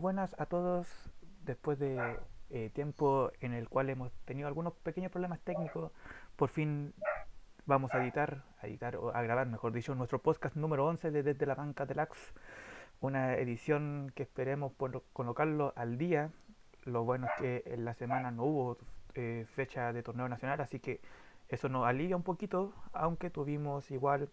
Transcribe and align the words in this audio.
buenas 0.00 0.34
a 0.38 0.46
todos. 0.46 0.88
Después 1.44 1.78
de 1.78 2.18
eh, 2.50 2.70
tiempo 2.70 3.30
en 3.40 3.52
el 3.52 3.68
cual 3.68 3.90
hemos 3.90 4.12
tenido 4.24 4.48
algunos 4.48 4.72
pequeños 4.72 5.12
problemas 5.12 5.40
técnicos, 5.40 5.92
por 6.36 6.48
fin 6.48 6.94
vamos 7.66 7.92
a 7.94 8.02
editar, 8.02 8.42
a 8.62 8.66
editar 8.66 8.96
o 8.96 9.14
a 9.14 9.22
grabar, 9.22 9.46
mejor 9.46 9.72
dicho, 9.72 9.94
nuestro 9.94 10.18
podcast 10.20 10.56
número 10.56 10.86
11 10.86 11.10
de 11.10 11.22
Desde 11.22 11.46
la 11.46 11.54
Banca 11.54 11.86
del 11.86 11.98
Ax. 11.98 12.32
Una 13.00 13.36
edición 13.36 14.10
que 14.14 14.22
esperemos 14.22 14.72
por 14.72 15.02
colocarlo 15.12 15.72
al 15.76 15.98
día. 15.98 16.30
Lo 16.84 17.04
bueno 17.04 17.26
es 17.26 17.32
que 17.40 17.62
en 17.66 17.84
la 17.84 17.94
semana 17.94 18.30
no 18.30 18.44
hubo 18.44 18.78
eh, 19.14 19.46
fecha 19.54 19.92
de 19.92 20.02
torneo 20.02 20.28
nacional, 20.28 20.60
así 20.60 20.80
que 20.80 21.00
eso 21.48 21.68
nos 21.68 21.86
alivia 21.86 22.16
un 22.16 22.22
poquito, 22.22 22.72
aunque 22.92 23.28
tuvimos 23.28 23.90
igual 23.90 24.30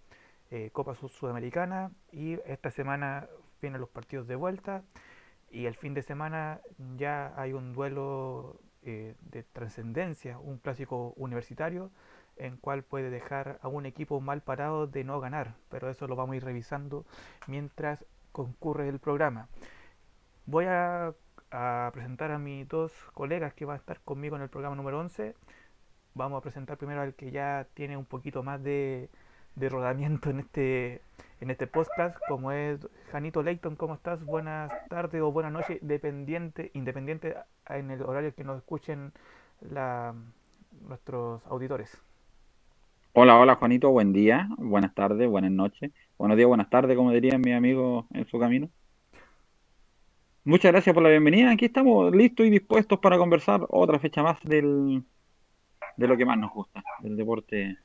eh, 0.50 0.70
Copa 0.72 0.96
Sudamericana 0.96 1.92
y 2.12 2.40
esta 2.46 2.72
semana 2.72 3.28
vienen 3.62 3.82
los 3.82 3.90
partidos 3.90 4.28
de 4.28 4.36
vuelta 4.36 4.84
y 5.50 5.66
el 5.66 5.76
fin 5.76 5.94
de 5.94 6.02
semana 6.02 6.62
ya 6.98 7.34
hay 7.38 7.54
un 7.54 7.74
duelo 7.74 8.60
eh, 8.84 9.16
de 9.22 9.44
trascendencia, 9.44 10.40
un 10.40 10.58
clásico 10.58 11.14
universitario 11.18 11.92
en 12.38 12.58
cual 12.58 12.84
puede 12.84 13.10
dejar 13.10 13.60
a 13.62 13.68
un 13.68 13.86
equipo 13.86 14.22
mal 14.22 14.42
parado 14.42 14.88
de 14.88 15.04
no 15.04 15.20
ganar, 15.20 15.56
pero 15.70 15.90
eso 15.90 16.08
lo 16.08 16.16
vamos 16.16 16.34
a 16.34 16.38
ir 16.38 16.44
revisando 16.46 17.06
mientras 17.48 18.06
concurre 18.32 18.88
el 18.88 19.00
programa. 19.00 19.48
Voy 20.46 20.66
a, 20.66 21.14
a 21.52 21.90
presentar 21.94 22.32
a 22.32 22.40
mis 22.40 22.68
dos 22.68 22.92
colegas 23.14 23.54
que 23.54 23.66
van 23.66 23.76
a 23.76 23.80
estar 23.80 24.00
conmigo 24.02 24.36
en 24.36 24.44
el 24.44 24.50
programa 24.50 24.76
número 24.76 25.00
11. 25.00 25.36
Vamos 26.14 26.38
a 26.38 26.42
presentar 26.42 26.78
primero 26.78 27.02
al 27.02 27.16
que 27.16 27.32
ya 27.32 27.68
tiene 27.74 27.98
un 27.98 28.06
poquito 28.06 28.44
más 28.44 28.62
de, 28.64 29.10
de 29.56 29.70
rodamiento 29.70 30.30
en 30.30 30.40
este 30.40 31.02
en 31.40 31.52
este 31.52 31.68
podcast, 31.68 32.18
como 32.28 32.52
es 32.52 32.88
Janito 33.12 33.44
Leighton, 33.44 33.76
¿cómo 33.76 33.94
estás? 33.94 34.24
Buenas 34.26 34.72
tardes 34.90 35.22
o 35.22 35.32
buenas 35.32 35.52
noches, 35.52 35.78
dependiente, 35.82 36.72
independiente 36.74 37.36
en 37.70 37.92
el 37.92 38.02
horario 38.02 38.34
que 38.34 38.44
nos 38.44 38.58
escuchen 38.58 39.12
la, 39.62 40.16
nuestros 40.88 41.46
auditores. 41.46 42.02
Hola, 43.14 43.38
hola 43.38 43.56
Juanito, 43.56 43.92
buen 43.92 44.14
día, 44.14 44.48
buenas 44.58 44.94
tardes, 44.96 45.30
buenas 45.30 45.52
noches, 45.52 45.92
buenos 46.18 46.38
días, 46.38 46.48
buenas 46.48 46.70
tardes, 46.70 46.96
como 46.98 47.12
dirían 47.12 47.42
mis 47.42 47.56
amigos 47.56 48.06
en 48.14 48.26
su 48.28 48.40
camino. 48.40 48.70
Muchas 50.44 50.72
gracias 50.72 50.94
por 50.94 51.04
la 51.04 51.10
bienvenida, 51.10 51.52
aquí 51.52 51.66
estamos 51.66 52.16
listos 52.16 52.46
y 52.46 52.50
dispuestos 52.50 53.00
para 53.00 53.18
conversar 53.18 53.66
otra 53.70 54.00
fecha 54.00 54.24
más 54.24 54.42
del, 54.44 55.04
de 55.98 56.08
lo 56.08 56.18
que 56.18 56.26
más 56.26 56.38
nos 56.38 56.52
gusta, 56.52 56.84
del 57.02 57.16
deporte 57.16 57.78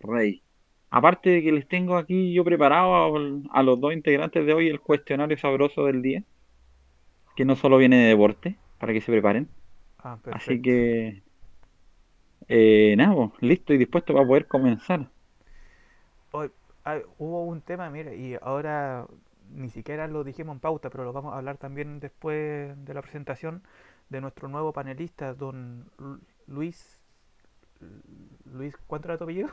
rey. 0.00 0.42
Aparte 0.90 1.30
de 1.30 1.42
que 1.42 1.52
les 1.52 1.68
tengo 1.68 1.96
aquí 1.96 2.32
yo 2.32 2.44
preparado 2.44 3.16
a, 3.52 3.62
los 3.62 3.80
dos 3.80 3.92
integrantes 3.92 4.44
de 4.44 4.52
hoy 4.52 4.68
el 4.68 4.80
cuestionario 4.80 5.38
sabroso 5.38 5.84
del 5.86 6.02
día, 6.02 6.24
que 7.36 7.44
no 7.44 7.54
solo 7.54 7.78
viene 7.78 7.96
de 7.96 8.08
deporte, 8.08 8.58
para 8.78 8.92
que 8.92 9.00
se 9.00 9.12
preparen. 9.12 9.48
Ah, 10.00 10.18
Así 10.32 10.60
que, 10.60 11.22
eh, 12.48 12.94
nada, 12.96 13.14
pues, 13.14 13.30
listo 13.40 13.72
y 13.72 13.78
dispuesto 13.78 14.12
para 14.14 14.26
poder 14.26 14.48
comenzar. 14.48 15.08
Hoy, 16.32 16.50
hubo 17.18 17.44
un 17.44 17.60
tema, 17.60 17.88
mire, 17.88 18.16
y 18.16 18.36
ahora 18.42 19.06
ni 19.52 19.68
siquiera 19.68 20.08
lo 20.08 20.24
dijimos 20.24 20.54
en 20.54 20.60
pauta, 20.60 20.90
pero 20.90 21.04
lo 21.04 21.12
vamos 21.12 21.34
a 21.34 21.38
hablar 21.38 21.56
también 21.56 22.00
después 22.00 22.84
de 22.84 22.94
la 22.94 23.02
presentación 23.02 23.62
de 24.08 24.20
nuestro 24.20 24.48
nuevo 24.48 24.72
panelista, 24.72 25.34
don 25.34 25.88
Luis. 26.48 27.00
Luis, 28.44 28.76
¿cuánto 28.88 29.06
era 29.08 29.18
tu 29.18 29.24
apellido? 29.24 29.50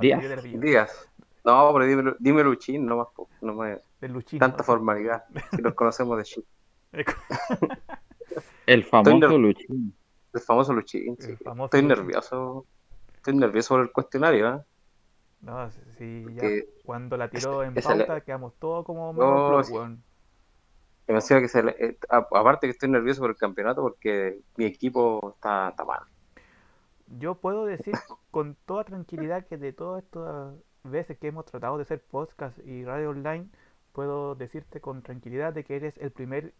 Díaz. 0.00 0.42
Díaz. 0.60 1.08
No, 1.44 1.72
pero 1.72 1.86
dime, 1.86 2.14
dime 2.18 2.44
Luchín, 2.44 2.86
no 2.86 2.98
más, 2.98 3.08
no 3.40 3.54
más 3.54 3.80
Luchín, 4.00 4.38
tanta 4.38 4.62
formalidad. 4.62 5.24
Si 5.50 5.60
nos 5.60 5.74
conocemos 5.74 6.16
de 6.18 6.24
Chile. 6.24 6.46
el 8.66 8.84
famoso 8.84 9.38
Luchín. 9.38 9.94
El 10.32 10.40
famoso 10.40 10.72
Luchín, 10.72 11.16
sí. 11.18 11.32
Estoy 11.64 11.82
nervioso. 11.82 12.64
Estoy 13.14 13.34
nervioso 13.36 13.74
por 13.74 13.82
el 13.82 13.92
cuestionario, 13.92 14.54
¿eh? 14.54 14.60
No, 15.40 15.68
sí, 15.98 16.24
ya 16.34 16.48
cuando 16.84 17.16
la 17.16 17.28
tiró 17.28 17.64
en 17.64 17.74
pauta 17.74 18.20
quedamos 18.20 18.54
todos 18.60 18.86
como 18.86 19.12
no, 19.12 19.64
sí. 19.64 19.74
que 21.06 21.48
se 21.48 21.58
eh, 21.58 21.98
aparte 22.08 22.68
que 22.68 22.70
estoy 22.70 22.88
nervioso 22.88 23.22
por 23.22 23.30
el 23.30 23.36
campeonato 23.36 23.82
porque 23.82 24.38
mi 24.56 24.66
equipo 24.66 25.32
está, 25.34 25.70
está 25.70 25.84
mal 25.84 26.02
yo 27.18 27.34
puedo 27.36 27.64
decir 27.64 27.94
con 28.30 28.56
toda 28.66 28.84
tranquilidad 28.84 29.46
que 29.46 29.56
de 29.56 29.72
todas 29.72 30.02
estas 30.04 30.54
veces 30.84 31.18
que 31.18 31.28
hemos 31.28 31.44
tratado 31.44 31.76
de 31.76 31.82
hacer 31.82 32.02
podcast 32.02 32.58
y 32.66 32.84
radio 32.84 33.10
online, 33.10 33.48
puedo 33.92 34.34
decirte 34.34 34.80
con 34.80 35.02
tranquilidad 35.02 35.52
de 35.52 35.64
que 35.64 35.76
eres 35.76 35.96
el 35.98 36.10
primer, 36.10 36.54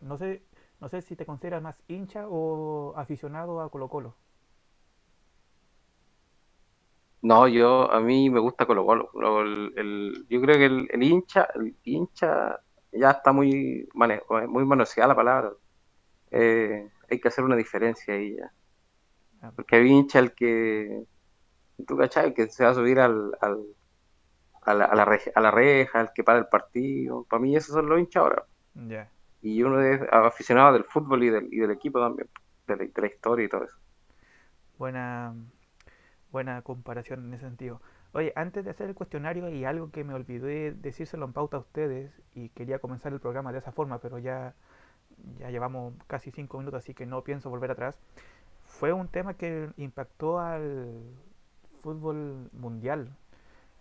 no, 0.00 0.18
sé, 0.18 0.42
no 0.80 0.88
sé 0.88 1.02
si 1.02 1.16
te 1.16 1.26
consideras 1.26 1.62
más 1.62 1.76
hincha 1.88 2.26
o 2.28 2.94
aficionado 2.96 3.60
a 3.60 3.70
Colo 3.70 3.88
Colo. 3.88 4.14
No, 7.22 7.46
yo 7.46 7.90
a 7.90 8.00
mí 8.00 8.28
me 8.30 8.40
gusta 8.40 8.66
Colo 8.66 8.84
Colo. 8.84 9.10
El, 9.76 10.26
yo 10.28 10.40
creo 10.40 10.56
que 10.56 10.66
el, 10.66 11.02
hincha, 11.02 11.46
el 11.54 11.76
hincha 11.84 12.58
ya 12.90 13.12
está 13.12 13.32
muy, 13.32 13.88
muy 13.94 14.64
manoseada 14.64 15.08
la 15.08 15.14
palabra. 15.14 15.52
Eh, 16.32 16.90
hay 17.08 17.20
que 17.20 17.28
hacer 17.28 17.44
una 17.44 17.54
diferencia 17.54 18.14
ahí 18.14 18.36
ya. 18.36 18.52
Porque 19.56 19.76
hay 19.76 19.88
hincha 19.88 20.20
el 20.20 20.32
que, 20.32 21.04
tú 21.86 21.96
cachai, 21.96 22.32
que 22.32 22.48
se 22.48 22.64
va 22.64 22.70
a 22.70 22.74
subir 22.74 23.00
al, 23.00 23.32
al 23.40 23.58
a, 24.62 24.74
la, 24.74 24.84
a, 24.84 24.94
la 24.94 25.04
reja, 25.04 25.30
a 25.34 25.40
la 25.40 25.50
reja, 25.50 26.00
el 26.00 26.10
que 26.14 26.24
para 26.24 26.38
el 26.38 26.46
partido. 26.46 27.24
Para 27.24 27.40
mí 27.40 27.56
esos 27.56 27.74
son 27.74 27.88
los 27.88 27.98
hinchas 27.98 28.22
ahora. 28.22 28.44
Y 29.42 29.62
uno 29.62 29.80
es 29.80 30.00
aficionado 30.12 30.72
del 30.72 30.84
fútbol 30.84 31.24
y 31.24 31.30
del, 31.30 31.48
y 31.52 31.58
del 31.58 31.72
equipo 31.72 32.00
también, 32.00 32.28
de 32.66 32.76
la, 32.76 33.06
historia 33.06 33.44
y 33.44 33.48
todo 33.48 33.64
eso. 33.64 33.76
Buena, 34.78 35.34
buena 36.30 36.62
comparación 36.62 37.26
en 37.26 37.34
ese 37.34 37.44
sentido. 37.44 37.80
Oye, 38.12 38.32
antes 38.36 38.64
de 38.64 38.70
hacer 38.70 38.88
el 38.88 38.94
cuestionario 38.94 39.48
y 39.48 39.64
algo 39.64 39.90
que 39.90 40.04
me 40.04 40.14
olvidé 40.14 40.72
decírselo 40.72 41.24
en 41.24 41.32
pauta 41.32 41.56
a 41.56 41.60
ustedes 41.60 42.12
y 42.34 42.50
quería 42.50 42.78
comenzar 42.78 43.12
el 43.12 43.20
programa 43.20 43.52
de 43.52 43.58
esa 43.58 43.72
forma, 43.72 43.98
pero 43.98 44.18
ya, 44.18 44.54
ya 45.38 45.50
llevamos 45.50 45.94
casi 46.06 46.30
cinco 46.30 46.58
minutos, 46.58 46.78
así 46.78 46.94
que 46.94 47.06
no 47.06 47.24
pienso 47.24 47.50
volver 47.50 47.70
atrás 47.70 47.98
fue 48.82 48.92
un 48.92 49.06
tema 49.06 49.34
que 49.34 49.70
impactó 49.76 50.40
al 50.40 51.04
fútbol 51.82 52.50
mundial. 52.52 53.16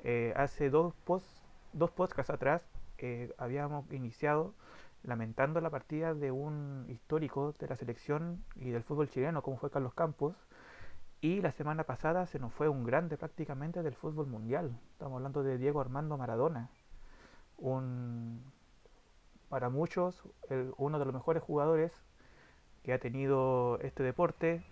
Eh, 0.03 0.31
hace 0.35 0.69
dos, 0.69 0.93
post, 0.93 1.25
dos 1.73 1.89
podcasts 1.89 2.29
atrás 2.29 2.61
eh, 2.99 3.33
habíamos 3.39 3.91
iniciado 3.91 4.53
lamentando 5.01 5.59
la 5.59 5.71
partida 5.71 6.13
de 6.13 6.29
un 6.29 6.85
histórico 6.87 7.51
de 7.57 7.67
la 7.67 7.77
selección 7.77 8.45
y 8.57 8.69
del 8.69 8.83
fútbol 8.83 9.09
chileno, 9.09 9.41
como 9.41 9.57
fue 9.57 9.71
Carlos 9.71 9.95
Campos. 9.95 10.35
Y 11.19 11.41
la 11.41 11.51
semana 11.51 11.83
pasada 11.83 12.27
se 12.27 12.37
nos 12.37 12.53
fue 12.53 12.69
un 12.69 12.83
grande 12.83 13.17
prácticamente 13.17 13.81
del 13.81 13.95
fútbol 13.95 14.27
mundial. 14.27 14.79
Estamos 14.91 15.15
hablando 15.15 15.41
de 15.41 15.57
Diego 15.57 15.81
Armando 15.81 16.15
Maradona. 16.15 16.69
Un, 17.57 18.43
para 19.49 19.69
muchos, 19.71 20.21
uno 20.77 20.99
de 20.99 21.05
los 21.05 21.13
mejores 21.15 21.41
jugadores 21.41 21.91
que 22.83 22.93
ha 22.93 22.99
tenido 22.99 23.79
este 23.81 24.03
deporte, 24.03 24.63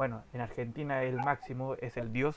bueno, 0.00 0.24
en 0.32 0.40
Argentina 0.40 1.02
el 1.02 1.16
máximo 1.16 1.74
es 1.74 1.98
el 1.98 2.10
Dios. 2.10 2.34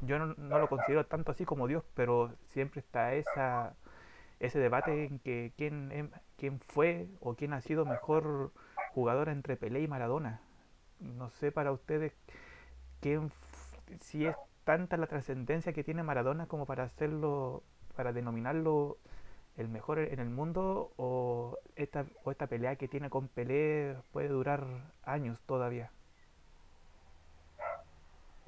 Yo 0.00 0.18
no, 0.18 0.58
lo 0.58 0.68
considero 0.68 1.06
tanto 1.06 1.30
así 1.30 1.44
como 1.44 1.68
Dios, 1.68 1.84
pero 1.94 2.34
siempre 2.48 2.80
está 2.80 3.14
esa, 3.14 3.76
ese 4.40 4.58
debate 4.58 5.04
en 5.04 5.20
que 5.20 5.52
quién, 5.56 5.92
em, 5.92 6.10
quién 6.36 6.58
fue 6.58 7.06
o 7.20 7.36
quién 7.36 7.52
ha 7.52 7.60
sido 7.60 7.84
mejor 7.84 8.50
jugador 8.92 9.28
entre 9.28 9.56
Pelé 9.56 9.82
y 9.82 9.86
Maradona. 9.86 10.40
No 10.98 11.30
sé 11.30 11.52
para 11.52 11.70
ustedes 11.70 12.12
quién, 12.98 13.30
si 14.00 14.26
es 14.26 14.34
tanta 14.64 14.96
la 14.96 15.06
trascendencia 15.06 15.72
que 15.72 15.84
tiene 15.84 16.02
Maradona 16.02 16.46
como 16.48 16.66
para 16.66 16.82
hacerlo, 16.82 17.62
para 17.94 18.12
denominarlo 18.12 18.98
el 19.56 19.68
mejor 19.68 20.00
en 20.00 20.18
el 20.18 20.30
mundo 20.30 20.92
o 20.96 21.56
esta, 21.76 22.04
o 22.24 22.32
esta 22.32 22.48
pelea 22.48 22.74
que 22.74 22.88
tiene 22.88 23.10
con 23.10 23.28
Pelé 23.28 23.96
puede 24.10 24.26
durar 24.26 24.66
años 25.04 25.40
todavía. 25.46 25.92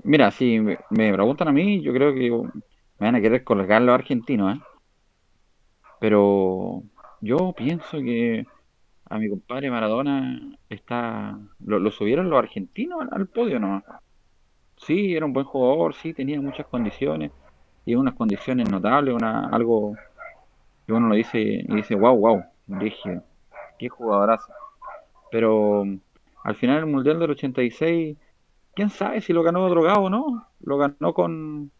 Mira, 0.04 0.30
si 0.32 0.58
me, 0.58 0.78
preguntan 0.90 1.48
a 1.48 1.52
mí, 1.52 1.80
yo 1.80 1.92
creo 1.92 2.12
que 2.12 2.30
me 2.30 3.06
van 3.06 3.14
a 3.14 3.20
querer 3.20 3.44
colgar 3.44 3.82
los 3.82 3.94
argentinos, 3.94 4.56
¿eh? 4.56 4.60
Pero 6.00 6.82
yo 7.20 7.52
pienso 7.52 7.98
que 7.98 8.44
a 9.08 9.18
mi 9.18 9.28
compadre 9.28 9.70
Maradona 9.70 10.56
está 10.68 11.38
lo, 11.64 11.90
subieron 11.92 12.30
los 12.30 12.38
argentinos 12.38 13.06
al, 13.12 13.28
podio 13.28 13.60
¿no? 13.60 13.84
Sí, 14.76 15.14
era 15.14 15.26
un 15.26 15.32
buen 15.32 15.46
jugador, 15.46 15.94
sí, 15.94 16.12
tenía 16.12 16.40
muchas 16.40 16.66
condiciones 16.66 17.30
y 17.84 17.94
unas 17.94 18.14
condiciones 18.14 18.68
notables, 18.70 19.14
una 19.14 19.48
algo 19.50 19.94
que 20.86 20.92
uno 20.92 21.08
lo 21.08 21.14
dice 21.14 21.40
y 21.40 21.74
dice, 21.76 21.94
wow, 21.94 22.16
wow, 22.16 22.42
rígido, 22.66 23.22
qué 23.78 23.88
jugadorazo. 23.88 24.52
Pero 25.30 25.84
al 26.42 26.54
final 26.56 26.78
el 26.78 26.86
Mundial 26.86 27.20
del 27.20 27.30
86 27.30 28.16
quién 28.74 28.90
sabe 28.90 29.20
si 29.20 29.32
lo 29.32 29.42
ganó 29.42 29.68
drogado 29.68 30.02
o 30.02 30.10
no. 30.10 30.46
Lo 30.60 30.78
ganó 30.78 31.14
con, 31.14 31.70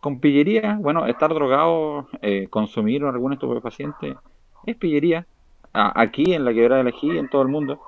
con 0.00 0.20
pillería. 0.20 0.78
Bueno, 0.80 1.06
estar 1.06 1.32
drogado, 1.34 2.08
eh, 2.22 2.48
consumir 2.50 3.04
algún 3.04 3.32
estupefaciente 3.32 4.16
es 4.66 4.76
pillería. 4.76 5.26
aquí 5.72 6.32
en 6.34 6.44
la 6.44 6.52
quebrada 6.54 6.82
de 6.82 6.90
la 6.90 7.18
en 7.18 7.28
todo 7.28 7.42
el 7.42 7.48
mundo. 7.48 7.80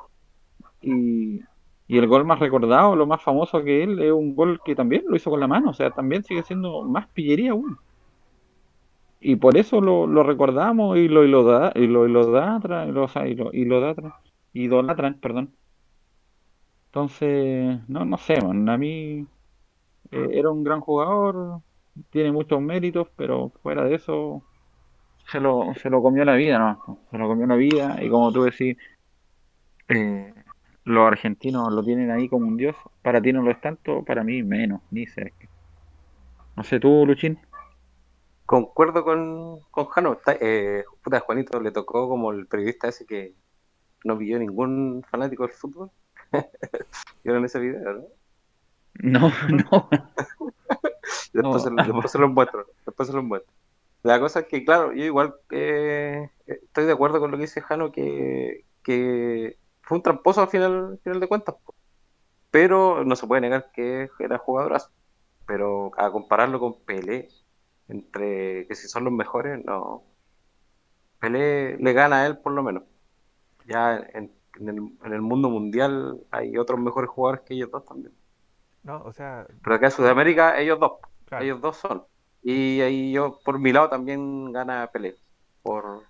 Y, 0.83 1.41
y 1.89 1.99
el 1.99 2.07
gol 2.07 2.25
más 2.25 2.39
recordado, 2.39 2.97
lo 2.97 3.07
más 3.07 3.23
famoso 3.23 3.63
que 3.65 3.83
él, 3.83 4.01
es 4.01 4.13
un 4.13 4.35
gol 4.35 4.61
que 4.65 4.75
también 4.75 5.05
lo 5.09 5.17
hizo 5.17 5.31
con 5.31 5.41
la 5.41 5.49
mano, 5.49 5.71
o 5.71 5.75
sea, 5.75 5.91
también 5.91 6.23
sigue 6.25 6.43
siendo 6.43 6.83
más 6.85 7.09
pillería 7.09 7.53
aún. 7.53 7.79
Y 9.21 9.37
por 9.37 9.57
eso 9.57 9.81
lo, 9.81 10.07
lo 10.07 10.23
recordamos 10.23 10.97
y 10.99 11.09
lo, 11.09 11.25
y 11.25 11.29
lo, 11.29 11.45
da, 11.45 11.73
y 11.75 11.87
lo, 11.87 12.07
y 12.07 12.11
lo, 12.11 12.23
lo, 12.23 13.07
y 13.27 13.35
lo, 13.35 13.51
y 13.53 13.65
lo 13.65 13.95
idolatran, 14.53 15.15
perdón. 15.21 15.55
Entonces, 16.91 17.79
no, 17.87 18.05
no 18.05 18.19
sé, 18.19 18.35
a 18.35 18.77
mí 18.77 19.25
eh, 20.11 20.29
era 20.33 20.51
un 20.51 20.65
gran 20.65 20.81
jugador, 20.81 21.61
tiene 22.11 22.33
muchos 22.33 22.61
méritos, 22.61 23.07
pero 23.15 23.53
fuera 23.63 23.85
de 23.85 23.95
eso 23.95 24.43
se 25.31 25.39
lo, 25.39 25.73
se 25.81 25.89
lo 25.89 26.03
comió 26.03 26.25
la 26.25 26.35
vida, 26.35 26.59
¿no? 26.59 26.99
Se 27.13 27.17
lo 27.17 27.29
comió 27.29 27.47
la 27.47 27.55
vida 27.55 27.97
y 28.03 28.11
como 28.11 28.33
tú 28.33 28.43
decís, 28.43 28.77
eh, 29.89 30.35
los 30.83 31.07
argentinos 31.07 31.73
lo 31.73 31.85
tienen 31.85 32.11
ahí 32.11 32.29
como 32.29 32.49
un 32.49 32.57
dios, 32.57 32.75
para 33.03 33.23
ti 33.23 33.33
no 33.33 33.43
lo 33.43 33.53
es 33.53 33.61
tanto, 33.61 34.05
para 34.05 34.25
mí 34.25 34.43
menos, 34.43 34.81
ni 34.91 35.07
cerca. 35.07 35.49
No 36.57 36.65
sé, 36.65 36.81
tú, 36.81 37.07
Luchín. 37.07 37.39
Concuerdo 38.47 39.05
con, 39.05 39.61
con 39.71 39.87
Jano, 39.87 40.19
eh, 40.41 40.83
puta, 41.05 41.21
Juanito 41.21 41.61
le 41.61 41.71
tocó 41.71 42.09
como 42.09 42.33
el 42.33 42.49
periodista 42.49 42.89
ese 42.89 43.07
que 43.07 43.33
no 44.03 44.17
vio 44.17 44.41
ningún 44.41 45.05
fanático 45.09 45.47
del 45.47 45.53
fútbol. 45.53 45.93
¿Vieron 47.25 47.45
ese 47.45 47.59
video, 47.59 47.93
no? 47.95 48.05
No, 49.03 49.21
no. 49.49 49.89
después, 51.33 51.63
Se, 51.63 51.71
después, 51.71 52.11
se, 52.11 52.19
lo 52.19 52.29
muestro. 52.29 52.67
Después 52.85 53.09
se 53.09 53.15
lo 53.15 53.23
muestro. 53.23 53.53
La 54.03 54.19
cosa 54.21 54.41
es 54.41 54.47
que, 54.47 54.65
claro, 54.65 54.93
yo 54.93 55.05
igual 55.05 55.37
eh, 55.51 56.29
estoy 56.47 56.85
de 56.87 56.93
acuerdo 56.93 57.21
con 57.21 57.31
lo 57.31 57.37
que 57.37 57.45
dice 57.45 57.63
Jano, 57.63 57.93
que, 57.93 58.65
que 58.83 59.59
fue 59.83 59.99
un 59.99 60.03
tramposo 60.03 60.43
al 60.43 60.49
final, 60.49 60.99
final 61.03 61.21
de 61.21 61.29
cuentas. 61.29 61.55
Pero 62.51 63.05
no 63.05 63.17
se 63.17 63.27
puede 63.27 63.43
negar 63.43 63.71
que 63.73 64.11
era 64.19 64.39
jugadorazo. 64.39 64.91
Pero 65.47 65.93
a 65.97 66.11
compararlo 66.11 66.59
con 66.61 66.81
Pelé, 66.85 67.29
entre 67.89 68.67
que 68.67 68.75
si 68.75 68.89
son 68.89 69.05
los 69.05 69.13
mejores, 69.13 69.65
no. 69.65 70.05
Pelé 71.21 71.77
le 71.79 71.93
gana 71.93 72.23
a 72.23 72.27
él 72.27 72.39
por 72.39 72.53
lo 72.53 72.63
menos. 72.63 72.85
Ya 73.67 73.97
en, 74.15 74.33
el, 74.59 75.21
mundo 75.21 75.51
mundial 75.51 76.21
hay 76.31 76.57
otros 76.59 76.81
mejores 76.81 77.11
jugadores 77.11 77.43
que 77.43 77.55
ellos 77.55 77.71
dos 77.71 77.85
también. 77.85 78.15
No, 78.83 79.03
o 79.03 79.13
sea. 79.13 79.47
Pero 79.63 79.77
acá 79.77 79.87
en 79.87 79.93
Sudamérica 79.93 80.59
ellos 80.59 80.79
dos. 80.81 80.93
Ellos 81.41 81.61
dos 81.61 81.77
son. 81.77 82.05
Y 82.43 82.81
ahí 82.81 83.13
yo, 83.13 83.39
por 83.45 83.59
mi 83.59 83.73
lado, 83.73 83.89
también 83.89 84.53
gana 84.53 84.89
Pelé. 84.93 85.17
Por... 85.63 86.03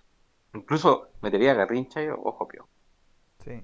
Incluso 0.54 1.08
metería 1.20 1.52
a 1.52 1.54
Garrincha 1.54 2.02
y 2.02 2.08
ojo, 2.08 2.48
pio. 2.48 2.68
Sí. 3.44 3.62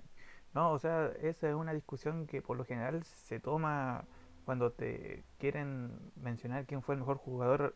No, 0.55 0.73
o 0.73 0.79
sea, 0.79 1.13
esa 1.23 1.49
es 1.49 1.55
una 1.55 1.73
discusión 1.73 2.27
que 2.27 2.43
por 2.43 2.57
lo 2.57 2.65
general 2.65 3.05
se 3.05 3.41
toma 3.41 4.05
cuando 4.45 4.73
te 4.73 5.25
quieren 5.39 5.91
mencionar 6.17 6.67
quién 6.67 6.83
fue 6.83 6.95
el 6.95 7.01
mejor 7.01 7.19
jugador, 7.19 7.75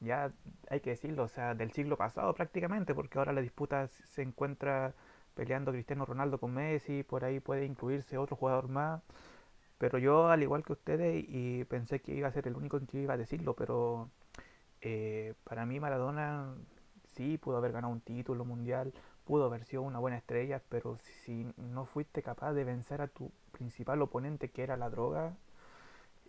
ya 0.00 0.32
hay 0.68 0.80
que 0.80 0.90
decirlo, 0.90 1.24
o 1.24 1.28
sea, 1.28 1.54
del 1.54 1.72
siglo 1.72 1.96
pasado 1.96 2.34
prácticamente, 2.34 2.94
porque 2.94 3.18
ahora 3.18 3.32
la 3.32 3.42
disputa 3.42 3.86
se 3.86 4.22
encuentra 4.22 4.94
peleando 5.40 5.72
Cristiano 5.72 6.04
Ronaldo 6.04 6.36
con 6.36 6.52
Messi, 6.52 7.02
por 7.02 7.24
ahí 7.24 7.40
puede 7.40 7.64
incluirse 7.64 8.18
otro 8.18 8.36
jugador 8.36 8.68
más. 8.68 9.00
Pero 9.78 9.96
yo, 9.96 10.28
al 10.28 10.42
igual 10.42 10.62
que 10.62 10.74
ustedes, 10.74 11.24
y 11.26 11.64
pensé 11.64 12.00
que 12.02 12.14
iba 12.14 12.28
a 12.28 12.32
ser 12.32 12.46
el 12.46 12.56
único 12.56 12.78
que 12.86 12.98
iba 13.00 13.14
a 13.14 13.16
decirlo, 13.16 13.54
pero 13.54 14.10
eh, 14.82 15.32
para 15.44 15.64
mí 15.64 15.80
Maradona 15.80 16.54
sí 17.14 17.38
pudo 17.38 17.56
haber 17.56 17.72
ganado 17.72 17.90
un 17.90 18.02
título 18.02 18.44
mundial, 18.44 18.92
pudo 19.24 19.46
haber 19.46 19.64
sido 19.64 19.80
una 19.80 19.98
buena 19.98 20.18
estrella, 20.18 20.60
pero 20.68 20.98
si 21.24 21.46
no 21.56 21.86
fuiste 21.86 22.22
capaz 22.22 22.52
de 22.52 22.64
vencer 22.64 23.00
a 23.00 23.08
tu 23.08 23.32
principal 23.50 24.02
oponente, 24.02 24.50
que 24.50 24.62
era 24.62 24.76
la 24.76 24.90
droga, 24.90 25.32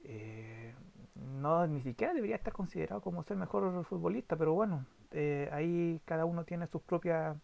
eh, 0.05 0.73
no 1.15 1.67
ni 1.67 1.81
siquiera 1.81 2.13
debería 2.13 2.37
estar 2.37 2.53
considerado 2.53 3.01
como 3.01 3.23
ser 3.23 3.35
mejor 3.35 3.83
futbolista, 3.83 4.37
pero 4.37 4.53
bueno, 4.53 4.85
eh, 5.11 5.49
ahí 5.51 5.99
cada 6.05 6.23
uno 6.23 6.45
tiene 6.45 6.67
sus 6.67 6.81
propias 6.81 7.35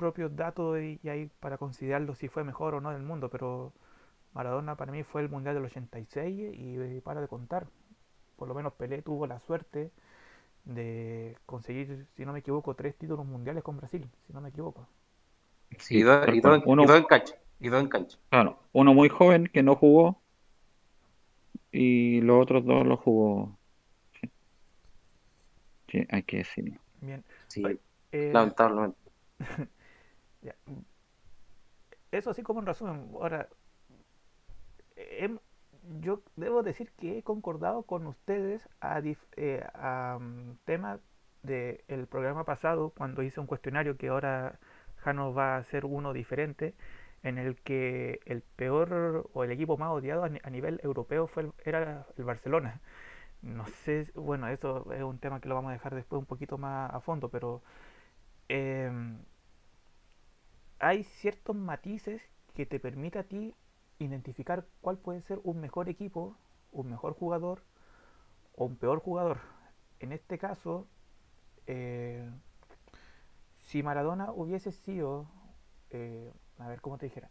propios 0.00 0.34
datos 0.34 0.80
y, 0.80 0.98
y 1.02 1.08
ahí 1.10 1.30
para 1.40 1.58
considerarlo 1.58 2.14
si 2.14 2.28
fue 2.28 2.42
mejor 2.42 2.74
o 2.74 2.80
no 2.80 2.90
del 2.90 3.02
mundo, 3.02 3.28
pero 3.28 3.74
Maradona 4.32 4.76
para 4.76 4.92
mí 4.92 5.02
fue 5.02 5.20
el 5.20 5.28
Mundial 5.28 5.54
del 5.54 5.64
86 5.64 6.54
y, 6.54 7.00
para 7.02 7.20
de 7.20 7.28
contar. 7.28 7.66
Por 8.36 8.48
lo 8.48 8.54
menos 8.54 8.72
Pelé 8.72 9.02
tuvo 9.02 9.26
la 9.26 9.40
suerte 9.40 9.90
de 10.64 11.36
conseguir, 11.44 12.06
si 12.16 12.24
no 12.24 12.32
me 12.32 12.38
equivoco, 12.38 12.74
tres 12.74 12.96
títulos 12.96 13.26
mundiales 13.26 13.62
con 13.62 13.76
Brasil, 13.76 14.08
si 14.26 14.32
no 14.32 14.40
me 14.40 14.48
equivoco. 14.48 14.88
Sí, 15.78 15.98
y, 15.98 16.02
dos, 16.02 16.26
en, 16.26 16.32
cancha. 17.04 17.34
Y 17.60 17.68
dos 17.68 17.82
en 17.82 17.88
cancha. 17.88 18.18
Claro, 18.30 18.58
uno 18.72 18.94
muy 18.94 19.10
joven 19.10 19.50
que 19.52 19.62
no 19.62 19.76
jugó 19.76 20.22
y 21.70 22.22
los 22.22 22.42
otros 22.42 22.64
dos 22.64 22.86
los 22.86 22.98
jugó. 23.00 23.58
Sí, 25.88 26.06
hay 26.08 26.22
que 26.22 26.38
decirlo. 26.38 26.80
Bien. 27.02 27.22
Sí, 27.48 27.62
eh, 28.12 28.30
lamentablemente. 28.32 28.98
Eso 32.10 32.34
sí 32.34 32.42
como 32.42 32.60
en 32.60 32.66
resumen. 32.66 33.10
Ahora, 33.14 33.48
yo 36.00 36.22
debo 36.36 36.62
decir 36.62 36.90
que 36.92 37.18
he 37.18 37.22
concordado 37.22 37.82
con 37.84 38.06
ustedes 38.06 38.68
a, 38.80 39.00
eh, 39.36 39.64
mm, 40.18 40.52
tema 40.64 41.00
del 41.42 42.06
programa 42.06 42.44
pasado, 42.44 42.90
cuando 42.96 43.22
hice 43.22 43.40
un 43.40 43.46
cuestionario 43.46 43.96
que 43.96 44.08
ahora 44.08 44.58
Jano 44.98 45.32
va 45.34 45.54
a 45.56 45.58
hacer 45.58 45.84
uno 45.86 46.12
diferente, 46.12 46.74
en 47.22 47.38
el 47.38 47.56
que 47.56 48.20
el 48.26 48.42
peor 48.42 49.28
o 49.32 49.44
el 49.44 49.50
equipo 49.52 49.76
más 49.76 49.90
odiado 49.90 50.24
a, 50.24 50.50
nivel 50.50 50.80
europeo 50.82 51.26
fue 51.26 51.50
era 51.64 52.06
el 52.16 52.24
Barcelona. 52.24 52.80
No 53.42 53.66
sé, 53.66 54.10
bueno, 54.14 54.48
eso 54.48 54.92
es 54.92 55.02
un 55.02 55.18
tema 55.18 55.40
que 55.40 55.48
lo 55.48 55.54
vamos 55.54 55.70
a 55.70 55.74
dejar 55.74 55.94
después 55.94 56.20
un 56.20 56.26
poquito 56.26 56.58
más 56.58 56.92
a 56.92 57.00
fondo, 57.00 57.30
pero 57.30 57.62
em, 58.48 59.18
hay 60.80 61.04
ciertos 61.04 61.54
matices 61.54 62.22
que 62.54 62.66
te 62.66 62.80
permite 62.80 63.18
a 63.18 63.24
ti 63.24 63.54
identificar 63.98 64.66
cuál 64.80 64.96
puede 64.96 65.20
ser 65.20 65.38
un 65.44 65.60
mejor 65.60 65.88
equipo, 65.88 66.36
un 66.72 66.88
mejor 66.90 67.14
jugador 67.14 67.62
o 68.56 68.64
un 68.64 68.76
peor 68.76 69.00
jugador. 69.00 69.38
En 70.00 70.12
este 70.12 70.38
caso, 70.38 70.88
eh, 71.66 72.28
si 73.58 73.82
Maradona 73.82 74.32
hubiese 74.32 74.72
sido, 74.72 75.28
eh, 75.90 76.32
a 76.58 76.68
ver 76.68 76.80
cómo 76.80 76.96
te 76.96 77.06
dijera, 77.06 77.28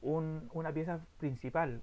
una 0.00 0.72
pieza 0.72 1.00
principal, 1.18 1.82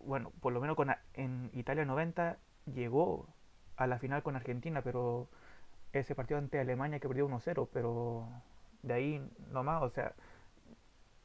bueno, 0.00 0.32
por 0.40 0.52
lo 0.52 0.60
menos 0.60 0.76
con, 0.76 0.90
en 1.14 1.50
Italia 1.54 1.84
90 1.84 2.38
llegó 2.74 3.28
a 3.76 3.86
la 3.86 3.98
final 3.98 4.22
con 4.22 4.36
Argentina, 4.36 4.82
pero 4.82 5.28
ese 5.92 6.14
partido 6.14 6.38
ante 6.38 6.60
Alemania 6.60 6.98
que 6.98 7.08
perdió 7.08 7.28
1-0, 7.28 7.68
pero 7.72 8.28
de 8.84 8.94
ahí 8.94 9.30
nomás, 9.50 9.82
o 9.82 9.90
sea, 9.90 10.14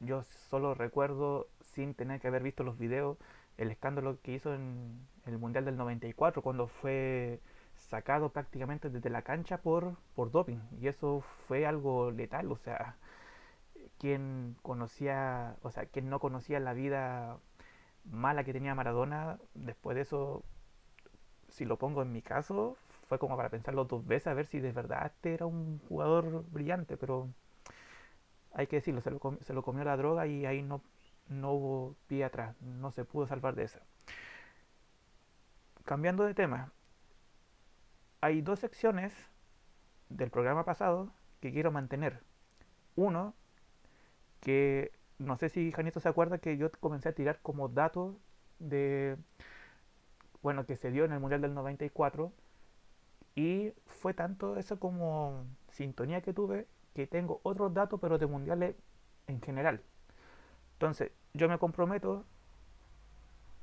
yo 0.00 0.22
solo 0.22 0.74
recuerdo, 0.74 1.48
sin 1.60 1.94
tener 1.94 2.20
que 2.20 2.28
haber 2.28 2.42
visto 2.42 2.64
los 2.64 2.78
videos, 2.78 3.18
el 3.58 3.70
escándalo 3.70 4.18
que 4.22 4.32
hizo 4.32 4.54
en 4.54 5.06
el 5.26 5.38
Mundial 5.38 5.64
del 5.64 5.76
94, 5.76 6.42
cuando 6.42 6.66
fue 6.68 7.40
sacado 7.76 8.30
prácticamente 8.30 8.90
desde 8.90 9.10
la 9.10 9.22
cancha 9.22 9.58
por, 9.58 9.96
por 10.14 10.30
doping. 10.30 10.58
Y 10.80 10.88
eso 10.88 11.22
fue 11.46 11.66
algo 11.66 12.10
letal, 12.10 12.50
o 12.52 12.56
sea, 12.56 12.96
quien 13.98 14.56
conocía, 14.62 15.56
o 15.62 15.70
sea, 15.70 15.86
quien 15.86 16.10
no 16.10 16.20
conocía 16.20 16.60
la 16.60 16.72
vida 16.72 17.38
mala 18.04 18.44
que 18.44 18.52
tenía 18.52 18.74
Maradona, 18.74 19.38
después 19.54 19.94
de 19.94 20.02
eso, 20.02 20.44
si 21.48 21.64
lo 21.64 21.78
pongo 21.78 22.02
en 22.02 22.12
mi 22.12 22.22
caso, 22.22 22.76
fue 23.08 23.18
como 23.18 23.36
para 23.36 23.50
pensarlo 23.50 23.84
dos 23.84 24.06
veces 24.06 24.28
a 24.28 24.34
ver 24.34 24.46
si 24.46 24.60
de 24.60 24.72
verdad 24.72 25.06
este 25.06 25.34
era 25.34 25.46
un 25.46 25.80
jugador 25.88 26.44
brillante, 26.50 26.96
pero 26.96 27.28
hay 28.52 28.66
que 28.66 28.76
decirlo, 28.76 29.00
se 29.00 29.10
lo, 29.10 29.20
se 29.42 29.52
lo 29.52 29.62
comió 29.62 29.84
la 29.84 29.96
droga 29.96 30.26
y 30.26 30.46
ahí 30.46 30.62
no, 30.62 30.82
no 31.28 31.52
hubo 31.52 31.96
pie 32.06 32.24
atrás, 32.24 32.60
no 32.60 32.90
se 32.90 33.04
pudo 33.04 33.26
salvar 33.26 33.54
de 33.54 33.64
esa. 33.64 33.80
Cambiando 35.84 36.24
de 36.24 36.34
tema, 36.34 36.72
hay 38.20 38.42
dos 38.42 38.60
secciones 38.60 39.12
del 40.08 40.30
programa 40.30 40.64
pasado 40.64 41.12
que 41.40 41.52
quiero 41.52 41.72
mantener. 41.72 42.22
Uno, 42.96 43.34
que 44.40 44.92
no 45.18 45.36
sé 45.36 45.48
si 45.48 45.72
Janito 45.72 46.00
se 46.00 46.08
acuerda 46.08 46.38
que 46.38 46.56
yo 46.56 46.70
comencé 46.80 47.08
a 47.08 47.14
tirar 47.14 47.40
como 47.42 47.68
datos 47.68 48.16
de, 48.58 49.16
bueno, 50.42 50.66
que 50.66 50.76
se 50.76 50.90
dio 50.90 51.04
en 51.04 51.12
el 51.12 51.20
Mundial 51.20 51.40
del 51.40 51.54
94 51.54 52.32
y 53.34 53.72
fue 53.86 54.14
tanto 54.14 54.56
eso 54.56 54.78
como 54.80 55.44
sintonía 55.70 56.20
que 56.20 56.32
tuve 56.32 56.66
que 56.94 57.06
tengo 57.06 57.40
otros 57.42 57.72
datos, 57.74 58.00
pero 58.00 58.18
de 58.18 58.26
mundiales 58.26 58.76
en 59.26 59.40
general. 59.40 59.82
Entonces, 60.74 61.12
yo 61.34 61.48
me 61.48 61.58
comprometo 61.58 62.24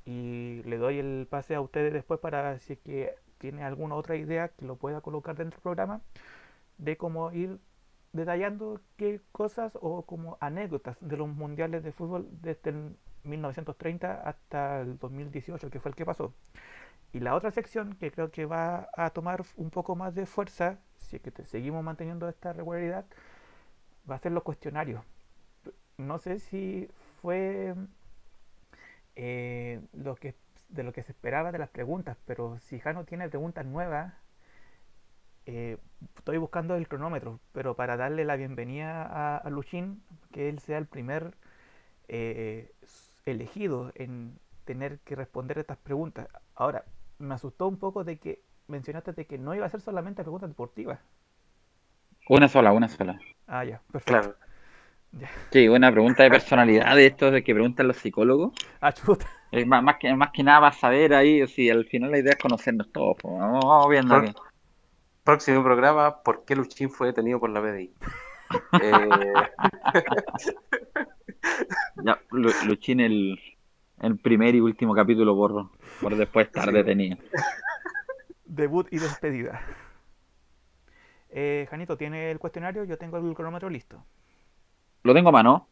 y 0.04 0.62
le 0.64 0.78
doy 0.78 0.98
el 0.98 1.26
pase 1.28 1.54
a 1.54 1.60
ustedes 1.60 1.92
después 1.92 2.20
para 2.20 2.58
si 2.60 2.74
es 2.74 2.78
que 2.80 3.14
tiene 3.38 3.62
alguna 3.62 3.94
otra 3.94 4.16
idea 4.16 4.48
que 4.48 4.64
lo 4.64 4.76
pueda 4.76 5.00
colocar 5.00 5.36
dentro 5.36 5.56
del 5.56 5.62
programa 5.62 6.00
de 6.78 6.96
cómo 6.96 7.32
ir 7.32 7.58
detallando 8.12 8.80
qué 8.96 9.20
cosas 9.32 9.72
o 9.80 10.02
como 10.02 10.38
anécdotas 10.40 10.96
de 11.00 11.16
los 11.16 11.28
mundiales 11.28 11.84
de 11.84 11.92
fútbol 11.92 12.28
desde 12.40 12.70
el 12.70 12.96
1930 13.24 14.22
hasta 14.22 14.80
el 14.80 14.98
2018, 14.98 15.70
que 15.70 15.80
fue 15.80 15.90
el 15.90 15.94
que 15.94 16.06
pasó. 16.06 16.32
Y 17.12 17.20
la 17.20 17.34
otra 17.34 17.50
sección 17.50 17.94
que 17.94 18.10
creo 18.10 18.30
que 18.30 18.46
va 18.46 18.88
a 18.94 19.10
tomar 19.10 19.42
un 19.56 19.70
poco 19.70 19.96
más 19.96 20.14
de 20.14 20.26
fuerza, 20.26 20.78
si 20.98 21.16
es 21.16 21.22
que 21.22 21.30
te 21.30 21.44
seguimos 21.44 21.82
manteniendo 21.82 22.28
esta 22.28 22.52
regularidad, 22.52 23.06
va 24.10 24.16
a 24.16 24.18
ser 24.18 24.32
los 24.32 24.42
cuestionarios. 24.42 25.02
No 25.96 26.18
sé 26.18 26.38
si 26.38 26.88
fue 27.20 27.74
eh, 29.16 29.80
lo 29.92 30.14
que, 30.16 30.34
de 30.68 30.82
lo 30.82 30.92
que 30.92 31.02
se 31.02 31.12
esperaba 31.12 31.50
de 31.50 31.58
las 31.58 31.70
preguntas, 31.70 32.16
pero 32.26 32.58
si 32.60 32.78
Jano 32.78 33.04
tiene 33.04 33.28
preguntas 33.28 33.64
nuevas, 33.66 34.14
eh, 35.46 35.78
estoy 36.16 36.36
buscando 36.36 36.76
el 36.76 36.88
cronómetro, 36.88 37.40
pero 37.52 37.74
para 37.74 37.96
darle 37.96 38.24
la 38.24 38.36
bienvenida 38.36 39.02
a, 39.02 39.38
a 39.38 39.50
Luchín, 39.50 40.02
que 40.30 40.50
él 40.50 40.58
sea 40.58 40.78
el 40.78 40.86
primer 40.86 41.34
eh, 42.08 42.70
elegido 43.24 43.92
en 43.94 44.38
tener 44.64 44.98
que 45.00 45.16
responder 45.16 45.58
estas 45.58 45.78
preguntas. 45.78 46.28
Ahora, 46.54 46.84
me 47.18 47.34
asustó 47.34 47.66
un 47.68 47.78
poco 47.78 48.04
de 48.04 48.18
que 48.18 48.42
mencionaste 48.66 49.12
de 49.12 49.26
que 49.26 49.38
no 49.38 49.54
iba 49.54 49.66
a 49.66 49.70
ser 49.70 49.80
solamente 49.80 50.22
preguntas 50.22 50.48
deportivas. 50.50 51.00
Una 52.28 52.48
sola, 52.48 52.72
una 52.72 52.88
sola. 52.88 53.18
Ah, 53.46 53.64
ya, 53.64 53.80
perfecto. 53.90 54.12
Claro. 54.20 54.36
Ya. 55.12 55.30
Sí, 55.50 55.66
una 55.68 55.90
pregunta 55.90 56.22
de 56.22 56.30
personalidad 56.30 56.94
de 56.94 57.06
estos 57.06 57.32
de 57.32 57.42
que 57.42 57.54
preguntan 57.54 57.88
los 57.88 57.96
psicólogos. 57.96 58.52
Ah, 58.80 58.92
chuta. 58.92 59.26
Es 59.50 59.66
más, 59.66 59.82
más 59.82 59.96
que, 59.98 60.14
más 60.14 60.30
que 60.32 60.42
nada 60.42 60.60
para 60.60 60.72
saber 60.72 61.14
ahí, 61.14 61.46
si 61.46 61.70
al 61.70 61.86
final 61.86 62.10
la 62.10 62.18
idea 62.18 62.32
es 62.34 62.38
conocernos 62.38 62.92
todos. 62.92 63.16
pues, 63.22 63.32
Vamos, 63.38 63.64
vamos 63.64 63.88
viendo 63.88 64.14
Pro- 64.14 64.28
aquí. 64.28 64.34
Próximo 65.24 65.62
programa, 65.62 66.22
¿por 66.22 66.44
qué 66.44 66.54
Luchín 66.54 66.90
fue 66.90 67.08
detenido 67.08 67.40
por 67.40 67.50
la 67.50 67.60
PDI? 67.62 67.92
Eh, 68.82 69.32
Ya, 72.04 72.18
Lu- 72.30 72.52
Luchín, 72.66 73.00
el, 73.00 73.38
el 74.00 74.16
primer 74.18 74.54
y 74.54 74.60
último 74.60 74.94
capítulo 74.94 75.34
por, 75.36 75.70
por 76.00 76.16
después 76.16 76.46
estar 76.46 76.66
Sí. 76.68 76.72
detenido. 76.74 77.16
Debut 78.44 78.88
y 78.90 78.98
despedida. 78.98 79.60
Eh, 81.30 81.66
Janito, 81.70 81.96
¿tiene 81.96 82.30
el 82.30 82.38
cuestionario? 82.38 82.84
Yo 82.84 82.96
tengo 82.98 83.18
el 83.18 83.34
cronómetro 83.34 83.68
listo. 83.68 84.02
Lo 85.02 85.12
tengo 85.14 85.28
a 85.28 85.32
mano. 85.32 85.68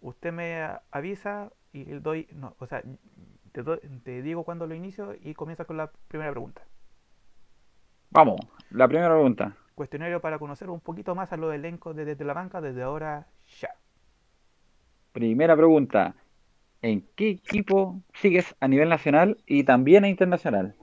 Usted 0.00 0.32
me 0.32 0.66
avisa 0.92 1.50
y 1.72 1.84
le 1.84 2.00
doy. 2.00 2.28
No, 2.32 2.54
o 2.58 2.66
sea, 2.66 2.82
te, 3.52 3.62
doy- 3.62 3.80
te 4.04 4.22
digo 4.22 4.44
cuándo 4.44 4.66
lo 4.66 4.74
inicio 4.74 5.14
y 5.20 5.34
comienza 5.34 5.64
con 5.64 5.76
la 5.76 5.90
primera 6.08 6.30
pregunta. 6.30 6.62
Vamos, 8.10 8.40
la 8.70 8.88
primera 8.88 9.10
pregunta. 9.12 9.56
Cuestionario 9.74 10.20
para 10.20 10.38
conocer 10.38 10.70
un 10.70 10.80
poquito 10.80 11.14
más 11.14 11.32
a 11.32 11.36
los 11.36 11.52
elencos 11.54 11.94
de 11.96 12.04
Desde 12.04 12.24
la 12.24 12.34
Banca 12.34 12.60
desde 12.60 12.82
ahora 12.82 13.26
ya. 13.60 13.70
Primera 15.12 15.56
pregunta. 15.56 16.14
¿En 16.82 17.08
qué 17.16 17.30
equipo 17.30 18.02
sigues 18.14 18.54
a 18.60 18.68
nivel 18.68 18.88
nacional 18.90 19.42
y 19.46 19.64
también 19.64 20.04
a 20.04 20.08
internacional? 20.08 20.76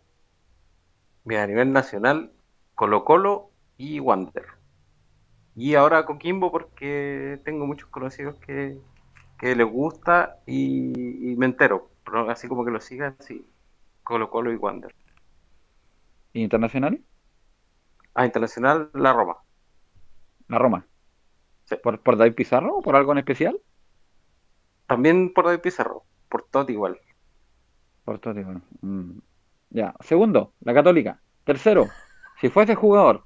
mira, 1.23 1.43
a 1.43 1.47
nivel 1.47 1.71
nacional, 1.73 2.31
Colo 2.75 3.03
Colo 3.05 3.51
y 3.77 3.99
Wander. 3.99 4.45
Y 5.55 5.75
ahora 5.75 6.05
Coquimbo 6.05 6.51
porque 6.51 7.41
tengo 7.43 7.65
muchos 7.67 7.89
conocidos 7.89 8.37
que, 8.39 8.79
que 9.37 9.55
les 9.55 9.67
gusta 9.67 10.41
y, 10.45 11.31
y 11.31 11.35
me 11.35 11.47
entero. 11.47 11.91
Pero 12.05 12.29
así 12.29 12.47
como 12.47 12.63
que 12.65 12.71
lo 12.71 12.79
sigan, 12.79 13.17
sí. 13.19 13.45
Colo 14.03 14.29
Colo 14.29 14.51
y 14.53 14.55
Wander. 14.57 14.95
¿Internacional? 16.33 17.03
Ah, 18.13 18.25
internacional, 18.25 18.89
la 18.93 19.13
Roma. 19.13 19.37
La 20.49 20.57
Roma. 20.59 20.85
Sí. 21.65 21.75
¿Por, 21.83 22.01
por 22.01 22.17
David 22.17 22.35
Pizarro 22.35 22.77
o 22.77 22.81
por 22.81 22.95
algo 22.95 23.11
en 23.13 23.19
especial? 23.19 23.61
También 24.87 25.33
por 25.33 25.45
David 25.45 25.59
Pizarro, 25.59 26.03
por 26.29 26.43
Totti 26.43 26.73
igual. 26.73 26.99
Por 28.05 28.19
todo, 28.19 28.33
bueno. 28.35 28.61
Mm. 28.81 29.19
Ya. 29.69 29.93
Segundo, 29.99 30.53
la 30.61 30.73
Católica. 30.73 31.19
Tercero, 31.43 31.87
si 32.39 32.49
fuese 32.49 32.75
jugador, 32.75 33.25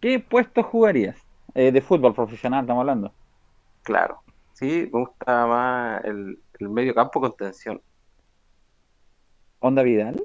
¿qué 0.00 0.18
puesto 0.20 0.62
jugarías? 0.62 1.16
Eh, 1.54 1.72
de 1.72 1.80
fútbol 1.80 2.14
profesional, 2.14 2.64
estamos 2.64 2.82
hablando. 2.82 3.12
Claro. 3.82 4.22
Sí, 4.52 4.88
me 4.92 5.00
gusta 5.00 5.46
más 5.46 6.04
el, 6.04 6.38
el 6.58 6.68
medio 6.68 6.94
campo 6.94 7.20
con 7.20 7.34
tensión. 7.34 7.80
¿Onda 9.58 9.82
Vidal? 9.82 10.22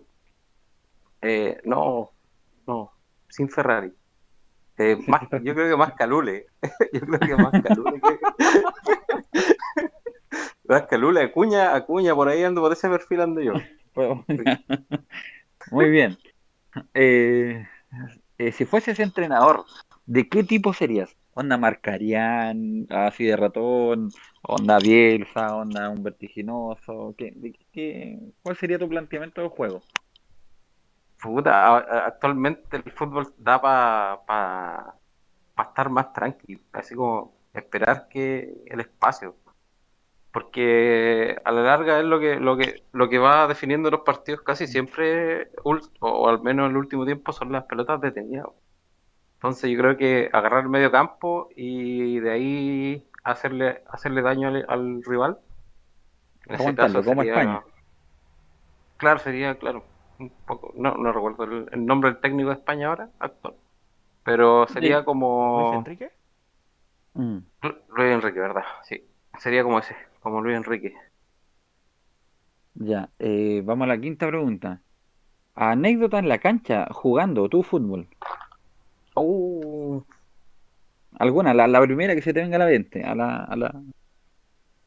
Eh, 1.21 1.61
no, 1.63 2.11
no, 2.67 2.91
sin 3.29 3.49
Ferrari. 3.49 3.93
Eh, 4.77 4.97
más, 5.07 5.23
yo 5.41 5.53
creo 5.53 5.69
que 5.69 5.77
más 5.77 5.93
Calule. 5.93 6.47
yo 6.93 6.99
creo 7.01 7.19
que 7.19 7.35
más 7.35 7.61
Calule 7.63 8.01
que... 8.01 8.19
más 10.67 10.83
Calule, 10.87 11.21
Acuña, 11.21 11.75
Acuña, 11.75 12.15
por 12.15 12.27
ahí 12.27 12.43
ando, 12.43 12.61
por 12.61 12.71
ese 12.73 12.89
perfil 12.89 13.21
ando 13.21 13.41
yo. 13.41 13.53
Muy 15.71 15.89
bien. 15.89 16.17
Eh, 16.93 17.65
eh, 18.37 18.51
si 18.51 18.65
fueses 18.65 18.99
entrenador, 18.99 19.65
¿de 20.05 20.27
qué 20.29 20.43
tipo 20.43 20.73
serías? 20.73 21.15
¿Onda 21.33 21.57
Marcarián, 21.57 22.87
así 22.89 23.25
de 23.25 23.35
ratón? 23.35 24.11
¿Onda 24.43 24.79
Bielsa? 24.79 25.55
¿Onda 25.55 25.89
un 25.89 26.03
vertiginoso? 26.03 27.15
¿Qué, 27.17 27.31
de 27.35 27.53
qué- 27.71 28.19
cuál 28.41 28.55
sería 28.57 28.79
tu 28.79 28.87
planteamiento 28.89 29.41
del 29.41 29.49
juego? 29.49 29.81
Puta, 31.21 31.77
actualmente 32.05 32.77
el 32.77 32.91
fútbol 32.91 33.33
da 33.37 33.59
para 33.61 34.95
estar 35.57 35.89
más 35.89 36.13
tranquilo, 36.13 36.61
así 36.73 36.95
como 36.95 37.33
esperar 37.53 38.07
que 38.09 38.53
el 38.67 38.79
espacio. 38.81 39.35
Porque 40.35 41.37
a 41.45 41.51
la 41.53 41.61
larga 41.61 41.97
es 41.99 42.03
lo 42.03 42.19
que, 42.19 42.35
lo 42.41 42.57
que, 42.57 42.83
lo 42.91 43.07
que 43.07 43.19
va 43.19 43.47
definiendo 43.47 43.89
los 43.89 44.01
partidos 44.01 44.41
casi 44.41 44.67
siempre, 44.67 45.49
o 45.63 46.27
al 46.27 46.41
menos 46.41 46.65
en 46.65 46.71
el 46.71 46.77
último 46.77 47.05
tiempo, 47.05 47.31
son 47.31 47.53
las 47.53 47.63
pelotas 47.63 48.01
detenidas. 48.01 48.47
Entonces 49.35 49.71
yo 49.71 49.79
creo 49.79 49.95
que 49.95 50.29
agarrar 50.33 50.63
el 50.63 50.69
medio 50.69 50.91
campo 50.91 51.47
y 51.55 52.19
de 52.19 52.31
ahí 52.31 53.07
hacerle, 53.23 53.81
hacerle 53.87 54.21
daño 54.23 54.49
al, 54.49 54.65
al 54.67 55.03
rival. 55.05 55.37
En 56.47 56.55
ese 56.55 56.75
caso 56.75 57.01
como 57.01 57.21
sería- 57.21 57.31
España. 57.39 57.61
Claro, 58.97 59.19
sería, 59.19 59.55
claro, 59.55 59.85
un 60.19 60.31
poco, 60.45 60.73
no, 60.75 60.95
no 60.95 61.13
recuerdo 61.13 61.45
el, 61.45 61.69
el 61.71 61.85
nombre 61.85 62.11
del 62.11 62.19
técnico 62.19 62.49
de 62.49 62.55
España 62.55 62.89
ahora, 62.89 63.07
actual. 63.19 63.53
Pero 64.25 64.67
sería 64.67 64.95
Luis 64.97 65.05
como 65.05 65.75
Enrique. 65.75 66.11
Mm. 67.13 67.37
Lu- 67.61 67.77
Luis 67.95 68.11
Enrique, 68.11 68.39
¿verdad? 68.41 68.63
Sí, 68.83 69.01
sería 69.39 69.63
como 69.63 69.79
ese, 69.79 69.95
como 70.25 70.41
Luis 70.41 70.57
Enrique. 70.57 70.95
Ya, 72.73 73.09
eh, 73.19 73.61
vamos 73.63 73.85
a 73.85 73.89
la 73.89 74.01
quinta 74.01 74.27
pregunta. 74.27 74.81
Anécdota 75.55 76.19
en 76.19 76.29
la 76.29 76.39
cancha 76.39 76.87
jugando 76.91 77.49
tu 77.49 77.63
fútbol. 77.63 78.07
Uh, 79.15 80.01
¿Alguna? 81.19 81.53
La, 81.53 81.67
la 81.67 81.81
primera 81.81 82.15
que 82.15 82.21
se 82.21 82.33
te 82.33 82.41
venga 82.41 82.57
a 82.57 82.59
la 82.59 82.65
mente. 82.65 83.03
A 83.03 83.15
la, 83.15 83.43
a 83.45 83.55
la... 83.55 83.81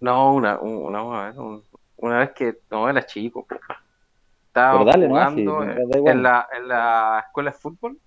no, 0.00 0.34
una, 0.34 0.58
una, 0.60 1.02
una 1.02 1.26
vez, 1.28 1.36
un- 1.36 1.64
una 1.96 2.18
vez 2.18 2.30
que 2.32 2.58
no 2.70 2.88
era 2.88 3.04
chico. 3.06 3.46
Estaba 4.48 4.84
¿no? 4.84 4.92
Sí, 4.92 5.06
jugando 5.06 5.62
en- 5.62 5.78
igual. 5.94 6.16
en 6.16 6.22
la, 6.22 6.48
en 6.56 6.68
la 6.68 7.24
escuela 7.26 7.50
de 7.50 7.56
fútbol 7.56 7.98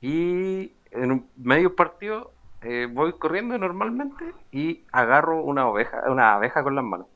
y 0.00 0.72
en 0.90 1.12
un 1.12 1.30
medio 1.36 1.74
partido 1.74 2.32
eh, 2.62 2.88
voy 2.90 3.12
corriendo 3.14 3.56
normalmente 3.58 4.24
y 4.52 4.84
agarro 4.92 5.42
una 5.42 5.68
oveja, 5.68 6.02
una 6.10 6.34
abeja 6.34 6.62
con 6.62 6.74
las 6.74 6.84
manos. 6.84 7.06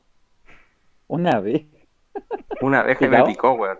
Una 1.07 1.39
vez. 1.39 1.65
Una 2.61 2.81
abeja 2.81 3.05
y 3.05 3.09
me 3.09 3.23
picó, 3.23 3.53
weón. 3.53 3.77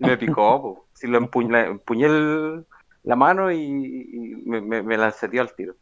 Me 0.00 0.16
picó, 0.16 0.62
po. 0.62 0.86
Si 0.94 1.06
lo 1.06 1.18
empuñé, 1.18 1.66
empuñé 1.66 2.06
el- 2.06 2.66
la 3.04 3.16
mano 3.16 3.52
y, 3.52 3.56
y 3.58 4.36
me, 4.46 4.60
me, 4.60 4.82
me 4.82 4.96
lanceteó 4.96 5.42
al 5.42 5.54
tiro. 5.54 5.74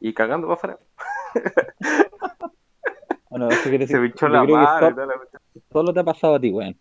Y 0.00 0.12
cagando 0.12 0.46
para 0.46 0.74
afuera. 0.74 0.78
Bueno, 3.30 3.48
eso 3.48 3.62
quiere 3.68 3.78
Se 3.86 3.98
decir, 3.98 4.00
me 4.00 4.06
hinchó 4.06 4.26
yo 4.26 4.32
la 4.32 4.44
mano 4.44 4.90
la 5.06 5.14
solo 5.72 5.92
te 5.92 6.00
ha 6.00 6.04
pasado 6.04 6.34
a 6.36 6.40
ti, 6.40 6.50
weón. 6.50 6.76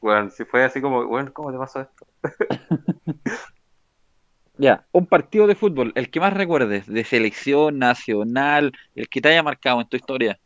Weón, 0.00 0.30
si 0.30 0.44
fue 0.44 0.64
así 0.64 0.80
como, 0.80 1.00
weón, 1.02 1.30
¿cómo 1.30 1.52
te 1.52 1.58
pasó 1.58 1.80
esto? 1.80 2.06
Ya, 4.62 4.86
un 4.92 5.06
partido 5.06 5.48
de 5.48 5.56
fútbol, 5.56 5.90
el 5.96 6.08
que 6.08 6.20
más 6.20 6.32
recuerdes, 6.32 6.86
de 6.86 7.02
selección 7.02 7.80
nacional, 7.80 8.70
el 8.94 9.08
que 9.08 9.20
te 9.20 9.28
haya 9.30 9.42
marcado 9.42 9.80
en 9.80 9.88
tu 9.88 9.96
historia. 9.96 10.38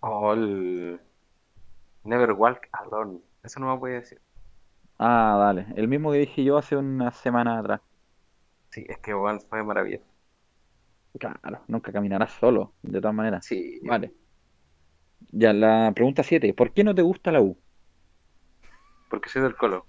Oh, 0.00 0.32
el 0.32 1.00
Never 2.02 2.32
Walk 2.32 2.68
Alone. 2.72 3.20
Eso 3.44 3.60
no 3.60 3.72
me 3.72 3.78
puede 3.78 4.00
decir. 4.00 4.20
Ah, 4.98 5.36
dale, 5.38 5.66
el 5.76 5.86
mismo 5.86 6.10
que 6.10 6.18
dije 6.18 6.42
yo 6.42 6.58
hace 6.58 6.74
una 6.76 7.12
semana 7.12 7.60
atrás. 7.60 7.80
Sí, 8.70 8.84
es 8.88 8.98
que 8.98 9.14
weón 9.14 9.40
fue 9.42 9.62
maravilloso. 9.62 10.04
Claro, 11.20 11.62
nunca 11.68 11.92
caminarás 11.92 12.32
solo, 12.32 12.74
de 12.82 13.00
todas 13.00 13.14
maneras. 13.14 13.46
Sí, 13.46 13.78
Vale. 13.84 14.12
Ya, 15.30 15.52
la 15.52 15.92
pregunta 15.94 16.24
7, 16.24 16.52
¿por 16.52 16.72
qué 16.72 16.82
no 16.82 16.96
te 16.96 17.02
gusta 17.02 17.30
la 17.30 17.40
U? 17.40 17.56
porque 19.08 19.28
soy 19.28 19.42
del 19.42 19.56
Colo. 19.56 19.84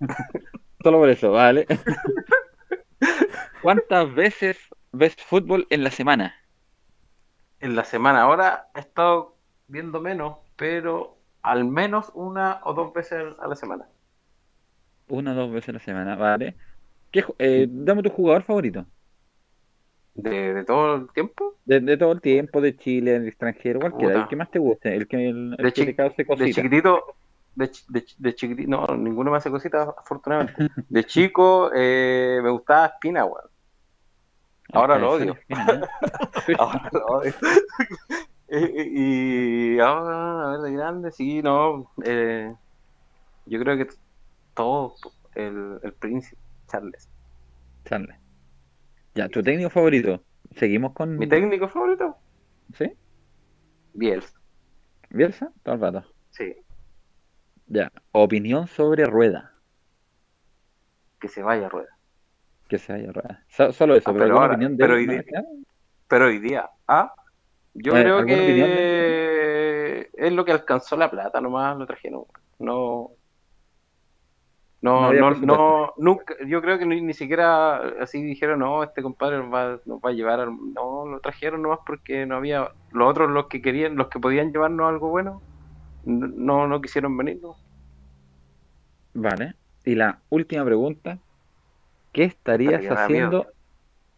Solo 0.86 0.98
por 0.98 1.08
eso, 1.10 1.32
vale. 1.32 1.66
¿Cuántas 3.58 4.14
veces 4.14 4.56
ves 4.92 5.16
fútbol 5.16 5.66
en 5.70 5.84
la 5.84 5.90
semana? 5.90 6.36
En 7.60 7.76
la 7.76 7.84
semana, 7.84 8.22
ahora 8.22 8.70
he 8.74 8.80
estado 8.80 9.36
viendo 9.68 10.00
menos, 10.00 10.38
pero 10.56 11.18
al 11.42 11.66
menos 11.66 12.10
una 12.14 12.60
o 12.64 12.72
dos 12.72 12.94
veces 12.94 13.34
a 13.38 13.46
la 13.46 13.56
semana. 13.56 13.86
Una 15.08 15.32
o 15.32 15.34
dos 15.34 15.50
veces 15.52 15.70
a 15.70 15.72
la 15.72 15.78
semana, 15.80 16.14
vale. 16.16 16.56
¿Qué, 17.12 17.24
eh, 17.38 17.66
dame 17.70 18.02
tu 18.02 18.10
jugador 18.10 18.44
favorito. 18.44 18.86
¿De, 20.14 20.54
de 20.54 20.64
todo 20.64 20.96
el 20.96 21.12
tiempo? 21.12 21.54
De, 21.64 21.80
de 21.80 21.96
todo 21.96 22.12
el 22.12 22.20
tiempo, 22.20 22.60
de 22.60 22.76
Chile, 22.76 23.12
del 23.12 23.26
extranjero, 23.28 23.80
cualquiera. 23.80 24.14
Puta. 24.14 24.22
El 24.22 24.28
que 24.28 24.36
más 24.36 24.50
te 24.50 24.58
guste, 24.60 24.94
el 24.94 25.08
que, 25.08 25.28
el, 25.28 25.54
el 25.58 25.64
De 25.64 25.72
que 25.72 25.72
chi- 25.72 25.86
te 25.86 25.96
cause 25.96 26.24
De 26.24 26.50
chiquitito, 26.50 27.16
de, 27.56 27.70
de, 27.88 28.06
de 28.18 28.34
chiquitito, 28.34 28.68
no, 28.70 28.86
ninguno 28.96 29.30
me 29.30 29.38
hace 29.38 29.50
cositas, 29.50 29.88
afortunadamente. 29.98 30.68
De 30.88 31.04
chico 31.04 31.70
eh, 31.74 32.38
me 32.42 32.50
gustaba 32.50 32.86
Espina, 32.86 33.24
weón. 33.24 33.50
Ahora 34.72 34.98
lo 34.98 35.12
odio. 35.12 35.36
Ahora 36.58 36.88
lo 36.92 37.06
odio. 37.06 37.32
Eh, 38.48 38.88
y 38.92 39.78
ahora, 39.80 40.46
a 40.46 40.50
ver, 40.52 40.60
de 40.60 40.72
grande, 40.72 41.10
sí, 41.10 41.42
no. 41.42 41.90
eh, 42.04 42.54
yo 43.46 43.58
creo 43.58 43.76
que 43.76 43.88
todo, 44.54 44.94
el, 45.34 45.80
el 45.82 45.92
príncipe, 45.94 46.40
Charles. 46.68 47.08
Charles. 47.84 48.16
Ya, 49.14 49.28
tu 49.28 49.42
técnico 49.42 49.70
favorito. 49.70 50.22
Seguimos 50.56 50.92
con. 50.92 51.16
Mi 51.18 51.26
técnico 51.26 51.68
favorito, 51.68 52.16
¿Sí? 52.74 52.92
Bielsa. 53.94 54.38
¿Bielsa? 55.10 55.50
Todo 55.62 55.74
el 55.74 55.80
rato. 55.80 56.04
Sí, 56.30 56.54
Ya. 57.66 57.90
Opinión 58.12 58.66
sobre 58.66 59.04
Rueda. 59.06 59.52
que 61.18 61.28
se 61.28 61.42
vaya 61.42 61.68
rueda. 61.68 61.88
Que 62.68 62.78
se 62.78 62.92
vaya 62.92 63.10
Rueda. 63.10 63.42
So- 63.48 63.72
solo 63.72 63.94
eso, 63.96 64.10
Ah, 64.10 64.12
pero, 64.12 64.14
pero 64.14 64.24
alguna 64.24 64.40
ahora- 64.42 64.54
opinión 64.54 64.76
de 64.76 64.84
pero 64.84 64.94
hoy 64.94 65.06
día-. 65.06 65.24
Pero 66.08 66.24
hoy 66.26 66.38
día, 66.38 66.70
ah, 66.86 67.14
yo 67.74 67.96
Eh, 67.96 68.02
creo 68.02 68.18
¿alguna 68.18 68.34
opinión 68.36 68.68
que 68.68 70.10
es 70.14 70.32
lo 70.32 70.44
que 70.44 70.52
alcanzó 70.52 70.96
la 70.96 71.10
plata, 71.10 71.40
nomás 71.40 71.76
lo 71.78 71.86
trajeron. 71.86 72.24
No, 72.58 73.10
No 74.82 75.10
no, 75.12 75.30
no, 75.32 75.94
nunca, 75.96 76.34
yo 76.46 76.60
creo 76.60 76.78
que 76.78 76.84
ni, 76.86 77.00
ni 77.00 77.14
siquiera 77.14 77.76
así 78.00 78.22
dijeron, 78.22 78.58
no, 78.60 78.84
este 78.84 79.02
compadre 79.02 79.38
nos 79.38 79.52
va, 79.52 79.80
nos 79.86 79.98
va 80.00 80.10
a 80.10 80.12
llevar, 80.12 80.40
al-". 80.40 80.72
no, 80.74 81.06
lo 81.06 81.18
trajeron 81.20 81.62
nomás 81.62 81.80
porque 81.84 82.26
no 82.26 82.36
había, 82.36 82.70
los 82.92 83.08
otros, 83.10 83.30
los 83.30 83.46
que 83.46 83.62
querían, 83.62 83.96
los 83.96 84.08
que 84.08 84.20
podían 84.20 84.52
llevarnos 84.52 84.88
algo 84.88 85.08
bueno, 85.08 85.40
no, 86.06 86.68
no 86.68 86.80
quisieron 86.80 87.16
venir, 87.16 87.40
¿no? 87.42 87.56
Vale. 89.12 89.54
Y 89.84 89.94
la 89.94 90.20
última 90.30 90.64
pregunta. 90.64 91.18
¿Qué 92.12 92.24
estarías 92.24 92.82
haciendo 92.90 93.46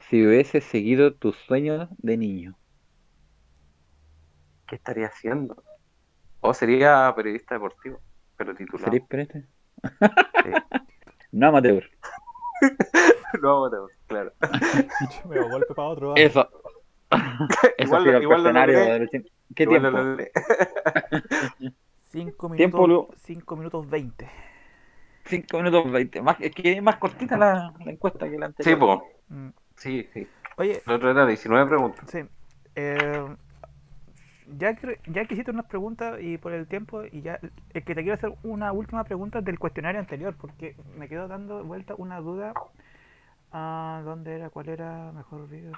si 0.08 0.24
hubieses 0.24 0.62
seguido 0.64 1.14
tus 1.14 1.36
sueños 1.46 1.88
de 1.98 2.16
niño? 2.16 2.56
¿Qué 4.68 4.76
estaría 4.76 5.06
haciendo? 5.06 5.64
O 6.40 6.54
sería 6.54 7.12
periodista 7.16 7.56
deportivo, 7.56 8.00
pero. 8.36 8.54
Sí. 8.56 8.64
No 11.30 11.48
amateur. 11.48 11.84
No, 13.42 13.68
no, 13.68 13.88
claro. 14.06 14.32
Me 15.28 15.38
golpe 15.50 15.74
para 15.74 15.88
otro. 15.88 16.16
Eso. 16.16 16.40
Eso 16.40 16.67
Igual- 17.78 18.22
igual 18.22 18.42
lo 18.44 18.52
logré. 18.52 19.08
¿Qué 19.54 19.62
Igual 19.62 19.80
tiempo? 19.80 19.98
lo 19.98 20.04
logré. 20.04 20.30
5 22.10 22.50
Tiempo, 22.56 22.86
minutos, 22.86 22.88
Lu. 22.88 23.08
5 23.18 23.56
minutos 23.56 23.90
20. 23.90 24.28
5 25.24 25.58
minutos 25.58 25.92
20. 25.92 26.22
Más, 26.22 26.36
es 26.40 26.52
que 26.54 26.72
es 26.72 26.82
más 26.82 26.96
cortita 26.96 27.36
la, 27.36 27.72
la 27.84 27.90
encuesta 27.92 28.28
que 28.28 28.38
la 28.38 28.46
Sí, 28.58 28.70
anterior. 28.72 28.78
po. 28.78 29.04
Mm. 29.28 29.48
Sí, 29.76 30.08
sí. 30.14 30.26
Oye, 30.56 30.82
El 30.86 30.92
otro 30.94 31.10
era 31.10 31.26
19 31.26 31.66
preguntas. 31.68 32.10
Sí. 32.10 32.20
Eh, 32.74 33.26
ya, 34.56 34.74
que, 34.74 34.98
ya 35.06 35.24
que 35.26 35.34
hiciste 35.34 35.50
unas 35.50 35.66
preguntas 35.66 36.18
y 36.20 36.38
por 36.38 36.52
el 36.52 36.66
tiempo, 36.66 37.04
y 37.04 37.20
ya 37.20 37.38
es 37.74 37.84
que 37.84 37.94
te 37.94 38.02
quiero 38.02 38.14
hacer 38.14 38.32
una 38.42 38.72
última 38.72 39.04
pregunta 39.04 39.42
del 39.42 39.58
cuestionario 39.58 40.00
anterior, 40.00 40.34
porque 40.40 40.76
me 40.96 41.08
quedó 41.08 41.28
dando 41.28 41.62
vuelta 41.64 41.94
una 41.96 42.20
duda. 42.20 42.54
Ah, 43.52 44.02
¿Dónde 44.04 44.34
era? 44.34 44.50
¿Cuál 44.50 44.68
era? 44.68 45.12
Mejor 45.12 45.48
video. 45.48 45.72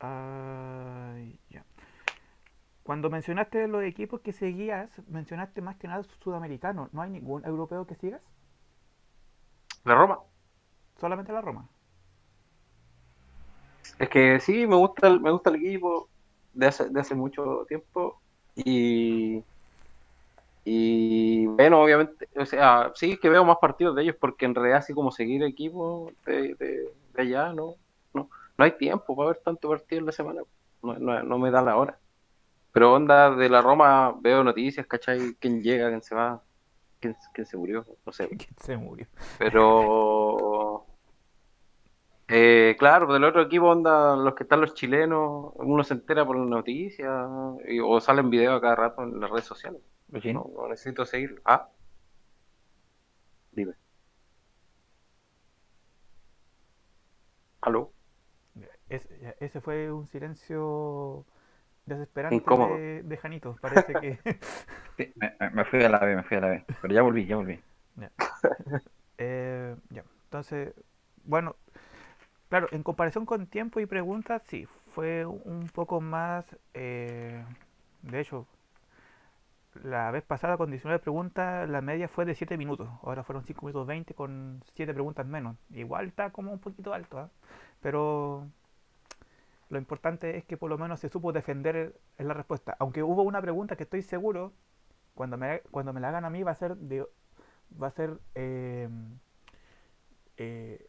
Ah, 0.00 1.14
ya. 1.50 1.64
Cuando 2.82 3.10
mencionaste 3.10 3.66
los 3.66 3.82
equipos 3.82 4.20
que 4.20 4.32
seguías, 4.32 4.90
mencionaste 5.08 5.60
más 5.60 5.76
que 5.76 5.88
nada 5.88 6.04
sudamericanos. 6.22 6.92
¿No 6.94 7.02
hay 7.02 7.10
ningún 7.10 7.44
europeo 7.44 7.86
que 7.86 7.96
sigas? 7.96 8.22
La 9.84 9.96
Roma. 9.96 10.20
Solamente 11.00 11.32
la 11.32 11.40
Roma. 11.40 11.68
Es 13.98 14.08
que 14.08 14.38
sí, 14.40 14.66
me 14.66 14.76
gusta 14.76 15.08
el, 15.08 15.20
me 15.20 15.30
gusta 15.30 15.50
el 15.50 15.56
equipo 15.56 16.08
de 16.52 16.66
hace, 16.66 16.88
de 16.88 17.00
hace 17.00 17.14
mucho 17.14 17.64
tiempo. 17.66 18.20
Y, 18.54 19.42
y 20.64 21.46
bueno, 21.46 21.82
obviamente, 21.82 22.28
o 22.36 22.46
sea, 22.46 22.92
sí 22.94 23.16
que 23.16 23.28
veo 23.28 23.44
más 23.44 23.58
partidos 23.58 23.96
de 23.96 24.02
ellos 24.02 24.16
porque 24.20 24.44
en 24.46 24.54
realidad 24.54 24.78
así 24.78 24.94
como 24.94 25.10
seguir 25.10 25.42
equipo 25.42 26.10
de, 26.24 26.54
de, 26.54 26.92
de 27.16 27.22
allá, 27.22 27.52
no, 27.52 27.74
no, 28.14 28.28
no 28.58 28.64
hay 28.64 28.72
tiempo 28.72 29.16
para 29.16 29.28
ver 29.30 29.38
tanto 29.44 29.68
partido 29.68 30.00
en 30.00 30.06
la 30.06 30.12
semana. 30.12 30.42
No, 30.82 30.94
no, 30.98 31.22
no 31.22 31.38
me 31.38 31.50
da 31.50 31.62
la 31.62 31.76
hora. 31.76 31.98
Pero 32.72 32.94
onda 32.94 33.30
de 33.34 33.48
la 33.48 33.62
Roma, 33.62 34.14
veo 34.20 34.44
noticias, 34.44 34.86
¿cachai? 34.86 35.34
¿Quién 35.40 35.62
llega, 35.62 35.88
quién 35.88 36.02
se 36.02 36.14
va? 36.14 36.42
¿Quién, 37.00 37.16
quién 37.32 37.46
se 37.46 37.56
murió? 37.56 37.84
No 38.04 38.12
sé. 38.12 38.28
¿Quién 38.28 38.54
se 38.60 38.76
murió? 38.76 39.06
Pero 39.38 40.86
eh, 42.28 42.74
claro, 42.78 43.12
del 43.12 43.24
otro 43.24 43.42
equipo 43.42 43.66
onda 43.66 44.16
los 44.16 44.34
que 44.34 44.42
están 44.42 44.60
los 44.60 44.74
chilenos, 44.74 45.52
uno 45.54 45.84
se 45.84 45.94
entera 45.94 46.26
por 46.26 46.36
las 46.36 46.48
noticias 46.48 47.08
y- 47.68 47.78
o 47.80 48.00
salen 48.00 48.30
videos 48.30 48.58
a 48.58 48.60
cada 48.60 48.74
rato 48.76 49.02
en 49.02 49.20
las 49.20 49.30
redes 49.30 49.44
sociales. 49.44 49.80
Luchín. 50.10 50.34
No, 50.34 50.50
no 50.54 50.68
necesito 50.68 51.06
seguirlo. 51.06 51.40
Ah, 51.44 51.68
dime. 53.52 53.74
¿Aló? 57.66 57.92
Ese, 58.88 59.60
fue 59.60 59.90
un 59.90 60.06
silencio 60.06 61.26
desesperante 61.84 62.36
Incómodo. 62.36 62.76
de, 62.76 63.02
de 63.02 63.16
Janito. 63.16 63.58
Parece 63.60 63.92
que. 63.94 64.18
Sí, 64.96 65.12
me, 65.52 65.64
fui 65.66 65.82
a 65.82 65.90
la 65.90 65.98
B, 65.98 66.16
me 66.16 66.22
fui 66.22 66.36
a 66.38 66.40
la 66.40 66.48
B. 66.48 66.64
Pero 66.80 66.94
ya 66.94 67.02
volví, 67.02 67.26
ya 67.26 67.36
volví. 67.36 67.60
Eh, 69.18 69.74
ya, 69.90 70.04
entonces, 70.24 70.72
bueno, 71.24 71.56
claro, 72.48 72.68
en 72.70 72.82
comparación 72.82 73.26
con 73.26 73.46
tiempo 73.46 73.80
y 73.80 73.86
preguntas, 73.86 74.42
sí, 74.46 74.66
fue 74.94 75.26
un 75.26 75.68
poco 75.74 76.00
más. 76.00 76.46
eh, 76.72 77.44
de 78.02 78.20
hecho, 78.20 78.46
la 79.84 80.10
vez 80.10 80.24
pasada 80.24 80.56
con 80.56 80.70
19 80.70 81.00
preguntas, 81.00 81.68
la 81.68 81.80
media 81.80 82.08
fue 82.08 82.24
de 82.24 82.34
7 82.34 82.56
minutos. 82.56 82.88
Ahora 83.02 83.24
fueron 83.24 83.44
5 83.44 83.66
minutos 83.66 83.86
20 83.86 84.14
con 84.14 84.62
7 84.74 84.92
preguntas 84.94 85.26
menos. 85.26 85.56
Igual 85.70 86.06
está 86.08 86.30
como 86.30 86.52
un 86.52 86.58
poquito 86.58 86.92
alto, 86.94 87.18
¿ah? 87.18 87.30
Pero 87.80 88.46
lo 89.68 89.78
importante 89.78 90.36
es 90.36 90.44
que 90.44 90.56
por 90.56 90.70
lo 90.70 90.78
menos 90.78 91.00
se 91.00 91.08
supo 91.08 91.32
defender 91.32 91.98
en 92.18 92.28
la 92.28 92.34
respuesta. 92.34 92.76
Aunque 92.78 93.02
hubo 93.02 93.22
una 93.22 93.40
pregunta 93.40 93.76
que 93.76 93.82
estoy 93.84 94.02
seguro, 94.02 94.52
cuando 95.14 95.36
me, 95.36 95.60
cuando 95.70 95.92
me 95.92 96.00
la 96.00 96.08
hagan 96.10 96.24
a 96.24 96.30
mí 96.30 96.42
va 96.42 96.52
a 96.52 96.54
ser 96.54 96.76
de 96.76 97.06
va 97.82 97.88
a 97.88 97.90
ser 97.90 98.18
eh, 98.34 98.88
eh, 100.36 100.86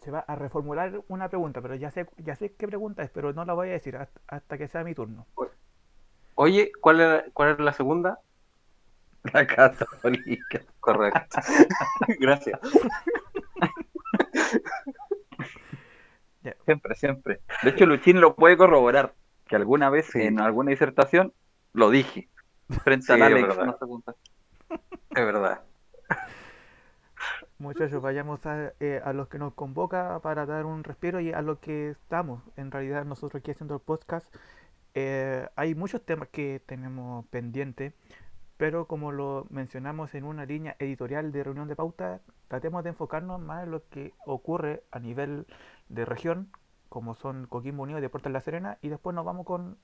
se 0.00 0.10
va 0.10 0.20
a 0.20 0.34
reformular 0.34 1.02
una 1.08 1.28
pregunta, 1.28 1.60
pero 1.62 1.74
ya 1.74 1.90
sé 1.90 2.06
ya 2.18 2.34
sé 2.34 2.52
qué 2.54 2.66
pregunta 2.66 3.02
es, 3.02 3.10
pero 3.10 3.32
no 3.32 3.44
la 3.44 3.54
voy 3.54 3.68
a 3.68 3.72
decir 3.72 3.96
hasta, 3.96 4.20
hasta 4.26 4.58
que 4.58 4.68
sea 4.68 4.84
mi 4.84 4.94
turno. 4.94 5.26
Oye, 6.42 6.72
¿cuál 6.80 7.00
era, 7.02 7.24
cuál 7.34 7.50
era 7.50 7.62
la 7.64 7.74
segunda? 7.74 8.18
La 9.34 9.46
católica. 9.46 10.62
Correcto. 10.80 11.38
Gracias. 12.18 12.58
Siempre, 16.64 16.94
siempre. 16.94 17.40
De 17.62 17.68
hecho, 17.68 17.84
Luchín 17.84 18.22
lo 18.22 18.34
puede 18.36 18.56
corroborar. 18.56 19.12
Que 19.46 19.56
alguna 19.56 19.90
vez 19.90 20.06
Sí. 20.06 20.22
en 20.22 20.40
alguna 20.40 20.70
disertación 20.70 21.34
lo 21.74 21.90
dije. 21.90 22.30
Frente 22.84 23.06
Sí, 23.06 23.12
es 23.12 23.20
Alex. 23.20 23.58
no. 23.58 24.04
Es 24.70 25.26
verdad. 25.26 25.60
Muchachos, 27.58 28.00
vayamos 28.00 28.46
a, 28.46 28.72
eh, 28.80 29.02
a 29.04 29.12
los 29.12 29.28
que 29.28 29.38
nos 29.38 29.52
convoca 29.52 30.18
para 30.20 30.46
dar 30.46 30.64
un 30.64 30.84
respiro 30.84 31.20
y 31.20 31.32
a 31.34 31.42
lo 31.42 31.60
que 31.60 31.90
estamos. 31.90 32.42
En 32.56 32.70
realidad 32.70 33.04
nosotros 33.04 33.42
aquí 33.42 33.50
haciendo 33.50 33.74
el 33.74 33.80
podcast 33.82 34.26
eh, 34.94 35.48
hay 35.56 35.74
muchos 35.74 36.04
temas 36.04 36.28
que 36.28 36.60
tenemos 36.66 37.24
pendientes, 37.26 37.94
pero 38.56 38.86
como 38.86 39.12
lo 39.12 39.46
mencionamos 39.50 40.14
en 40.14 40.24
una 40.24 40.44
línea 40.44 40.76
editorial 40.78 41.32
de 41.32 41.44
reunión 41.44 41.68
de 41.68 41.76
pauta, 41.76 42.20
tratemos 42.48 42.84
de 42.84 42.90
enfocarnos 42.90 43.40
más 43.40 43.64
en 43.64 43.70
lo 43.70 43.88
que 43.88 44.12
ocurre 44.26 44.82
a 44.90 44.98
nivel 44.98 45.46
de 45.88 46.04
región, 46.04 46.50
como 46.88 47.14
son 47.14 47.46
Coquimbo 47.46 47.84
Unido 47.84 47.98
y 47.98 48.02
Deportes 48.02 48.32
La 48.32 48.40
Serena, 48.40 48.78
y 48.82 48.88
después 48.88 49.14
nos 49.14 49.24
vamos 49.24 49.46
con, 49.46 49.78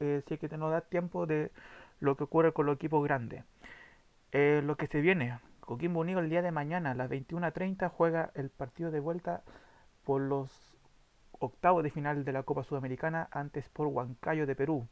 eh, 0.00 0.22
si 0.26 0.34
es 0.34 0.40
que 0.40 0.48
nos 0.56 0.70
da 0.70 0.80
tiempo, 0.80 1.26
de 1.26 1.52
lo 2.00 2.16
que 2.16 2.24
ocurre 2.24 2.52
con 2.52 2.66
los 2.66 2.76
equipos 2.76 3.04
grandes. 3.04 3.44
Eh, 4.32 4.62
lo 4.64 4.76
que 4.76 4.86
se 4.86 5.00
viene, 5.00 5.38
Coquimbo 5.60 6.00
Unido 6.00 6.20
el 6.20 6.30
día 6.30 6.42
de 6.42 6.52
mañana 6.52 6.92
a 6.92 6.94
las 6.94 7.10
21.30 7.10 7.90
juega 7.90 8.30
el 8.34 8.50
partido 8.50 8.90
de 8.90 9.00
vuelta 9.00 9.42
por 10.04 10.20
los 10.20 10.75
octavo 11.40 11.82
de 11.82 11.90
final 11.90 12.24
de 12.24 12.32
la 12.32 12.42
Copa 12.42 12.64
Sudamericana 12.64 13.28
antes 13.30 13.68
por 13.68 13.86
Huancayo 13.86 14.46
de 14.46 14.56
Perú. 14.56 14.88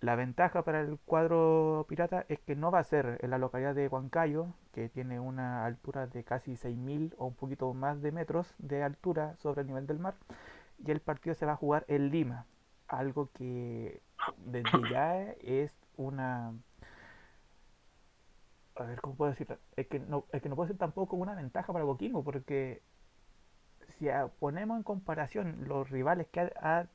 La 0.00 0.16
ventaja 0.16 0.62
para 0.64 0.80
el 0.80 0.98
cuadro 0.98 1.86
pirata 1.88 2.26
es 2.28 2.40
que 2.40 2.56
no 2.56 2.72
va 2.72 2.80
a 2.80 2.84
ser 2.84 3.18
en 3.22 3.30
la 3.30 3.38
localidad 3.38 3.72
de 3.74 3.86
Huancayo, 3.86 4.48
que 4.72 4.88
tiene 4.88 5.20
una 5.20 5.64
altura 5.64 6.08
de 6.08 6.24
casi 6.24 6.56
6.000 6.56 7.14
o 7.18 7.26
un 7.26 7.34
poquito 7.34 7.72
más 7.72 8.02
de 8.02 8.10
metros 8.10 8.52
de 8.58 8.82
altura 8.82 9.36
sobre 9.36 9.60
el 9.60 9.68
nivel 9.68 9.86
del 9.86 10.00
mar, 10.00 10.14
y 10.84 10.90
el 10.90 11.00
partido 11.00 11.34
se 11.34 11.46
va 11.46 11.52
a 11.52 11.56
jugar 11.56 11.84
en 11.86 12.10
Lima, 12.10 12.46
algo 12.88 13.30
que 13.32 14.02
desde 14.38 14.90
ya 14.90 15.22
es 15.40 15.72
una... 15.96 16.52
A 18.74 18.82
ver, 18.84 19.00
¿cómo 19.00 19.14
puedo 19.14 19.30
decirlo? 19.30 19.58
Es 19.76 19.86
que 19.86 20.00
no, 20.00 20.24
es 20.32 20.42
que 20.42 20.48
no 20.48 20.56
puede 20.56 20.68
ser 20.68 20.78
tampoco 20.78 21.14
una 21.14 21.36
ventaja 21.36 21.72
para 21.72 21.84
Coquimbo, 21.84 22.24
porque 22.24 22.82
si 23.98 24.08
ponemos 24.38 24.76
en 24.76 24.82
comparación 24.82 25.68
los 25.68 25.90
rivales 25.90 26.26
que 26.28 26.40
ha, 26.40 26.50
ha 26.60 26.86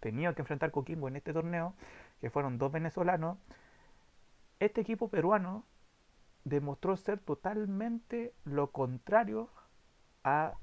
tenido 0.00 0.34
que 0.34 0.42
enfrentar 0.42 0.70
Coquimbo 0.70 1.08
en 1.08 1.16
este 1.16 1.32
torneo, 1.32 1.74
que 2.20 2.30
fueron 2.30 2.58
dos 2.58 2.72
venezolanos, 2.72 3.38
este 4.60 4.80
equipo 4.80 5.08
peruano 5.08 5.64
demostró 6.44 6.96
ser 6.96 7.18
totalmente 7.18 8.34
lo 8.44 8.70
contrario 8.70 9.48
a 10.22 10.54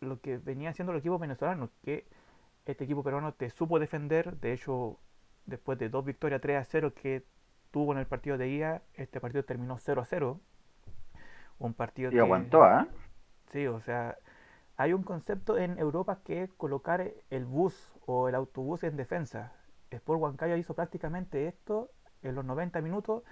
lo 0.00 0.20
que 0.20 0.38
venía 0.38 0.72
siendo 0.72 0.92
el 0.92 0.98
equipo 0.98 1.18
venezolano, 1.18 1.70
que 1.82 2.06
este 2.64 2.84
equipo 2.84 3.02
peruano 3.02 3.34
te 3.34 3.50
supo 3.50 3.78
defender, 3.78 4.36
de 4.38 4.52
hecho, 4.52 4.98
después 5.46 5.78
de 5.78 5.88
dos 5.88 6.04
victorias 6.04 6.40
3 6.40 6.58
a 6.58 6.64
0 6.64 6.94
que 6.94 7.24
tuvo 7.70 7.92
en 7.92 7.98
el 7.98 8.06
partido 8.06 8.38
de 8.38 8.48
ida, 8.48 8.82
este 8.94 9.20
partido 9.20 9.44
terminó 9.44 9.78
0 9.78 10.00
a 10.00 10.04
0. 10.04 10.40
Un 11.58 11.74
partido 11.74 12.10
y 12.10 12.18
aguantó, 12.18 12.62
¿ah? 12.64 12.86
¿eh? 12.88 12.94
Sí, 13.52 13.66
o 13.66 13.80
sea, 13.80 14.16
hay 14.80 14.94
un 14.94 15.02
concepto 15.02 15.58
en 15.58 15.78
Europa 15.78 16.22
que 16.24 16.42
es 16.42 16.54
colocar 16.54 17.12
el 17.28 17.44
bus 17.44 17.92
o 18.06 18.30
el 18.30 18.34
autobús 18.34 18.82
en 18.82 18.96
defensa. 18.96 19.52
Sport 19.90 20.22
Huancayo 20.22 20.56
hizo 20.56 20.72
prácticamente 20.72 21.48
esto 21.48 21.90
en 22.22 22.34
los 22.34 22.46
90 22.46 22.80
minutos, 22.80 23.22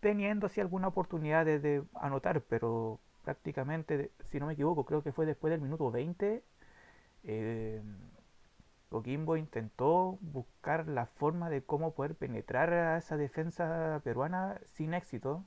teniendo 0.00 0.48
así 0.48 0.60
alguna 0.60 0.88
oportunidad 0.88 1.46
de, 1.46 1.82
anotar, 1.94 2.42
pero 2.42 3.00
prácticamente, 3.24 4.12
si 4.20 4.38
no 4.38 4.46
me 4.46 4.52
equivoco, 4.52 4.84
creo 4.84 5.02
que 5.02 5.12
fue 5.12 5.24
después 5.24 5.50
del 5.50 5.62
minuto 5.62 5.90
20. 5.90 6.44
Eh, 7.24 7.82
intentó 9.38 10.18
buscar 10.20 10.88
la 10.88 11.06
forma 11.06 11.48
de 11.48 11.62
cómo 11.64 11.94
poder 11.94 12.16
penetrar 12.16 12.70
a 12.70 12.98
esa 12.98 13.16
defensa 13.16 14.02
peruana 14.04 14.60
sin 14.66 14.92
éxito. 14.92 15.46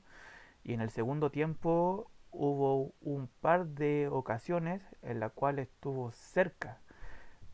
Y 0.63 0.73
en 0.73 0.81
el 0.81 0.89
segundo 0.89 1.29
tiempo 1.29 2.09
hubo 2.37 2.93
un 3.01 3.27
par 3.41 3.65
de 3.67 4.07
ocasiones 4.11 4.81
en 5.01 5.19
las 5.19 5.31
cuales 5.31 5.69
estuvo 5.69 6.11
cerca. 6.11 6.79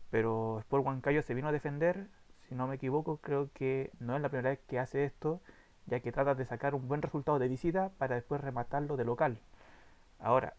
Pero 0.10 0.60
Sport 0.60 0.86
Huancayo 0.86 1.22
se 1.22 1.34
vino 1.34 1.48
a 1.48 1.52
defender, 1.52 2.08
si 2.48 2.56
no 2.56 2.67
me 2.67 2.76
equivoco, 2.76 3.17
creo 3.17 3.50
que 3.54 3.91
no 4.00 4.15
es 4.15 4.22
la 4.22 4.30
primera 4.30 4.50
vez 4.50 4.60
que 4.67 4.80
hace 4.80 5.06
esto, 5.06 5.41
ya 5.86 6.00
que 6.02 6.12
trata 6.12 6.36
de 6.36 6.46
sacar 6.46 6.76
un 6.76 6.88
buen 6.88 7.02
resultado 7.02 7.39
de 7.39 7.48
visita 7.48 7.91
para 7.98 8.15
después 8.15 8.41
rematarlo 8.41 8.98
de 8.98 9.06
local. 9.06 9.39
Ahora, 10.20 10.54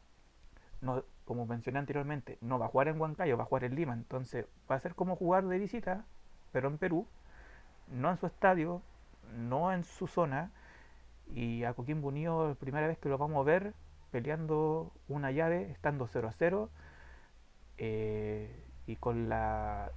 como 1.24 1.46
mencioné 1.46 1.78
anteriormente, 1.78 2.38
no 2.40 2.58
va 2.58 2.66
a 2.66 2.68
jugar 2.68 2.88
en 2.88 3.00
Huancayo, 3.00 3.36
va 3.36 3.44
a 3.44 3.46
jugar 3.46 3.64
en 3.64 3.74
Lima, 3.74 3.92
entonces 3.94 4.46
va 4.70 4.76
a 4.76 4.80
ser 4.80 4.94
como 4.94 5.16
jugar 5.16 5.46
de 5.46 5.58
visita, 5.58 6.04
pero 6.52 6.68
en 6.68 6.78
Perú, 6.78 7.06
no 7.88 8.10
en 8.10 8.16
su 8.16 8.26
estadio, 8.26 8.82
no 9.36 9.72
en 9.72 9.84
su 9.84 10.06
zona, 10.06 10.50
y 11.34 11.64
a 11.64 11.74
Coquimbo 11.74 12.08
Unido, 12.08 12.48
la 12.48 12.54
primera 12.54 12.86
vez 12.86 12.98
que 12.98 13.08
lo 13.08 13.18
vamos 13.18 13.40
a 13.40 13.44
ver 13.44 13.74
peleando 14.12 14.92
una 15.08 15.32
llave, 15.32 15.70
estando 15.72 16.06
0 16.06 16.28
a 16.28 16.32
0, 16.32 16.70
eh, 17.78 18.64
y 18.86 18.96
con 18.96 19.28
la 19.28 19.90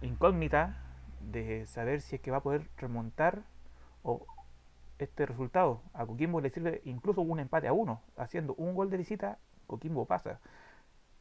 incógnita 0.00 0.76
de 1.20 1.66
saber 1.66 2.00
si 2.00 2.16
es 2.16 2.22
que 2.22 2.32
va 2.32 2.38
a 2.38 2.42
poder 2.42 2.68
remontar 2.78 3.42
o 4.02 4.26
este 4.98 5.26
resultado. 5.26 5.82
A 5.92 6.06
Coquimbo 6.06 6.40
le 6.40 6.50
sirve 6.50 6.80
incluso 6.84 7.20
un 7.20 7.38
empate 7.38 7.68
a 7.68 7.72
uno. 7.72 8.00
Haciendo 8.16 8.54
un 8.54 8.74
gol 8.74 8.90
de 8.90 8.96
visita, 8.96 9.38
Coquimbo 9.66 10.06
pasa. 10.06 10.40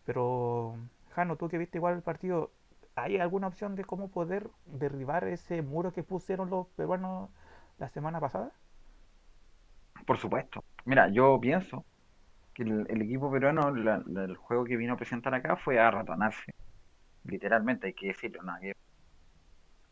Pero, 0.05 0.75
Jano, 1.11 1.35
tú 1.35 1.49
que 1.49 1.57
viste 1.57 1.77
igual 1.77 1.95
el 1.95 2.01
partido, 2.01 2.51
¿hay 2.95 3.17
alguna 3.17 3.47
opción 3.47 3.75
de 3.75 3.83
cómo 3.83 4.09
poder 4.09 4.49
derribar 4.65 5.27
ese 5.27 5.61
muro 5.61 5.93
que 5.93 6.03
pusieron 6.03 6.49
los 6.49 6.67
peruanos 6.69 7.29
la 7.77 7.89
semana 7.89 8.19
pasada? 8.19 8.51
Por 10.05 10.17
supuesto. 10.17 10.63
Mira, 10.85 11.09
yo 11.09 11.39
pienso 11.39 11.85
que 12.53 12.63
el, 12.63 13.01
equipo 13.01 13.31
peruano, 13.31 13.69
el 13.69 14.35
juego 14.37 14.65
que 14.65 14.77
vino 14.77 14.93
a 14.93 14.97
presentar 14.97 15.33
acá 15.33 15.55
fue 15.55 15.79
a 15.79 15.91
ratonarse 15.91 16.53
literalmente 17.23 17.87
hay 17.87 17.93
que 17.93 18.07
decirlo, 18.07 18.43
nada 18.43 18.59
que 18.59 18.75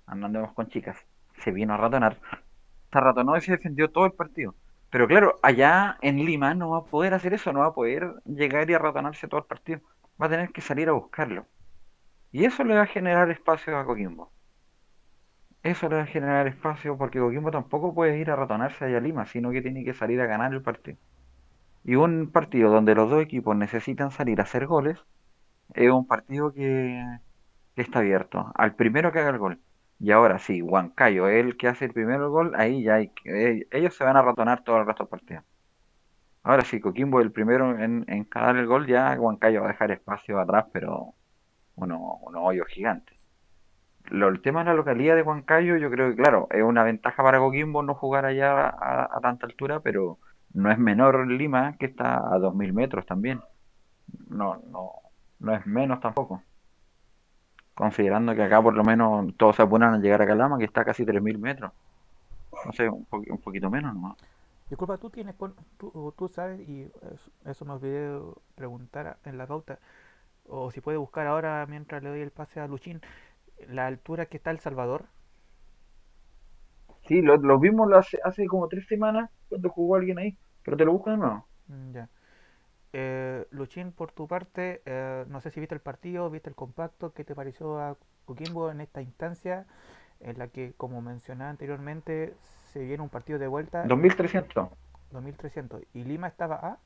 andamos 0.05 0.53
con 0.53 0.67
chicas, 0.67 0.97
se 1.37 1.51
vino 1.51 1.73
a 1.73 1.77
ratonar, 1.77 2.17
se 2.91 2.99
ratonó 2.99 3.37
y 3.37 3.41
se 3.41 3.51
defendió 3.51 3.89
todo 3.89 4.05
el 4.05 4.13
partido. 4.13 4.55
Pero 4.89 5.07
claro, 5.07 5.35
allá 5.43 5.97
en 6.01 6.25
Lima 6.25 6.55
no 6.55 6.71
va 6.71 6.79
a 6.79 6.83
poder 6.83 7.13
hacer 7.13 7.33
eso, 7.33 7.53
no 7.53 7.59
va 7.59 7.67
a 7.67 7.73
poder 7.73 8.15
llegar 8.25 8.69
y 8.69 8.73
arratonarse 8.73 9.27
todo 9.27 9.41
el 9.41 9.45
partido. 9.45 9.81
Va 10.19 10.25
a 10.25 10.29
tener 10.29 10.49
que 10.49 10.61
salir 10.61 10.89
a 10.89 10.93
buscarlo. 10.93 11.45
Y 12.31 12.45
eso 12.45 12.63
le 12.63 12.75
va 12.75 12.81
a 12.81 12.87
generar 12.87 13.29
espacio 13.29 13.77
a 13.77 13.85
Coquimbo. 13.85 14.31
Eso 15.63 15.89
le 15.89 15.97
va 15.97 16.03
a 16.03 16.05
generar 16.05 16.47
espacio 16.47 16.97
porque 16.97 17.19
Coquimbo 17.19 17.51
tampoco 17.51 17.93
puede 17.93 18.17
ir 18.17 18.31
a 18.31 18.35
ratonarse 18.35 18.85
allá 18.85 18.97
a 18.97 19.01
Lima, 19.01 19.25
sino 19.25 19.51
que 19.51 19.61
tiene 19.61 19.83
que 19.83 19.93
salir 19.93 20.21
a 20.21 20.25
ganar 20.25 20.53
el 20.53 20.61
partido. 20.61 20.97
Y 21.83 21.95
un 21.95 22.31
partido 22.31 22.71
donde 22.71 22.95
los 22.95 23.09
dos 23.09 23.21
equipos 23.21 23.55
necesitan 23.55 24.11
salir 24.11 24.39
a 24.39 24.43
hacer 24.43 24.67
goles, 24.67 24.99
es 25.73 25.91
un 25.91 26.07
partido 26.07 26.53
que, 26.53 27.03
está 27.75 27.99
abierto. 27.99 28.51
Al 28.55 28.75
primero 28.75 29.11
que 29.11 29.19
haga 29.19 29.29
el 29.31 29.37
gol. 29.39 29.61
Y 29.99 30.11
ahora 30.11 30.39
sí, 30.39 30.61
Huancayo 30.61 31.27
es 31.27 31.45
el 31.45 31.57
que 31.57 31.67
hace 31.67 31.85
el 31.85 31.93
primero 31.93 32.31
gol, 32.31 32.53
ahí 32.55 32.83
ya 32.83 32.95
hay 32.95 33.09
que, 33.09 33.59
eh, 33.61 33.67
ellos 33.71 33.95
se 33.95 34.03
van 34.05 34.17
a 34.17 34.21
ratonar 34.21 34.63
todo 34.63 34.77
el 34.79 34.85
resto 34.85 35.03
del 35.03 35.09
partido. 35.09 35.43
Ahora 36.43 36.63
sí, 36.65 36.79
Coquimbo 36.79 37.21
el 37.21 37.31
primero 37.31 37.77
en, 37.79 38.05
en 38.07 38.27
el 38.57 38.67
gol, 38.67 38.87
ya 38.87 39.17
Huancayo 39.19 39.61
va 39.61 39.67
a 39.67 39.71
dejar 39.71 39.91
espacio 39.91 40.39
atrás, 40.39 40.65
pero 40.73 41.15
uno, 41.75 42.19
uno 42.23 42.43
hoyo 42.43 42.65
gigante. 42.65 43.18
Lo, 44.09 44.27
el 44.29 44.41
tema 44.41 44.59
de 44.59 44.65
la 44.65 44.73
localidad 44.73 45.15
de 45.15 45.21
Huancayo, 45.21 45.77
yo 45.77 45.89
creo 45.89 46.09
que, 46.09 46.15
claro, 46.15 46.47
es 46.51 46.63
una 46.63 46.83
ventaja 46.83 47.21
para 47.23 47.39
Coquimbo 47.39 47.83
no 47.83 47.93
jugar 47.93 48.25
allá 48.25 48.67
a, 48.67 49.19
tanta 49.21 49.45
altura, 49.45 49.79
pero 49.81 50.17
no 50.53 50.71
es 50.71 50.77
menor 50.77 51.27
Lima, 51.27 51.75
que 51.77 51.85
está 51.85 52.17
a 52.17 52.37
2.000 52.37 52.73
metros 52.73 53.05
también. 53.05 53.41
No, 54.29 54.61
no, 54.71 54.91
no 55.39 55.55
es 55.55 55.65
menos 55.67 55.99
tampoco. 55.99 56.41
Considerando 57.75 58.35
que 58.35 58.43
acá 58.43 58.61
por 58.61 58.73
lo 58.73 58.83
menos 58.83 59.33
todos 59.37 59.55
se 59.55 59.61
apuran 59.61 59.93
a 59.93 59.99
llegar 59.99 60.21
a 60.21 60.27
Calama, 60.27 60.57
que 60.57 60.65
está 60.65 60.81
a 60.81 60.85
casi 60.85 61.05
3.000 61.05 61.37
metros. 61.37 61.71
No 62.65 62.73
sé, 62.73 62.89
un, 62.89 63.05
poquito 63.05 63.69
menos 63.69 63.93
nomás. 63.93 64.17
Disculpa, 64.69 64.97
tú 64.97 65.09
tienes, 65.09 65.35
tú, 65.77 66.13
tú 66.17 66.27
sabes, 66.27 66.59
y 66.67 66.91
eso, 67.45 67.65
me 67.65 67.73
olvidé 67.73 68.19
preguntar 68.55 69.17
en 69.25 69.37
la 69.37 69.47
pauta, 69.47 69.79
o 70.47 70.69
si 70.71 70.81
puede 70.81 70.97
buscar 70.97 71.25
ahora 71.25 71.65
mientras 71.67 72.03
le 72.03 72.09
doy 72.09 72.21
el 72.21 72.31
pase 72.31 72.59
a 72.59 72.67
Luchín, 72.67 73.01
la 73.67 73.87
altura 73.87 74.27
que 74.27 74.37
está 74.37 74.51
El 74.51 74.59
Salvador. 74.59 75.05
Sí, 77.07 77.21
lo, 77.21 77.35
lo 77.37 77.59
vimos 77.59 77.91
hace, 77.93 78.19
hace 78.23 78.45
como 78.47 78.67
tres 78.69 78.87
semanas 78.87 79.29
cuando 79.49 79.69
jugó 79.69 79.95
alguien 79.95 80.19
ahí, 80.19 80.37
pero 80.63 80.77
te 80.77 80.85
lo 80.85 80.93
busco 80.93 81.09
de 81.11 81.17
nuevo. 81.17 81.45
Mm, 81.67 81.91
ya. 81.93 82.09
Eh, 82.93 83.45
Luchín, 83.51 83.91
por 83.91 84.11
tu 84.11 84.27
parte, 84.27 84.81
eh, 84.85 85.25
no 85.29 85.41
sé 85.41 85.51
si 85.51 85.59
viste 85.59 85.75
el 85.75 85.81
partido, 85.81 86.29
viste 86.29 86.49
el 86.49 86.55
compacto, 86.55 87.13
¿qué 87.13 87.23
te 87.23 87.35
pareció 87.35 87.79
a 87.79 87.97
Coquimbo 88.25 88.71
en 88.71 88.81
esta 88.81 89.01
instancia 89.01 89.67
en 90.21 90.39
la 90.39 90.47
que, 90.49 90.73
como 90.77 91.01
mencioné 91.01 91.45
anteriormente, 91.45 92.35
se 92.73 92.83
viene 92.83 93.03
un 93.03 93.09
partido 93.09 93.39
de 93.39 93.47
vuelta? 93.47 93.85
2300. 93.85 94.69
2300. 95.11 95.83
¿Y 95.93 96.03
Lima 96.03 96.27
estaba 96.27 96.55
a? 96.55 96.79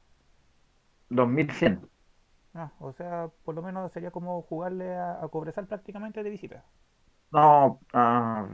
2100. 1.10 1.90
Ah, 2.56 2.72
o 2.80 2.94
sea, 2.94 3.30
por 3.44 3.56
lo 3.56 3.63
menos 3.63 3.92
sería 3.92 4.12
como 4.12 4.42
jugarle 4.44 4.94
a, 4.96 5.24
a 5.24 5.28
Cobresal 5.28 5.66
prácticamente 5.68 6.22
de 6.22 6.30
visita. 6.30 6.63
No, 7.32 7.80
ah, 7.94 8.48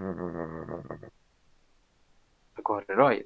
Correroy, 2.64 3.26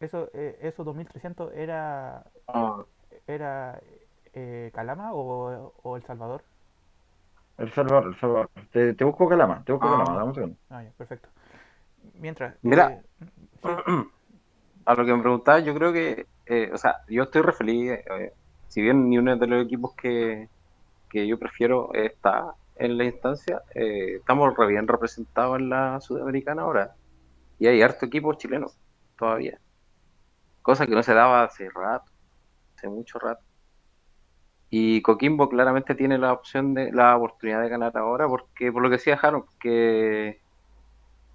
Eso, 0.00 0.30
eh, 0.32 0.58
eso 0.62 0.84
2300 0.84 1.52
era, 1.54 2.24
ah. 2.48 2.84
era 3.26 3.78
eh, 4.32 4.70
Calama 4.74 5.12
o, 5.12 5.74
o, 5.82 5.96
El 5.96 6.02
Salvador? 6.04 6.42
El 7.58 7.70
Salvador, 7.72 8.06
El 8.06 8.16
Salvador. 8.16 8.50
Te, 8.70 8.94
te 8.94 9.04
busco 9.04 9.28
Calama, 9.28 9.62
te 9.64 9.72
busco 9.72 9.88
ah. 9.88 9.92
Calama, 9.92 10.14
dame 10.14 10.28
un 10.28 10.34
segundo. 10.34 10.56
Ah, 10.70 10.82
ya, 10.82 10.90
perfecto. 10.92 11.28
Mientras. 12.14 12.56
Mira, 12.62 12.90
eh, 12.90 13.02
a 14.86 14.94
lo 14.94 15.04
que 15.04 15.14
me 15.14 15.20
preguntaba, 15.20 15.60
yo 15.60 15.74
creo 15.74 15.92
que, 15.92 16.26
eh, 16.46 16.70
o 16.72 16.78
sea, 16.78 17.02
yo 17.08 17.24
estoy 17.24 17.42
re 17.42 17.52
feliz. 17.52 17.92
Eh, 17.92 18.32
si 18.68 18.82
bien 18.82 19.08
ni 19.08 19.18
uno 19.18 19.36
de 19.36 19.46
los 19.46 19.64
equipos 19.64 19.94
que, 19.94 20.48
que 21.10 21.26
yo 21.26 21.38
prefiero 21.38 21.92
está 21.94 22.54
en 22.76 22.96
la 22.96 23.04
instancia, 23.04 23.62
estamos 23.74 24.56
re 24.56 24.66
bien 24.66 24.88
representados 24.88 25.58
en 25.58 25.68
la 25.68 26.00
Sudamericana 26.00 26.62
ahora. 26.62 26.94
Y 27.58 27.66
hay 27.66 27.82
harto 27.82 28.06
equipo 28.06 28.32
chileno 28.34 28.68
todavía 29.18 29.58
cosa 30.62 30.86
que 30.86 30.94
no 30.94 31.02
se 31.02 31.12
daba 31.14 31.44
hace 31.44 31.68
rato, 31.68 32.10
hace 32.76 32.88
mucho 32.88 33.18
rato. 33.18 33.42
Y 34.70 35.02
Coquimbo 35.02 35.50
claramente 35.50 35.94
tiene 35.94 36.16
la 36.16 36.32
opción 36.32 36.72
de 36.72 36.92
la 36.92 37.16
oportunidad 37.16 37.60
de 37.60 37.68
ganar 37.68 37.96
ahora, 37.98 38.26
porque 38.26 38.72
por 38.72 38.82
lo 38.82 38.88
que 38.88 38.96
decía 38.96 39.18
Jaro, 39.18 39.46
que 39.60 40.40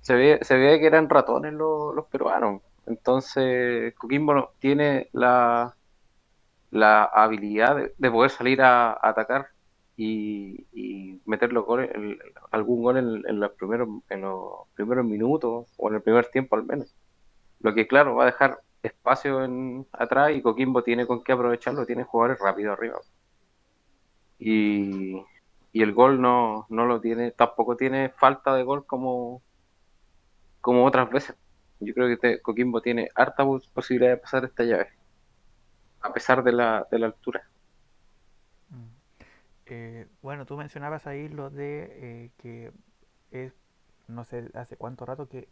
se 0.02 0.16
ve, 0.16 0.40
se 0.42 0.58
ve 0.58 0.80
que 0.80 0.88
eran 0.88 1.10
ratones 1.10 1.54
los, 1.54 1.94
los 1.94 2.06
peruanos. 2.08 2.62
Entonces, 2.88 3.94
Coquimbo 3.96 4.34
no- 4.34 4.52
tiene 4.60 5.10
la, 5.14 5.76
la 6.72 7.04
habilidad 7.06 7.76
de, 7.78 7.94
de 7.98 8.12
poder 8.12 8.32
salir 8.32 8.62
a, 8.62 8.98
atacar 9.02 9.48
y, 9.98 10.66
meter 11.26 11.52
los 11.54 11.66
goles, 11.66 11.90
algún 12.52 12.84
gol 12.84 12.98
en, 12.98 13.24
en 13.28 13.40
los 13.40 13.52
primeros, 13.54 13.90
en 14.10 14.22
los 14.22 14.68
primeros 14.76 15.06
minutos 15.06 15.68
o 15.78 15.90
en 15.90 15.96
el 15.96 16.02
primer 16.02 16.28
tiempo 16.28 16.56
al 16.56 16.66
menos. 16.66 16.94
Lo 17.62 17.74
que, 17.76 17.88
claro, 17.88 18.16
va 18.16 18.24
a 18.24 18.28
dejar 18.28 18.62
espacio 18.84 19.44
en, 19.46 19.88
atrás 19.94 20.32
y 20.36 20.42
Coquimbo 20.42 20.84
tiene 20.84 21.08
con 21.08 21.24
qué 21.24 21.34
aprovecharlo, 21.34 21.86
tiene 21.86 22.04
jugadores 22.06 22.40
rápidos 22.42 22.78
arriba. 22.78 23.00
Y, 24.40 25.18
y 25.74 25.82
el 25.84 25.94
gol 25.94 26.22
no, 26.22 26.66
no 26.70 26.86
lo 26.86 27.02
tiene, 27.02 27.32
tampoco 27.32 27.76
tiene 27.78 28.10
falta 28.10 28.56
de 28.56 28.64
gol 28.64 28.86
como, 28.86 29.42
como 30.62 30.86
otras 30.86 31.10
veces. 31.10 31.36
Yo 31.80 31.94
creo 31.94 32.08
que 32.08 32.18
te- 32.18 32.42
Coquimbo 32.42 32.82
tiene 32.82 33.10
harta 33.16 33.44
pos- 33.46 33.68
posibilidad 33.70 34.12
de 34.12 34.18
pasar 34.18 34.46
esta 34.46 34.64
llave, 34.64 34.90
a 36.02 36.12
pesar 36.12 36.44
de 36.44 36.52
la, 36.54 36.88
de 36.90 36.98
la 37.00 37.06
altura. 37.08 37.48
Mm. 38.70 38.86
Eh, 39.68 40.08
bueno, 40.22 40.46
tú 40.46 40.58
mencionabas 40.58 41.08
ahí 41.08 41.30
lo 41.30 41.50
de 41.50 42.26
eh, 42.26 42.32
que 42.38 42.72
es, 43.32 43.54
no 44.08 44.24
sé 44.26 44.50
hace 44.56 44.78
cuánto 44.78 45.06
rato 45.06 45.30
que 45.30 45.50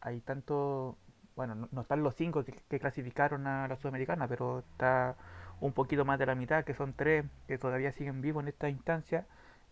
hay 0.00 0.20
tanto, 0.20 0.98
bueno, 1.36 1.68
no, 1.72 1.82
están 1.82 2.02
los 2.04 2.16
cinco 2.16 2.44
que, 2.44 2.52
que 2.68 2.80
clasificaron 2.80 3.46
a 3.46 3.68
la 3.68 3.76
Sudamericana, 3.76 4.28
pero 4.28 4.60
está 4.60 5.16
un 5.60 5.72
poquito 5.74 6.04
más 6.04 6.18
de 6.18 6.26
la 6.26 6.34
mitad, 6.36 6.64
que 6.64 6.74
son 6.74 6.94
tres 6.94 7.26
que 7.48 7.58
todavía 7.58 7.92
siguen 7.92 8.20
vivos 8.22 8.42
en 8.44 8.48
esta 8.50 8.68
instancia, 8.70 9.26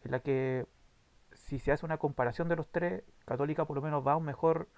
en 0.05 0.13
la 0.13 0.21
que 0.21 0.67
si 1.33 1.59
se 1.59 1.73
hace 1.73 1.87
una 1.87 1.99
comparación 1.99 2.49
de 2.49 2.57
los 2.57 2.69
tres, 2.71 3.03
Católica 3.27 3.65
por 3.67 3.77
lo 3.77 3.83
menos 3.83 4.07
va 4.07 4.17
un 4.17 4.25
mejor 4.25 4.69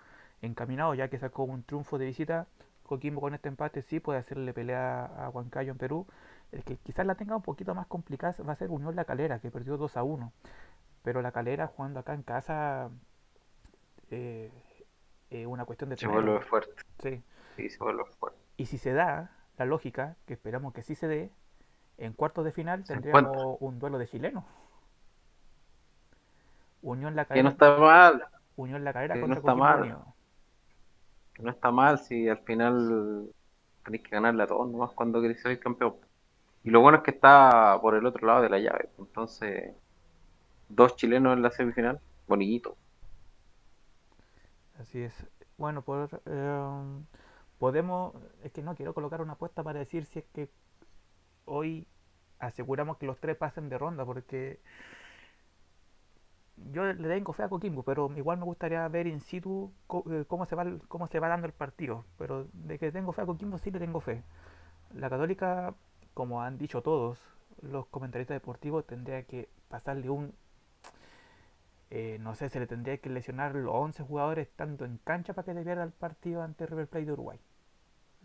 encaminado, 0.43 0.95
ya 0.95 1.09
que 1.09 1.19
sacó 1.19 1.45
un 1.45 1.63
triunfo 1.63 1.99
de 1.99 2.07
visita. 2.07 2.47
Coquimbo 2.83 3.21
con 3.21 3.33
este 3.35 3.49
empate 3.49 3.83
sí 3.83 4.01
puede 4.01 4.19
hacerle 4.19 4.53
pelea 4.53 5.05
a 5.07 5.29
Huancayo 5.31 5.73
en 5.73 5.79
Perú. 5.79 6.07
El 6.51 6.65
que 6.65 6.77
quizás 6.77 7.07
la 7.07 7.15
tenga 7.15 7.37
un 7.37 7.43
poquito 7.43 7.75
más 7.75 7.87
complicada 7.87 8.35
va 8.47 8.53
a 8.53 8.57
ser 8.57 8.71
Unión 8.71 8.95
La 8.95 9.05
Calera, 9.05 9.39
que 9.39 9.51
perdió 9.51 9.77
2 9.79 9.97
a 9.97 10.03
1. 10.03 10.33
Pero 11.03 11.23
La 11.23 11.33
Calera 11.33 11.69
jugando 11.69 12.01
acá 12.01 12.13
en 12.15 12.23
casa 12.23 12.91
eh, 14.11 14.51
eh, 15.31 15.47
una 15.47 15.65
cuestión 15.65 15.89
de 15.91 15.97
Se 15.97 16.07
vuelve 16.07 16.41
fuerte, 16.41 16.83
Sí. 17.03 17.23
sí, 17.57 17.71
se 17.71 17.79
vuelve 17.79 18.05
fuerte. 18.19 18.39
Y 18.59 18.67
si 18.67 18.77
se 18.79 18.93
da 18.93 19.31
la 19.57 19.65
lógica, 19.65 20.17
que 20.27 20.35
esperamos 20.35 20.75
que 20.75 20.83
sí 20.83 20.95
se 20.95 21.09
dé, 21.09 21.31
en 21.97 22.13
cuartos 22.13 22.45
de 22.45 22.53
final 22.53 22.85
Se 22.85 22.95
tendríamos 22.95 23.57
un 23.61 23.79
duelo 23.79 23.99
de 23.99 24.07
chilenos. 24.07 24.45
Unión 26.83 27.15
La 27.17 27.25
Que 27.25 27.43
no 27.43 27.57
Calera, 27.57 27.75
está 27.75 27.79
mal, 27.79 28.29
Unión 28.57 28.85
La 28.85 28.93
Calera 28.93 29.15
que 29.15 29.21
no 29.21 29.27
contra 29.27 29.39
está 29.41 29.53
Coquimbo 29.53 29.65
mal. 29.65 30.05
No 31.39 31.51
está 31.51 31.71
mal 31.71 31.99
si 31.99 32.29
al 32.29 32.39
final 32.39 33.31
tenéis 33.85 34.03
que 34.05 34.11
ganarle 34.11 34.43
a 34.43 34.47
todos 34.47 34.71
nomás 34.71 34.91
cuando 34.93 35.21
queréis 35.21 35.41
ser 35.41 35.59
campeón. 35.59 35.95
Y 36.65 36.71
lo 36.71 36.81
bueno 36.81 36.99
es 36.99 37.05
que 37.05 37.11
está 37.11 37.79
por 37.81 37.95
el 37.95 38.07
otro 38.07 38.27
lado 38.27 38.43
de 38.43 38.49
la 38.49 38.59
llave, 38.59 38.89
entonces 38.99 39.75
dos 40.69 40.97
chilenos 40.97 41.37
en 41.37 41.43
la 41.43 41.51
semifinal, 41.51 42.01
bonito. 42.29 42.77
Así 44.79 45.01
es. 45.01 45.27
Bueno, 45.59 45.83
por, 45.83 46.23
em, 46.27 47.05
podemos, 47.59 48.15
es 48.43 48.53
que 48.53 48.63
no 48.63 48.75
quiero 48.75 48.95
colocar 48.95 49.21
una 49.21 49.35
apuesta 49.35 49.63
para 49.63 49.81
decir 49.81 50.07
si 50.07 50.21
es 50.21 50.25
que 50.33 50.49
hoy 51.45 51.87
aseguramos 52.39 52.97
que 52.99 53.07
los 53.07 53.19
tres 53.19 53.37
pasen 53.37 53.69
de 53.69 53.79
ronda, 53.79 54.05
porque 54.05 54.61
yo 56.73 56.85
le 56.85 57.09
tengo 57.09 57.33
fe 57.33 57.43
a 57.45 57.49
Coquimbo, 57.49 57.83
pero 57.83 58.11
igual 58.17 58.39
me 58.39 58.45
gustaría 58.45 58.87
ver 58.89 59.07
in 59.07 59.21
situ 59.21 59.73
eh, 60.11 60.25
cómo 60.29 60.47
se 60.47 60.55
va 60.57 60.65
cómo 60.89 61.07
se 61.09 61.21
va 61.21 61.29
dando 61.29 61.47
el 61.47 61.53
partido. 61.53 62.05
Pero 62.19 62.47
de 62.53 62.79
que 62.79 62.93
tengo 62.93 63.13
fe 63.13 63.23
a 63.23 63.27
Coquimbo 63.27 63.59
sí 63.59 63.71
le 63.71 63.79
tengo 63.79 64.01
fe. 64.01 64.23
La 64.95 65.11
Católica, 65.11 65.75
como 66.15 66.43
han 66.43 66.59
dicho 66.59 66.83
todos 66.83 67.19
los 67.63 67.87
comentaristas 67.87 68.37
deportivos, 68.37 68.87
tendría 68.87 69.25
que 69.25 69.49
pasarle 69.69 70.11
un 70.11 70.35
eh, 71.95 72.17
no 72.21 72.35
sé, 72.35 72.49
se 72.49 72.59
le 72.59 72.67
tendría 72.67 72.97
que 72.97 73.11
lesionar 73.11 73.55
los 73.55 73.75
11 73.75 74.03
jugadores 74.05 74.49
tanto 74.57 74.87
en 74.87 74.97
cancha 75.05 75.35
para 75.35 75.45
que 75.45 75.53
te 75.53 75.63
pierda 75.63 75.83
el 75.85 75.93
partido 75.93 76.43
ante 76.43 76.65
River 76.65 76.89
Plate 76.89 77.05
de 77.05 77.13
Uruguay. 77.13 77.39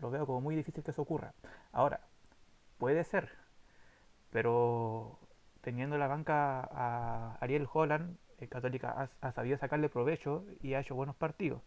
Lo 0.00 0.10
veo 0.10 0.24
como 0.26 0.40
muy 0.40 0.56
difícil 0.56 0.82
que 0.82 0.90
eso 0.92 1.02
ocurra. 1.02 1.34
Ahora, 1.70 2.00
puede 2.78 3.04
ser, 3.04 3.28
pero 4.30 5.18
teniendo 5.60 5.96
en 5.96 6.00
la 6.00 6.06
banca 6.06 6.60
a 6.72 7.36
Ariel 7.40 7.68
Holland, 7.70 8.16
Católica 8.46 8.90
ha, 9.20 9.26
ha 9.26 9.32
sabido 9.32 9.58
sacarle 9.58 9.88
provecho 9.88 10.44
y 10.62 10.74
ha 10.74 10.80
hecho 10.80 10.94
buenos 10.94 11.16
partidos. 11.16 11.60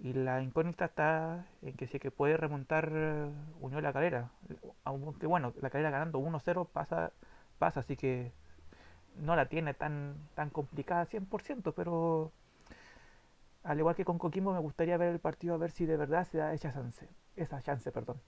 Y 0.00 0.12
la 0.12 0.40
incógnita 0.42 0.84
está 0.84 1.46
en 1.62 1.72
que 1.74 1.86
es 1.86 1.90
que 1.90 2.10
puede 2.12 2.36
remontar 2.36 2.88
eh, 2.92 3.28
Unión 3.60 3.82
La 3.82 3.92
Calera. 3.92 4.30
Aunque 4.84 5.26
bueno, 5.26 5.52
La 5.60 5.70
Calera 5.70 5.90
ganando 5.90 6.20
1-0 6.20 6.68
pasa, 6.68 7.10
pasa, 7.58 7.80
así 7.80 7.96
que 7.96 8.30
no 9.16 9.34
la 9.34 9.46
tiene 9.46 9.74
tan, 9.74 10.14
tan 10.34 10.50
complicada 10.50 11.06
100%, 11.06 11.72
pero 11.74 12.30
al 13.64 13.78
igual 13.78 13.96
que 13.96 14.04
con 14.04 14.18
Coquimbo 14.18 14.52
me 14.52 14.60
gustaría 14.60 14.96
ver 14.96 15.08
el 15.12 15.18
partido 15.18 15.54
a 15.54 15.58
ver 15.58 15.72
si 15.72 15.84
de 15.84 15.96
verdad 15.96 16.24
se 16.24 16.38
da 16.38 16.52
esa 16.54 16.72
chance. 16.72 17.08
Esa 17.34 17.60
chance, 17.62 17.90
perdón. 17.90 18.20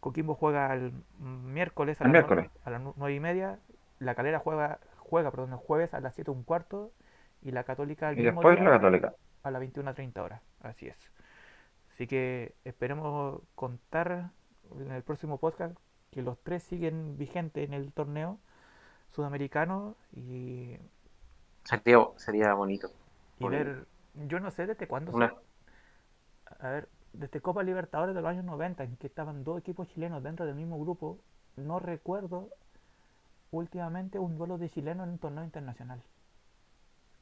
Coquimbo 0.00 0.34
juega 0.34 0.72
el 0.74 0.92
miércoles 1.18 2.00
a 2.00 2.04
El 2.04 2.12
las 2.12 2.12
miércoles. 2.12 2.50
a 2.64 2.70
las 2.70 2.82
nueve 2.82 3.14
y 3.14 3.20
media. 3.20 3.58
La 3.98 4.14
Calera 4.14 4.38
juega, 4.38 4.78
juega 5.08 5.30
perdón, 5.30 5.52
el 5.52 5.58
jueves 5.58 5.94
a 5.94 6.00
las 6.00 6.14
7 6.14 6.30
un 6.30 6.44
cuarto. 6.44 6.92
Y 7.42 7.52
la 7.52 7.62
Católica 7.64 8.10
el 8.10 8.18
Y 8.18 8.22
mismo 8.22 8.40
después 8.40 8.56
día 8.58 8.64
la 8.68 8.76
Católica. 8.76 9.14
a 9.44 9.50
las 9.52 9.62
21.30 9.62 10.22
horas. 10.22 10.42
Así 10.60 10.86
es. 10.88 10.96
Así 11.92 12.06
que 12.08 12.54
esperemos 12.64 13.40
contar 13.54 14.30
en 14.78 14.90
el 14.90 15.02
próximo 15.02 15.38
podcast 15.38 15.76
que 16.10 16.22
los 16.22 16.38
tres 16.42 16.62
siguen 16.64 17.16
vigentes 17.16 17.64
en 17.66 17.74
el 17.74 17.92
torneo 17.92 18.38
sudamericano 19.10 19.94
y, 20.12 20.76
Sería, 21.64 21.98
sería 22.16 22.54
bonito. 22.54 22.88
y 23.38 23.44
Bonito. 23.44 23.64
ver, 23.64 23.86
yo 24.14 24.40
no 24.40 24.50
sé 24.50 24.66
desde 24.66 24.88
cuándo 24.88 25.12
Una- 25.12 25.28
se, 25.28 25.34
a 26.64 26.70
ver, 26.70 26.88
desde 27.12 27.40
Copa 27.40 27.62
Libertadores 27.62 28.14
de 28.14 28.20
los 28.22 28.30
años 28.30 28.44
90 28.44 28.84
en 28.84 28.96
que 28.96 29.06
estaban 29.06 29.44
dos 29.44 29.58
equipos 29.58 29.88
chilenos 29.88 30.22
dentro 30.22 30.46
del 30.46 30.54
mismo 30.54 30.78
grupo, 30.80 31.18
no 31.56 31.78
recuerdo 31.78 32.48
últimamente 33.50 34.18
un 34.18 34.36
duelo 34.38 34.58
de 34.58 34.70
chilenos 34.70 35.04
en 35.06 35.12
un 35.14 35.18
torneo 35.18 35.44
internacional. 35.44 36.02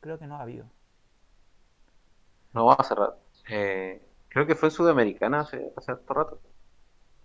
Creo 0.01 0.19
que 0.19 0.27
no 0.27 0.37
ha 0.37 0.43
habido. 0.43 0.71
No 2.55 2.65
va 2.67 2.75
a 2.75 2.85
cerrar. 2.85 3.13
Eh, 3.49 4.03
creo 4.29 4.47
que 4.49 4.57
fue 4.57 4.69
en 4.69 4.73
Sudamericana 4.75 5.41
hace, 5.41 5.73
hace 5.77 5.93
harto 5.93 6.15
rato. 6.15 6.41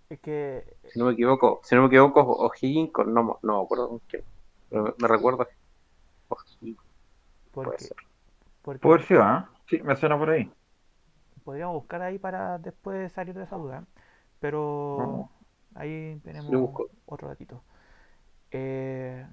Es 0.08 0.20
que 0.20 0.64
Si 0.86 0.98
no 0.98 1.06
me 1.06 1.12
equivoco, 1.12 1.60
si 1.64 1.74
no 1.74 1.82
me 1.82 1.86
equivoco, 1.88 2.20
O'Higgins 2.22 2.92
con, 2.92 3.12
no, 3.14 3.38
no 3.42 3.58
me 3.58 3.64
acuerdo 3.64 3.88
con 3.88 3.98
quién. 4.00 4.24
Pero 4.68 4.82
me, 4.84 4.92
me 4.98 5.08
recuerdo. 5.08 5.46
O'Higgins, 6.28 6.78
puede 7.52 7.78
porque, 7.78 7.78
ser. 7.78 7.96
porque 8.62 8.88
Puede 8.88 9.02
sido, 9.04 9.22
¿ah? 9.24 9.50
Sí, 9.68 9.82
me 9.82 9.96
suena 9.96 10.18
por 10.18 10.30
ahí. 10.30 10.50
podríamos 11.44 11.74
buscar 11.74 12.02
ahí 12.02 12.18
para 12.18 12.58
después 12.58 13.12
salir 13.12 13.34
de 13.34 13.44
esa 13.44 13.56
duda. 13.56 13.86
Pero 14.40 14.90
Vamos. 14.96 15.30
ahí 15.74 16.20
tenemos 16.24 16.70
otro 17.06 17.28
ratito. 17.28 17.62
Eh, 18.52 19.26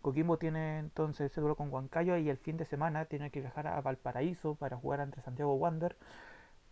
Coquimbo 0.00 0.38
tiene 0.38 0.78
entonces 0.78 1.30
ese 1.30 1.40
duelo 1.40 1.56
con 1.56 1.72
Huancayo 1.72 2.16
y 2.16 2.30
el 2.30 2.38
fin 2.38 2.56
de 2.56 2.64
semana 2.64 3.04
tiene 3.04 3.30
que 3.30 3.40
viajar 3.40 3.66
a 3.66 3.80
Valparaíso 3.80 4.54
para 4.54 4.76
jugar 4.76 5.00
ante 5.00 5.20
Santiago 5.20 5.54
Wander. 5.54 5.96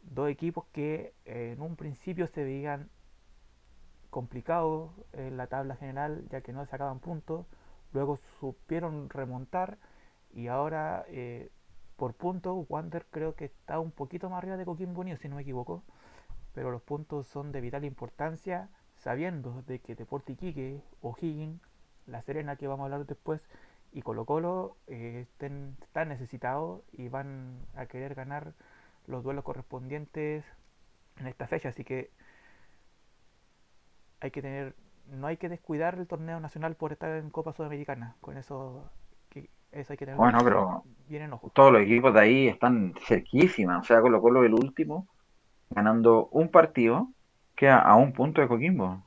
Dos 0.03 0.31
equipos 0.31 0.64
que 0.72 1.14
eh, 1.24 1.53
en 1.55 1.61
un 1.61 1.77
principio 1.77 2.27
se 2.29 2.44
veían 2.44 2.90
complicados 4.11 4.92
en 5.12 5.37
la 5.37 5.48
tabla 5.48 5.77
general 5.77 6.24
ya 6.31 6.40
que 6.40 6.53
no 6.53 6.64
sacaban 6.66 7.00
puntos. 7.00 7.46
Luego 7.92 8.16
supieron 8.40 9.11
remontar 9.11 9.79
y 10.33 10.46
ahora 10.48 11.05
eh, 11.09 11.50
por 11.96 12.14
puntos 12.14 12.66
Wander 12.68 13.07
creo 13.11 13.35
que 13.35 13.46
está 13.46 13.81
un 13.81 13.90
poquito 13.90 14.31
más 14.31 14.38
arriba 14.38 14.57
de 14.57 14.64
Coquimbo 14.64 15.00
Unido 15.00 15.18
si 15.18 15.29
no 15.29 15.37
me 15.37 15.42
equivoco. 15.42 15.83
Pero 16.55 16.70
los 16.70 16.83
puntos 16.83 17.27
son 17.27 17.53
de 17.53 17.61
vital 17.61 17.85
importancia 17.85 18.68
sabiendo 19.04 19.62
de 19.66 19.80
que 19.80 19.94
Deporte 19.94 20.32
Iquique, 20.32 20.80
O'Higgins, 21.02 21.60
La 22.06 22.22
Serena 22.22 22.56
que 22.56 22.66
vamos 22.66 22.84
a 22.84 22.84
hablar 22.86 23.06
después 23.06 23.42
y 23.92 24.02
Colo 24.02 24.24
Colo 24.24 24.76
eh, 24.88 25.26
estén, 25.30 25.76
están 25.82 26.08
necesitados 26.08 26.82
y 26.92 27.08
van 27.08 27.58
a 27.76 27.86
querer 27.86 28.14
ganar 28.14 28.54
los 29.06 29.22
duelos 29.22 29.44
correspondientes 29.44 30.44
en 31.18 31.26
esta 31.26 31.46
fecha. 31.46 31.68
Así 31.68 31.84
que 31.84 32.10
hay 34.20 34.30
que 34.30 34.40
tener, 34.40 34.74
no 35.12 35.26
hay 35.26 35.36
que 35.36 35.50
descuidar 35.50 35.96
el 35.96 36.06
torneo 36.06 36.40
nacional 36.40 36.74
por 36.74 36.92
estar 36.92 37.10
en 37.10 37.28
Copa 37.30 37.52
Sudamericana. 37.52 38.16
Con 38.22 38.38
eso, 38.38 38.90
que, 39.28 39.50
eso 39.70 39.92
hay 39.92 39.98
que 39.98 40.06
tener 40.06 40.16
Bueno, 40.16 40.38
pero 40.42 40.82
bien 41.08 41.22
en 41.22 41.34
ojo. 41.34 41.50
todos 41.54 41.72
los 41.72 41.82
equipos 41.82 42.14
de 42.14 42.20
ahí 42.20 42.48
están 42.48 42.94
cerquísimas. 43.06 43.82
O 43.82 43.84
sea, 43.84 44.00
Colo 44.00 44.22
Colo 44.22 44.44
el 44.44 44.54
último, 44.54 45.06
ganando 45.70 46.28
un 46.32 46.48
partido, 46.48 47.10
queda 47.56 47.80
a 47.80 47.96
un 47.96 48.12
punto 48.12 48.40
de 48.40 48.48
Coquimbo. 48.48 49.02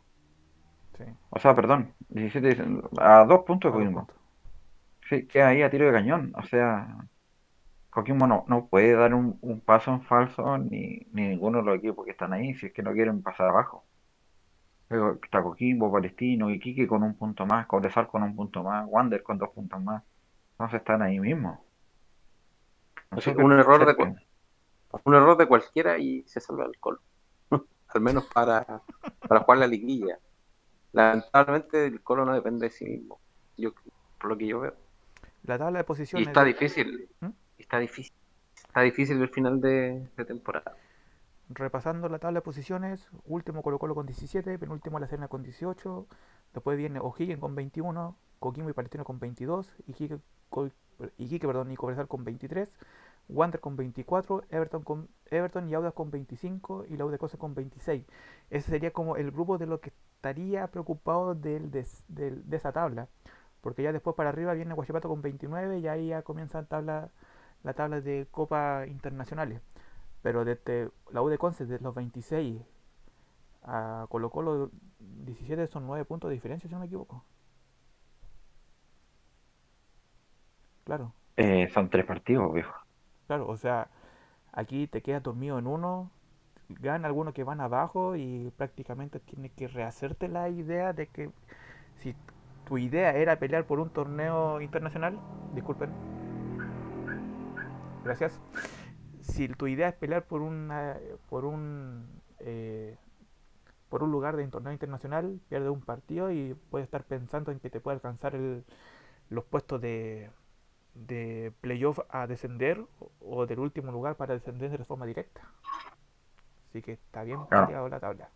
Sí, 0.98 1.04
O 1.30 1.40
sea, 1.40 1.56
perdón, 1.56 1.94
17 2.10 2.64
a 3.00 3.26
dos 3.26 3.44
puntos 3.46 3.72
de 3.72 3.78
Coquimbo. 3.78 4.08
Sí, 5.10 5.28
queda 5.28 5.50
ahí 5.50 5.62
a 5.62 5.70
tiro 5.70 5.86
de 5.86 5.94
cañón. 5.94 6.34
O 6.36 6.44
sea, 6.44 7.08
Coquimbo 7.90 8.28
no, 8.28 8.46
no 8.48 8.68
puede 8.68 8.94
dar 8.94 9.14
un, 9.14 9.38
un 9.42 9.62
paso 9.62 9.92
en 9.92 10.02
falso 10.04 10.58
ni, 10.58 11.08
ni 11.12 11.30
ninguno 11.30 11.60
de 11.60 11.66
los 11.66 11.78
equipos 11.78 12.06
que 12.06 12.12
están 12.12 12.34
ahí 12.34 12.54
si 12.56 12.68
es 12.68 12.74
que 12.74 12.84
no 12.84 12.94
quieren 12.94 13.22
pasar 13.24 13.50
abajo. 13.50 13.86
Está 15.22 15.44
Coquimbo, 15.44 15.92
Palestino, 15.92 16.50
Iquique 16.50 16.88
con 16.88 17.04
un 17.04 17.16
punto 17.16 17.46
más, 17.46 17.68
Cobresal 17.68 18.08
con 18.08 18.24
un 18.24 18.36
punto 18.36 18.64
más, 18.64 18.86
Wander 18.88 19.22
con 19.22 19.38
dos 19.38 19.50
puntos 19.50 19.82
más. 19.82 20.04
Entonces 20.52 20.80
están 20.80 21.02
ahí 21.02 21.20
mismo. 21.20 21.64
O 23.12 23.22
sea, 23.22 23.34
Súper 23.34 23.46
un 23.46 23.52
error 23.54 23.86
de 23.86 23.96
un 25.04 25.16
error 25.16 25.38
de 25.38 25.48
cualquiera 25.48 25.98
y 25.98 26.24
se 26.28 26.40
salva 26.40 26.66
el 26.66 26.80
Colo. 26.80 27.00
Al 27.94 28.02
menos 28.02 28.26
para, 28.34 28.82
para 29.28 29.42
jugar 29.42 29.60
la 29.60 29.68
liguilla. 29.68 30.20
Lamentablemente 30.94 31.86
el 31.86 32.02
Colo 32.02 32.26
no 32.26 32.34
depende 32.34 32.66
de 32.68 32.72
sí 32.72 32.86
mismo. 32.86 33.20
Yo, 33.58 33.72
por 34.20 34.30
lo 34.32 34.38
que 34.38 34.48
yo 34.48 34.60
veo. 34.60 34.74
La 35.44 35.58
tabla 35.58 35.80
de 35.80 35.84
Y 35.84 35.88
posiciones. 35.88 36.28
está 36.28 36.42
de- 36.42 36.48
difícil. 36.54 37.10
¿Mm? 37.22 37.30
Está 37.58 37.80
difícil. 37.80 38.14
Está 38.56 38.82
difícil 38.82 39.22
el 39.22 39.30
final 39.30 39.62
de, 39.62 40.08
de 40.16 40.26
temporada. 40.26 40.76
Repasando 41.50 42.10
la 42.10 42.20
tabla 42.20 42.40
de 42.40 42.44
posiciones, 42.44 43.08
último 43.26 43.62
Colo 43.64 43.80
Colo 43.80 43.96
con 43.96 44.06
17, 44.06 44.60
penúltimo 44.60 45.00
La 45.00 45.08
Serena 45.08 45.30
con 45.30 45.44
18, 45.44 46.06
después 46.54 46.78
viene 46.78 47.00
O'Higgins 47.00 47.40
con 47.40 47.56
21, 47.56 48.18
Coquimbo 48.40 48.70
y 48.70 48.74
Palestino 48.74 49.06
con 49.06 49.18
22, 49.20 49.74
Iquique, 49.88 50.18
Co- 50.50 50.70
Iquique, 51.18 51.48
perdón, 51.48 51.72
y 51.72 51.78
Cobresal 51.78 52.08
con 52.10 52.26
23, 52.26 52.78
Wander 53.30 53.60
con 53.60 53.76
24, 53.76 54.44
Everton, 54.50 54.84
con, 54.84 55.10
Everton 55.26 55.70
y 55.70 55.74
Audax 55.74 55.94
con 55.96 56.12
25 56.12 56.86
y 56.90 56.98
la 56.98 57.06
U 57.06 57.10
de 57.10 57.18
Cosa 57.18 57.38
con 57.38 57.54
26. 57.56 58.06
Ese 58.50 58.72
sería 58.72 58.92
como 58.92 59.18
el 59.18 59.32
grupo 59.32 59.58
de 59.58 59.66
lo 59.68 59.80
que 59.82 59.90
estaría 60.16 60.68
preocupado 60.68 61.36
del, 61.36 61.72
de 61.72 62.56
esa 62.56 62.72
tabla, 62.72 63.08
porque 63.62 63.84
ya 63.84 63.92
después 63.94 64.16
para 64.16 64.30
arriba 64.30 64.54
viene 64.54 64.74
Guachipato 64.74 65.10
con 65.10 65.22
29 65.22 65.80
y 65.80 65.88
ahí 65.88 66.08
ya 66.10 66.22
comienza 66.24 66.62
la 66.62 66.68
tabla, 66.68 67.12
la 67.64 67.74
tabla 67.74 68.02
de 68.02 68.28
Copa 68.32 68.86
Internacionales. 68.88 69.62
Pero 70.22 70.46
desde 70.46 70.92
la 71.12 71.22
U 71.22 71.30
de 71.30 71.38
Conce, 71.38 71.66
desde 71.66 71.84
los 71.84 71.96
26 71.96 72.62
a 73.64 74.06
Colo 74.10 74.30
Colo 74.30 74.72
17 75.00 75.68
son 75.68 75.86
9 75.88 76.06
puntos 76.06 76.30
de 76.30 76.36
diferencia, 76.36 76.68
si 76.70 76.74
no 76.74 76.80
me 76.80 76.88
equivoco. 76.88 77.24
Claro, 80.84 81.14
Eh, 81.38 81.70
son 81.74 81.90
tres 81.90 82.06
partidos, 82.06 82.52
viejo. 82.54 82.74
Claro, 83.28 83.48
o 83.48 83.58
sea, 83.58 83.90
aquí 84.54 84.88
te 84.88 85.02
quedas 85.02 85.24
dormido 85.24 85.60
en 85.60 85.68
uno, 85.68 86.12
gana 86.70 87.08
algunos 87.08 87.34
que 87.34 87.44
van 87.44 87.62
abajo 87.62 88.16
y 88.16 88.52
prácticamente 88.58 89.20
tienes 89.20 89.52
que 89.52 89.68
rehacerte 89.68 90.28
la 90.28 90.50
idea 90.50 90.94
de 90.94 91.08
que 91.08 91.32
si 91.96 92.16
tu 92.66 92.78
idea 92.78 93.16
era 93.16 93.40
pelear 93.40 93.66
por 93.66 93.80
un 93.80 93.90
torneo 93.90 94.62
internacional, 94.62 95.20
disculpen, 95.54 95.92
gracias, 98.04 98.40
si 99.22 99.48
tu 99.50 99.68
idea 99.68 99.90
es 99.90 99.96
pelear 99.96 100.26
por 100.26 100.42
una, 100.42 100.98
por 101.30 101.46
un 101.46 102.22
eh, 102.40 102.98
por 103.90 104.04
un 104.04 104.12
lugar 104.12 104.36
de 104.36 104.44
un 104.44 104.52
torneo 104.52 104.74
internacional, 104.74 105.40
pierdes 105.50 105.70
un 105.70 105.82
partido 105.82 106.32
y 106.32 106.56
puedes 106.70 106.86
estar 106.86 107.04
pensando 107.06 107.52
en 107.52 107.60
que 107.60 107.70
te 107.70 107.80
puede 107.80 107.96
alcanzar 107.96 108.36
el, 108.36 108.66
los 109.30 109.46
puestos 109.46 109.82
de, 109.82 110.30
de 111.08 111.54
playoff 111.62 112.00
a 112.10 112.28
descender 112.28 112.84
o, 113.22 113.46
del 113.46 113.60
último 113.60 113.92
lugar 113.92 114.16
para 114.18 114.34
descender 114.36 114.72
de 114.78 114.86
forma 114.86 115.06
directa. 115.06 115.42
Así 116.70 116.82
que 116.82 116.94
está 116.94 117.24
bien 117.24 117.40
Claro. 117.50 117.68
la 117.90 118.00
tabla. 118.00 118.30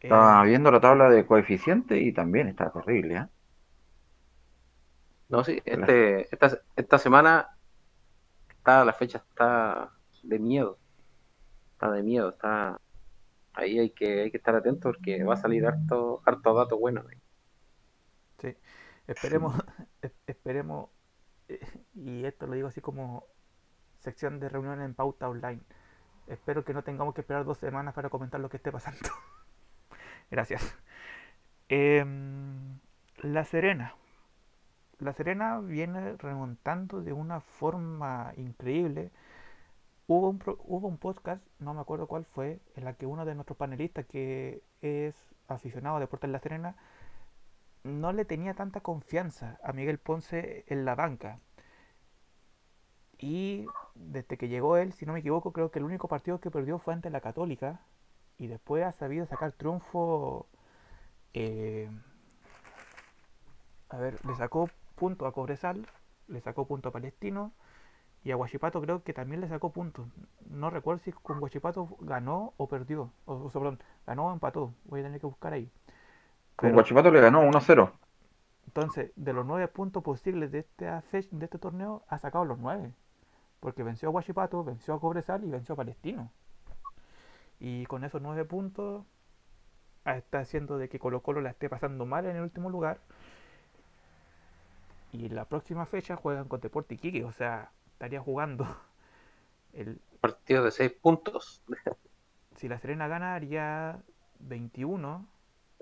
Eh, 0.00 0.04
Estaba 0.04 0.44
viendo 0.44 0.70
la 0.70 0.80
tabla 0.80 1.10
de 1.10 1.26
coeficientes 1.26 2.00
y 2.00 2.12
también 2.12 2.46
está 2.46 2.70
terrible, 2.70 3.16
¿eh? 3.16 3.26
No, 5.28 5.42
sí, 5.44 5.60
este, 5.64 6.28
esta, 6.34 6.60
esta 6.76 6.98
semana 6.98 7.48
está, 8.50 8.84
la 8.84 8.92
fecha 8.92 9.18
está 9.18 9.92
de 10.22 10.38
miedo. 10.38 10.78
Está 11.74 11.90
de 11.92 12.02
miedo, 12.02 12.30
está. 12.30 12.80
Ahí 13.54 13.78
hay 13.80 13.90
que, 13.90 14.22
hay 14.22 14.30
que 14.32 14.38
estar 14.38 14.54
atento 14.56 14.90
porque 14.90 15.24
va 15.24 15.34
a 15.34 15.38
salir 15.38 15.66
harto, 15.66 16.22
harto 16.26 16.54
dato 16.54 16.78
bueno. 16.78 17.04
Sí, 18.40 18.54
esperemos, 19.06 19.54
es- 20.02 20.12
esperemos, 20.26 20.90
eh, 20.90 21.01
y 21.94 22.24
esto 22.24 22.46
lo 22.46 22.54
digo 22.54 22.68
así 22.68 22.80
como 22.80 23.24
sección 23.98 24.40
de 24.40 24.48
reunión 24.48 24.80
en 24.80 24.94
pauta 24.94 25.28
online. 25.28 25.62
Espero 26.26 26.64
que 26.64 26.74
no 26.74 26.82
tengamos 26.82 27.14
que 27.14 27.20
esperar 27.20 27.44
dos 27.44 27.58
semanas 27.58 27.94
para 27.94 28.10
comentar 28.10 28.40
lo 28.40 28.48
que 28.48 28.56
esté 28.56 28.72
pasando. 28.72 29.08
Gracias. 30.30 30.76
Em, 31.68 32.78
La 33.22 33.44
Serena. 33.44 33.94
La 34.98 35.12
Serena 35.12 35.58
viene 35.60 36.16
remontando 36.16 37.02
de 37.02 37.12
una 37.12 37.40
forma 37.40 38.32
increíble. 38.36 39.10
Hubo 40.06 40.30
un, 40.30 40.42
hubo 40.64 40.88
un 40.88 40.98
podcast, 40.98 41.44
no 41.58 41.74
me 41.74 41.80
acuerdo 41.80 42.06
cuál 42.06 42.24
fue, 42.24 42.60
en 42.76 42.84
la 42.84 42.94
que 42.94 43.06
uno 43.06 43.24
de 43.24 43.34
nuestros 43.34 43.56
panelistas, 43.56 44.06
que 44.06 44.62
es 44.80 45.14
aficionado 45.48 45.96
a 45.96 46.00
Deportes 46.00 46.30
La 46.30 46.38
Serena, 46.38 46.76
no 47.84 48.12
le 48.12 48.24
tenía 48.24 48.54
tanta 48.54 48.80
confianza 48.80 49.58
a 49.62 49.72
Miguel 49.72 49.98
Ponce 49.98 50.64
en 50.68 50.84
la 50.84 50.94
banca. 50.94 51.40
Y 53.18 53.66
desde 53.94 54.36
que 54.36 54.48
llegó 54.48 54.76
él, 54.76 54.92
si 54.92 55.06
no 55.06 55.12
me 55.12 55.20
equivoco, 55.20 55.52
creo 55.52 55.70
que 55.70 55.78
el 55.78 55.84
único 55.84 56.08
partido 56.08 56.40
que 56.40 56.50
perdió 56.50 56.78
fue 56.78 56.94
ante 56.94 57.10
la 57.10 57.20
Católica. 57.20 57.80
Y 58.38 58.48
después 58.48 58.84
ha 58.84 58.92
sabido 58.92 59.26
sacar 59.26 59.52
triunfo. 59.52 60.48
eh, 61.34 61.88
a 63.90 63.96
ver, 63.98 64.24
le 64.26 64.34
sacó 64.34 64.68
punto 64.96 65.26
a 65.26 65.32
Cobresal, 65.32 65.86
le 66.28 66.40
sacó 66.40 66.66
punto 66.66 66.88
a 66.88 66.92
Palestino. 66.92 67.52
Y 68.24 68.32
a 68.32 68.36
Guachipato 68.36 68.80
creo 68.80 69.02
que 69.04 69.14
también 69.14 69.40
le 69.40 69.48
sacó 69.48 69.72
puntos. 69.72 70.08
No 70.48 70.70
recuerdo 70.70 71.02
si 71.04 71.12
con 71.12 71.40
Guachipato 71.40 71.96
ganó 72.00 72.54
o 72.56 72.68
perdió. 72.68 73.12
O, 73.26 73.34
o, 73.34 73.50
perdón, 73.50 73.80
ganó 74.06 74.28
o 74.28 74.32
empató. 74.32 74.74
Voy 74.84 75.00
a 75.00 75.04
tener 75.04 75.20
que 75.20 75.26
buscar 75.26 75.52
ahí. 75.52 75.70
Con 76.62 76.68
Pero- 76.68 76.74
Guachipato 76.74 77.10
le 77.10 77.20
ganó 77.20 77.42
1-0. 77.42 77.90
entonces, 78.68 79.10
de 79.16 79.32
los 79.32 79.44
nueve 79.44 79.66
puntos 79.66 80.00
posibles 80.04 80.52
de 80.52 80.60
este, 80.60 80.84
de 80.84 81.44
este 81.44 81.58
torneo, 81.58 82.04
ha 82.06 82.18
sacado 82.18 82.44
los 82.44 82.56
nueve. 82.56 82.94
Porque 83.58 83.82
venció 83.82 84.08
a 84.08 84.12
Guachipato, 84.12 84.62
venció 84.62 84.94
a 84.94 85.00
Cobresal 85.00 85.42
y 85.42 85.50
venció 85.50 85.72
a 85.72 85.76
Palestino. 85.76 86.30
Y 87.58 87.84
con 87.86 88.04
esos 88.04 88.22
nueve 88.22 88.44
puntos, 88.44 89.04
ah, 90.04 90.16
está 90.16 90.38
haciendo 90.38 90.78
de 90.78 90.88
que 90.88 91.00
Colo 91.00 91.20
Colo 91.20 91.40
la 91.40 91.50
esté 91.50 91.68
pasando 91.68 92.06
mal 92.06 92.26
en 92.26 92.36
el 92.36 92.42
último 92.42 92.70
lugar. 92.70 93.00
Y 95.10 95.30
la 95.30 95.46
próxima 95.46 95.84
fecha 95.84 96.14
juegan 96.14 96.46
con 96.46 96.60
Deporte 96.60 96.94
Iquique, 96.94 97.24
o 97.24 97.32
sea, 97.32 97.72
estaría 97.88 98.20
jugando. 98.20 98.68
El, 99.72 100.00
Partido 100.20 100.62
de 100.62 100.70
seis 100.70 100.92
puntos. 100.92 101.64
si 102.54 102.68
la 102.68 102.78
Serena 102.78 103.08
gana, 103.08 103.34
haría 103.34 104.00
21 104.38 105.26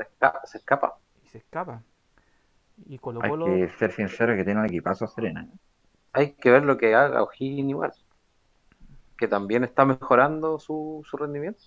Se 0.01 0.05
escapa. 0.05 0.41
Se 0.47 0.59
escapa. 0.59 0.99
y 1.23 1.29
se 1.29 1.39
escapa. 1.39 1.83
Y 2.87 2.99
Colo 2.99 3.21
Hay 3.23 3.31
Colo. 3.31 3.45
que 3.45 3.69
ser 3.79 3.93
sincero 3.93 4.35
que 4.35 4.45
tiene 4.45 4.61
un 4.61 4.67
equipazo 4.67 5.07
Serena. 5.07 5.47
Hay 6.15 6.33
que 6.33 6.51
ver 6.51 6.65
lo 6.65 6.79
que 6.79 6.95
haga 6.95 7.23
O'Higgins 7.23 7.69
igual. 7.69 7.93
Que 9.19 9.29
también 9.29 9.63
está 9.63 9.85
mejorando 9.85 10.59
su, 10.59 11.03
su 11.05 11.17
rendimiento. 11.19 11.63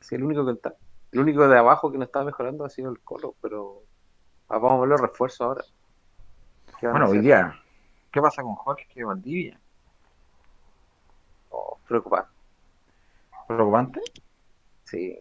Sí, 0.00 0.14
el 0.14 0.24
único 0.24 0.46
que 0.46 0.52
está, 0.52 0.74
el 1.12 1.20
único 1.20 1.46
de 1.46 1.58
abajo 1.58 1.92
que 1.92 1.98
no 1.98 2.04
está 2.04 2.24
mejorando 2.24 2.64
ha 2.64 2.70
sido 2.70 2.90
el 2.90 3.00
Colo, 3.00 3.34
pero 3.42 3.82
ah, 4.48 4.56
vamos 4.58 4.78
a 4.78 4.80
ver 4.80 4.88
los 4.88 5.00
refuerzos 5.02 5.40
ahora. 5.42 5.64
¿Qué 6.80 6.86
van 6.86 6.96
a 6.96 6.98
Bueno, 7.00 7.12
hoy 7.12 7.18
día, 7.20 7.54
¿qué 8.10 8.22
pasa 8.22 8.42
con 8.42 8.54
Jorge 8.54 9.04
Valdivia? 9.04 9.60
Oh, 11.50 11.78
preocupante. 11.86 12.30
¿Preocupante? 13.46 14.00
Sí. 14.84 15.18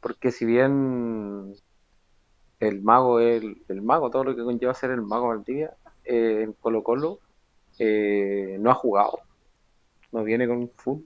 Porque 0.00 0.32
si 0.32 0.44
bien 0.44 1.54
el 2.58 2.82
mago, 2.82 3.20
el, 3.20 3.62
el 3.68 3.82
mago, 3.82 4.10
todo 4.10 4.24
lo 4.24 4.36
que 4.36 4.44
conlleva 4.44 4.74
ser 4.74 4.90
el 4.90 5.02
mago 5.02 5.28
Valdivia, 5.28 5.76
eh, 6.04 6.42
en 6.42 6.52
Colo 6.54 6.82
Colo 6.82 7.20
eh, 7.78 8.56
no 8.60 8.70
ha 8.70 8.74
jugado. 8.74 9.20
No 10.12 10.24
viene 10.24 10.46
con 10.48 10.68
full. 10.76 11.00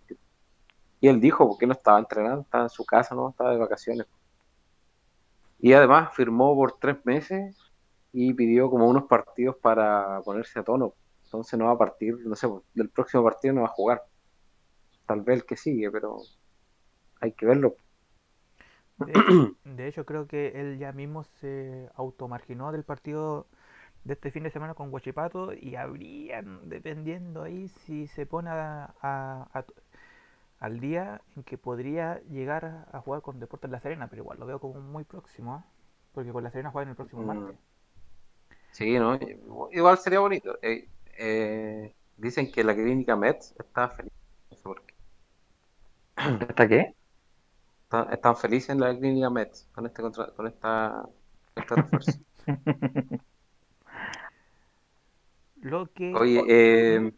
Y 1.00 1.08
él 1.08 1.20
dijo 1.20 1.46
porque 1.46 1.66
no 1.66 1.72
estaba 1.74 1.98
entrenando, 1.98 2.42
estaba 2.42 2.64
en 2.64 2.70
su 2.70 2.84
casa, 2.84 3.14
no 3.14 3.30
estaba 3.30 3.52
de 3.52 3.58
vacaciones. 3.58 4.06
Y 5.60 5.72
además 5.72 6.14
firmó 6.14 6.54
por 6.54 6.78
tres 6.78 6.96
meses 7.04 7.56
y 8.12 8.32
pidió 8.34 8.70
como 8.70 8.88
unos 8.88 9.04
partidos 9.04 9.56
para 9.56 10.20
ponerse 10.22 10.58
a 10.58 10.62
tono. 10.62 10.94
Entonces 11.24 11.58
no 11.58 11.66
va 11.66 11.72
a 11.72 11.78
partir, 11.78 12.16
no 12.24 12.36
sé, 12.36 12.48
del 12.74 12.88
próximo 12.88 13.24
partido 13.24 13.54
no 13.54 13.62
va 13.62 13.68
a 13.68 13.70
jugar. 13.70 14.02
Tal 15.06 15.20
vez 15.20 15.40
el 15.40 15.46
que 15.46 15.56
sigue, 15.56 15.90
pero 15.90 16.18
hay 17.20 17.32
que 17.32 17.46
verlo. 17.46 17.76
De 18.98 19.18
hecho, 19.18 19.38
de 19.64 19.86
hecho, 19.88 20.04
creo 20.06 20.26
que 20.26 20.48
él 20.60 20.78
ya 20.78 20.92
mismo 20.92 21.24
se 21.24 21.88
automarginó 21.96 22.72
del 22.72 22.84
partido 22.84 23.46
de 24.04 24.14
este 24.14 24.30
fin 24.30 24.44
de 24.44 24.50
semana 24.50 24.74
con 24.74 24.92
Huachipato 24.92 25.52
y 25.54 25.76
habrían, 25.76 26.68
dependiendo 26.68 27.42
ahí, 27.44 27.68
si 27.68 28.06
se 28.08 28.26
pone 28.26 28.50
a, 28.50 28.94
a- 29.02 29.48
a- 29.54 29.66
al 30.60 30.80
día 30.80 31.22
en 31.36 31.44
que 31.44 31.58
podría 31.58 32.20
llegar 32.30 32.86
a, 32.92 33.00
jugar 33.00 33.22
con 33.22 33.40
Deportes 33.40 33.70
La 33.70 33.80
Serena, 33.80 34.08
pero 34.08 34.22
igual 34.22 34.40
lo 34.40 34.46
veo 34.46 34.60
como 34.60 34.80
muy 34.80 35.04
próximo, 35.04 35.64
porque 36.14 36.32
con 36.32 36.44
La 36.44 36.50
Serena 36.50 36.70
juegan 36.72 36.90
el 36.90 36.96
próximo 36.96 37.22
Mm, 37.22 37.24
martes. 37.24 37.56
Sí, 38.70 38.98
¿no? 38.98 39.18
Igual 39.72 39.98
sería 39.98 40.18
bonito. 40.20 40.58
Eh, 40.62 40.88
eh, 41.18 41.94
dicen 42.16 42.50
que 42.50 42.64
la 42.64 42.74
clínica 42.74 43.16
Mets 43.16 43.54
está 43.58 43.88
feliz. 43.90 44.12
No 44.50 44.56
sé 44.56 44.62
por 44.62 44.84
qué. 44.84 44.94
¿Hasta 46.16 46.68
qué? 46.68 46.94
Está- 48.00 48.12
están 48.12 48.36
felices 48.36 48.70
en 48.70 48.80
la 48.80 48.96
clínica 48.96 49.30
Mets 49.30 49.68
con 49.72 49.86
este 49.86 50.02
contra- 50.02 50.32
con 50.32 50.46
esta 50.46 51.08
este 51.54 51.74
refuerzo. 51.76 52.12
Lo 55.62 55.86
que... 55.92 56.14
Oye, 56.14 56.42
eh. 56.48 57.12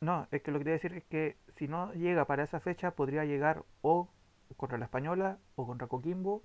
No, 0.00 0.26
es 0.30 0.42
que 0.42 0.50
lo 0.50 0.58
que 0.58 0.64
quería 0.64 0.74
decir 0.74 0.92
es 0.94 1.04
que 1.04 1.36
si 1.56 1.66
no 1.68 1.92
llega 1.92 2.24
para 2.26 2.44
esa 2.44 2.60
fecha, 2.60 2.92
podría 2.92 3.24
llegar 3.24 3.64
o 3.82 4.08
contra 4.56 4.78
la 4.78 4.84
Española 4.84 5.38
o 5.56 5.66
contra 5.66 5.88
Coquimbo, 5.88 6.42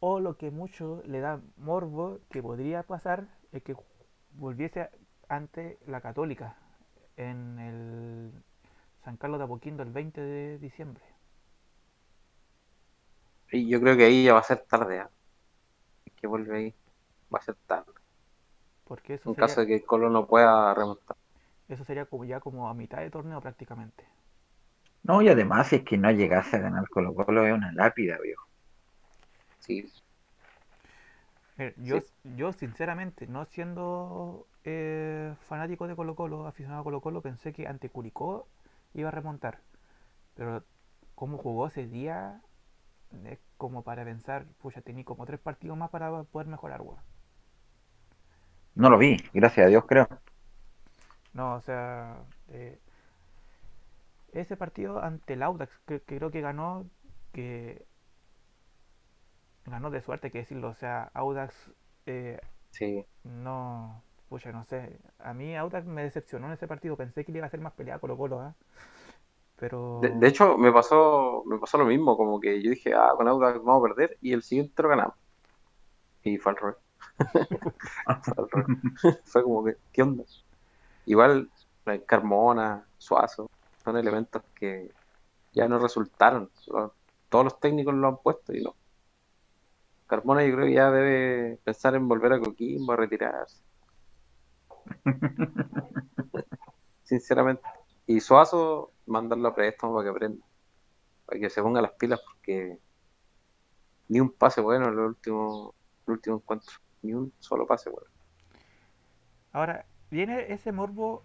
o 0.00 0.20
lo 0.20 0.36
que 0.36 0.50
mucho 0.50 1.02
le 1.06 1.20
da 1.20 1.40
morbo 1.56 2.20
que 2.30 2.42
podría 2.42 2.82
pasar 2.82 3.26
es 3.52 3.62
que 3.62 3.74
volviese 4.32 4.88
ante 5.28 5.78
la 5.86 6.00
Católica 6.00 6.56
en 7.16 7.58
el 7.58 8.32
San 9.04 9.16
Carlos 9.16 9.38
de 9.38 9.44
Apoquindo 9.44 9.82
el 9.82 9.90
20 9.90 10.20
de 10.20 10.58
diciembre. 10.58 11.02
Y 13.52 13.68
yo 13.68 13.80
creo 13.80 13.96
que 13.96 14.04
ahí 14.06 14.24
ya 14.24 14.32
va 14.34 14.40
a 14.40 14.42
ser 14.44 14.64
tarde, 14.66 15.00
¿ah? 15.00 15.10
Que 16.16 16.26
vuelve 16.28 16.56
ahí. 16.56 16.74
Va 17.34 17.38
a 17.40 17.42
ser 17.42 17.56
tarde. 17.66 17.92
Porque 18.84 19.14
eso 19.14 19.30
En 19.30 19.32
sería, 19.32 19.58
caso 19.58 19.62
de 19.62 19.66
que 19.66 19.74
el 19.76 19.86
Colo 19.86 20.10
no 20.10 20.26
pueda 20.26 20.74
remontar. 20.74 21.16
eso 21.68 21.84
sería 21.84 22.04
como 22.04 22.26
ya 22.26 22.38
como 22.38 22.68
a 22.68 22.74
mitad 22.74 22.98
de 22.98 23.08
torneo 23.10 23.40
prácticamente. 23.40 24.04
No, 25.02 25.20
y 25.20 25.28
además, 25.28 25.68
si 25.68 25.76
es 25.76 25.84
que 25.84 25.98
no 25.98 26.10
llegase 26.10 26.56
a 26.56 26.60
ganar 26.60 26.88
Colo 26.88 27.14
Colo, 27.14 27.44
es 27.46 27.52
una 27.52 27.70
lápida, 27.72 28.16
viejo. 28.18 28.48
Sí, 29.58 29.92
Eh, 31.58 31.74
Yo, 31.78 32.00
Sí. 32.00 32.06
yo 32.24 32.52
sinceramente, 32.52 33.26
no 33.26 33.44
siendo 33.44 34.46
eh, 34.64 35.34
fanático 35.48 35.86
de 35.86 35.96
Colo 35.96 36.14
Colo, 36.16 36.46
aficionado 36.46 36.80
a 36.80 36.84
Colo 36.84 37.00
Colo, 37.00 37.22
pensé 37.22 37.52
que 37.52 37.66
ante 37.66 37.90
Curicó 37.90 38.48
iba 38.94 39.08
a 39.08 39.12
remontar. 39.12 39.60
Pero 40.36 40.64
como 41.16 41.38
jugó 41.38 41.68
ese 41.68 41.86
día, 41.88 42.42
es 43.24 43.38
como 43.56 43.82
para 43.82 44.04
pensar, 44.04 44.46
pucha, 44.60 44.80
tenía 44.80 45.04
como 45.04 45.26
tres 45.26 45.40
partidos 45.40 45.76
más 45.76 45.90
para 45.90 46.22
poder 46.24 46.48
mejorar, 46.48 46.80
weón. 46.82 47.00
No 48.74 48.90
lo 48.90 48.98
vi, 48.98 49.16
gracias 49.32 49.66
a 49.66 49.68
Dios, 49.68 49.84
creo. 49.86 50.08
No, 51.32 51.54
o 51.54 51.60
sea, 51.60 52.24
eh, 52.48 52.78
ese 54.32 54.56
partido 54.56 55.02
ante 55.02 55.34
el 55.34 55.42
Audax, 55.42 55.72
que, 55.86 56.00
que 56.00 56.16
creo 56.16 56.30
que 56.30 56.40
ganó, 56.40 56.86
que 57.32 57.84
ganó 59.66 59.90
de 59.90 60.00
suerte, 60.00 60.28
hay 60.28 60.30
que 60.32 60.38
decirlo. 60.38 60.68
O 60.68 60.74
sea, 60.74 61.10
Audax 61.14 61.72
eh, 62.06 62.40
sí. 62.70 63.04
No, 63.24 64.02
pucha, 64.28 64.52
no 64.52 64.64
sé. 64.64 64.98
A 65.18 65.34
mí 65.34 65.56
Audax 65.56 65.86
me 65.86 66.02
decepcionó 66.02 66.46
en 66.48 66.54
ese 66.54 66.68
partido. 66.68 66.96
Pensé 66.96 67.24
que 67.24 67.32
le 67.32 67.38
iba 67.38 67.46
a 67.46 67.50
ser 67.50 67.60
más 67.60 67.72
pelea 67.72 67.98
Colo 67.98 68.16
Colo, 68.16 68.40
¿ah? 68.40 68.54
Pero 69.60 70.00
De, 70.00 70.08
de 70.08 70.26
hecho, 70.26 70.56
me 70.56 70.72
pasó, 70.72 71.44
me 71.46 71.58
pasó 71.58 71.76
lo 71.76 71.84
mismo, 71.84 72.16
como 72.16 72.40
que 72.40 72.62
yo 72.62 72.70
dije, 72.70 72.94
ah, 72.94 73.12
con 73.14 73.28
Audax 73.28 73.62
vamos 73.62 73.84
a 73.84 73.94
perder, 73.94 74.16
y 74.22 74.32
el 74.32 74.42
siguiente 74.42 74.82
lo 74.82 74.88
ganamos. 74.88 75.14
Y 76.24 76.38
fue 76.38 76.52
al 76.52 76.58
revés. 76.58 76.76
Fue 79.24 79.42
como 79.42 79.64
que, 79.64 79.76
¿qué 79.92 80.02
onda? 80.02 80.24
Igual, 81.04 81.50
Carmona, 82.06 82.86
Suazo, 82.96 83.50
son 83.84 83.96
elementos 83.98 84.42
que 84.54 84.90
ya 85.52 85.68
no 85.68 85.78
resultaron. 85.78 86.50
Todos 87.28 87.44
los 87.44 87.60
técnicos 87.60 87.94
lo 87.94 88.08
han 88.08 88.16
puesto 88.18 88.54
y 88.54 88.62
no. 88.62 88.74
Carmona 90.06 90.44
yo 90.44 90.54
creo 90.54 90.66
que 90.66 90.74
ya 90.74 90.90
debe 90.90 91.58
pensar 91.64 91.94
en 91.94 92.08
volver 92.08 92.32
a 92.32 92.40
Coquimbo, 92.40 92.92
a 92.92 92.96
retirarse. 92.96 93.62
Sinceramente. 97.04 97.62
Y 98.06 98.20
Suazo, 98.20 98.92
mandarlo 99.10 99.48
a 99.48 99.54
préstamo 99.54 99.94
para 99.94 100.04
que 100.04 100.10
aprenda. 100.10 100.46
Para 101.26 101.40
que 101.40 101.50
se 101.50 101.62
ponga 101.62 101.82
las 101.82 101.92
pilas 101.92 102.20
porque 102.24 102.78
ni 104.08 104.20
un 104.20 104.30
pase 104.30 104.60
bueno 104.60 104.86
en 104.86 104.92
el 104.92 104.98
último, 104.98 105.74
el 106.06 106.14
último 106.14 106.36
encuentro. 106.36 106.74
Ni 107.02 107.14
un 107.14 107.32
solo 107.38 107.66
pase 107.66 107.90
bueno. 107.90 108.08
ahora 109.52 109.86
viene 110.10 110.52
ese 110.52 110.70
morbo 110.72 111.22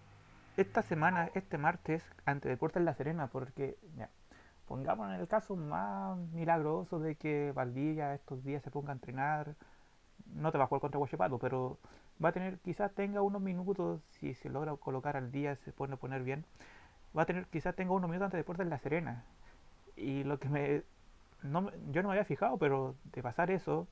esta 0.56 0.82
semana, 0.82 1.30
este 1.34 1.58
martes, 1.58 2.02
ante 2.24 2.48
Deportes 2.48 2.82
La 2.82 2.94
Serena, 2.94 3.26
porque 3.26 3.76
ya, 3.96 4.08
pongamos 4.66 5.08
en 5.08 5.20
el 5.20 5.28
caso 5.28 5.54
más 5.54 6.16
milagroso 6.32 6.98
de 6.98 7.16
que 7.16 7.52
Valdivia 7.52 8.14
estos 8.14 8.42
días 8.42 8.62
se 8.62 8.70
ponga 8.70 8.90
a 8.90 8.94
entrenar. 8.94 9.54
No 10.34 10.50
te 10.50 10.58
va 10.58 10.64
a 10.64 10.66
jugar 10.66 10.80
contra 10.80 10.98
Huachipato, 10.98 11.38
pero 11.38 11.78
va 12.24 12.30
a 12.30 12.32
tener, 12.32 12.58
quizás 12.60 12.92
tenga 12.94 13.20
unos 13.20 13.42
minutos, 13.42 14.00
si 14.18 14.34
se 14.34 14.48
logra 14.48 14.74
colocar 14.76 15.16
al 15.16 15.30
día, 15.30 15.56
se 15.56 15.72
pone 15.72 15.94
a 15.94 15.96
poner 15.98 16.22
bien, 16.22 16.44
va 17.16 17.22
a 17.22 17.26
tener, 17.26 17.46
quizás 17.48 17.74
tenga 17.76 17.92
unos 17.92 18.08
minutos 18.10 18.26
ante 18.26 18.36
Deportes 18.38 18.66
La 18.66 18.78
Serena. 18.78 19.24
Y 19.96 20.24
lo 20.24 20.38
que 20.40 20.48
me, 20.50 20.82
no, 21.42 21.62
me- 21.62 21.72
yo 21.92 22.02
no 22.02 22.08
me 22.10 22.14
había 22.14 22.24
fijado, 22.26 22.58
pero 22.58 22.96
de 23.12 23.22
pasar 23.22 23.50
eso, 23.50 23.88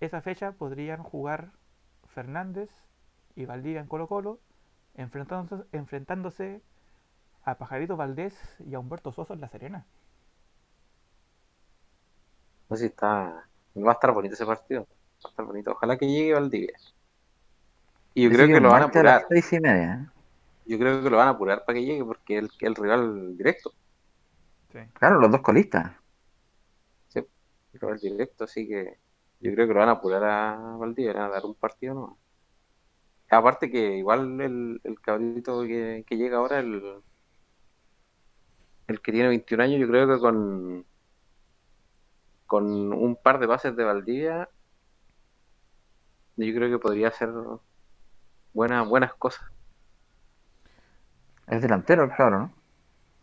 esa 0.00 0.20
fecha 0.22 0.52
podrían 0.52 1.02
jugar 1.04 1.52
Fernández 2.08 2.70
y 3.36 3.46
Valdivia 3.46 3.80
en 3.80 3.86
Colo 3.88 4.08
Colo, 4.08 4.40
enfrentándose, 4.96 5.64
enfrentándose 5.72 6.62
a 7.44 7.56
Pajarito 7.58 7.96
Valdés 7.96 8.34
y 8.66 8.74
a 8.74 8.80
Humberto 8.80 9.12
Soso 9.12 9.34
en 9.34 9.40
La 9.42 9.48
Serena. 9.50 9.86
No 12.70 12.76
sé 12.76 12.84
si 12.84 12.86
está. 12.86 13.08
Va 13.76 13.90
a 13.90 13.92
estar 13.92 14.12
bonito 14.12 14.34
ese 14.34 14.46
partido. 14.46 14.82
Va 15.24 15.28
a 15.28 15.30
estar 15.30 15.44
bonito. 15.44 15.72
Ojalá 15.72 15.96
que 15.98 16.06
llegue 16.06 16.32
Valdivia. 16.34 16.74
Y 18.14 18.22
yo 18.22 18.30
creo 18.30 18.46
Así 18.46 18.52
que 18.52 18.60
lo 18.60 18.70
van 18.70 18.82
a 18.82 18.84
martes 18.84 19.02
a 19.02 19.02
las 19.04 19.16
apurar. 19.16 19.26
seis 19.28 19.52
y 19.52 19.60
media. 19.60 20.08
¿eh? 20.16 20.19
Yo 20.70 20.78
creo 20.78 21.02
que 21.02 21.10
lo 21.10 21.16
van 21.16 21.26
a 21.26 21.30
apurar 21.32 21.64
para 21.64 21.76
que 21.76 21.84
llegue 21.84 22.04
porque 22.04 22.38
es 22.38 22.44
el, 22.44 22.50
el 22.60 22.74
rival 22.76 23.36
directo. 23.36 23.72
Claro, 24.92 25.18
los 25.18 25.28
dos 25.28 25.40
colistas. 25.40 25.90
El 27.12 27.80
rival 27.80 27.98
directo, 27.98 28.44
así 28.44 28.68
que 28.68 28.98
yo 29.40 29.52
creo 29.52 29.66
que 29.66 29.74
lo 29.74 29.80
van 29.80 29.88
a 29.88 29.92
apurar 29.92 30.22
a 30.22 30.76
Valdivia, 30.76 31.12
van 31.12 31.24
a 31.24 31.28
dar 31.28 31.44
un 31.44 31.56
partido 31.56 31.94
no. 31.94 32.18
Aparte 33.30 33.68
que 33.68 33.96
igual 33.96 34.40
el, 34.40 34.80
el 34.84 35.00
cabrito 35.00 35.62
que, 35.62 36.04
que 36.06 36.16
llega 36.16 36.36
ahora, 36.36 36.60
el, 36.60 37.02
el 38.86 39.00
que 39.00 39.10
tiene 39.10 39.26
21 39.26 39.64
años, 39.64 39.80
yo 39.80 39.88
creo 39.88 40.06
que 40.06 40.20
con, 40.20 40.86
con 42.46 42.92
un 42.92 43.16
par 43.16 43.40
de 43.40 43.48
pases 43.48 43.74
de 43.74 43.82
Valdivia, 43.82 44.48
yo 46.36 46.54
creo 46.54 46.70
que 46.70 46.78
podría 46.78 47.08
hacer 47.08 47.30
buenas, 48.52 48.88
buenas 48.88 49.14
cosas. 49.14 49.50
Es 51.50 51.60
delantero 51.62 52.04
el 52.04 52.10
cabro, 52.14 52.38
¿no? 52.38 52.52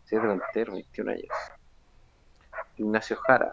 Si 0.04 0.14
es 0.16 0.22
delantero, 0.22 0.72
21 0.74 1.10
años. 1.12 1.28
Ignacio 2.76 3.16
Jara. 3.16 3.52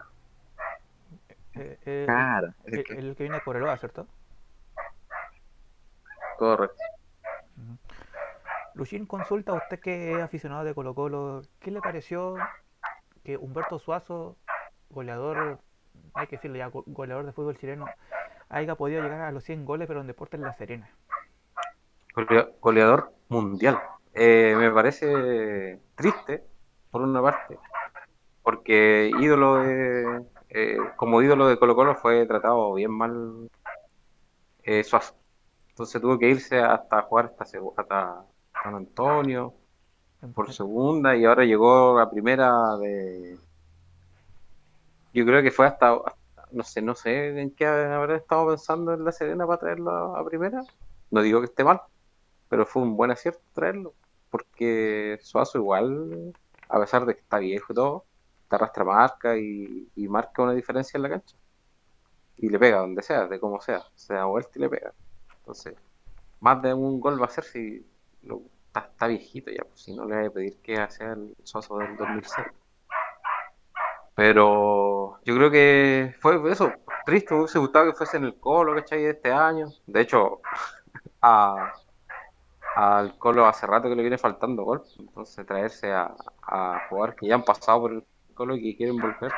Eh, 1.54 1.78
eh, 1.86 2.04
Claro. 2.06 2.48
es 2.64 2.72
el, 2.72 2.78
el 2.78 2.84
que- 2.84 2.92
el 2.94 3.16
que 3.16 3.22
viene 3.24 3.36
de 3.38 3.42
Cobreloa, 3.42 3.76
¿cierto? 3.78 4.06
Correcto. 6.38 6.76
Luchín, 8.74 9.06
consulta 9.06 9.52
a 9.52 9.56
usted 9.56 9.80
que 9.80 10.18
es 10.18 10.22
aficionado 10.22 10.62
de 10.64 10.74
Colo 10.74 10.94
Colo, 10.94 11.42
¿qué 11.60 11.70
le 11.70 11.80
pareció 11.80 12.36
que 13.24 13.38
Humberto 13.38 13.78
Suazo, 13.78 14.36
goleador, 14.90 15.58
hay 16.14 16.26
que 16.26 16.36
decirlo 16.36 16.58
ya, 16.58 16.66
go- 16.66 16.84
goleador 16.86 17.24
de 17.24 17.32
fútbol 17.32 17.56
chileno, 17.56 17.86
haya 18.50 18.74
podido 18.74 19.02
llegar 19.02 19.22
a 19.22 19.32
los 19.32 19.42
100 19.44 19.64
goles 19.64 19.88
pero 19.88 20.02
en 20.02 20.06
Deportes 20.06 20.38
La 20.40 20.52
Serena? 20.52 20.90
Golea- 22.14 22.48
Goleador 22.60 23.14
mundial. 23.30 23.80
Eh, 24.18 24.54
me 24.56 24.70
parece 24.72 25.80
triste, 25.94 26.42
por 26.90 27.02
una 27.02 27.20
parte, 27.22 27.58
porque 28.42 29.10
ídolo 29.20 29.56
de, 29.58 30.26
eh, 30.50 30.78
como 30.96 31.22
ídolo 31.22 31.48
de 31.48 31.58
Colo 31.58 31.76
Colo 31.76 31.96
fue 31.96 32.26
tratado 32.26 32.74
bien 32.74 32.92
mal 32.92 33.48
eh, 34.62 34.84
Suazo. 34.84 35.14
Entonces 35.70 36.00
tuvo 36.00 36.18
que 36.18 36.30
irse 36.30 36.58
hasta 36.60 37.02
jugar 37.02 37.34
hasta, 37.38 37.44
hasta 37.78 38.26
San 38.62 38.74
Antonio 38.74 39.54
por 40.34 40.52
segunda 40.52 41.16
y 41.16 41.24
ahora 41.24 41.44
llegó 41.44 41.98
a 42.00 42.10
primera 42.10 42.76
de... 42.78 43.38
Yo 45.12 45.24
creo 45.24 45.42
que 45.42 45.50
fue 45.50 45.66
hasta, 45.66 45.92
hasta- 45.94 46.16
no 46.52 46.62
sé, 46.62 46.82
no 46.82 46.94
sé 46.94 47.40
en 47.40 47.54
qué 47.54 47.66
habrá 47.66 48.16
estado 48.16 48.48
pensando 48.48 48.92
en 48.94 49.04
La 49.04 49.12
Serena 49.12 49.46
para 49.46 49.58
traerlo 49.60 50.16
a 50.16 50.24
primera. 50.24 50.62
No 51.10 51.22
digo 51.22 51.40
que 51.40 51.46
esté 51.46 51.64
mal, 51.64 51.80
pero 52.48 52.66
fue 52.66 52.82
un 52.82 52.96
buen 52.96 53.10
acierto 53.12 53.42
traerlo, 53.54 53.94
porque 54.36 55.18
Suazo 55.22 55.58
igual, 55.58 56.34
a 56.68 56.78
pesar 56.80 57.06
de 57.06 57.14
que 57.14 57.20
está 57.20 57.38
viejo 57.38 57.72
y 57.72 57.74
todo, 57.74 58.04
te 58.48 58.56
arrastra 58.56 58.84
marca 58.84 59.36
y, 59.38 59.88
marca 59.96 60.42
una 60.42 60.52
diferencia 60.52 60.98
en 60.98 61.02
la 61.02 61.08
cancha. 61.08 61.36
Y 62.36 62.50
le 62.50 62.58
pega 62.58 62.80
donde 62.80 63.02
sea, 63.02 63.26
de 63.26 63.40
como 63.40 63.60
sea, 63.62 63.82
se 63.94 64.12
da 64.12 64.26
vuelta 64.26 64.50
y 64.56 64.58
le 64.60 64.68
pega. 64.68 64.92
Entonces, 65.38 65.74
más 66.40 66.60
de 66.60 66.74
un 66.74 67.00
gol 67.00 67.20
va 67.20 67.26
a 67.26 67.30
ser 67.30 67.44
si 67.44 67.86
está, 68.74 69.06
viejito 69.06 69.50
ya, 69.50 69.64
pues 69.64 69.80
si 69.80 69.96
no 69.96 70.04
le 70.04 70.16
voy 70.16 70.26
a 70.26 70.30
pedir 70.30 70.56
que 70.58 70.74
sea 70.90 71.12
el 71.12 71.34
Suazo 71.42 71.78
del 71.78 71.96
2006. 71.96 72.46
Pero 74.14 75.18
yo 75.24 75.34
creo 75.34 75.50
que 75.50 76.14
fue 76.20 76.40
eso, 76.50 76.72
triste, 77.06 77.32
me 77.32 77.40
hubiese 77.40 77.58
gustado 77.58 77.86
que 77.86 77.96
fuese 77.96 78.18
en 78.18 78.24
el 78.24 78.38
Colo, 78.38 78.74
¿cachai? 78.74 79.02
De 79.02 79.10
este 79.10 79.32
año. 79.32 79.68
De 79.86 80.02
hecho, 80.02 80.40
a, 81.22 81.72
al 82.76 83.16
Colo 83.16 83.46
hace 83.46 83.66
rato 83.66 83.88
que 83.88 83.96
le 83.96 84.02
viene 84.02 84.18
faltando 84.18 84.64
gol. 84.64 84.82
Entonces 84.98 85.46
traerse 85.46 85.92
a, 85.92 86.14
a 86.42 86.86
jugar 86.88 87.16
que 87.16 87.26
ya 87.26 87.34
han 87.34 87.42
pasado 87.42 87.80
por 87.80 87.92
el 87.92 88.04
Colo 88.34 88.54
y 88.54 88.62
que 88.62 88.76
quieren 88.76 88.98
volver. 88.98 89.32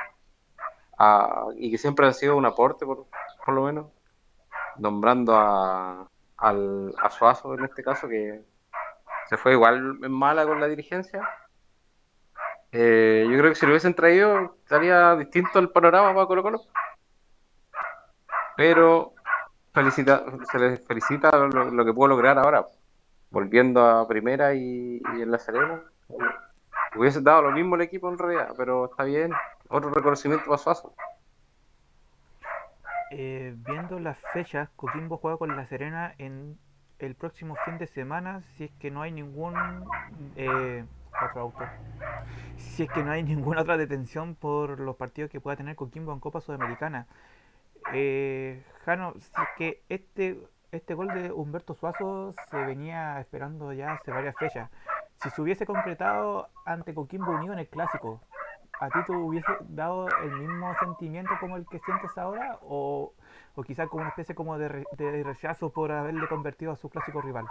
y 1.57 1.71
que 1.71 1.79
siempre 1.79 2.07
ha 2.07 2.13
sido 2.13 2.37
un 2.37 2.47
aporte, 2.47 2.85
por, 2.85 3.07
por 3.45 3.55
lo 3.55 3.63
menos. 3.63 3.87
Nombrando 4.77 5.37
a, 5.37 6.09
al, 6.37 6.95
a 7.01 7.11
Suazo 7.11 7.55
en 7.55 7.65
este 7.65 7.83
caso, 7.85 8.09
que 8.09 8.43
se 9.29 9.37
fue 9.37 9.53
igual 9.53 9.99
mala 10.01 10.45
con 10.45 10.61
la 10.61 10.67
dirigencia. 10.67 11.23
Eh, 12.73 13.25
yo 13.31 13.39
creo 13.39 13.51
que 13.51 13.55
si 13.55 13.67
lo 13.67 13.73
hubiesen 13.73 13.95
traído, 13.95 14.57
estaría 14.65 15.15
distinto 15.15 15.61
el 15.61 15.71
panorama 15.71 16.13
para 16.13 16.27
Colo 16.27 16.43
Colo. 16.43 16.61
Pero 18.57 19.15
felicita, 19.73 20.25
se 20.51 20.59
les 20.59 20.85
felicita 20.85 21.31
lo, 21.37 21.85
que 21.85 21.95
puedo 21.95 22.09
lograr 22.09 22.37
ahora. 22.37 22.67
Volviendo 23.31 23.85
a 23.85 24.09
primera 24.09 24.55
y, 24.55 25.01
en 25.15 25.31
la 25.31 25.39
Serena. 25.39 25.83
Hubiese 26.97 27.21
dado 27.21 27.43
lo 27.43 27.53
mismo 27.53 27.75
el 27.75 27.83
equipo 27.83 28.09
en 28.11 28.19
realidad, 28.19 28.55
pero 28.57 28.87
está 28.87 29.05
bien. 29.05 29.33
Otro 29.69 29.91
reconocimiento 29.91 30.47
para 30.47 30.59
Suazo. 30.59 30.95
Eh, 33.11 33.55
viendo 33.57 33.99
las 33.99 34.19
fechas, 34.33 34.69
Coquimbo 34.77 35.19
juega 35.19 35.39
con 35.39 35.57
la 35.57 35.67
Serena 35.67 36.15
en 36.19 36.59
el 36.99 37.15
próximo 37.15 37.57
fin 37.65 37.79
de 37.79 37.87
semana 37.87 38.43
si 38.57 38.65
es 38.65 38.71
que 38.73 38.91
no 38.91 39.03
hay 39.03 39.13
ningún 39.13 39.55
eh, 40.37 40.85
otro 41.23 41.41
auto 41.41 41.65
si 42.57 42.85
es 42.85 42.91
que 42.91 43.03
no 43.03 43.13
hay 43.13 43.23
ninguna 43.25 43.63
otra 43.63 43.77
detención 43.77 44.35
por 44.35 44.81
los 44.81 44.97
partidos 44.97 45.31
que 45.31 45.41
pueda 45.41 45.57
tener 45.57 45.77
Coquimbo 45.77 46.13
en 46.13 46.21
Copa 46.21 46.41
Sudamericana 46.41 47.07
eh, 47.93 48.63
Jano 48.85 49.15
si 49.19 49.31
es 49.43 49.49
que 49.57 49.83
este 49.89 50.39
este 50.73 50.95
gol 50.95 51.09
de 51.09 51.33
Humberto 51.33 51.75
Suazo 51.75 52.35
se 52.51 52.57
venía 52.57 53.21
esperando 53.21 53.73
ya 53.73 53.93
hace 53.93 54.11
varias 54.11 54.37
fechas 54.37 54.71
si 55.23 55.31
se 55.31 55.43
hubiese 55.43 55.67
concretado 55.67 56.49
ante 56.65 56.95
Coquimbo 56.95 57.33
Unido 57.33 57.53
en 57.53 57.61
el 57.61 57.69
clásico 57.69 58.21
¿a 58.81 58.89
ti 58.91 58.99
te 59.07 59.13
hubiese 59.13 59.53
dado 59.69 60.09
el 60.23 60.33
mismo 60.33 60.73
sentimiento 60.79 61.33
como 61.41 61.57
el 61.57 61.67
que 61.67 61.79
sientes 61.81 62.17
ahora? 62.17 62.59
¿O, 62.63 63.13
o 63.55 63.63
quizás 63.63 63.89
como 63.89 64.03
una 64.03 64.11
especie 64.11 64.35
como 64.35 64.59
de, 64.59 64.85
rechazo 65.25 65.71
por 65.71 65.91
haberle 65.91 66.29
convertido 66.29 66.73
a 66.73 66.77
su 66.77 66.89
clásico 66.89 67.21
rival? 67.21 67.47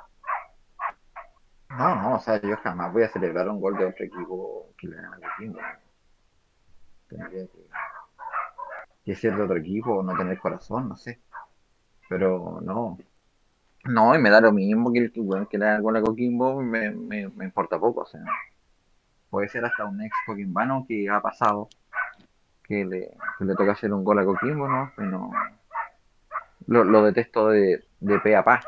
No, 1.70 1.95
no, 1.95 2.15
o 2.15 2.20
sea, 2.20 2.41
yo 2.41 2.55
jamás 2.57 2.93
voy 2.93 3.03
a 3.03 3.09
celebrar 3.09 3.49
un 3.49 3.59
gol 3.59 3.78
de 3.78 3.86
otro 3.86 4.05
equipo 4.05 4.70
que 4.78 4.88
le 4.88 4.95
gana 4.95 5.20
Coquimbo. 5.20 5.59
Tendría 7.09 7.30
que, 7.30 7.49
que 9.05 9.15
ser 9.15 9.36
de 9.36 9.43
otro 9.43 9.57
equipo, 9.57 10.01
no 10.01 10.18
tener 10.18 10.39
corazón, 10.39 10.89
no 10.89 10.95
sé. 10.95 11.20
Pero 12.10 12.60
no, 12.62 12.97
no, 13.86 14.16
y 14.16 14.20
me 14.20 14.30
da 14.30 14.41
lo 14.41 14.51
mismo 14.51 14.91
que 14.91 14.99
el 14.99 15.12
que 15.49 15.58
le 15.58 15.66
haga 15.66 15.80
gol 15.80 15.97
a 15.97 16.01
Coquimbo, 16.01 16.62
me, 16.62 16.91
me, 16.91 17.28
me 17.30 17.45
importa 17.45 17.80
poco, 17.80 18.01
o 18.01 18.05
sea 18.05 18.22
puede 19.30 19.49
ser 19.49 19.66
hasta 19.66 19.86
un 19.86 20.01
ex 20.01 20.16
coquimbano 20.26 20.86
que 20.88 21.10
ha 21.10 21.22
pasado, 21.22 21.70
que 22.64 22.86
le, 22.86 23.12
le 23.39 23.55
toca 23.55 23.74
hacer 23.74 23.93
un 23.93 24.03
gol 24.03 24.20
a 24.20 24.26
Coquimbo, 24.26 24.68
¿no? 24.68 24.91
Pero 24.95 25.32
lo, 26.68 27.03
detesto 27.03 27.49
de, 27.49 27.86
de 27.99 28.20
pe 28.20 28.36
a 28.36 28.43
pa. 28.43 28.62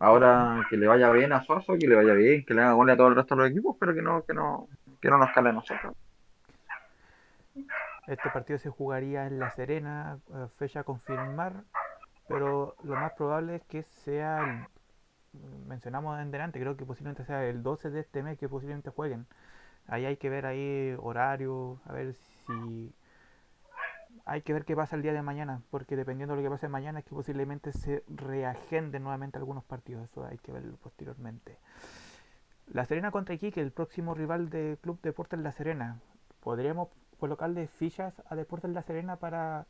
Ahora 0.00 0.66
que 0.70 0.78
le 0.78 0.86
vaya 0.86 1.10
bien 1.10 1.32
a 1.32 1.42
Suazo, 1.42 1.74
que 1.78 1.86
le 1.86 1.94
vaya 1.94 2.14
bien, 2.14 2.44
que 2.44 2.54
le 2.54 2.62
haga 2.62 2.72
gol 2.72 2.90
a 2.90 2.96
todo 2.96 3.08
el 3.08 3.16
resto 3.16 3.34
de 3.34 3.42
los 3.42 3.50
equipos, 3.50 3.76
pero 3.78 3.94
que 3.94 4.00
no, 4.00 4.24
que 4.24 4.32
no, 4.32 4.68
que 5.00 5.10
no 5.10 5.18
nos 5.18 5.30
cale 5.32 5.50
a 5.50 5.52
nosotros. 5.52 5.94
Este 8.06 8.28
partido 8.30 8.58
se 8.58 8.70
jugaría 8.70 9.26
en 9.26 9.38
La 9.38 9.50
Serena, 9.50 10.18
eh, 10.34 10.46
fecha 10.56 10.80
a 10.80 10.84
confirmar, 10.84 11.64
pero 12.28 12.76
lo 12.82 12.94
más 12.94 13.12
probable 13.12 13.56
es 13.56 13.62
que 13.64 13.82
sea 13.82 14.40
el 14.40 14.66
mencionamos 15.66 16.20
en 16.20 16.30
delante, 16.30 16.60
creo 16.60 16.76
que 16.76 16.84
posiblemente 16.84 17.24
sea 17.24 17.44
el 17.44 17.62
12 17.62 17.90
de 17.90 18.00
este 18.00 18.22
mes 18.22 18.38
que 18.38 18.48
posiblemente 18.48 18.90
jueguen. 18.90 19.26
Ahí 19.86 20.04
hay 20.04 20.16
que 20.16 20.30
ver 20.30 20.46
ahí 20.46 20.94
horario, 20.98 21.80
a 21.84 21.92
ver 21.92 22.14
si 22.14 22.94
hay 24.26 24.42
que 24.42 24.52
ver 24.52 24.64
qué 24.64 24.74
pasa 24.74 24.96
el 24.96 25.02
día 25.02 25.12
de 25.12 25.22
mañana, 25.22 25.62
porque 25.70 25.96
dependiendo 25.96 26.34
de 26.34 26.42
lo 26.42 26.48
que 26.48 26.50
pase 26.50 26.68
mañana 26.68 27.00
es 27.00 27.04
que 27.04 27.14
posiblemente 27.14 27.72
se 27.72 28.04
reagenden 28.08 29.02
nuevamente 29.02 29.38
algunos 29.38 29.64
partidos, 29.64 30.04
eso 30.10 30.24
hay 30.24 30.38
que 30.38 30.52
verlo 30.52 30.76
posteriormente. 30.76 31.58
La 32.66 32.86
Serena 32.86 33.10
contra 33.10 33.34
Iquique, 33.34 33.60
el 33.60 33.72
próximo 33.72 34.14
rival 34.14 34.48
del 34.48 34.78
Club 34.78 34.98
Deportes 35.02 35.38
La 35.38 35.52
Serena. 35.52 36.00
¿Podríamos 36.40 36.88
colocarle 37.18 37.68
fichas 37.68 38.14
a 38.28 38.36
Deportes 38.36 38.70
La 38.70 38.82
Serena 38.82 39.16
para, 39.16 39.66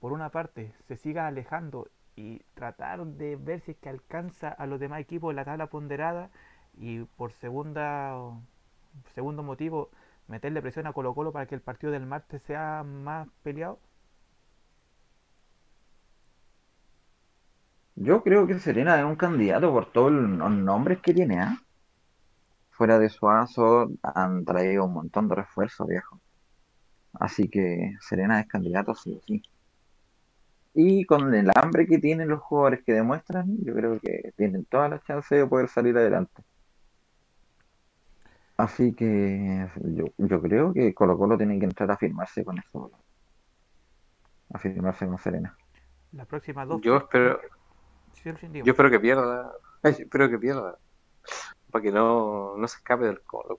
por 0.00 0.12
una 0.12 0.30
parte, 0.30 0.72
se 0.88 0.96
siga 0.96 1.26
alejando 1.26 1.88
y 2.16 2.40
tratar 2.54 3.04
de 3.04 3.36
ver 3.36 3.60
si 3.60 3.72
es 3.72 3.76
que 3.78 3.88
alcanza 3.88 4.48
a 4.48 4.66
los 4.66 4.80
demás 4.80 5.00
equipos 5.00 5.30
en 5.30 5.36
la 5.36 5.44
tabla 5.44 5.66
ponderada 5.68 6.30
y 6.76 7.00
por 7.04 7.32
segunda 7.32 8.16
segundo 9.14 9.42
motivo 9.42 9.90
meterle 10.28 10.62
presión 10.62 10.86
a 10.86 10.92
Colo 10.92 11.14
Colo 11.14 11.32
para 11.32 11.46
que 11.46 11.54
el 11.54 11.60
partido 11.60 11.92
del 11.92 12.06
martes 12.06 12.42
sea 12.42 12.82
más 12.84 13.28
peleado? 13.42 13.78
Yo 17.96 18.22
creo 18.22 18.46
que 18.46 18.58
Serena 18.58 18.98
es 18.98 19.04
un 19.04 19.16
candidato 19.16 19.72
por 19.72 19.90
todos 19.92 20.12
los 20.12 20.50
nombres 20.50 21.00
que 21.00 21.14
tiene, 21.14 21.40
¿ah? 21.40 21.56
Fuera 22.70 22.98
de 22.98 23.08
Suazo 23.08 23.88
han 24.02 24.44
traído 24.44 24.84
un 24.84 24.94
montón 24.94 25.28
de 25.28 25.36
refuerzos, 25.36 25.86
viejo. 25.86 26.20
Así 27.20 27.48
que 27.48 27.96
Serena 28.00 28.40
es 28.40 28.46
candidato, 28.46 28.94
sí 28.94 29.20
sí. 29.26 29.42
Y 30.74 31.04
con 31.04 31.32
el 31.34 31.50
hambre 31.54 31.86
que 31.86 31.98
tienen 31.98 32.28
los 32.28 32.40
jugadores 32.40 32.82
que 32.84 32.92
demuestran, 32.92 33.46
yo 33.62 33.74
creo 33.74 34.00
que 34.00 34.32
tienen 34.36 34.64
todas 34.64 34.90
las 34.90 35.04
chances 35.04 35.38
de 35.38 35.46
poder 35.46 35.68
salir 35.68 35.96
adelante. 35.96 36.42
Así 38.56 38.92
que 38.92 39.68
yo, 39.82 40.06
yo 40.18 40.40
creo 40.40 40.72
que 40.72 40.92
Colo 40.92 41.16
Colo 41.16 41.36
tiene 41.36 41.58
que 41.58 41.64
entrar 41.64 41.90
a 41.90 41.96
firmarse 41.96 42.44
con 42.44 42.58
eso. 42.58 42.90
A 44.52 44.58
firmarse 44.58 45.06
con 45.06 45.18
Serena. 45.18 45.56
La 46.12 46.24
próxima 46.24 46.64
dos. 46.64 46.80
Yo 46.80 46.96
espero. 46.96 47.40
Yo 48.24 48.72
espero 48.72 48.90
que 48.90 49.00
pierda. 49.00 49.52
espero 49.82 50.28
que 50.28 50.38
pierda. 50.38 50.78
Para 51.70 51.82
que 51.82 51.90
no, 51.90 52.56
no 52.56 52.68
se 52.68 52.78
escape 52.78 53.04
del 53.04 53.20
Colo. 53.22 53.58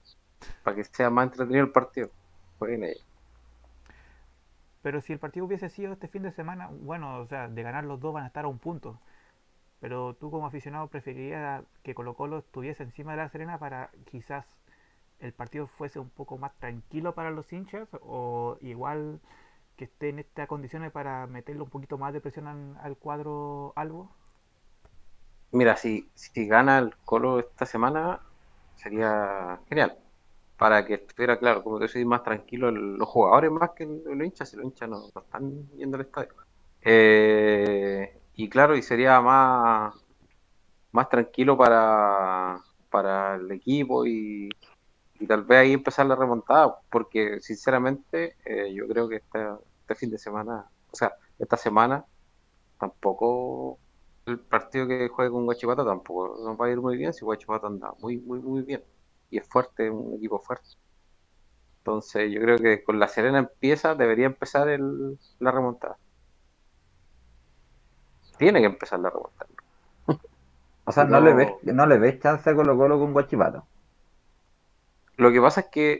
Para 0.63 0.75
que 0.75 0.83
sea 0.83 1.09
más 1.09 1.27
entretenido 1.27 1.65
el 1.65 1.71
partido. 1.71 2.09
Jueguen 2.57 2.83
ahí. 2.85 2.95
Pero 4.85 5.01
si 5.01 5.13
el 5.13 5.17
partido 5.17 5.47
hubiese 5.47 5.67
sido 5.69 5.93
este 5.93 6.07
fin 6.07 6.21
de 6.21 6.31
semana, 6.31 6.69
bueno, 6.71 7.17
o 7.17 7.25
sea, 7.25 7.47
de 7.47 7.63
ganar 7.63 7.85
los 7.85 7.99
dos 7.99 8.13
van 8.13 8.23
a 8.23 8.27
estar 8.27 8.45
a 8.45 8.47
un 8.47 8.59
punto. 8.59 8.99
Pero 9.79 10.13
tú 10.13 10.29
como 10.29 10.45
aficionado 10.45 10.89
preferirías 10.89 11.63
que 11.81 11.95
Colo 11.95 12.13
Colo 12.13 12.37
estuviese 12.37 12.83
encima 12.83 13.13
de 13.13 13.17
la 13.17 13.29
Serena 13.29 13.57
para 13.57 13.89
quizás 14.11 14.45
el 15.19 15.33
partido 15.33 15.65
fuese 15.65 15.97
un 15.97 16.11
poco 16.11 16.37
más 16.37 16.53
tranquilo 16.59 17.15
para 17.15 17.31
los 17.31 17.51
hinchas 17.51 17.89
o 18.03 18.59
igual 18.61 19.21
que 19.75 19.85
esté 19.85 20.09
en 20.09 20.19
estas 20.19 20.47
condiciones 20.47 20.91
para 20.91 21.25
meterle 21.25 21.63
un 21.63 21.69
poquito 21.71 21.97
más 21.97 22.13
de 22.13 22.21
presión 22.21 22.77
al, 22.79 22.95
cuadro 22.97 23.73
algo? 23.75 24.11
Mira, 25.51 25.77
si, 25.77 26.11
si 26.13 26.45
gana 26.45 26.77
el 26.77 26.95
Colo 27.05 27.39
esta 27.39 27.65
semana 27.65 28.19
sería 28.75 29.59
genial 29.67 29.97
para 30.57 30.85
que 30.85 30.95
estuviera 30.95 31.37
claro, 31.37 31.63
como 31.63 31.77
te 31.77 31.83
decía, 31.85 32.05
más 32.05 32.23
tranquilo 32.23 32.71
los 32.71 33.07
jugadores 33.07 33.51
más 33.51 33.71
que 33.71 33.85
los 33.85 34.25
hinchas, 34.25 34.49
si 34.49 34.55
los 34.55 34.65
hinchas 34.65 34.89
no, 34.89 35.07
están 35.07 35.67
yendo 35.77 35.97
al 35.97 36.03
estadio. 36.05 36.29
Eh, 36.81 38.19
y 38.35 38.49
claro, 38.49 38.75
y 38.75 38.81
sería 38.81 39.19
más, 39.21 39.93
más 40.91 41.09
tranquilo 41.09 41.57
para, 41.57 42.61
para 42.89 43.35
el 43.35 43.51
equipo 43.51 44.05
y, 44.05 44.49
tal 45.27 45.43
vez 45.43 45.59
ahí 45.59 45.73
empezar 45.73 46.05
la 46.05 46.15
remontada, 46.15 46.77
porque 46.89 47.39
sinceramente 47.41 48.35
eh, 48.45 48.73
yo 48.73 48.87
creo 48.87 49.09
que 49.09 49.17
este, 49.17 49.47
este 49.81 49.95
fin 49.95 50.11
de 50.11 50.17
semana, 50.19 50.65
o 50.91 50.95
sea, 50.95 51.13
esta 51.39 51.57
semana 51.57 52.05
tampoco 52.79 53.79
el 54.25 54.39
partido 54.39 54.87
que 54.87 55.07
juegue 55.07 55.31
con 55.31 55.45
Guachipato 55.45 55.85
tampoco 55.85 56.37
nos 56.43 56.59
va 56.59 56.65
a 56.67 56.71
ir 56.71 56.81
muy 56.81 56.97
bien 56.97 57.13
si 57.13 57.23
Guachipato 57.25 57.67
anda 57.67 57.93
muy, 57.99 58.17
muy, 58.17 58.39
muy 58.39 58.61
bien 58.63 58.83
y 59.29 59.37
es 59.37 59.47
fuerte, 59.47 59.89
un 59.89 60.15
equipo 60.15 60.39
fuerte. 60.39 60.69
Entonces 61.79 62.31
yo 62.31 62.41
creo 62.41 62.57
que 62.57 62.83
con 62.83 62.99
la 62.99 63.07
Serena 63.07 63.37
empieza, 63.39 63.93
debería 63.93 64.25
empezar 64.25 64.69
el, 64.69 65.19
la 65.39 65.51
remontada. 65.51 65.97
Tiene 68.39 68.59
que 68.59 68.65
empezar 68.65 68.99
la 68.99 69.11
remontada. 69.11 69.49
o 70.85 70.91
sea, 70.91 71.03
no, 71.03 71.21
le 71.21 71.33
ves, 71.33 71.51
no 71.63 71.85
le 71.85 71.99
ves 71.99 72.19
chance 72.19 72.49
a 72.49 72.55
Colo 72.55 72.75
Colo 72.75 72.99
con 72.99 73.13
Guachipato. 73.13 73.67
Lo 75.17 75.31
que 75.31 75.39
pasa 75.39 75.61
es 75.61 75.67
que 75.67 75.93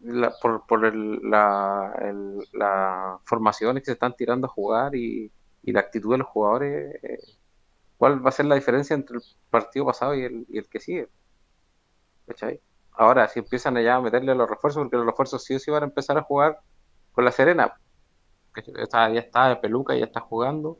eh, 0.00 0.30
por, 0.40 0.64
por 0.66 0.84
el, 0.84 1.20
la, 1.28 1.92
el, 2.00 2.38
las 2.52 3.20
formaciones 3.24 3.82
que 3.82 3.86
se 3.86 3.92
están 3.92 4.14
tirando 4.16 4.46
a 4.46 4.50
jugar 4.50 4.94
y, 4.94 5.30
la 5.64 5.80
actitud 5.80 6.12
de 6.12 6.18
los 6.18 6.28
jugadores, 6.28 6.94
eh, 7.02 7.18
cuál 7.98 8.24
va 8.24 8.30
a 8.30 8.32
ser 8.32 8.46
la 8.46 8.54
diferencia 8.54 8.94
entre 8.94 9.16
el 9.16 9.22
partido 9.50 9.86
pasado 9.86 10.14
y 10.14 10.22
el, 10.22 10.46
y 10.48 10.58
el 10.58 10.68
que 10.68 10.80
sigue. 10.80 11.08
¿Cachai? 12.26 12.60
Ahora, 12.94 13.28
si 13.28 13.40
empiezan 13.40 13.76
allá 13.76 13.96
a 13.96 14.00
meterle 14.00 14.34
los 14.34 14.48
refuerzos, 14.48 14.82
porque 14.82 14.96
los 14.96 15.06
refuerzos 15.06 15.44
sí 15.44 15.54
o 15.54 15.58
sí 15.58 15.70
van 15.70 15.82
a 15.82 15.86
empezar 15.86 16.18
a 16.18 16.22
jugar 16.22 16.60
con 17.12 17.24
la 17.24 17.32
Serena. 17.32 17.74
Que 18.54 18.62
está, 18.82 19.08
ya 19.10 19.20
está 19.20 19.48
de 19.48 19.56
peluca, 19.56 19.94
ya 19.96 20.04
está 20.04 20.20
jugando. 20.20 20.78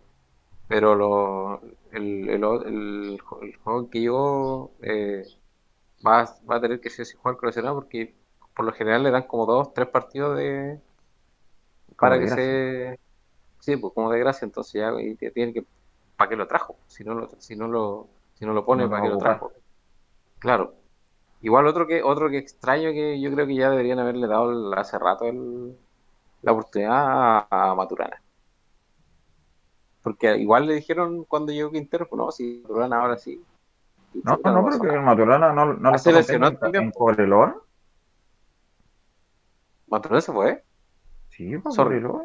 Pero 0.69 0.95
lo, 0.95 1.61
el, 1.91 2.29
el, 2.29 2.45
el, 2.45 3.21
juego 3.63 3.91
que 3.91 4.03
yo 4.03 4.71
eh, 4.83 5.25
va, 6.07 6.25
va, 6.51 6.57
a 6.57 6.61
tener 6.61 6.81
que 6.81 6.91
sí, 6.91 7.03
jugar 7.15 7.37
con 7.37 7.49
la 7.49 7.53
Serena 7.53 7.75
porque 7.75 8.15
por 8.55 8.65
lo 8.65 8.73
general 8.73 9.03
le 9.03 9.11
dan 9.11 9.25
como 9.25 9.47
dos, 9.47 9.73
tres 9.75 9.89
partidos 9.89 10.37
de 10.37 10.81
para 11.99 12.19
que 12.19 12.29
se 12.29 12.99
sí, 13.61 13.77
pues 13.77 13.93
como 13.95 14.11
de 14.11 14.19
gracia, 14.19 14.45
entonces 14.45 14.73
ya 14.73 14.93
y 15.01 15.15
tiene 15.15 15.53
que 15.53 15.65
¿para 16.17 16.29
qué 16.29 16.37
lo 16.37 16.47
trajo? 16.47 16.77
Si 16.87 17.05
no 17.05 17.15
lo 17.15 17.31
si 17.39 17.57
no 17.57 17.69
lo 17.69 18.09
si 18.35 18.45
no 18.45 18.53
lo 18.53 18.65
pone, 18.65 18.89
¿para 18.89 19.03
qué 19.03 19.09
lo 19.09 19.19
trajo? 19.19 19.53
Claro. 20.39 20.75
Igual 21.43 21.67
otro 21.67 21.89
que 21.89 22.03
otro 22.03 22.31
que 22.31 22.39
extraño 22.39 22.93
que 22.93 23.21
yo 23.21 23.33
creo 23.33 23.47
que 23.47 23.57
ya 23.57 23.69
deberían 23.69 23.99
haberle 23.99 24.29
dado 24.29 24.73
hace 24.75 24.97
rato 24.97 25.25
el, 25.27 25.77
la 26.43 26.53
oportunidad 26.53 27.47
a, 27.51 27.75
Maturana. 27.77 28.23
Porque 30.03 30.37
igual 30.37 30.67
le 30.67 30.75
dijeron 30.75 31.25
cuando 31.25 31.53
llegó 31.53 31.73
Quintero, 31.73 32.09
pues 32.09 32.19
no, 32.19 32.31
si 32.31 32.61
Maturana 32.63 33.01
ahora 33.01 33.19
sí. 33.19 33.43
No, 34.23 34.39
no, 34.45 34.53
no, 34.53 34.65
pero 34.65 34.93
que 34.93 34.99
Maturana 35.01 35.53
no, 35.53 35.75
no 35.75 35.91
le 35.91 35.97
está 35.97 36.13
lesionó 36.13 36.57
también. 36.57 36.85
en 36.85 36.91
Cobreloa. 36.93 37.61
¿Maturana 39.89 40.21
se 40.21 40.33
fue? 40.33 40.65
Sí, 41.31 41.59
por 41.59 41.75
Cobreloa. 41.75 42.23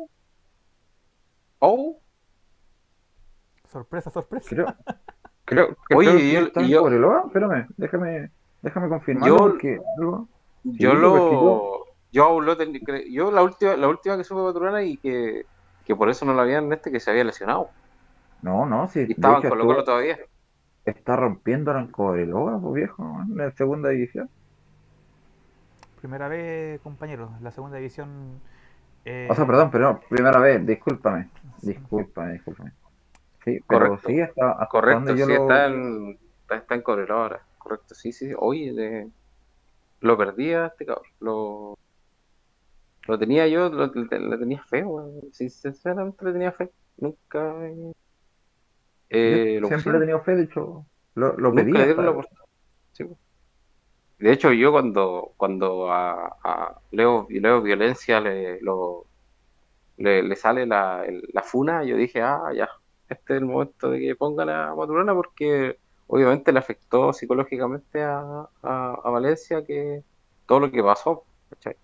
Oh. 1.60 2.00
Sorpresa, 3.72 4.12
sorpresa. 4.12 4.48
Creo, 4.50 4.76
creo, 5.46 5.78
Oye, 5.96 6.10
creo 6.10 6.20
y 6.20 6.32
yo, 6.34 6.40
está 6.42 6.62
y 6.62 6.66
en 6.66 6.70
yo, 6.70 6.82
Cobreloa. 6.82 7.24
Espérame, 7.28 7.68
déjame, 7.78 8.32
déjame 8.62 8.90
confirmar 8.90 9.28
Yo- 9.30 9.38
porque 9.38 9.80
algo. 9.98 10.28
yo 10.64 10.94
lo 10.94 11.18
yo- 11.18 11.88
yo 12.12 12.42
lo 12.42 12.58
ten- 12.58 12.74
yo 13.12 13.32
la 13.32 13.44
última 13.44 13.76
la 13.76 13.88
última 13.88 14.18
que 14.18 14.24
supe 14.24 14.40
de 14.42 14.48
Maturana 14.48 14.84
y 14.84 14.98
que, 14.98 15.46
que 15.86 15.96
por 15.96 16.10
eso 16.10 16.26
no 16.26 16.34
lo 16.34 16.42
habían 16.42 16.72
este 16.74 16.92
que 16.92 17.00
se 17.00 17.12
había 17.12 17.24
lesionado 17.24 17.70
No, 18.42 18.66
no, 18.66 18.88
sí. 18.88 19.02
y 19.02 19.06
de 19.06 19.14
estaba 19.14 19.36
en 19.40 19.46
hecho, 19.46 19.50
Colo 19.50 19.84
todavía 19.84 20.18
está 20.86 21.16
rompiendo 21.18 21.72
ahora 21.72 21.84
en 21.84 21.92
Cobreloa, 21.92 22.60
pues 22.62 22.74
viejo, 22.76 23.04
en 23.28 23.36
la 23.38 23.52
segunda 23.52 23.90
división. 23.90 24.30
Primera 26.00 26.28
vez, 26.30 26.80
compañero, 26.82 27.32
la 27.42 27.52
segunda 27.52 27.78
división. 27.78 28.40
eh, 29.04 29.28
O 29.30 29.36
sea, 29.36 29.46
perdón, 29.46 29.70
pero 29.72 29.92
no, 29.94 30.00
primera 30.10 30.40
vez, 30.40 30.66
discúlpame. 30.66 31.30
Discúlpame, 31.62 32.34
discúlpame. 32.34 32.72
Sí, 33.44 33.60
pero 33.68 33.88
Correcto. 33.90 34.08
sí, 34.10 34.22
hasta, 34.22 34.52
hasta 34.52 34.68
correcto 34.68 35.00
donde 35.06 35.18
yo 35.20 35.26
sí 35.26 35.34
lo- 35.34 35.42
está 35.42 35.66
en 35.68 36.20
está, 36.42 36.56
está 36.58 36.76
en 36.76 36.82
Cobreloa 36.82 37.22
ahora 37.24 37.42
correcto 37.68 37.96
sí 37.96 38.12
sí 38.12 38.32
oye 38.38 38.74
de- 38.74 39.10
lo 40.02 40.18
perdía 40.18 40.68
este 40.68 40.86
cabrón 40.86 41.06
lo 41.20 41.78
lo 43.08 43.18
tenía 43.20 43.48
yo 43.48 43.70
lo, 43.70 43.88
le, 43.88 44.20
le 44.20 44.38
tenía 44.38 44.62
fe 44.64 44.84
weón. 44.84 45.22
Sí, 45.32 45.50
sinceramente 45.50 46.26
le 46.26 46.34
tenía 46.34 46.52
fe 46.52 46.72
nunca 46.98 47.56
eh, 49.10 49.58
lo 49.62 49.68
siempre 49.70 49.76
pusieron. 49.78 49.96
he 49.96 50.00
tenido 50.06 50.22
fe, 50.24 50.36
de 50.36 50.44
hecho, 50.44 50.86
lo, 51.16 51.38
lo 51.38 51.56
pedí. 51.56 51.72
le. 51.72 52.22
Sí. 52.92 53.06
De 54.20 54.32
hecho, 54.34 54.52
yo 54.52 54.72
cuando, 54.72 55.34
cuando 55.38 55.92
a, 55.92 56.38
a 56.44 56.82
Leo, 56.92 57.28
Leo 57.30 57.62
Violencia 57.62 58.20
le, 58.20 58.60
lo, 58.62 59.06
le, 59.98 60.24
le 60.24 60.36
sale 60.36 60.66
la, 60.66 61.06
el- 61.06 61.24
la 61.34 61.44
funa, 61.44 61.84
yo 61.84 61.96
dije, 61.96 62.22
ah, 62.22 62.52
ya, 62.54 62.68
este 63.08 63.36
es 63.36 63.40
el 63.40 63.46
momento 63.46 63.90
de 63.92 64.00
que 64.00 64.16
pongan 64.16 64.50
a 64.50 64.76
Maturana 64.76 65.14
porque 65.14 65.80
obviamente 66.08 66.52
le 66.54 66.60
afectó 66.60 67.14
psicológicamente 67.14 68.04
a, 68.04 68.20
a, 68.64 68.94
a 69.04 69.10
Valencia 69.12 69.64
que 69.66 70.04
todo 70.46 70.60
lo 70.62 70.72
que 70.72 70.84
pasó, 70.84 71.28
¿cachai? 71.50 71.78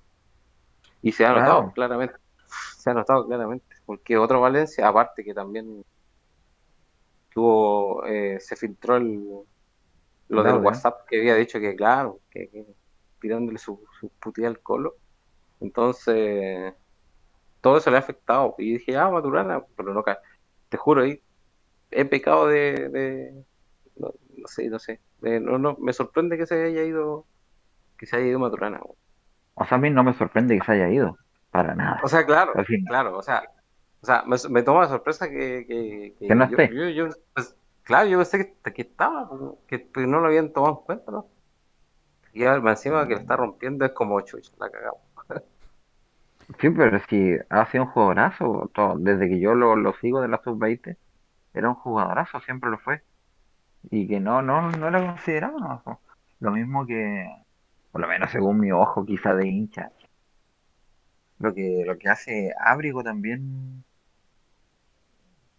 Y 1.03 1.11
se 1.11 1.24
ha 1.26 1.32
Claro. 1.32 1.34
notado 1.34 1.71
claramente, 1.71 2.15
se 2.47 2.89
ha 2.89 2.93
notado 2.95 3.28
claramente, 3.28 3.76
porque 3.86 4.17
otro 4.17 4.41
Valencia, 4.41 4.88
aparte 4.88 5.24
que 5.24 5.34
también 5.34 5.84
tuvo, 7.30 8.05
eh, 8.05 8.39
se 8.39 8.55
filtró 8.55 8.97
el, 8.97 9.24
lo 10.30 10.43
El 10.51 10.57
del. 10.59 10.59
WhatsApp 10.59 11.05
que 11.07 11.19
había 11.19 11.36
dicho 11.36 11.59
que, 11.59 11.76
claro, 11.76 12.21
que, 12.30 12.49
que 12.49 12.65
tirándole 13.19 13.57
su, 13.57 13.84
su 13.99 14.11
al 14.45 14.61
colo. 14.61 14.95
Entonces, 15.59 16.74
todo 17.61 17.78
eso 17.78 17.91
le 17.91 17.97
ha 17.97 17.99
afectado. 18.01 18.55
Y 18.59 18.74
dije, 18.76 18.97
ah, 18.97 19.09
Maturana, 19.11 19.65
pero 19.78 19.93
no 19.93 20.03
cae. 20.03 20.17
Te 20.69 20.78
juro, 20.78 21.03
ahí 21.03 21.24
he 21.91 22.05
pecado 22.05 22.47
de, 22.47 22.89
de- 22.89 23.45
no, 23.95 24.13
no 24.37 24.47
sé, 24.47 24.69
no 24.69 24.79
sé. 24.79 24.99
de- 25.21 25.39
no, 25.39 25.57
no, 25.57 25.77
me 25.79 25.93
sorprende 25.93 26.37
que 26.37 26.45
se 26.45 26.55
haya 26.63 26.83
ido, 26.83 27.25
que 27.97 28.05
se 28.05 28.17
haya 28.17 28.27
ido 28.27 28.39
Maturana. 28.39 28.81
O 29.55 29.65
sea, 29.65 29.77
a 29.77 29.81
mí 29.81 29.89
no 29.89 30.03
me 30.03 30.13
sorprende 30.13 30.57
que 30.57 30.65
se 30.65 30.71
haya 30.73 30.89
ido, 30.89 31.17
para 31.51 31.75
nada. 31.75 32.01
O 32.03 32.07
sea, 32.07 32.25
claro, 32.25 32.53
claro, 32.87 33.17
o 33.17 33.21
sea, 33.21 33.43
o 34.01 34.05
sea, 34.05 34.23
me, 34.25 34.35
me 34.49 34.63
toma 34.63 34.81
de 34.83 34.87
sorpresa 34.89 35.29
que, 35.29 35.65
que, 35.67 36.15
Que 36.19 36.35
no 36.35 36.45
yo, 36.45 36.57
esté. 36.57 36.69
yo- 36.73 36.89
yo, 36.89 37.09
pues, 37.33 37.55
claro, 37.83 38.09
yo 38.09 38.17
pensé 38.17 38.55
que, 38.63 38.73
que 38.73 38.81
estaba, 38.83 39.29
que, 39.67 39.89
que 39.89 40.07
no 40.07 40.19
lo 40.19 40.27
habían 40.27 40.51
tomado 40.51 40.79
en 40.79 40.85
cuenta, 40.85 41.11
¿no? 41.11 41.27
Y 42.33 42.43
ahora 42.43 42.71
encima 42.71 43.07
que 43.07 43.13
le 43.15 43.21
está 43.21 43.37
rompiendo 43.37 43.85
es 43.85 43.91
como 43.93 44.19
chucha, 44.21 44.51
la 44.59 44.69
cagamos. 44.69 45.01
Sí, 46.59 46.69
pero 46.69 46.99
si 47.09 47.35
ha 47.49 47.65
sido 47.71 47.83
un 47.85 47.89
jugadorazo, 47.91 48.69
todo- 48.73 48.95
desde 48.97 49.29
que 49.29 49.39
yo 49.39 49.55
lo, 49.55 49.75
lo 49.75 49.93
sigo 49.95 50.21
de 50.21 50.27
la 50.27 50.41
sub-20, 50.43 50.97
era 51.53 51.69
un 51.69 51.75
jugadorazo, 51.75 52.39
siempre 52.41 52.69
lo 52.69 52.77
fue. 52.79 53.01
Y 53.91 54.07
que 54.07 54.19
no, 54.19 54.41
no, 54.41 54.71
no 54.71 54.88
era 54.88 55.05
considerado, 55.05 55.59
¿no? 55.59 55.99
Lo 56.39 56.51
mismo 56.51 56.86
que, 56.86 57.25
por 57.91 58.01
lo 58.01 58.07
menos 58.07 58.31
según 58.31 58.59
mi 58.59 58.71
ojo, 58.71 59.05
quizá 59.05 59.34
de 59.34 59.47
hincha. 59.47 59.91
Lo 61.39 61.53
que, 61.53 61.84
lo 61.86 61.97
que 61.97 62.09
hace 62.09 62.53
Ábrigo 62.59 63.03
también, 63.03 63.84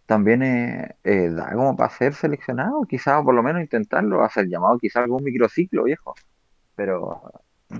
también 0.05 0.43
eh, 0.43 0.95
eh, 1.03 1.29
da 1.29 1.53
como 1.53 1.75
para 1.75 1.89
ser 1.89 2.13
seleccionado, 2.13 2.83
quizá 2.83 3.23
por 3.23 3.33
lo 3.33 3.43
menos 3.43 3.61
intentarlo, 3.61 4.23
hacer 4.23 4.47
llamado 4.47 4.77
quizá 4.79 5.01
algún 5.03 5.23
microciclo, 5.23 5.83
viejo. 5.83 6.13
Pero, 6.75 7.31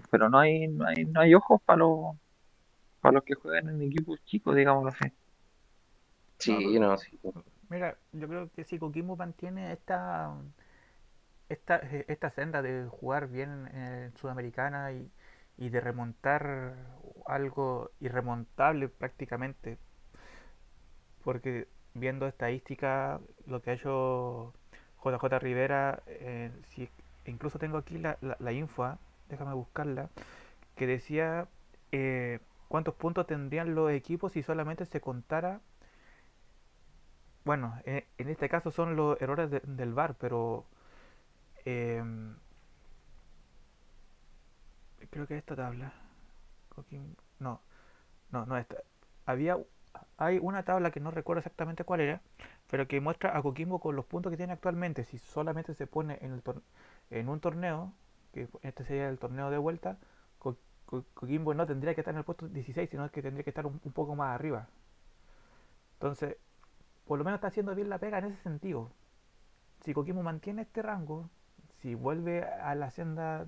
pero 0.10 0.30
no 0.30 0.39
hay, 0.39 0.68
no 0.68 0.88
hay, 0.88 1.06
no 1.06 1.22
hay 1.22 1.36
ojos 1.36 1.62
para 1.66 1.80
los, 1.80 2.16
para 3.02 3.14
los 3.14 3.24
que 3.24 3.36
juegan 3.36 3.70
en 3.70 3.82
equipos 3.84 4.24
chicos, 4.26 4.56
digámoslo 4.56 4.89
así. 4.89 5.12
Sí, 6.39 6.80
no, 6.80 6.98
sí. 6.98 7.20
Mira, 7.76 7.98
yo 8.14 8.30
creo 8.30 8.50
que 8.54 8.64
si 8.64 8.80
Coquimbo 8.80 9.18
mantiene 9.18 9.74
esta, 9.74 10.34
esta, 11.50 11.78
eh, 11.78 12.06
esta 12.08 12.30
senda 12.32 12.62
de 12.62 12.88
jugar 12.90 13.28
bien 13.28 13.68
en 13.74 14.16
Sudamericana 14.18 14.92
y, 14.94 15.12
y 15.58 15.70
de 15.70 15.82
remontar 15.82 16.76
algo 17.26 17.92
irremontable 18.00 18.88
prácticamente, 18.90 19.78
porque 21.24 21.68
viendo 21.94 22.28
estadística, 22.28 23.20
lo 23.48 23.62
que 23.62 23.72
ha 23.72 23.74
hecho 23.74 24.54
JJ 25.04 25.40
Rivera, 25.40 26.04
eh, 26.08 26.52
incluso 27.26 27.60
tengo 27.60 27.78
aquí 27.78 27.98
la, 27.98 28.18
la, 28.22 28.38
la 28.40 28.52
info, 28.52 28.84
¿ah? 28.84 29.00
déjame 29.30 29.54
buscarla, 29.54 30.10
que 30.76 30.88
decía 30.88 31.48
eh, 31.92 32.40
cuántos 32.68 32.96
puntos 32.96 33.28
tendrían 33.28 33.76
los 33.76 33.92
equipos 33.92 34.34
si 34.34 34.44
solamente 34.44 34.86
se 34.86 35.02
contara 35.02 35.62
bueno, 37.46 37.80
en, 37.86 38.04
en 38.18 38.30
este 38.30 38.50
caso 38.50 38.72
son 38.72 38.96
los 38.96 39.22
errores 39.22 39.50
de- 39.52 39.62
del 39.66 39.93
VAR, 39.93 40.16
pero 40.20 40.66
em, 41.66 42.36
creo 45.10 45.28
que 45.28 45.38
esta 45.38 45.56
tabla, 45.56 45.93
no, 47.39 47.62
no, 48.32 48.46
no 48.46 48.58
esta. 48.58 48.78
Había, 49.26 49.58
hay 50.18 50.39
una 50.41 50.64
tabla 50.64 50.91
que 50.91 51.00
no 51.00 51.12
recuerdo 51.12 51.39
exactamente 51.39 51.84
cuál 51.84 52.02
era, 52.02 52.22
pero 52.70 52.88
que 52.88 53.02
muestra 53.02 53.38
a 53.38 53.41
Coquimbo 53.41 53.80
con 53.80 53.96
los 53.96 54.06
puntos 54.06 54.32
que 54.32 54.38
tiene 54.38 54.54
actualmente. 54.54 55.04
Si 55.06 55.18
solamente 55.18 55.74
se 55.74 55.88
pone 55.88 56.20
en, 56.22 56.34
el 56.34 56.43
en 57.12 57.30
un 57.30 57.39
torneo, 57.39 57.93
que 58.34 58.48
este 58.64 58.86
sería 58.86 59.10
el 59.10 59.20
torneo 59.20 59.50
de 59.52 59.58
vuelta, 59.58 59.98
Co- 60.39 60.58
Coquimbo 61.16 61.54
no 61.54 61.66
tendría 61.68 61.96
que 61.96 62.02
estar 62.02 62.14
en 62.14 62.20
el 62.20 62.26
puesto 62.26 62.48
16, 62.48 62.89
sino 62.89 63.10
que 63.12 63.22
tendría 63.22 63.43
que 63.43 63.50
estar 63.52 63.66
un, 63.66 63.80
un 63.84 63.91
poco 63.93 64.16
más 64.16 64.36
arriba. 64.36 64.68
Entonces, 65.93 66.38
por 67.06 67.18
lo 67.20 67.26
menos 67.26 67.38
está 67.38 67.47
haciendo 67.47 67.76
bien 67.76 67.89
la 67.89 67.99
pega 67.99 68.20
en 68.20 68.26
ese 68.26 68.41
sentido. 68.41 68.89
Si 69.82 69.93
Coquimbo 69.93 70.24
mantiene 70.24 70.64
este 70.64 70.82
rango, 70.82 71.30
si 71.82 71.95
vuelve 71.95 72.43
a 72.43 72.76
la 72.76 72.89
senda 72.91 73.47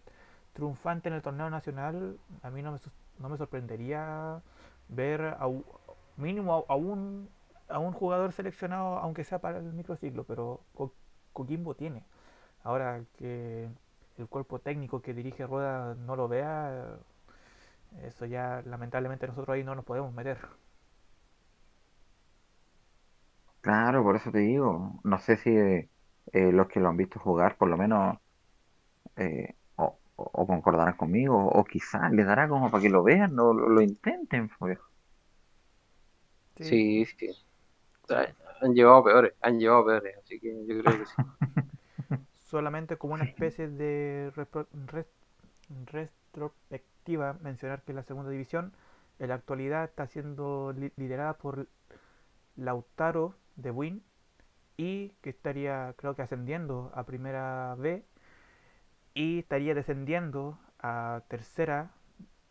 triunfante 0.54 1.10
en 1.10 1.16
el 1.16 1.22
torneo 1.22 1.50
nacional, 1.50 2.18
a 2.44 2.50
mí 2.50 2.62
no 2.62 2.72
me, 2.72 3.38
sorprendería 3.38 4.42
ver 4.90 5.22
a, 5.40 5.48
mínimo 6.18 6.66
a, 6.68 6.76
un, 6.76 7.30
jugador 7.94 8.34
seleccionado, 8.34 8.98
aunque 9.00 9.24
sea 9.24 9.40
para 9.40 9.60
el 9.60 9.74
microciclo, 9.74 10.24
pero 10.24 10.62
Co- 10.76 10.94
Coquimbo 11.34 11.76
tiene. 11.76 12.04
Ahora 12.64 13.04
que 13.18 13.70
el 14.18 14.28
cuerpo 14.28 14.60
técnico 14.60 15.02
que 15.02 15.14
dirige 15.14 15.46
Rueda 15.48 15.96
no 15.96 16.16
lo 16.16 16.28
vea, 16.28 16.98
eso 18.04 18.26
ya 18.26 18.62
lamentablemente 18.66 19.28
nosotros 19.28 19.54
ahí 19.56 19.64
no 19.64 19.76
nos 19.76 19.86
podemos 19.86 20.14
meter. 20.14 20.38
Claro, 23.68 24.04
por 24.04 24.16
eso 24.16 24.32
te 24.32 24.40
digo. 24.40 25.00
No 25.04 25.20
sé 25.20 25.38
si, 25.38 25.50
eh, 25.52 25.90
los 26.52 26.68
que 26.68 26.80
lo 26.80 26.90
han 26.90 26.98
visto 26.98 27.20
jugar, 27.20 27.58
por 27.58 27.70
lo 27.70 27.78
menos, 27.78 28.18
eh, 29.18 29.56
o, 29.76 30.00
o- 30.16 30.32
o 30.34 30.48
concordarán 30.48 30.98
conmigo, 30.98 31.38
o 31.48 31.64
quizás 31.66 32.12
les 32.14 32.26
dará 32.26 32.48
como 32.50 32.72
para 32.72 32.82
que 32.84 32.90
lo 32.90 33.04
vean, 33.04 33.38
o 33.40 33.54
lo, 33.54 33.70
lo 33.70 33.82
intenten, 33.82 34.50
pues. 34.60 34.80
Sí, 36.58 36.84
Sí, 37.06 37.06
sí. 37.18 37.30
O 38.04 38.08
sea, 38.08 38.36
han 38.62 38.74
llevado 38.76 39.04
peores, 39.06 39.34
han 39.42 39.60
llevado 39.60 39.86
peores, 39.88 40.18
así 40.20 40.40
que 40.40 40.54
yo 40.68 40.80
creo 40.82 41.00
que 41.00 41.06
sí. 41.08 41.18
solamente 42.40 42.98
como 42.98 43.14
una 43.14 43.24
especie 43.26 43.68
de 43.68 44.32
repro- 44.36 44.68
res- 44.88 45.08
retrospectiva 45.86 47.34
mencionar 47.42 47.84
que 47.84 47.94
la 47.94 48.04
segunda 48.04 48.32
división 48.32 48.74
en 49.20 49.30
la 49.30 49.36
actualidad 49.36 49.86
está 49.86 50.08
siendo 50.08 50.74
li- 50.78 50.94
liderada 50.98 51.38
por 51.38 51.68
Lautaro 52.58 53.36
de 53.58 53.72
Win 53.72 54.04
y 54.78 55.10
que 55.22 55.32
estaría 55.32 55.96
creo 55.98 56.16
que 56.16 56.24
ascendiendo 56.24 56.92
a 56.96 57.06
primera 57.06 57.76
B 57.78 58.06
y 59.14 59.40
estaría 59.40 59.74
descendiendo 59.76 60.60
a 60.80 61.24
tercera 61.28 61.92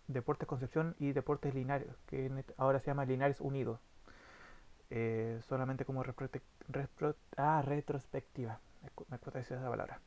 Deportes 0.09 0.48
Concepción 0.48 0.96
y 0.98 1.12
Deportes 1.12 1.54
Linares, 1.54 1.96
que 2.07 2.30
ahora 2.59 2.80
se 2.80 2.88
llama 2.88 3.04
Linares 3.07 3.40
Unidos. 3.40 3.80
Eh, 4.90 5.40
solamente 5.42 5.84
como 5.84 6.02
ah, 7.36 7.62
retrospectiva. 7.62 8.61
Me 8.82 8.90
cu- 8.90 9.07
me 9.11 9.18
cuesta 9.18 9.38
decir 9.38 9.57
esa 9.57 9.68
palabra. 9.70 10.00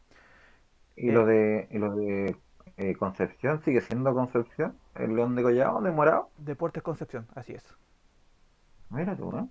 Y 0.96 1.10
Eh, 1.10 1.12
lo 1.12 1.26
de, 1.26 1.68
y 1.72 1.80
lo 1.80 1.96
de 1.96 2.36
eh, 2.78 2.96
Concepción, 2.96 3.64
¿sigue 3.64 3.82
siendo 3.82 4.14
Concepción? 4.14 4.80
¿El 4.94 5.16
León 5.16 5.36
de 5.36 5.42
Collado, 5.42 5.82
de 5.82 5.92
Morado? 5.92 6.30
Deportes 6.38 6.82
Concepción, 6.82 7.28
así 7.36 7.54
es. 7.54 7.64
Mira 8.90 9.16
tú, 9.18 9.32
¿no? 9.32 9.50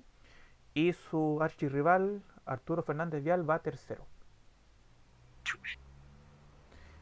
Y 0.79 0.93
su 0.93 1.43
archirrival, 1.43 2.23
Arturo 2.47 2.85
Fernández 2.85 3.25
Vial, 3.25 3.51
va 3.51 3.59
tercero. 3.59 4.07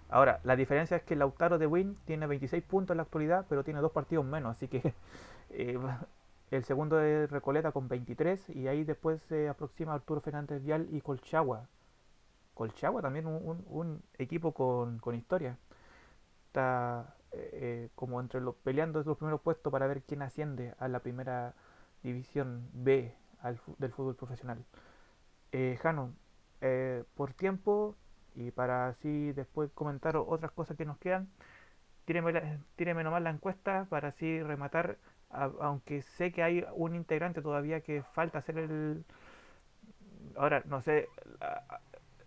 Ahora, 0.09 0.41
la 0.45 0.57
diferencia 0.57 0.97
es 0.97 1.03
que 1.03 1.15
Lautaro 1.15 1.59
de 1.59 1.67
Win 1.67 1.99
tiene 2.07 2.27
26 2.27 2.63
puntos 2.65 2.95
en 2.95 2.97
la 2.97 3.03
actualidad, 3.03 3.45
pero 3.51 3.65
tiene 3.65 3.81
dos 3.81 3.93
partidos 3.93 4.25
menos, 4.25 4.57
así 4.57 4.67
que 4.67 4.95
eh, 5.51 5.79
el 6.51 6.65
segundo 6.65 6.99
es 7.03 7.31
Recoleta 7.31 7.71
con 7.71 7.87
23 7.87 8.49
y 8.49 8.67
ahí 8.67 8.83
después 8.83 9.21
se 9.25 9.47
aproxima 9.47 9.93
Arturo 9.93 10.23
Fernández 10.23 10.63
Vial 10.63 10.89
y 10.91 11.03
Colchagua. 11.03 11.69
Colchagua 12.55 13.03
también 13.03 13.27
un 13.27 14.03
equipo 14.17 14.53
con, 14.53 15.01
con 15.01 15.15
historia. 15.15 15.59
Está 16.47 17.15
eh, 17.33 17.51
eh, 17.53 17.89
como 17.95 18.23
entre 18.23 18.41
los 18.41 18.55
peleando 18.55 19.03
los 19.03 19.19
primeros 19.19 19.43
puestos 19.43 19.71
para 19.71 19.87
ver 19.87 20.01
quién 20.01 20.23
asciende 20.23 20.73
a 20.79 20.89
la 20.89 21.01
primera 21.01 21.53
división 22.03 22.71
B 22.73 23.15
al 23.47 23.61
del 23.79 23.93
fútbol 23.93 24.17
profesional. 24.17 24.65
Eh, 25.53 25.79
Jano, 25.83 26.15
eh, 26.61 27.05
por 27.15 27.35
tiempo 27.35 27.97
y 28.35 28.51
para 28.51 28.89
así 28.89 29.33
después 29.33 29.71
comentar 29.73 30.17
otras 30.17 30.53
cosas 30.53 30.77
que 30.77 30.85
nos 30.85 30.99
quedan, 30.99 31.29
tíreme, 32.07 32.33
la- 32.33 32.59
tíreme 32.77 33.05
nomás 33.05 33.23
la 33.23 33.31
encuesta 33.31 33.87
para 33.91 34.09
así 34.09 34.43
rematar, 34.43 34.99
a- 35.31 35.51
aunque 35.61 36.03
sé 36.03 36.33
que 36.33 36.43
hay 36.43 36.67
un 36.75 36.95
integrante 36.97 37.43
todavía 37.43 37.81
que 37.83 38.03
falta 38.15 38.39
hacer 38.41 38.59
el... 38.59 39.05
Ahora, 40.37 40.63
no 40.67 40.81
sé, 40.83 41.09
a- 41.41 41.81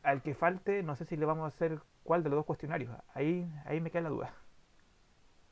al 0.04 0.22
que 0.22 0.34
falte, 0.34 0.84
no 0.84 0.96
sé 0.96 1.06
si 1.06 1.18
le 1.18 1.26
vamos 1.26 1.46
a 1.46 1.48
hacer 1.56 1.80
cuál 2.04 2.24
de 2.24 2.30
los 2.30 2.38
dos 2.38 2.46
cuestionarios. 2.46 2.96
Ahí, 3.14 3.52
ahí 3.66 3.82
me 3.82 3.92
queda 3.92 4.04
la 4.04 4.10
duda. 4.10 4.34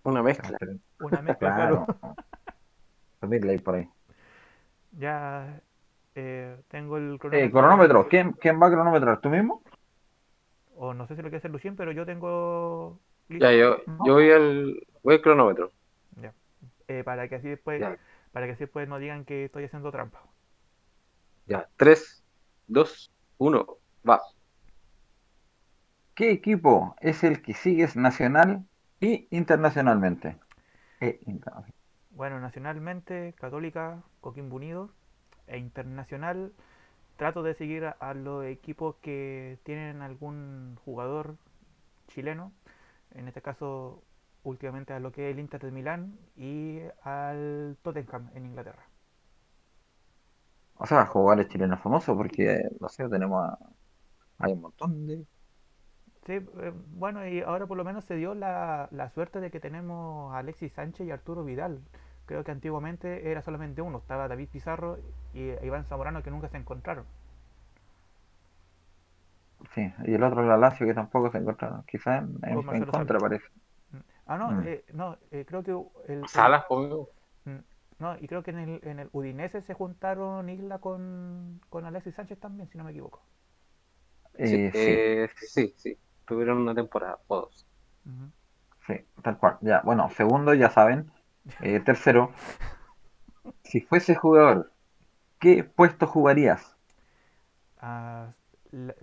Una 0.03 0.24
mezcla. 0.24 0.57
Una 0.99 1.22
mezcla, 1.22 1.51
claro. 1.55 1.86
Claro. 3.20 3.63
Por 3.63 3.76
ahí. 3.76 3.88
Ya 4.92 5.62
eh, 6.16 6.58
tengo 6.70 6.98
el 6.98 7.20
Eh, 7.32 7.50
cronómetro. 7.52 7.52
cronómetro, 7.52 8.08
¿quién, 8.10 8.34
quién 8.34 8.62
va 8.62 8.68
a 8.68 8.72
cronometrar? 8.72 9.22
¿Tú 9.22 9.30
mismo? 9.30 9.62
O 10.76 10.94
no 10.94 11.08
sé 11.08 11.16
si 11.16 11.22
lo 11.22 11.28
quiere 11.30 11.38
hacer 11.38 11.52
Lucien, 11.52 11.76
pero 11.76 11.92
yo 11.92 12.06
tengo 12.06 13.00
Ya, 13.40 13.52
yo, 13.54 13.78
yo 14.00 14.14
voy 14.14 14.32
al, 14.32 14.80
voy 15.04 15.16
al 15.16 15.22
cronómetro. 15.22 15.72
Ya. 16.22 16.34
Eh, 16.88 17.04
para 17.06 17.30
que 17.30 17.36
así 17.36 17.50
después, 17.50 17.82
Ya, 17.82 17.98
para 18.32 18.48
que 18.48 18.54
así 18.54 18.62
después 18.66 18.88
no 18.90 19.00
digan 19.00 19.26
que 19.26 19.46
estoy 19.46 19.66
haciendo 19.66 19.92
trampa. 19.92 20.24
ya. 21.46 21.70
3, 21.78 22.24
2, 22.68 23.12
1, 23.38 23.80
va. 24.08 24.22
¿Qué 26.16 26.32
equipo 26.32 26.98
es 27.00 27.24
el 27.24 27.42
que 27.42 27.54
sigues 27.54 27.96
nacional 27.96 28.66
y 29.00 29.30
internacionalmente? 29.32 30.38
E 31.02 31.10
internacional. 31.26 31.76
Bueno, 32.18 32.39
nacionalmente, 32.41 33.34
Católica, 33.39 34.03
Coquimbo 34.22 34.57
Unido, 34.57 34.89
e 35.47 35.57
internacional, 35.57 36.53
trato 37.18 37.43
de 37.43 37.53
seguir 37.55 37.86
a, 37.86 37.91
a 37.91 38.13
los 38.15 38.45
equipos 38.45 38.95
que 39.03 39.59
tienen 39.63 40.01
algún 40.01 40.78
jugador 40.86 41.38
chileno, 42.09 42.51
en 43.13 43.28
este 43.30 43.41
caso 43.43 44.03
últimamente 44.43 44.93
a 44.93 44.99
lo 45.01 45.11
que 45.13 45.30
es 45.30 45.34
el 45.36 45.39
Inter 45.41 45.61
de 45.61 45.72
Milán 45.72 46.18
y 46.38 46.80
al 47.03 47.78
Tottenham 47.84 48.32
en 48.36 48.45
Inglaterra. 48.47 48.86
O 50.76 50.86
sea, 50.86 51.05
jugadores 51.05 51.49
chilenos 51.49 51.82
famosos, 51.82 52.15
porque, 52.18 52.61
no 52.80 52.89
sé, 52.89 53.07
tenemos 53.09 53.45
a- 53.45 53.57
hay 54.39 54.53
un 54.53 54.61
montón 54.61 55.07
de... 55.07 55.26
Sí, 56.26 56.34
eh, 56.34 56.74
bueno, 56.89 57.26
y 57.28 57.41
ahora 57.41 57.65
por 57.68 57.78
lo 57.78 57.84
menos 57.86 58.03
se 58.05 58.15
dio 58.15 58.34
la, 58.36 58.89
la 58.91 59.09
suerte 59.09 59.39
de 59.39 59.49
que 59.51 59.59
tenemos 59.59 60.34
a 60.34 60.39
Alexis 60.39 60.74
Sánchez 60.74 61.07
y 61.07 61.11
Arturo 61.11 61.43
Vidal. 61.45 61.82
Creo 62.28 62.43
que 62.43 62.51
antiguamente 62.51 63.32
era 63.32 63.41
solamente 63.41 63.82
uno, 63.82 63.97
estaba 63.99 64.28
David 64.28 64.49
Pizarro 64.49 64.99
y 65.34 65.49
Iván 65.65 65.86
Zamorano 65.86 66.23
que 66.23 66.32
nunca 66.32 66.49
se 66.49 66.57
encontraron. 66.57 67.05
Sí, 69.73 69.82
y 70.05 70.13
el 70.15 70.23
otro, 70.23 70.43
la 70.45 70.57
Lazio, 70.57 70.86
que 70.88 70.93
tampoco 70.93 71.32
se 71.32 71.38
encontraron. 71.39 71.84
Quizás 71.86 72.23
en, 72.43 72.65
en- 72.71 72.86
contra, 72.86 73.19
Salas. 73.19 73.19
parece. 73.19 73.45
Mm. 73.91 73.97
Ah, 74.28 74.38
no, 74.38 74.53
Mm. 74.53 74.61
eh, 74.61 74.86
no, 74.93 75.17
eh, 75.32 75.45
creo 75.47 75.63
que 75.63 75.71
el, 76.13 76.30
Salas, 76.34 76.65
conmigo. 76.67 77.09
mm, 77.45 77.57
no, 77.99 78.15
y 78.19 78.28
creo 78.28 78.43
que 78.43 78.51
en 78.51 78.59
el, 78.59 78.80
en 78.84 78.99
el 78.99 79.09
Udinese 79.11 79.61
se 79.61 79.73
juntaron 79.73 80.49
Isla 80.49 80.80
con, 80.80 81.61
con 81.69 81.86
Alexis 81.86 82.13
Sánchez 82.15 82.39
también, 82.39 82.69
si 82.69 82.78
no 82.78 82.84
me 82.84 82.91
equivoco. 82.91 83.21
Sí, 84.41 84.57
Eh, 84.57 84.71
sí, 84.73 85.03
eh, 85.13 85.30
sí, 85.36 85.73
sí. 85.78 85.99
Tuvieron 86.25 86.57
una 86.59 86.73
temporada, 86.75 87.19
o 87.28 87.41
dos. 87.41 87.67
Sí, 88.88 88.93
tal 89.21 89.38
cual. 89.38 89.57
Ya, 89.61 89.82
bueno, 89.86 90.09
segundo, 90.09 90.53
ya 90.55 90.69
saben. 90.71 91.11
Eh, 91.62 91.80
tercero, 91.82 92.32
si 93.64 93.82
fuese 93.82 94.16
jugador, 94.16 94.74
¿qué 95.39 95.64
puesto 95.64 96.08
jugarías? 96.08 96.78
Ah, 97.80 98.34
la- 98.72 98.95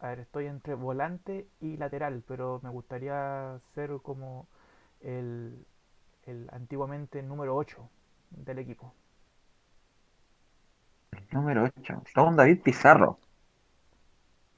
a 0.00 0.08
ver, 0.08 0.20
estoy 0.20 0.46
entre 0.46 0.74
volante 0.74 1.48
y 1.60 1.76
lateral, 1.76 2.22
pero 2.26 2.60
me 2.62 2.70
gustaría 2.70 3.60
ser 3.74 3.90
como 4.02 4.48
el, 5.00 5.66
el 6.26 6.48
antiguamente 6.52 7.22
número 7.22 7.56
8 7.56 7.88
del 8.30 8.58
equipo. 8.60 8.94
Número 11.32 11.64
8. 11.64 12.02
Don 12.14 12.34
David 12.34 12.62
Pizarro. 12.62 13.18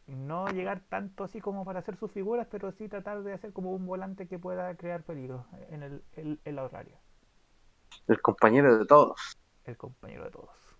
No 0.09 0.47
llegar 0.49 0.81
tanto 0.89 1.25
así 1.25 1.41
como 1.41 1.65
para 1.65 1.81
hacer 1.81 1.97
sus 1.97 2.11
figuras, 2.13 2.47
pero 2.51 2.73
sí 2.73 2.89
tratar 2.89 3.23
de 3.23 3.33
hacer 3.35 3.53
como 3.53 3.73
un 3.73 3.87
volante 3.87 4.27
que 4.29 4.39
pueda 4.39 4.75
crear 4.77 5.03
peligro 5.03 5.47
en, 5.71 5.83
el, 5.83 6.03
en, 6.17 6.41
en 6.45 6.57
la. 6.57 6.69
El 8.09 8.21
compañero 8.21 8.77
de 8.79 8.85
todos. 8.85 9.37
El 9.67 9.77
compañero 9.77 10.25
de 10.25 10.31
todos. 10.31 10.79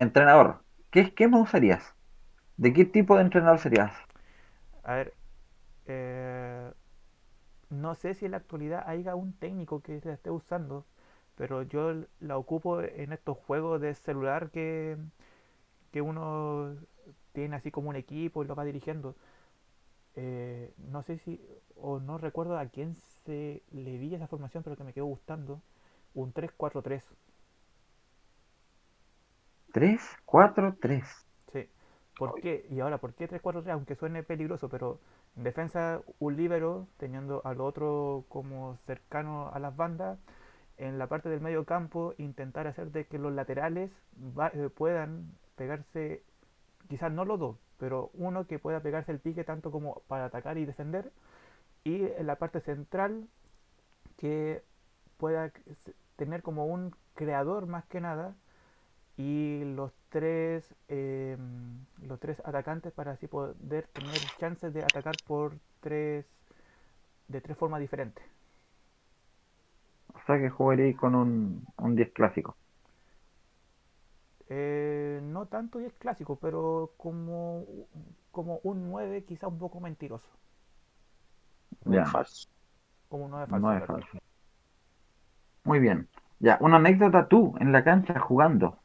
Entrenador. 0.00 0.60
¿Qué 0.90 1.00
esquema 1.00 1.40
usarías? 1.40 1.94
¿De 2.56 2.72
qué 2.72 2.84
tipo 2.84 3.16
de 3.16 3.22
entrenador 3.22 3.58
serías? 3.60 3.92
A 4.84 4.94
ver, 4.94 5.14
eh, 5.86 6.72
no 7.70 7.94
sé 7.94 8.14
si 8.14 8.24
en 8.26 8.32
la 8.32 8.38
actualidad 8.38 8.84
haya 8.86 9.14
un 9.14 9.32
técnico 9.34 9.82
que 9.82 10.00
la 10.04 10.14
esté 10.14 10.30
usando, 10.30 10.84
pero 11.36 11.62
yo 11.62 11.94
la 12.20 12.38
ocupo 12.38 12.80
en 12.82 13.12
estos 13.12 13.36
juegos 13.38 13.80
de 13.80 13.94
celular 13.94 14.50
que, 14.50 14.96
que 15.92 16.02
uno 16.02 16.76
tiene 17.32 17.56
así 17.56 17.70
como 17.70 17.90
un 17.90 17.96
equipo 17.96 18.44
y 18.44 18.48
lo 18.48 18.54
va 18.56 18.64
dirigiendo. 18.64 19.16
Eh, 20.16 20.72
no 20.90 21.02
sé 21.02 21.18
si, 21.18 21.40
o 21.76 22.00
no 22.00 22.18
recuerdo 22.18 22.58
a 22.58 22.66
quién 22.66 22.94
se 23.24 23.62
le 23.72 23.98
vi 23.98 24.14
esa 24.14 24.26
formación, 24.28 24.62
pero 24.62 24.76
que 24.76 24.84
me 24.84 24.92
quedó 24.92 25.06
gustando. 25.06 25.60
Un 26.16 26.32
3-4-3. 26.32 27.04
3, 29.72 30.00
4, 30.24 30.76
3. 30.80 31.04
Sí. 31.52 31.68
¿Por 32.16 32.40
qué? 32.40 32.66
Y 32.70 32.80
ahora, 32.80 32.98
¿por 32.98 33.14
qué 33.14 33.28
3-4-3? 33.28 33.72
Aunque 33.72 33.94
suene 33.96 34.22
peligroso, 34.22 34.68
pero 34.68 35.00
en 35.36 35.44
defensa 35.44 36.00
un 36.18 36.36
líbero, 36.36 36.88
teniendo 36.98 37.42
al 37.44 37.60
otro 37.60 38.24
como 38.28 38.76
cercano 38.78 39.50
a 39.52 39.58
las 39.58 39.76
bandas, 39.76 40.18
en 40.78 40.98
la 40.98 41.06
parte 41.08 41.28
del 41.28 41.40
medio 41.40 41.64
campo 41.64 42.14
intentar 42.18 42.66
hacer 42.66 42.90
de 42.92 43.06
que 43.06 43.18
los 43.18 43.32
laterales 43.32 43.90
va- 44.38 44.50
eh, 44.54 44.68
puedan 44.74 45.32
pegarse, 45.56 46.22
quizás 46.88 47.12
no 47.12 47.24
los 47.24 47.38
dos, 47.40 47.56
pero 47.78 48.10
uno 48.14 48.46
que 48.46 48.58
pueda 48.58 48.80
pegarse 48.80 49.12
el 49.12 49.20
pique 49.20 49.44
tanto 49.44 49.70
como 49.70 50.02
para 50.08 50.26
atacar 50.26 50.58
y 50.58 50.66
defender, 50.66 51.12
y 51.84 52.04
en 52.04 52.26
la 52.26 52.36
parte 52.36 52.60
central 52.60 53.28
que 54.18 54.62
pueda 55.18 55.52
tener 56.16 56.42
como 56.42 56.66
un 56.66 56.94
creador 57.14 57.66
más 57.66 57.86
que 57.86 58.00
nada 58.00 58.34
y 59.16 59.64
los 59.64 59.92
tres 60.10 60.74
eh, 60.88 61.36
los 62.02 62.20
tres 62.20 62.40
atacantes 62.44 62.92
para 62.92 63.12
así 63.12 63.26
poder 63.28 63.88
tener 63.92 64.18
chances 64.38 64.72
de 64.74 64.82
atacar 64.82 65.14
por 65.26 65.54
tres 65.80 66.26
de 67.28 67.40
tres 67.40 67.56
formas 67.56 67.80
diferentes. 67.80 68.24
O 70.14 70.18
sea 70.26 70.38
que 70.38 70.50
jugaría 70.50 70.96
con 70.96 71.14
un, 71.14 71.64
un 71.78 71.94
10 71.94 72.12
clásico. 72.12 72.56
Eh, 74.48 75.20
no 75.22 75.46
tanto 75.46 75.78
10 75.78 75.92
clásico, 75.94 76.36
pero 76.36 76.92
como, 76.96 77.64
como 78.30 78.60
un 78.62 78.90
9 78.90 79.24
quizá 79.24 79.48
un 79.48 79.58
poco 79.58 79.80
mentiroso. 79.80 80.28
Ya, 81.84 82.04
falso. 82.06 82.48
Como 83.08 83.24
un 83.26 83.30
9 83.32 83.46
falso. 83.46 83.66
no 83.66 83.72
es 83.72 83.84
claro. 83.84 83.86
falso. 83.86 84.25
Muy 85.66 85.80
bien. 85.80 86.08
Ya, 86.38 86.58
una 86.60 86.76
anécdota 86.76 87.26
tú 87.26 87.54
en 87.58 87.72
la 87.72 87.82
cancha 87.82 88.20
jugando. 88.20 88.78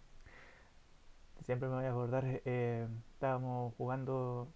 Siempre 1.45 1.69
me 1.69 1.75
voy 1.75 1.86
a 1.86 1.91
acordar, 1.91 2.23
eh, 2.25 2.88
estábamos 3.13 3.75
jugando 3.75 4.47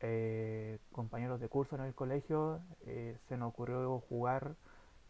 eh, 0.00 0.78
compañeros 0.92 1.40
de 1.40 1.48
curso 1.48 1.76
en 1.76 1.82
el 1.82 1.94
colegio, 1.94 2.60
eh, 2.86 3.18
se 3.28 3.36
nos 3.36 3.50
ocurrió 3.50 4.00
jugar 4.08 4.54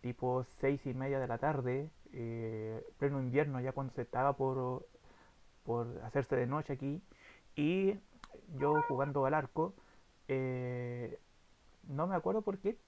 tipo 0.00 0.42
seis 0.42 0.84
y 0.86 0.94
media 0.94 1.20
de 1.20 1.28
la 1.28 1.38
tarde, 1.38 1.90
eh, 2.12 2.84
pleno 2.98 3.20
invierno, 3.20 3.60
ya 3.60 3.70
cuando 3.70 3.92
se 3.92 4.02
estaba 4.02 4.32
por, 4.36 4.84
por 5.64 5.86
hacerse 6.04 6.34
de 6.34 6.46
noche 6.48 6.72
aquí, 6.72 7.00
y 7.54 7.94
yo 8.58 8.82
jugando 8.88 9.26
al 9.26 9.34
arco, 9.34 9.74
eh, 10.26 11.20
no 11.88 12.08
me 12.08 12.16
acuerdo 12.16 12.42
por 12.42 12.58
qué, 12.58 12.78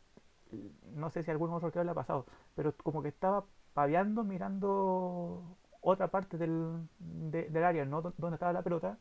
no 0.95 1.11
sé 1.11 1.23
si 1.23 1.31
a 1.31 1.33
algún 1.35 1.53
otro 1.53 1.67
arquero 1.69 1.85
le 1.85 1.91
ha 1.93 1.95
pasado, 1.95 2.27
pero 2.55 2.75
como 2.77 3.03
que 3.03 3.09
estaba 3.09 3.45
paveando 3.75 4.25
mirando 4.25 5.43
otra 5.81 6.09
parte 6.09 6.39
del, 6.39 6.89
de- 6.99 7.49
del 7.51 7.65
área, 7.65 7.85
no 7.85 8.03
do- 8.03 8.15
donde 8.19 8.37
estaba 8.37 8.53
la 8.53 8.63
pelota, 8.63 8.99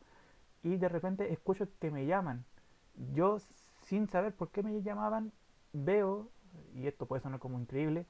y 0.62 0.76
de 0.76 0.88
repente 0.88 1.32
escucho 1.32 1.68
que 1.80 1.90
me 1.90 2.06
llaman. 2.06 2.44
Yo, 3.14 3.38
sin 3.82 4.08
saber 4.08 4.34
por 4.34 4.50
qué 4.50 4.62
me 4.62 4.82
llamaban, 4.82 5.32
veo, 5.72 6.30
y 6.74 6.86
esto 6.88 7.06
puede 7.06 7.22
sonar 7.22 7.40
como 7.40 7.60
increíble, 7.60 8.06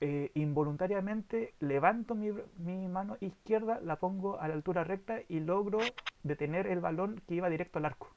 eh, 0.00 0.30
involuntariamente 0.34 1.54
levanto 1.58 2.14
mi, 2.14 2.30
mi 2.58 2.86
mano 2.86 3.16
izquierda, 3.20 3.80
la 3.80 3.96
pongo 3.96 4.38
a 4.40 4.46
la 4.46 4.54
altura 4.54 4.84
recta 4.84 5.18
y 5.28 5.40
logro 5.40 5.78
detener 6.22 6.68
el 6.68 6.78
balón 6.80 7.20
que 7.26 7.34
iba 7.34 7.48
directo 7.50 7.78
al 7.80 7.86
arco. 7.86 8.14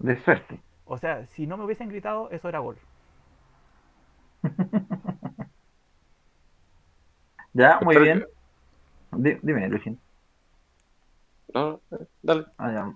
De 0.00 0.16
suerte. 0.24 0.60
O 0.88 0.98
sea, 0.98 1.24
si 1.26 1.46
no 1.46 1.56
me 1.56 1.64
hubiesen 1.64 1.88
gritado, 1.88 2.30
eso 2.32 2.48
era 2.48 2.58
gol. 2.58 2.78
Ya, 7.52 7.80
muy 7.82 7.98
bien. 7.98 8.24
Di- 9.12 9.38
dime, 9.42 9.68
Luciano. 9.68 9.98
No, 11.54 11.82
dale. 12.22 12.46
Ah, 12.58 12.72
ya. 12.72 12.94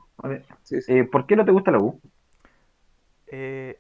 Sí, 0.62 0.80
sí. 0.82 0.92
eh, 0.92 1.04
¿por 1.04 1.26
qué 1.26 1.36
no 1.36 1.44
te 1.44 1.52
gusta 1.52 1.70
la 1.70 1.80
U? 1.80 2.00
Eh, 3.26 3.78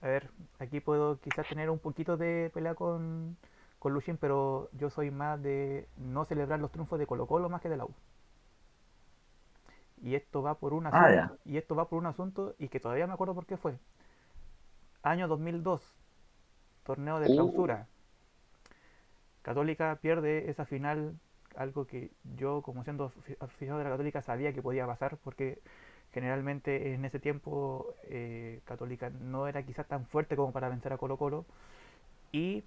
a 0.00 0.08
ver, 0.08 0.30
aquí 0.58 0.80
puedo 0.80 1.20
quizás 1.20 1.46
tener 1.48 1.70
un 1.70 1.78
poquito 1.78 2.16
de 2.16 2.50
pelea 2.54 2.74
con, 2.74 3.36
con 3.78 3.92
Lucien, 3.94 4.16
pero 4.18 4.70
yo 4.72 4.90
soy 4.90 5.10
más 5.10 5.42
de 5.42 5.88
no 5.96 6.24
celebrar 6.24 6.60
los 6.60 6.72
triunfos 6.72 6.98
de 6.98 7.06
Colo 7.06 7.26
Colo 7.26 7.48
más 7.48 7.60
que 7.62 7.68
de 7.68 7.76
la 7.76 7.84
U. 7.86 7.94
Y 10.02 10.14
esto 10.14 10.42
va 10.42 10.58
por 10.58 10.72
un 10.74 10.86
Ah, 10.90 11.32
asunto, 11.32 11.38
y 11.44 11.56
esto 11.58 11.74
va 11.76 11.88
por 11.88 11.98
un 11.98 12.06
asunto 12.06 12.54
y 12.58 12.68
que 12.68 12.80
todavía 12.80 13.06
me 13.06 13.14
acuerdo 13.14 13.34
por 13.34 13.46
qué 13.46 13.56
fue. 13.56 13.78
Año 15.02 15.26
2002, 15.26 15.82
torneo 16.84 17.20
de 17.20 17.30
Uh. 17.30 17.32
clausura. 17.32 17.88
Católica 19.42 19.98
pierde 20.02 20.50
esa 20.50 20.64
final, 20.66 21.18
algo 21.56 21.86
que 21.86 22.10
yo 22.36 22.62
como 22.62 22.84
siendo 22.84 23.10
afi- 23.10 23.36
aficionado 23.40 23.78
de 23.78 23.84
la 23.84 23.90
Católica 23.90 24.22
sabía 24.22 24.52
que 24.52 24.62
podía 24.62 24.86
pasar 24.86 25.18
porque 25.24 25.60
generalmente 26.12 26.94
en 26.94 27.04
ese 27.04 27.18
tiempo 27.20 27.94
eh, 28.04 28.60
Católica 28.64 29.10
no 29.10 29.46
era 29.48 29.62
quizás 29.64 29.86
tan 29.86 30.06
fuerte 30.06 30.36
como 30.36 30.52
para 30.52 30.68
vencer 30.68 30.92
a 30.92 30.98
Colo 30.98 31.16
Colo 31.18 31.46
y 32.32 32.64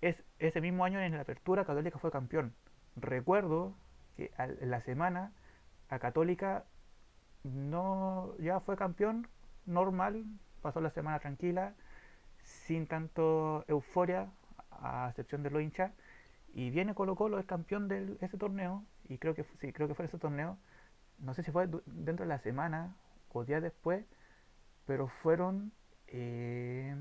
es, 0.00 0.22
ese 0.38 0.60
mismo 0.60 0.84
año 0.84 1.00
en 1.00 1.14
la 1.14 1.22
apertura 1.22 1.64
Católica 1.64 1.98
fue 1.98 2.10
campeón. 2.10 2.54
Recuerdo 2.96 3.74
que 4.16 4.30
la 4.60 4.80
semana 4.80 5.32
a 5.88 5.98
Católica 5.98 6.64
no 7.44 8.36
ya 8.38 8.60
fue 8.60 8.76
campeón 8.76 9.28
normal, 9.66 10.24
pasó 10.62 10.80
la 10.80 10.90
semana 10.90 11.18
tranquila, 11.18 11.74
sin 12.42 12.86
tanto 12.86 13.64
euforia, 13.68 14.30
a 14.70 15.08
excepción 15.10 15.42
de 15.42 15.50
los 15.50 15.62
hinchas, 15.62 15.92
y 16.54 16.70
viene 16.70 16.94
Colo 16.94 17.16
Colo, 17.16 17.38
es 17.38 17.46
campeón 17.46 17.88
de 17.88 18.16
ese 18.20 18.38
torneo, 18.38 18.84
y 19.08 19.18
creo 19.18 19.34
que 19.34 19.44
sí, 19.60 19.72
creo 19.72 19.88
que 19.88 19.94
fue 19.94 20.06
ese 20.06 20.18
torneo, 20.18 20.58
no 21.18 21.34
sé 21.34 21.42
si 21.42 21.50
fue 21.50 21.68
dentro 21.86 22.24
de 22.24 22.28
la 22.28 22.38
semana 22.38 22.96
o 23.32 23.44
días 23.44 23.62
después, 23.62 24.04
pero 24.86 25.08
fueron 25.08 25.72
eh, 26.06 26.94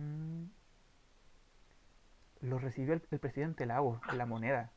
los 2.42 2.62
recibió 2.62 2.94
el, 2.94 3.02
el 3.12 3.20
presidente 3.20 3.66
Lago 3.66 4.02
la 4.14 4.26
moneda, 4.26 4.72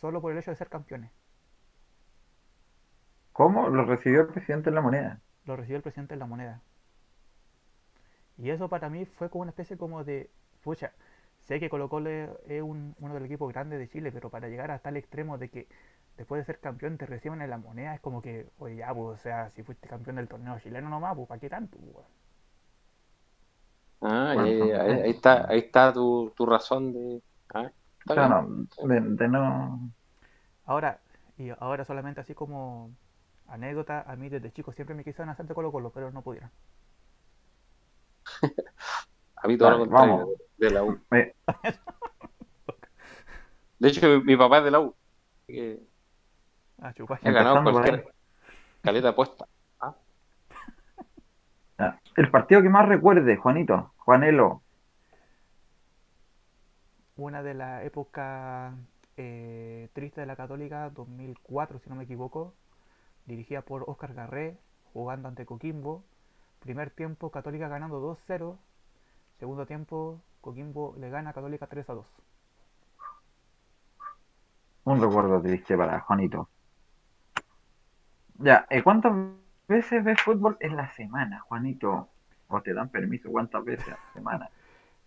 solo 0.00 0.20
por 0.20 0.32
el 0.32 0.38
hecho 0.38 0.50
de 0.50 0.56
ser 0.56 0.68
campeones. 0.68 1.15
¿Cómo 3.36 3.68
lo 3.68 3.84
recibió 3.84 4.22
el 4.22 4.26
presidente 4.32 4.70
en 4.70 4.74
la 4.74 4.80
moneda? 4.82 5.22
lo 5.46 5.56
recibió 5.56 5.78
el 5.78 5.82
presidente 5.82 6.12
en 6.12 6.20
la 6.20 6.26
moneda. 6.26 6.62
Y 8.38 8.50
eso 8.50 8.68
para 8.68 8.88
mí 8.90 9.04
fue 9.04 9.30
como 9.30 9.42
una 9.42 9.50
especie 9.50 9.76
como 9.76 10.04
de, 10.04 10.30
pucha, 10.62 10.92
sé 11.44 11.58
que 11.60 11.68
Colo 11.70 11.88
Colo 11.88 12.10
es 12.10 12.62
un- 12.62 12.94
uno 13.00 13.14
de 13.14 13.20
los 13.20 13.26
equipos 13.26 13.52
grandes 13.52 13.78
de 13.78 13.88
Chile, 13.88 14.12
pero 14.12 14.30
para 14.30 14.48
llegar 14.48 14.70
hasta 14.70 14.90
el 14.90 14.96
extremo 14.96 15.38
de 15.38 15.48
que 15.50 15.68
después 16.16 16.40
de 16.40 16.44
ser 16.46 16.60
campeón 16.60 16.98
te 16.98 17.06
reciban 17.06 17.42
en 17.42 17.50
la 17.50 17.58
moneda, 17.58 17.94
es 17.94 18.00
como 18.00 18.22
que, 18.22 18.46
oye, 18.58 18.76
ya, 18.76 18.94
pues, 18.94 19.18
o 19.20 19.22
sea, 19.22 19.50
si 19.50 19.62
fuiste 19.62 19.88
campeón 19.88 20.16
del 20.16 20.28
torneo 20.28 20.58
chileno 20.60 20.88
nomás, 20.90 21.14
pues, 21.16 21.28
¿para 21.28 21.40
qué 21.40 21.48
tanto? 21.50 21.78
pues? 21.78 22.06
Ah, 24.00 24.34
Bueno, 24.34 24.52
ya, 24.54 24.64
ya, 24.66 24.82
ahí, 24.82 25.00
ahí 25.00 25.10
está, 25.10 25.48
ahí 25.50 25.58
está 25.60 25.92
tu, 25.92 26.32
tu 26.36 26.46
razón 26.46 26.92
de. 26.92 27.22
Ah, 27.54 27.70
O 28.06 28.08
está 28.08 28.14
sea, 28.14 28.28
bien. 28.28 28.28
no, 28.28 28.66
de, 28.88 29.00
de 29.00 29.28
no. 29.28 29.92
Ahora, 30.64 31.00
y 31.38 31.50
ahora 31.60 31.84
solamente 31.84 32.20
así 32.20 32.34
como 32.34 32.90
anécdota, 33.48 34.02
a 34.06 34.16
mí 34.16 34.28
desde 34.28 34.52
chico 34.52 34.72
siempre 34.72 34.94
me 34.94 35.04
quisieron 35.04 35.28
hacer 35.30 35.46
de 35.46 35.54
Colo 35.54 35.72
Colo, 35.72 35.90
pero 35.90 36.10
no 36.10 36.22
pudieron. 36.22 36.50
A 39.36 39.48
mí 39.48 39.56
todo 39.58 39.70
lo 39.70 39.78
Vale, 39.78 39.88
contrario, 39.90 40.16
vamos. 40.16 40.34
de 40.56 40.70
la 40.70 40.82
U. 40.82 40.98
De 43.78 43.88
hecho, 43.88 44.20
mi, 44.22 44.36
papá 44.36 44.58
es 44.58 44.64
de 44.64 44.70
la 44.70 44.80
U. 44.80 44.94
así 45.46 45.54
que 45.54 45.86
Ah, 46.78 46.92
he 47.22 47.32
ganado 47.32 47.62
cualquier 47.62 48.12
caleta 48.82 49.14
puesta. 49.14 49.46
Ah. 49.80 49.94
El 52.16 52.30
partido 52.30 52.62
que 52.62 52.68
más 52.70 52.88
recuerde, 52.88 53.36
Juanito, 53.36 53.92
Juanelo. 53.98 54.62
una 57.16 57.42
de 57.42 57.54
las 57.54 57.84
épocas 57.84 58.74
eh, 59.16 59.88
tristes 59.94 60.22
de 60.22 60.26
la 60.26 60.36
Católica, 60.36 60.90
2004 60.90 61.78
si 61.78 61.88
no 61.88 61.96
me 61.96 62.04
equivoco, 62.04 62.54
dirigida 63.26 63.62
por 63.62 63.84
Oscar 63.86 64.14
Garré, 64.14 64.56
jugando 64.92 65.28
ante 65.28 65.44
Coquimbo. 65.44 66.04
Primer 66.60 66.90
tiempo, 66.90 67.30
Católica 67.30 67.68
ganando 67.68 68.00
2-0. 68.00 68.56
Segundo 69.38 69.66
tiempo, 69.66 70.20
Coquimbo 70.40 70.94
le 70.98 71.10
gana 71.10 71.30
a 71.30 71.32
Católica 71.32 71.68
3-2. 71.68 72.04
Un 74.84 75.00
recuerdo 75.00 75.42
triste 75.42 75.76
para 75.76 76.00
Juanito. 76.00 76.48
Ya, 78.38 78.66
eh, 78.70 78.82
¿cuántas 78.82 79.12
veces 79.66 80.04
ves 80.04 80.20
fútbol 80.20 80.56
en 80.60 80.76
la 80.76 80.92
semana, 80.92 81.40
Juanito? 81.40 82.08
¿O 82.48 82.62
te 82.62 82.72
dan 82.72 82.88
permiso 82.88 83.30
cuántas 83.30 83.64
veces 83.64 83.88
a 83.88 83.90
la 83.92 84.12
semana? 84.12 84.50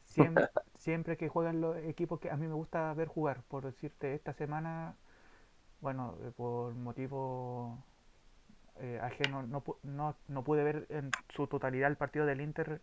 Siempre, 0.04 0.50
siempre 0.76 1.18
que 1.18 1.30
juegan 1.30 1.62
los 1.62 1.78
equipos 1.78 2.20
que 2.20 2.32
a 2.32 2.36
mí 2.36 2.48
me 2.48 2.56
gusta 2.56 2.92
ver 2.96 3.08
jugar, 3.08 3.44
por 3.48 3.64
decirte, 3.64 4.16
esta 4.16 4.34
semana, 4.34 4.96
bueno, 5.82 6.18
eh, 6.24 6.32
por 6.36 6.74
motivo 6.74 7.78
eh, 8.80 9.00
ajeno, 9.02 9.44
no, 9.44 9.64
no, 9.84 10.16
no 10.28 10.44
pude 10.44 10.64
ver 10.64 10.88
en 10.90 11.14
su 11.36 11.48
totalidad 11.48 11.90
el 11.90 11.98
partido 11.98 12.26
del 12.26 12.42
Inter 12.42 12.82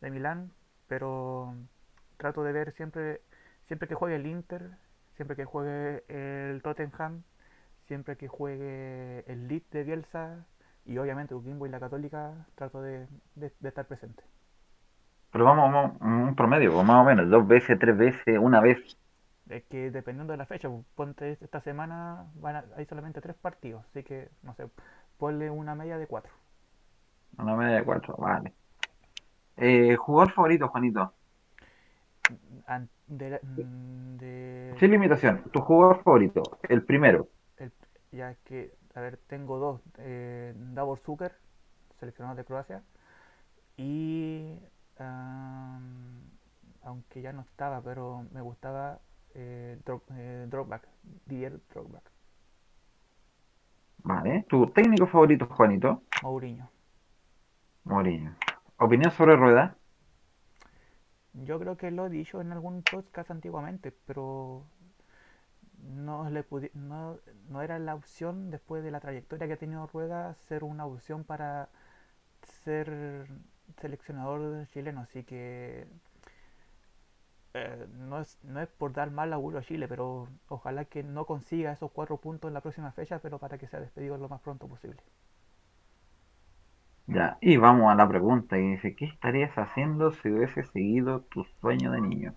de 0.00 0.10
Milán, 0.10 0.52
pero 0.88 1.54
trato 2.18 2.42
de 2.44 2.52
ver 2.52 2.72
siempre, 2.74 3.22
siempre 3.66 3.88
que 3.88 3.94
juegue 3.94 4.16
el 4.16 4.26
Inter, 4.26 4.72
siempre 5.16 5.36
que 5.36 5.44
juegue 5.44 6.04
el 6.08 6.62
Tottenham, 6.62 7.22
siempre 7.88 8.16
que 8.16 8.28
juegue 8.28 9.24
el 9.32 9.48
Leeds 9.48 9.70
de 9.70 9.84
Bielsa 9.84 10.46
y 10.86 10.98
obviamente 10.98 11.34
Coquimbo 11.34 11.66
y 11.66 11.70
la 11.70 11.80
Católica, 11.80 12.46
trato 12.56 12.82
de, 12.82 13.08
de- 13.36 13.52
de 13.60 13.68
estar 13.68 13.86
presente. 13.86 14.24
Pero 15.30 15.44
vamos, 15.44 15.70
vamos, 15.70 16.00
un 16.28 16.34
promedio, 16.34 16.72
pues, 16.72 16.86
más 16.86 17.02
o 17.02 17.04
menos, 17.04 17.28
dos 17.28 17.46
veces, 17.46 17.78
tres 17.78 17.94
veces, 17.96 18.38
una 18.40 18.60
vez. 18.62 18.78
Es 19.48 19.62
que 19.64 19.90
dependiendo 19.90 20.32
de 20.32 20.38
la 20.38 20.46
fecha, 20.46 20.68
pues, 20.70 20.84
ponte 20.94 21.38
esta 21.40 21.60
semana 21.60 22.26
van 22.36 22.56
a- 22.56 22.64
hay 22.76 22.86
solamente 22.86 23.20
tres 23.20 23.36
partidos, 23.36 23.84
así 23.90 24.02
que 24.02 24.30
no 24.42 24.54
sé, 24.54 24.68
ponle 25.18 25.50
una 25.50 25.74
media 25.74 25.98
de 25.98 26.06
cuatro. 26.06 26.32
Una 27.38 27.56
media 27.56 27.76
de 27.76 27.84
cuatro, 27.84 28.16
vale. 28.18 28.52
Eh, 29.56 29.96
¿jugador 29.96 30.32
favorito, 30.32 30.68
Juanito? 30.68 31.12
De, 33.06 33.38
mm, 33.42 34.16
de- 34.16 34.74
Sin 34.78 34.90
limitación, 34.90 35.42
tu 35.52 35.60
jugador 35.60 36.02
favorito, 36.02 36.42
el 36.68 36.82
primero. 36.84 37.28
el- 37.58 37.72
ya 38.12 38.34
que, 38.44 38.72
a 38.94 39.00
ver, 39.00 39.18
tengo 39.26 39.58
dos. 39.58 39.80
Eh, 39.98 40.54
Davor 40.74 40.98
Zucker, 40.98 41.36
seleccionado 42.00 42.36
de 42.36 42.44
Croacia. 42.44 42.82
Y, 43.76 44.58
am, 44.98 46.30
aunque 46.82 47.22
ya 47.22 47.32
no 47.32 47.42
estaba, 47.42 47.80
pero 47.82 48.24
me 48.32 48.40
gustaba 48.40 49.00
eh, 49.34 49.78
Dro- 49.84 50.02
eh, 50.12 50.46
Drogba, 50.48 50.80
Didier 51.26 51.60
Drogba, 51.72 52.00
Vale. 54.04 54.44
Tu 54.48 54.66
técnico 54.68 55.06
favorito, 55.06 55.46
Juanito. 55.46 56.02
Mourinho. 56.22 56.70
Mourinho. 57.84 58.34
Opinión 58.78 59.10
sobre 59.10 59.34
Rueda. 59.34 59.76
Yo 61.32 61.58
creo 61.58 61.76
que 61.76 61.90
lo 61.90 62.06
he 62.06 62.10
dicho 62.10 62.40
en 62.40 62.52
algún 62.52 62.82
podcast 62.82 63.30
antiguamente, 63.30 63.92
pero 64.06 64.66
no, 65.82 66.28
le 66.30 66.44
no, 66.74 67.18
no 67.48 67.62
era 67.62 67.78
la 67.78 67.94
opción 67.94 68.50
después 68.50 68.84
de 68.84 68.90
la 68.90 69.00
trayectoria 69.00 69.46
que 69.46 69.54
ha 69.54 69.58
tenido 69.58 69.86
Rueda 69.86 70.34
ser 70.34 70.64
una 70.64 70.86
opción 70.86 71.24
para 71.24 71.70
ser 72.64 73.26
seleccionador 73.80 74.68
chileno. 74.68 75.00
Así 75.00 75.24
que 75.24 75.86
eh, 77.54 77.86
no 77.90 78.20
es, 78.20 78.38
no 78.44 78.60
es 78.60 78.68
por 78.68 78.92
dar 78.92 79.10
mal 79.10 79.32
augurio 79.32 79.60
a 79.60 79.62
Chile, 79.62 79.88
pero 79.88 80.28
ojalá 80.48 80.84
que 80.86 81.02
no 81.02 81.26
consiga 81.26 81.72
esos 81.72 81.90
cuatro 81.92 82.18
puntos 82.18 82.48
en 82.48 82.54
la 82.54 82.60
próxima 82.60 82.92
fecha, 82.92 83.18
pero 83.20 83.38
para 83.38 83.58
que 83.58 83.68
sea 83.68 83.80
despedido 83.80 84.18
lo 84.18 84.28
más 84.28 84.40
pronto 84.42 84.68
posible. 84.68 85.02
Ya. 87.06 87.38
Y 87.40 87.56
vamos 87.56 87.90
a 87.90 87.94
la 87.94 88.06
pregunta. 88.06 88.58
Y 88.58 88.72
dice, 88.72 88.94
¿qué 88.94 89.06
estarías 89.06 89.56
haciendo 89.56 90.10
si 90.10 90.28
hubiese 90.28 90.64
seguido 90.64 91.22
tu 91.22 91.44
sueño 91.60 91.90
de 91.92 92.02
niño? 92.02 92.34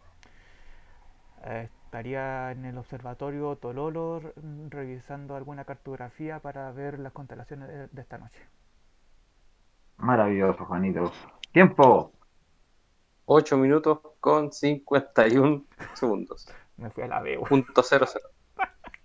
Eh, 1.43 1.69
estaría 1.85 2.51
en 2.51 2.65
el 2.65 2.77
observatorio 2.77 3.55
Tololo 3.55 4.17
r- 4.17 4.33
revisando 4.69 5.35
alguna 5.35 5.65
cartografía 5.65 6.39
para 6.41 6.71
ver 6.71 6.99
las 6.99 7.13
constelaciones 7.13 7.69
de, 7.69 7.87
de 7.87 8.01
esta 8.01 8.17
noche. 8.19 8.41
Maravilloso, 9.97 10.65
Juanito. 10.65 11.11
Tiempo. 11.51 12.11
8 13.27 13.57
minutos 13.57 13.99
con 14.19 14.51
51 14.51 15.65
segundos. 15.93 16.47
Me 16.77 16.89
fui 16.91 17.03
a 17.03 17.07
la 17.07 17.21
B. 17.21 17.39
Punto 17.47 17.83
cero 17.83 18.05
cero. 18.11 18.29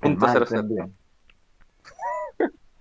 El 0.03 0.17
Punto 0.17 0.21
más 0.21 0.33
cero 0.33 0.47
cero. 0.49 0.63
entendido. 0.63 0.91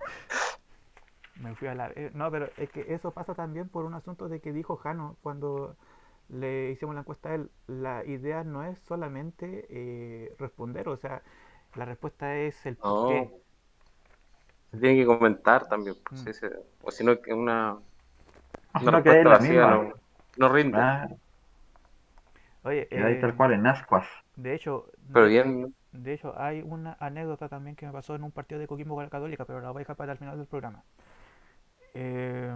Me 1.36 1.54
fui 1.54 1.68
a 1.68 1.74
la 1.74 1.88
B. 1.88 2.10
No, 2.14 2.30
pero 2.30 2.48
es 2.56 2.70
que 2.70 2.92
eso 2.94 3.10
pasa 3.12 3.34
también 3.34 3.68
por 3.68 3.84
un 3.84 3.94
asunto 3.94 4.28
de 4.28 4.40
que 4.40 4.52
dijo 4.52 4.76
Jano 4.76 5.16
cuando 5.22 5.76
le 6.28 6.70
hicimos 6.72 6.94
la 6.94 7.00
encuesta 7.02 7.30
a 7.30 7.34
él. 7.36 7.50
La 7.66 8.04
idea 8.04 8.44
no 8.44 8.64
es 8.64 8.78
solamente 8.88 9.66
eh, 9.70 10.34
responder, 10.38 10.88
o 10.88 10.96
sea, 10.96 11.22
la 11.74 11.84
respuesta 11.86 12.36
es 12.36 12.64
el 12.66 12.76
por 12.76 12.94
No. 12.94 13.08
qué. 13.08 13.30
Se 14.72 14.78
tiene 14.78 14.96
que 14.96 15.06
comentar 15.06 15.68
también. 15.68 15.96
pues, 16.04 16.24
Mm. 16.24 16.30
O 16.82 16.90
si 16.90 17.04
no, 17.04 17.20
que 17.20 17.32
una, 17.34 17.78
No, 18.80 18.88
una 18.88 18.98
es 19.04 19.04
respuesta 19.04 19.28
la 19.30 19.38
vacía 19.38 19.66
misma. 19.66 19.68
no, 19.68 19.94
no 20.36 20.48
rinde. 20.52 20.78
Ah, 20.78 21.08
Oye, 22.64 22.88
eh, 22.90 23.14
tal 23.20 23.36
cual 23.36 23.52
en 23.52 23.66
ascuas. 23.66 24.06
de 24.36 24.54
hecho, 24.54 24.86
Pero 25.12 25.26
de, 25.26 25.28
bien, 25.28 25.74
de 25.92 26.14
hecho 26.14 26.34
hay 26.40 26.62
una 26.62 26.96
anécdota 27.00 27.48
también 27.48 27.76
que 27.76 27.86
me 27.86 27.92
pasó 27.92 28.14
en 28.14 28.24
un 28.24 28.32
partido 28.32 28.60
de 28.60 28.66
Coquimbo 28.68 28.94
con 28.96 29.04
la 29.04 29.10
Católica, 29.10 29.44
pero 29.46 29.60
la 29.60 29.70
voy 29.72 29.80
a 29.80 29.84
dejar 29.84 29.96
para 29.96 30.12
el 30.12 30.18
final 30.18 30.38
del 30.38 30.46
programa. 30.46 30.84
Eh, 31.94 32.50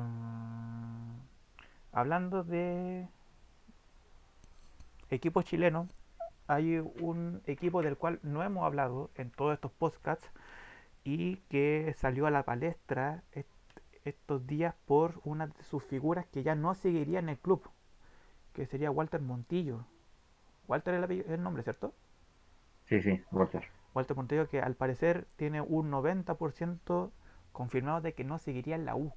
hablando 1.93 2.45
de 2.45 3.09
equipos 5.11 5.45
chilenos, 5.45 5.89
hay 6.49 6.79
un 6.79 7.43
equipo 7.47 7.83
del 7.83 7.97
cual 7.97 8.21
no 8.23 8.43
hemos 8.45 8.65
hablado 8.65 9.11
en 9.17 9.31
todos 9.31 9.55
estos 9.55 9.73
podcasts 9.73 10.31
y 11.05 11.39
que 11.51 11.95
salió 11.99 12.27
a 12.27 12.33
la 12.33 12.45
palestra 12.45 13.25
est- 13.33 13.49
estos 14.05 14.47
días 14.47 14.75
por 14.87 15.21
una 15.25 15.49
de 15.49 15.63
sus 15.65 15.85
figuras 15.85 16.27
que 16.27 16.43
ya 16.45 16.55
no 16.57 16.75
seguiría 16.75 17.21
en 17.21 17.29
el 17.31 17.39
club, 17.39 17.69
que 18.55 18.67
sería 18.67 18.91
Walter 18.93 19.21
Montillo. 19.23 19.87
Walter 20.69 20.95
es 21.11 21.27
el, 21.29 21.43
nombre, 21.43 21.63
¿cierto? 21.63 21.95
Sí, 22.87 23.01
sí, 23.03 23.23
Walter. 23.31 23.71
Walter 23.95 24.17
Montillo 24.17 24.49
que 24.49 24.61
al 24.61 24.77
parecer 24.77 25.27
tiene 25.35 25.61
un 25.61 25.91
90% 25.91 27.11
confirmado 27.53 28.01
de 28.01 28.15
que 28.15 28.23
no 28.23 28.39
seguiría 28.39 28.77
en 28.77 28.85
la 28.85 28.95
U. 28.95 29.13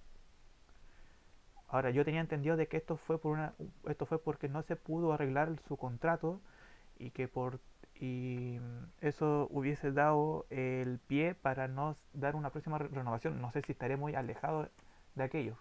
Ahora, 1.69 1.91
yo 1.91 2.03
tenía 2.03 2.21
entendido 2.21 2.57
de 2.57 2.67
que 2.67 2.77
esto 2.77 2.97
fue 2.97 3.19
por 3.21 3.33
una 3.33 3.53
esto 3.87 4.05
fue 4.05 4.21
porque 4.21 4.49
no 4.49 4.61
se 4.63 4.75
pudo 4.75 5.13
arreglar 5.13 5.55
su 5.67 5.77
contrato 5.77 6.41
y 6.99 7.11
que 7.11 7.27
por 7.27 7.59
y 7.95 8.59
eso 9.01 9.47
hubiese 9.51 9.91
dado 9.91 10.45
el 10.51 10.99
pie 11.07 11.35
para 11.35 11.67
no 11.67 11.97
dar 12.13 12.35
una 12.35 12.51
próxima 12.51 12.77
re- 12.79 12.87
renovación. 12.89 13.41
No 13.41 13.51
sé 13.51 13.61
si 13.63 13.73
estaré 13.73 13.97
muy 13.97 14.15
alejado 14.15 14.69
de 15.15 15.23
aquello. 15.23 15.57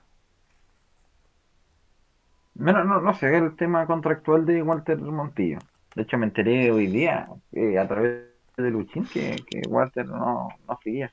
Bueno, 2.53 2.85
no, 2.85 3.01
no 3.01 3.15
sé 3.15 3.35
el 3.39 3.57
tema 3.57 3.87
contractual 3.87 4.45
de 4.45 4.63
Walter 4.63 4.99
Montillo. 4.99 5.61
De 5.99 6.05
hecho, 6.05 6.17
me 6.17 6.27
enteré 6.27 6.71
hoy 6.71 6.87
día 6.87 7.29
eh, 7.51 7.77
a 7.77 7.89
través 7.89 8.29
de 8.57 8.71
Luchín 8.71 9.09
que, 9.09 9.45
que 9.49 9.67
Walter 9.67 10.07
no, 10.07 10.49
no 10.69 10.79
seguía. 10.85 11.13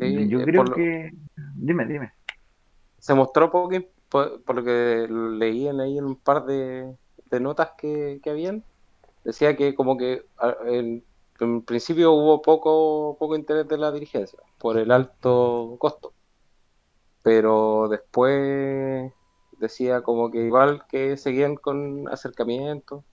Sí, 0.00 0.28
Yo 0.28 0.38
eh, 0.40 0.44
creo 0.44 0.64
lo- 0.64 0.74
que... 0.74 1.12
Dime, 1.54 1.86
dime. 1.86 2.12
se 2.98 3.14
mostró 3.14 3.50
poco, 3.50 3.70
por, 4.08 4.42
por 4.44 4.56
lo 4.56 4.64
que 4.64 5.06
leían 5.10 5.80
ahí 5.80 5.98
en 5.98 6.04
un 6.04 6.16
par 6.20 6.44
de, 6.46 6.96
de 7.26 7.40
notas 7.40 7.70
que, 7.78 8.20
que 8.22 8.30
habían. 8.30 8.64
Decía 9.24 9.56
que 9.56 9.74
como 9.76 9.98
que 9.98 10.24
a- 10.38 10.56
en, 10.66 11.06
en 11.40 11.62
principio 11.64 12.12
hubo 12.14 12.42
poco, 12.42 13.16
poco 13.18 13.36
interés 13.36 13.68
de 13.68 13.78
la 13.78 13.92
dirigencia 13.92 14.40
por 14.58 14.78
el 14.78 14.90
alto 14.92 15.76
costo. 15.80 16.14
Pero 17.22 17.88
después 17.88 19.12
decía 19.52 20.02
como 20.02 20.30
que 20.30 20.38
igual 20.46 20.86
que 20.88 21.16
seguían 21.16 21.56
con 21.56 22.08
acercamientos 22.08 23.04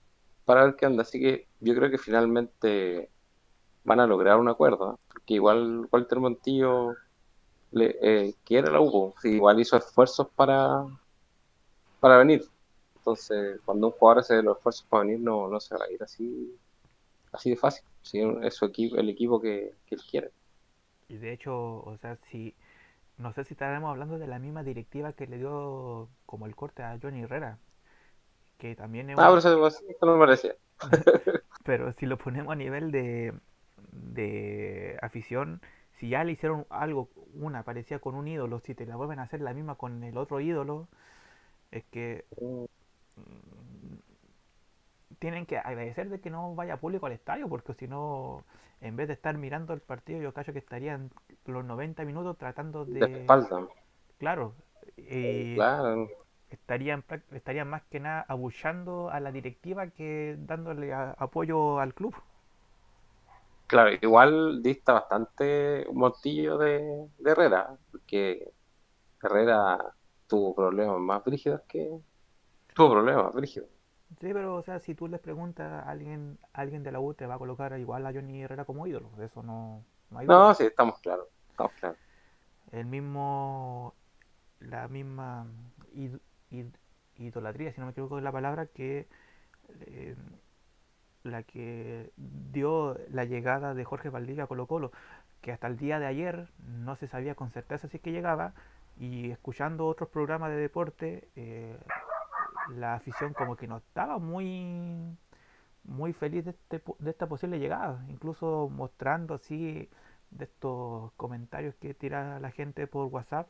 para 0.44 0.64
ver 0.64 0.76
qué 0.76 0.86
anda. 0.86 1.02
Así 1.02 1.20
que 1.20 1.46
yo 1.60 1.74
creo 1.74 1.90
que 1.90 1.98
finalmente 1.98 3.10
van 3.84 4.00
a 4.00 4.06
lograr 4.06 4.38
un 4.38 4.48
acuerdo, 4.48 4.94
¿eh? 4.94 4.96
Porque 5.08 5.34
igual 5.34 5.88
Walter 5.90 6.20
Montillo 6.20 6.94
le, 7.72 7.96
eh, 8.02 8.34
quiere 8.44 8.70
la 8.70 8.80
U, 8.80 9.14
sí, 9.20 9.30
igual 9.30 9.60
hizo 9.60 9.76
esfuerzos 9.76 10.28
para, 10.34 10.86
para 12.00 12.18
venir. 12.18 12.44
Entonces, 12.96 13.60
cuando 13.64 13.88
un 13.88 13.92
jugador 13.92 14.20
hace 14.20 14.42
los 14.42 14.56
esfuerzos 14.56 14.86
para 14.88 15.04
venir, 15.04 15.20
no, 15.20 15.48
no 15.48 15.60
se 15.60 15.76
va 15.76 15.84
a 15.84 15.92
ir 15.92 16.02
así, 16.02 16.56
así 17.32 17.50
de 17.50 17.56
fácil. 17.56 17.84
Sí, 18.02 18.20
es 18.42 18.54
su 18.54 18.66
equipo, 18.66 18.96
el 18.96 19.08
equipo 19.08 19.40
que, 19.40 19.74
que 19.86 19.94
él 19.94 20.02
quiere. 20.10 20.30
Y 21.08 21.16
de 21.16 21.32
hecho, 21.32 21.82
o 21.82 21.96
sea, 21.98 22.16
si 22.16 22.54
no 23.18 23.32
sé 23.32 23.44
si 23.44 23.54
estaremos 23.54 23.90
hablando 23.90 24.18
de 24.18 24.26
la 24.26 24.38
misma 24.38 24.62
directiva 24.62 25.12
que 25.12 25.26
le 25.26 25.38
dio 25.38 26.08
como 26.26 26.46
el 26.46 26.56
corte 26.56 26.82
a 26.82 26.98
Johnny 27.00 27.22
Herrera, 27.22 27.58
que 28.64 28.76
también 28.76 29.10
es 29.10 29.16
Ah, 29.16 29.28
pero 29.28 29.38
eso, 29.38 29.66
eso 29.68 30.06
no 30.06 30.14
me 30.14 30.18
parecía. 30.26 30.56
Pero 31.64 31.92
si 31.92 32.06
lo 32.06 32.18
ponemos 32.18 32.52
a 32.52 32.56
nivel 32.56 32.90
de, 32.92 33.34
de 33.92 34.98
afición, 35.02 35.60
si 35.92 36.08
ya 36.10 36.24
le 36.24 36.32
hicieron 36.32 36.66
algo, 36.70 37.08
una 37.34 37.62
parecía 37.64 37.98
con 38.00 38.14
un 38.14 38.28
ídolo, 38.28 38.60
si 38.60 38.74
te 38.74 38.86
la 38.86 38.96
vuelven 38.96 39.18
a 39.18 39.22
hacer 39.24 39.40
la 39.40 39.54
misma 39.54 39.76
con 39.76 40.02
el 40.04 40.16
otro 40.18 40.40
ídolo, 40.40 40.88
es 41.72 41.84
que 41.86 42.26
Mm, 42.40 42.64
tienen 45.18 45.46
que 45.46 45.58
agradecer 45.58 46.08
de 46.10 46.20
que 46.20 46.30
no 46.30 46.54
vaya 46.54 46.78
público 46.78 47.06
al 47.06 47.12
estadio, 47.12 47.48
porque 47.48 47.74
si 47.74 47.86
no, 47.88 48.44
en 48.80 48.96
vez 48.96 49.08
de 49.08 49.14
estar 49.14 49.36
mirando 49.38 49.72
el 49.72 49.80
partido, 49.80 50.20
yo 50.20 50.32
creo 50.34 50.52
que 50.52 50.58
estarían 50.58 51.10
los 51.46 51.64
90 51.64 52.04
minutos 52.04 52.36
tratando 52.38 52.84
De 52.86 53.04
de... 53.04 53.06
espalda. 53.06 53.68
Claro, 54.18 54.54
y 54.96 55.64
Claro. 55.64 56.08
Estarían, 56.54 57.04
estarían 57.32 57.68
más 57.68 57.82
que 57.84 58.00
nada 58.00 58.24
abuchando 58.28 59.10
a 59.10 59.20
la 59.20 59.32
directiva 59.32 59.88
que 59.88 60.36
dándole 60.38 60.92
a- 60.92 61.12
apoyo 61.18 61.78
al 61.80 61.94
club. 61.94 62.14
Claro, 63.66 63.90
igual 64.00 64.62
dista 64.62 64.92
bastante 64.92 65.86
un 65.88 65.96
Montillo 65.98 66.58
de, 66.58 67.08
de 67.18 67.30
Herrera, 67.30 67.76
porque 67.90 68.52
Herrera 69.22 69.78
tuvo 70.28 70.54
problemas 70.54 71.00
más 71.00 71.24
brígidos 71.24 71.62
que... 71.68 71.90
Tuvo 72.74 72.92
problemas 72.92 73.34
brígidos. 73.34 73.68
Sí, 74.20 74.32
pero 74.32 74.54
o 74.56 74.62
sea, 74.62 74.78
si 74.78 74.94
tú 74.94 75.08
les 75.08 75.20
preguntas 75.20 75.70
a 75.70 75.90
alguien, 75.90 76.38
alguien 76.52 76.82
de 76.82 76.92
la 76.92 77.00
U 77.00 77.14
te 77.14 77.26
va 77.26 77.34
a 77.34 77.38
colocar 77.38 77.76
igual 77.78 78.06
a 78.06 78.12
Johnny 78.12 78.42
Herrera 78.42 78.64
como 78.64 78.86
ídolo, 78.86 79.10
de 79.16 79.26
eso 79.26 79.42
no, 79.42 79.82
no 80.10 80.18
hay. 80.18 80.26
No, 80.26 80.54
sí, 80.54 80.64
estamos 80.64 80.98
claros. 81.00 81.26
Estamos 81.50 81.72
claros. 81.74 81.98
El 82.72 82.86
mismo, 82.86 83.94
la 84.60 84.88
misma 84.88 85.46
idolatría, 87.16 87.72
si 87.72 87.80
no 87.80 87.86
me 87.86 87.92
equivoco 87.92 88.18
es 88.18 88.24
la 88.24 88.32
palabra, 88.32 88.66
que 88.66 89.08
eh, 89.86 90.16
la 91.22 91.42
que 91.42 92.12
dio 92.16 92.98
la 93.10 93.24
llegada 93.24 93.74
de 93.74 93.84
Jorge 93.84 94.10
Valdivia 94.10 94.44
a 94.44 94.46
Colo 94.46 94.66
Colo, 94.66 94.92
que 95.40 95.52
hasta 95.52 95.66
el 95.66 95.76
día 95.76 95.98
de 95.98 96.06
ayer 96.06 96.48
no 96.58 96.96
se 96.96 97.06
sabía 97.06 97.34
con 97.34 97.50
certeza 97.50 97.88
si 97.88 97.96
es 97.96 98.02
que 98.02 98.12
llegaba, 98.12 98.54
y 98.98 99.30
escuchando 99.30 99.86
otros 99.86 100.08
programas 100.08 100.50
de 100.50 100.56
deporte, 100.56 101.28
eh, 101.36 101.76
la 102.76 102.94
afición 102.94 103.34
como 103.34 103.56
que 103.56 103.66
no 103.66 103.78
estaba 103.78 104.18
muy 104.18 105.16
muy 105.84 106.12
feliz 106.14 106.44
de, 106.44 106.52
este 106.52 106.82
de 106.98 107.10
esta 107.10 107.26
posible 107.28 107.58
llegada, 107.58 108.04
incluso 108.08 108.70
mostrando 108.70 109.34
así 109.34 109.88
de 110.30 110.44
estos 110.44 111.12
comentarios 111.12 111.74
que 111.76 111.94
tira 111.94 112.40
la 112.40 112.50
gente 112.50 112.86
por 112.86 113.06
WhatsApp. 113.06 113.48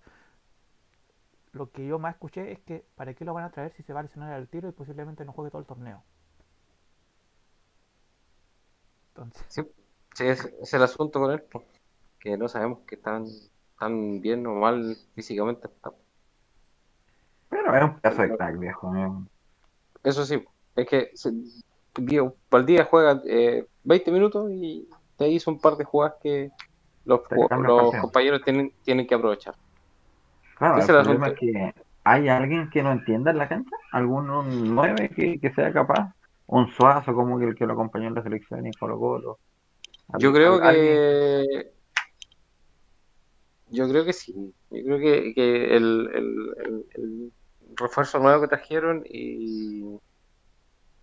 Lo 1.54 1.70
que 1.70 1.86
yo 1.86 2.00
más 2.00 2.14
escuché 2.14 2.50
es 2.50 2.58
que 2.60 2.84
¿para 2.96 3.14
qué 3.14 3.24
lo 3.24 3.32
van 3.32 3.44
a 3.44 3.50
traer 3.50 3.72
si 3.72 3.84
se 3.84 3.92
va 3.92 4.00
a 4.00 4.02
lesionar 4.02 4.32
al 4.32 4.48
tiro 4.48 4.68
y 4.68 4.72
posiblemente 4.72 5.24
no 5.24 5.32
juegue 5.32 5.52
todo 5.52 5.60
el 5.60 5.66
torneo? 5.66 6.02
Entonces. 9.08 9.46
Sí, 9.48 9.62
sí 10.14 10.26
es, 10.26 10.44
es, 10.60 10.74
el 10.74 10.82
asunto 10.82 11.20
con 11.20 11.30
él, 11.30 11.44
que 12.18 12.36
no 12.36 12.48
sabemos 12.48 12.80
que 12.80 12.96
están 12.96 13.26
tan 13.78 14.20
bien 14.20 14.44
o 14.48 14.54
mal 14.54 14.96
físicamente. 15.14 15.68
Pero 17.48 17.76
es 17.76 17.82
un 17.84 18.00
pedazo 18.00 18.22
de 18.22 18.36
crack, 18.36 18.58
viejo. 18.58 18.92
Eso 20.02 20.24
sí, 20.24 20.44
es 20.74 20.88
que 20.88 21.12
Valdía 22.50 22.84
juega 22.84 23.22
eh, 23.26 23.68
20 23.84 24.10
minutos 24.10 24.50
y 24.50 24.88
te 25.16 25.28
hizo 25.28 25.52
un 25.52 25.60
par 25.60 25.76
de 25.76 25.84
jugadas 25.84 26.16
que 26.20 26.50
los, 27.04 27.20
los 27.30 27.94
compañeros 28.00 28.42
tienen, 28.42 28.72
tienen 28.82 29.06
que 29.06 29.14
aprovechar. 29.14 29.54
Claro, 30.56 30.78
el 30.78 30.86
problema 30.86 31.28
es 31.28 31.38
que 31.38 31.74
hay 32.04 32.28
alguien 32.28 32.70
que 32.70 32.82
no 32.82 32.92
entienda 32.92 33.30
en 33.30 33.38
la 33.38 33.48
cancha, 33.48 33.76
algún 33.92 34.30
un 34.30 34.74
9 34.74 35.10
que, 35.14 35.40
que, 35.40 35.52
sea 35.52 35.72
capaz, 35.72 36.14
un 36.46 36.68
suazo 36.68 37.14
como 37.14 37.40
el 37.40 37.54
que 37.54 37.66
lo 37.66 37.72
acompañó 37.72 38.08
en 38.08 38.14
la 38.14 38.22
selección 38.22 38.66
y 38.66 38.72
Colo 38.72 38.98
Colo. 38.98 39.38
Yo 40.18 40.32
creo 40.32 40.60
que 40.60 41.72
yo 43.74 43.88
creo 43.88 44.04
que 44.04 44.12
sí. 44.12 44.54
Yo 44.70 44.84
creo 44.84 44.98
que, 44.98 45.34
que 45.34 45.76
el, 45.76 46.10
el, 46.14 46.86
el, 46.94 47.32
refuerzo 47.76 48.20
nuevo 48.20 48.42
que 48.42 48.48
trajeron 48.48 49.02
y, 49.04 49.98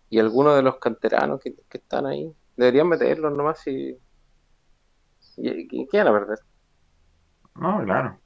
y 0.09 0.19
algunos 0.19 0.55
de 0.55 0.61
los 0.61 0.77
canteranos 0.77 1.41
que, 1.41 1.53
que 1.53 1.77
están 1.77 2.05
ahí 2.05 2.33
deberían 2.55 2.87
meterlos 2.87 3.33
nomás 3.33 3.65
y, 3.67 3.97
y, 5.37 5.87
y 5.91 5.97
a 5.97 6.03
perder. 6.03 6.39
No, 7.55 7.83
claro. 7.83 8.17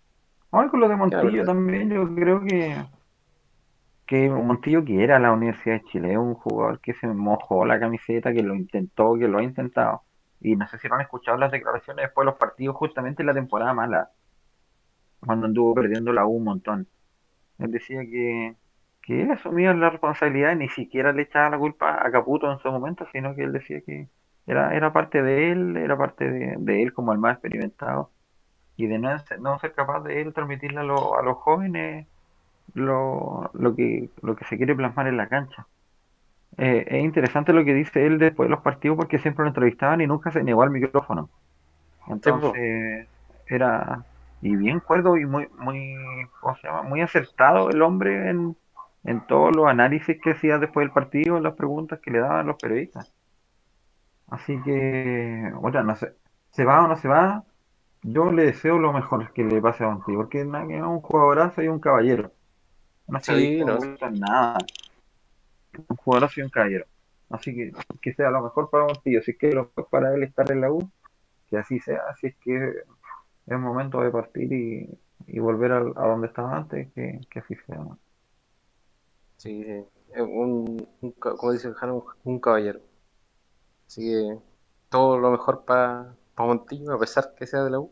Hoy 0.58 0.70
con 0.70 0.80
lo 0.80 0.88
de 0.88 0.96
Montillo 0.96 1.44
también, 1.44 1.90
yo 1.90 2.16
creo 2.16 2.42
que 2.42 2.78
que 4.06 4.30
Montillo 4.30 4.86
quiere 4.86 5.14
a 5.14 5.20
la 5.20 5.34
Universidad 5.34 5.82
de 5.82 5.84
Chile, 5.90 6.12
es 6.14 6.18
un 6.18 6.36
jugador 6.36 6.80
que 6.80 6.94
se 6.94 7.08
mojó 7.08 7.66
la 7.66 7.80
camiseta, 7.80 8.32
que 8.32 8.42
lo 8.42 8.56
intentó, 8.56 9.16
que 9.16 9.28
lo 9.28 9.40
ha 9.40 9.44
intentado. 9.44 10.04
Y 10.40 10.56
no 10.56 10.66
sé 10.68 10.78
si 10.78 10.88
no 10.88 10.96
han 10.96 11.02
escuchado 11.02 11.38
las 11.38 11.52
declaraciones 11.52 12.04
después 12.04 12.24
de 12.24 12.32
los 12.32 12.40
partidos, 12.40 12.76
justamente 12.76 13.24
en 13.24 13.28
la 13.28 13.34
temporada 13.34 13.74
mala 13.74 14.12
cuando 15.20 15.48
anduvo 15.48 15.74
perdiendo 15.74 16.14
la 16.14 16.26
U 16.26 16.38
un 16.38 16.44
montón. 16.46 16.88
Él 17.58 17.72
decía 17.72 18.02
que, 18.02 18.56
que 19.02 19.24
él 19.24 19.32
asumía 19.32 19.74
la 19.74 19.90
responsabilidad 19.90 20.54
y 20.54 20.58
ni 20.58 20.70
siquiera 20.70 21.12
le 21.12 21.24
echaba 21.24 21.50
la 21.50 21.58
culpa 21.58 22.00
a 22.06 22.12
Caputo 22.12 22.52
en 22.52 22.60
su 22.60 22.72
momento, 22.72 23.06
sino 23.12 23.36
que 23.36 23.44
él 23.44 23.52
decía 23.52 23.82
que 23.82 24.08
era, 24.48 24.74
era 24.76 24.94
parte 24.94 25.22
de 25.22 25.52
él, 25.52 25.76
era 25.78 25.98
parte 25.98 26.30
de, 26.30 26.82
él 26.82 26.94
como 26.94 27.12
el 27.12 27.20
más 27.20 27.34
experimentado 27.34 28.12
y 28.78 28.88
de 28.88 29.00
no, 29.00 29.10
no 29.40 29.60
ser 29.60 29.74
capaz 29.74 30.02
de 30.02 30.22
él 30.22 30.34
transmitirle 30.34 30.80
a, 30.80 30.84
a 30.84 31.24
los 31.24 31.38
jóvenes 31.38 32.08
lo, 32.74 33.50
lo, 33.54 33.76
que, 33.76 34.10
lo 34.22 34.36
que 34.36 34.46
se 34.46 34.58
quiere 34.58 34.76
plasmar 34.76 35.08
en 35.08 35.18
la 35.18 35.28
cancha. 35.28 35.68
Eh, 36.58 36.86
es 36.88 37.04
interesante 37.04 37.54
lo 37.54 37.66
que 37.66 37.74
dice 37.74 38.06
él 38.06 38.18
después 38.18 38.48
de 38.48 38.52
los 38.52 38.62
partidos 38.62 38.98
porque 38.98 39.20
siempre 39.20 39.44
lo 39.44 39.50
entrevistaban 39.50 40.02
y 40.02 40.08
nunca 40.08 40.32
se 40.32 40.44
negó 40.44 40.64
al 40.64 40.72
micrófono. 40.72 41.30
Entonces, 42.08 43.08
era, 43.48 44.04
y 44.42 44.56
bien 44.56 44.80
cuerdo 44.80 45.18
y 45.18 45.26
muy, 45.26 45.48
muy, 45.58 45.96
¿cómo 46.40 46.56
se 46.58 46.68
llama? 46.68 46.84
Muy 46.84 47.02
acertado 47.02 47.70
el 47.70 47.82
hombre 47.82 48.30
en, 48.30 48.56
en 49.04 49.26
todos 49.28 49.56
los 49.56 49.68
análisis 49.68 50.20
que 50.22 50.32
hacía 50.32 50.58
después 50.58 50.86
del 50.86 50.94
partido, 50.94 51.38
en 51.38 51.44
las 51.44 51.56
preguntas 51.56 52.00
que 52.00 52.12
le 52.12 52.20
daban 52.20 52.48
los 52.48 52.58
periodistas. 52.58 53.12
Así 54.30 54.60
que, 54.64 55.52
bueno, 55.56 55.84
no 55.84 55.96
sé, 55.96 56.14
se 56.52 56.66
va 56.66 56.84
o 56.84 56.88
no 56.88 56.96
se 56.96 57.08
va, 57.08 57.44
yo 58.08 58.32
le 58.32 58.46
deseo 58.46 58.78
lo 58.78 58.94
mejor 58.94 59.34
que 59.34 59.44
le 59.44 59.60
pase 59.62 59.84
a 59.84 59.90
Monti, 59.90 60.14
porque 60.14 60.42
es 60.42 60.46
un 60.48 61.02
jugadorazo 61.02 61.64
y 61.64 61.68
un 61.68 61.80
caballero. 61.80 62.32
No 63.08 63.20
se 63.20 63.36
sí, 63.36 63.64
no 63.66 63.80
nada. 64.12 64.58
Un 65.88 65.96
jugadorazo 65.98 66.40
y 66.40 66.44
un 66.44 66.50
caballero. 66.50 66.86
Así 67.30 67.56
que 67.56 67.74
que 68.02 68.14
sea 68.14 68.30
lo 68.30 68.44
mejor 68.44 68.70
para 68.70 68.86
Montillo. 68.86 69.24
Si 69.24 69.32
es 69.32 69.38
que 69.38 69.52
lo 69.52 69.66
mejor 69.66 69.88
para 69.90 70.14
él 70.14 70.24
estar 70.24 70.50
en 70.52 70.62
la 70.62 70.72
U, 70.72 70.88
que 71.48 71.58
así 71.58 71.80
sea. 71.80 72.02
Así 72.10 72.28
es 72.28 72.36
que 72.36 72.84
es 73.48 73.60
momento 73.60 74.02
de 74.02 74.12
partir 74.12 74.54
y, 74.54 75.00
y 75.26 75.40
volver 75.40 75.72
a, 75.72 75.78
a, 75.78 76.08
donde 76.08 76.28
estaba 76.28 76.56
antes, 76.56 76.92
que, 76.94 77.22
que 77.30 77.40
así 77.40 77.56
sea. 77.66 77.84
Sí, 79.38 79.66
un, 80.16 80.88
un, 81.02 81.12
como 81.12 81.52
dice 81.52 81.74
Jano, 81.74 82.06
un, 82.24 82.40
caballero. 82.40 82.80
Así 83.88 84.02
que 84.02 84.38
todo 84.90 85.18
lo 85.18 85.32
mejor 85.32 85.66
para 85.66 86.16
pa 86.36 86.46
Montillo, 86.46 86.94
a 86.94 87.00
pesar 87.00 87.34
que 87.36 87.48
sea 87.48 87.64
de 87.64 87.72
la 87.72 87.80
U, 87.80 87.92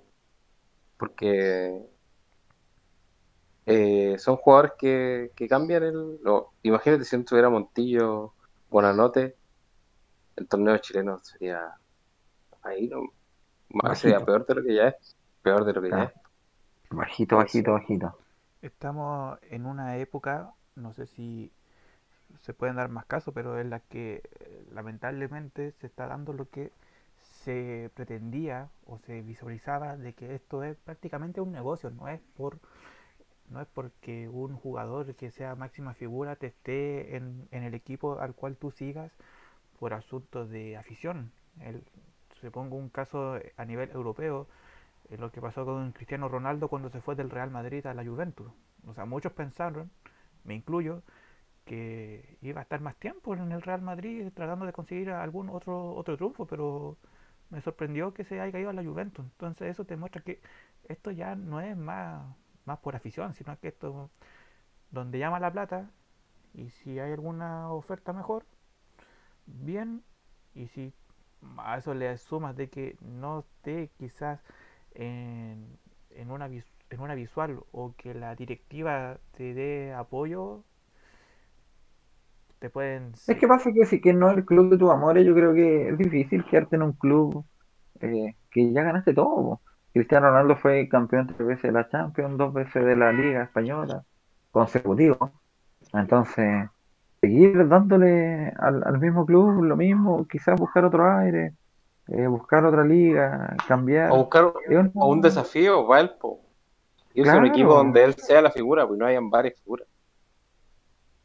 porque 0.97 1.81
eh, 3.65 4.15
son 4.19 4.35
jugadores 4.37 4.73
que, 4.77 5.31
que 5.35 5.47
cambian 5.47 5.83
el. 5.83 6.19
Lo, 6.23 6.51
imagínate 6.63 7.05
si 7.05 7.17
no 7.17 7.23
tuviera 7.23 7.49
Montillo, 7.49 8.33
Buenanote, 8.69 9.35
el 10.35 10.47
torneo 10.47 10.77
chileno 10.77 11.19
sería 11.19 11.73
ahí, 12.61 12.87
no, 12.87 13.01
más, 13.69 13.99
sería 13.99 14.19
peor 14.19 14.45
de 14.45 14.55
lo 14.55 14.63
que 14.63 14.75
ya 14.75 14.87
es 14.89 15.15
peor 15.43 15.65
de 15.65 15.73
lo 15.73 15.81
que 15.81 15.89
ya 15.89 16.03
es. 16.03 16.11
Bajito, 16.89 17.37
bajito, 17.37 17.73
bajito. 17.73 18.17
Estamos 18.61 19.37
en 19.49 19.65
una 19.65 19.97
época, 19.97 20.53
no 20.75 20.93
sé 20.93 21.05
si 21.05 21.51
se 22.41 22.53
pueden 22.53 22.77
dar 22.77 22.89
más 22.89 23.05
casos, 23.05 23.33
pero 23.33 23.59
en 23.59 23.69
la 23.69 23.79
que 23.81 24.23
eh, 24.39 24.65
lamentablemente 24.73 25.71
se 25.73 25.87
está 25.87 26.07
dando 26.07 26.33
lo 26.33 26.49
que 26.49 26.71
se 27.43 27.91
pretendía 27.93 28.69
o 28.85 28.97
se 28.99 29.21
visualizaba 29.21 29.97
de 29.97 30.13
que 30.13 30.35
esto 30.35 30.63
es 30.63 30.77
prácticamente 30.77 31.41
un 31.41 31.51
negocio, 31.51 31.89
no 31.91 32.07
es 32.07 32.21
por 32.35 32.59
no 33.49 33.61
es 33.61 33.67
porque 33.67 34.29
un 34.29 34.55
jugador 34.55 35.15
que 35.15 35.29
sea 35.29 35.55
máxima 35.55 35.93
figura 35.93 36.35
te 36.37 36.47
esté 36.47 37.15
en, 37.17 37.47
en 37.51 37.63
el 37.63 37.73
equipo 37.75 38.19
al 38.19 38.33
cual 38.33 38.55
tú 38.55 38.71
sigas 38.71 39.11
por 39.79 39.93
asuntos 39.93 40.49
de 40.49 40.77
afición. 40.77 41.31
El, 41.59 41.83
se 42.41 42.51
pongo 42.51 42.77
un 42.77 42.89
caso 42.89 43.39
a 43.57 43.65
nivel 43.65 43.89
europeo, 43.91 44.47
lo 45.17 45.31
que 45.31 45.41
pasó 45.41 45.65
con 45.65 45.91
Cristiano 45.91 46.29
Ronaldo 46.29 46.67
cuando 46.67 46.89
se 46.89 47.01
fue 47.01 47.15
del 47.15 47.29
Real 47.29 47.51
Madrid 47.51 47.85
a 47.85 47.93
la 47.93 48.03
Juventus. 48.03 48.51
O 48.87 48.93
sea, 48.93 49.05
muchos 49.05 49.33
pensaron, 49.33 49.91
me 50.43 50.55
incluyo, 50.55 51.03
que 51.65 52.37
iba 52.41 52.59
a 52.59 52.63
estar 52.63 52.81
más 52.81 52.95
tiempo 52.97 53.33
en 53.33 53.51
el 53.51 53.61
Real 53.61 53.81
Madrid 53.81 54.29
tratando 54.33 54.65
de 54.65 54.73
conseguir 54.73 55.11
algún 55.11 55.49
otro 55.49 55.93
otro 55.95 56.17
triunfo, 56.17 56.45
pero 56.45 56.97
me 57.53 57.61
sorprendió 57.61 58.13
que 58.13 58.23
se 58.25 58.41
haya 58.41 58.59
ido 58.59 58.71
a 58.71 58.73
la 58.73 58.83
Juventus. 58.83 59.25
Entonces 59.25 59.69
eso 59.69 59.85
te 59.85 59.95
muestra 59.95 60.23
que 60.23 60.41
esto 60.89 61.11
ya 61.11 61.35
no 61.35 61.61
es 61.61 61.77
más, 61.77 62.35
más 62.65 62.79
por 62.79 62.95
afición, 62.95 63.33
sino 63.35 63.57
que 63.59 63.69
esto 63.69 64.09
donde 64.91 65.19
llama 65.19 65.39
la 65.39 65.51
plata 65.51 65.91
y 66.53 66.69
si 66.71 66.99
hay 66.99 67.11
alguna 67.13 67.71
oferta 67.71 68.13
mejor, 68.13 68.45
bien, 69.45 70.03
y 70.55 70.67
si 70.67 70.93
a 71.57 71.77
eso 71.77 71.93
le 71.93 72.17
sumas 72.17 72.55
de 72.55 72.69
que 72.69 72.97
no 73.01 73.39
esté 73.41 73.89
quizás 73.97 74.39
en, 74.95 75.79
en, 76.11 76.31
una, 76.31 76.47
en 76.47 76.99
una 76.99 77.15
visual 77.15 77.63
o 77.71 77.93
que 77.97 78.13
la 78.13 78.35
directiva 78.35 79.19
te 79.37 79.53
dé 79.53 79.93
apoyo, 79.93 80.63
te 82.63 82.69
pueden... 82.69 83.11
Es 83.27 83.37
que 83.37 83.45
pasa 83.45 83.73
que 83.73 83.85
si 83.85 83.99
que 83.99 84.13
no 84.13 84.31
es 84.31 84.37
el 84.37 84.45
club 84.45 84.69
de 84.69 84.77
tus 84.77 84.89
amores, 84.89 85.25
yo 85.25 85.35
creo 85.35 85.53
que 85.53 85.89
es 85.89 85.97
difícil 85.97 86.45
quedarte 86.45 86.77
en 86.77 86.83
un 86.83 86.93
club 86.93 87.43
eh, 87.99 88.37
que 88.49 88.71
ya 88.71 88.83
ganaste 88.83 89.13
todo. 89.13 89.59
Cristiano 89.91 90.29
Ronaldo 90.29 90.55
fue 90.55 90.87
campeón 90.87 91.27
tres 91.27 91.45
veces 91.45 91.63
de 91.63 91.71
la 91.73 91.89
Champions, 91.89 92.37
dos 92.37 92.53
veces 92.53 92.85
de 92.85 92.95
la 92.95 93.11
Liga 93.11 93.43
Española, 93.43 94.05
consecutivo. 94.51 95.31
Entonces, 95.91 96.69
seguir 97.19 97.67
dándole 97.67 98.53
al, 98.57 98.81
al 98.85 98.97
mismo 98.97 99.25
club 99.25 99.61
lo 99.61 99.75
mismo, 99.75 100.25
quizás 100.25 100.57
buscar 100.57 100.85
otro 100.85 101.11
aire 101.17 101.55
eh, 102.07 102.27
buscar 102.27 102.63
otra 102.63 102.85
liga, 102.85 103.57
cambiar. 103.67 104.09
O 104.11 104.19
buscar 104.19 104.53
o 104.93 105.07
un 105.09 105.19
desafío, 105.19 105.85
Valpo. 105.85 106.39
Y 107.13 107.23
es 107.23 107.33
un 107.33 107.45
equipo 107.45 107.73
donde 107.73 108.05
él 108.05 108.13
sea 108.13 108.41
la 108.41 108.51
figura, 108.51 108.87
pues 108.87 108.97
no 108.97 109.05
hayan 109.05 109.29
varias 109.29 109.59
figuras. 109.59 109.85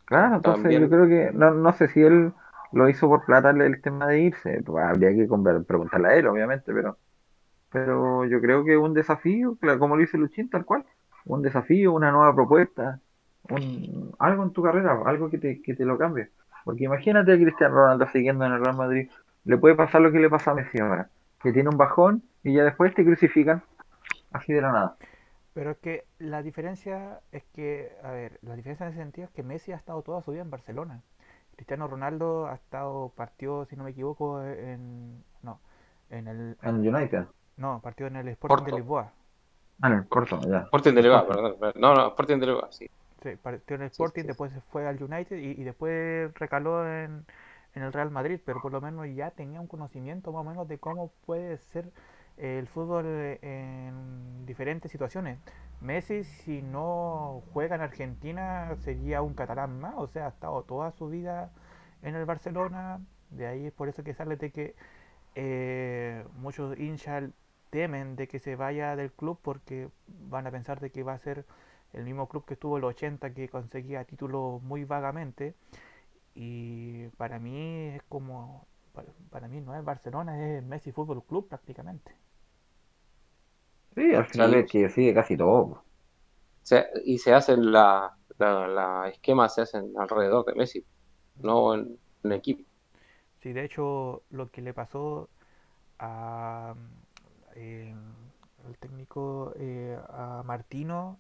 Claro, 0.09 0.37
entonces 0.37 0.81
yo 0.81 0.89
creo 0.89 1.07
que, 1.07 1.31
no, 1.35 1.53
no 1.53 1.73
sé 1.75 1.89
si 1.89 2.01
él 2.01 2.33
lo 2.73 2.89
hizo 2.89 3.09
por 3.09 3.25
plata 3.27 3.51
el, 3.51 3.81
tema 3.83 4.07
de 4.07 4.21
irse, 4.23 4.63
pues 4.65 4.85
habría 4.85 5.11
que 5.11 5.29
preguntarle 5.67 6.09
a 6.09 6.15
él, 6.15 6.27
obviamente, 6.27 6.73
pero 6.73 6.97
pero 7.71 8.25
yo 8.25 8.41
creo 8.41 8.65
que 8.65 8.77
un 8.77 8.95
desafío, 8.95 9.59
como 9.79 9.97
lo 9.97 10.01
dice 10.01 10.17
Luchín, 10.17 10.49
tal 10.49 10.65
cual, 10.65 10.85
un 11.27 11.43
desafío, 11.43 11.93
una 11.93 12.11
nueva 12.11 12.35
propuesta, 12.35 13.01
un, 13.51 14.15
algo 14.19 14.43
en 14.43 14.53
tu 14.53 14.63
carrera, 14.63 14.99
algo 15.05 15.29
que 15.29 15.37
te, 15.37 15.61
que 15.61 15.75
te 15.75 15.85
lo 15.85 15.99
cambie. 15.99 16.31
Porque 16.65 16.85
imagínate 16.85 17.33
a 17.33 17.37
Cristiano 17.37 17.75
Ronaldo 17.75 18.07
siguiendo 18.11 18.47
en 18.47 18.53
el 18.53 18.65
Real 18.65 18.77
Madrid 18.77 19.11
le 19.45 19.59
puede 19.59 19.75
pasar 19.75 20.01
lo 20.01 20.13
que 20.13 20.19
le 20.19 20.31
pasa 20.31 20.51
a 20.51 20.55
Messi 20.55 20.79
ahora, 20.79 21.11
que 21.43 21.53
tiene 21.53 21.69
un 21.69 21.77
bajón 21.77 22.23
y 22.43 22.55
ya 22.55 22.65
después 22.65 22.95
te 22.95 23.05
crucifican 23.05 23.63
así 24.33 24.53
de 24.53 24.63
la 24.63 24.73
nada. 24.73 24.97
Pero 25.59 25.73
es 25.73 25.79
que 25.79 26.05
la 26.21 26.43
diferencia 26.43 27.21
es 27.33 27.43
que, 27.53 27.91
a 28.05 28.13
ver, 28.13 28.39
la 28.43 28.55
diferencia 28.55 28.85
en 28.87 28.91
ese 28.93 29.01
sentido 29.03 29.27
es 29.27 29.33
que 29.35 29.43
Messi 29.43 29.73
ha 29.73 29.77
estado 29.77 30.03
toda 30.03 30.23
su 30.23 30.31
vida 30.31 30.43
en 30.43 30.51
Barcelona. 30.51 31.03
Cristiano 31.57 31.89
Ronaldo 31.89 32.47
ha 32.47 32.55
estado, 32.55 33.09
partió, 33.17 33.65
si 33.65 33.75
no 33.77 33.83
me 33.83 33.91
equivoco, 33.91 34.41
en. 34.45 35.25
No, 35.43 35.61
en 36.11 36.29
el. 36.29 36.57
En 36.63 36.77
el 36.77 36.95
United. 36.95 37.27
No, 37.57 37.81
partió 37.83 38.07
en 38.07 38.17
el 38.17 38.29
Sporting 38.29 38.65
de. 38.65 38.73
Lisboa. 38.73 39.13
Ah, 39.81 39.89
en 39.89 39.95
el 39.95 40.07
Porto, 40.07 40.41
ya. 40.49 40.61
Sporting 40.61 40.95
de 40.95 41.03
Lisboa, 41.03 41.27
perdón. 41.27 41.57
No, 41.77 41.95
no, 41.95 42.09
Sporting 42.09 42.39
de 42.39 42.47
Lisboa, 42.47 42.69
sí. 42.71 42.89
Sí, 43.23 43.31
partió 43.43 43.77
en 43.77 43.83
el 43.83 43.89
Sí, 43.91 44.05
Sporting, 44.05 44.23
sí, 44.23 44.29
sí. 44.29 44.29
después 44.29 44.53
se 44.53 44.61
fue 44.61 44.87
al 44.87 45.03
United 45.03 45.37
y, 45.39 45.61
y 45.61 45.65
después 45.65 46.33
recaló 46.35 46.87
en, 46.89 47.27
en 47.75 47.83
el 47.83 47.93
Real 47.93 48.11
Madrid, 48.11 48.41
pero 48.45 48.61
por 48.61 48.73
lo 48.73 48.81
menos 48.81 49.07
ya 49.15 49.31
tenía 49.33 49.61
un 49.61 49.67
conocimiento 49.67 50.33
más 50.33 50.41
o 50.43 50.45
menos 50.49 50.69
de 50.69 50.79
cómo 50.79 51.11
puede 51.27 51.59
ser 51.59 51.91
el 52.39 52.67
fútbol 52.69 53.07
en 53.43 54.47
diferentes 54.47 54.91
situaciones. 54.91 55.39
Messi, 55.81 56.25
si 56.25 56.63
no 56.63 57.43
juega 57.53 57.77
en 57.77 57.83
Argentina, 57.83 58.75
sería 58.77 59.23
un 59.23 59.35
catalán 59.35 59.81
más, 59.81 59.95
o 59.97 60.09
sea, 60.09 60.27
ha 60.27 60.29
estado 60.31 60.63
toda 60.65 60.93
su 60.93 61.09
vida 61.09 61.53
en 62.03 62.15
el 62.15 62.25
Barcelona, 62.25 63.01
de 63.31 63.47
ahí 63.47 63.67
es 63.67 63.73
por 63.73 63.89
eso 63.89 64.03
que 64.05 64.15
sale 64.15 64.37
de 64.37 64.51
que 64.53 64.75
eh, 65.35 66.25
muchos 66.37 66.79
hinchas 66.79 67.31
temen 67.71 68.17
de 68.17 68.29
que 68.29 68.39
se 68.39 68.57
vaya 68.57 68.97
del 68.97 69.13
club 69.13 69.39
porque 69.43 69.91
van 70.09 70.47
a 70.47 70.51
pensar 70.51 70.81
de 70.81 70.91
que 70.91 71.03
va 71.03 71.15
a 71.15 71.19
ser 71.19 71.45
el 71.93 72.05
mismo 72.05 72.29
club 72.29 72.45
que 72.47 72.55
estuvo 72.55 72.77
en 72.77 72.83
los 72.83 72.91
80 72.91 73.35
que 73.35 73.49
conseguía 73.49 74.05
títulos 74.05 74.63
muy 74.63 74.85
vagamente. 74.85 75.55
Y 76.35 77.09
para 77.19 77.39
mí 77.39 77.89
es 77.97 78.03
como 78.09 78.67
para, 78.93 79.13
para 79.31 79.49
mí 79.49 79.61
no 79.61 79.75
es 79.77 79.85
Barcelona 79.85 80.57
es 80.57 80.63
Messi 80.63 80.93
Fútbol 80.93 81.25
Club 81.25 81.49
prácticamente 81.49 82.13
Sí, 83.99 84.15
al 84.15 84.27
final 84.27 84.55
Sí. 84.55 84.57
es 84.57 84.71
que 84.71 84.81
decide 84.83 85.15
casi 85.15 85.37
todo. 85.37 85.87
Se- 86.63 86.87
y 87.05 87.19
se 87.19 87.35
hacen 87.35 87.73
la, 87.73 88.11
la, 88.39 88.69
la 88.69 89.09
esquemas 89.11 89.55
se 89.55 89.63
hacen 89.63 89.93
alrededor 89.99 90.45
de 90.47 90.55
Messi, 90.57 90.87
no 91.43 91.75
en 91.75 92.01
un 92.25 92.33
equipo. 92.33 92.65
sí 93.41 93.53
de 93.53 93.65
hecho 93.65 94.23
lo 94.31 94.51
que 94.51 94.63
le 94.63 94.75
pasó 94.75 95.29
a 95.99 96.75
eh, 97.57 97.95
el 98.69 98.79
técnico 98.79 99.55
eh, 99.59 99.99
a 100.11 100.43
Martino 100.45 101.19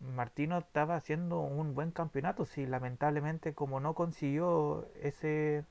Martino 0.00 0.58
estaba 0.58 0.96
haciendo 0.96 1.40
un 1.40 1.74
buen 1.74 1.92
campeonato 1.92 2.46
sí 2.46 2.66
lamentablemente 2.66 3.54
como 3.54 3.80
no 3.80 3.94
consiguió 3.94 4.88
ese 5.02 5.64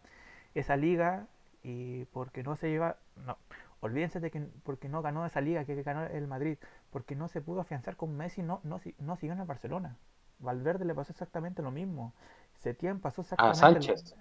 esa 0.55 0.77
liga 0.77 1.27
y 1.63 2.05
porque 2.07 2.43
no 2.43 2.55
se 2.55 2.69
lleva 2.69 2.97
no 3.17 3.37
olvídense 3.81 4.19
de 4.19 4.31
que 4.31 4.41
porque 4.63 4.89
no 4.89 5.01
ganó 5.01 5.25
esa 5.25 5.41
liga 5.41 5.65
que 5.65 5.81
ganó 5.83 6.05
el 6.05 6.27
Madrid 6.27 6.57
porque 6.91 7.15
no 7.15 7.27
se 7.27 7.41
pudo 7.41 7.61
afianzar 7.61 7.95
con 7.95 8.15
Messi 8.17 8.43
no 8.43 8.61
no, 8.63 8.79
si- 8.79 8.95
no 8.99 9.15
siguió 9.15 9.33
en 9.33 9.39
el 9.41 9.47
Barcelona 9.47 9.97
Valverde 10.39 10.85
le 10.85 10.95
pasó 10.95 11.11
exactamente 11.13 11.61
lo 11.61 11.71
mismo 11.71 12.13
Setién 12.57 12.99
pasó 12.99 13.21
Ah, 13.37 13.51
exactamente 13.51 13.79
lo- 13.79 13.85
Sánchez. 13.85 14.15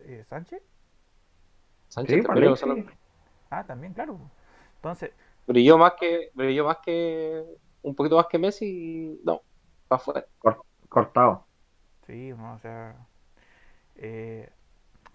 eh, 0.00 0.24
¿Sánchez? 0.28 0.62
Sánchez 1.88 2.22
Sí, 2.22 2.26
también 2.26 2.50
lo- 2.50 2.84
Ah, 3.50 3.64
también, 3.64 3.92
claro. 3.92 4.18
Entonces, 4.76 5.10
brilló 5.46 5.78
más 5.78 5.94
que, 5.98 6.30
brilló 6.34 6.64
más 6.64 6.78
que, 6.84 7.44
un 7.82 7.94
poquito 7.94 8.16
más 8.16 8.26
que 8.28 8.38
Messi, 8.38 8.66
y 8.66 9.20
no, 9.24 9.42
afuera. 9.88 10.24
Cor- 10.38 10.62
cortado. 10.88 11.46
sí, 12.06 12.32
no, 12.36 12.54
o 12.54 12.58
sea, 12.58 12.96
eh, 13.96 14.50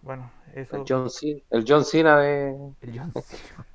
bueno, 0.02 0.32
eso, 0.56 0.78
El 0.78 0.84
John 0.88 1.10
Cena, 1.10 1.40
el 1.50 1.66
John 1.68 1.84
Cena 1.86 2.18
de, 2.20 2.56
el 2.82 2.98
John 3.00 3.12
Cena. 3.12 3.66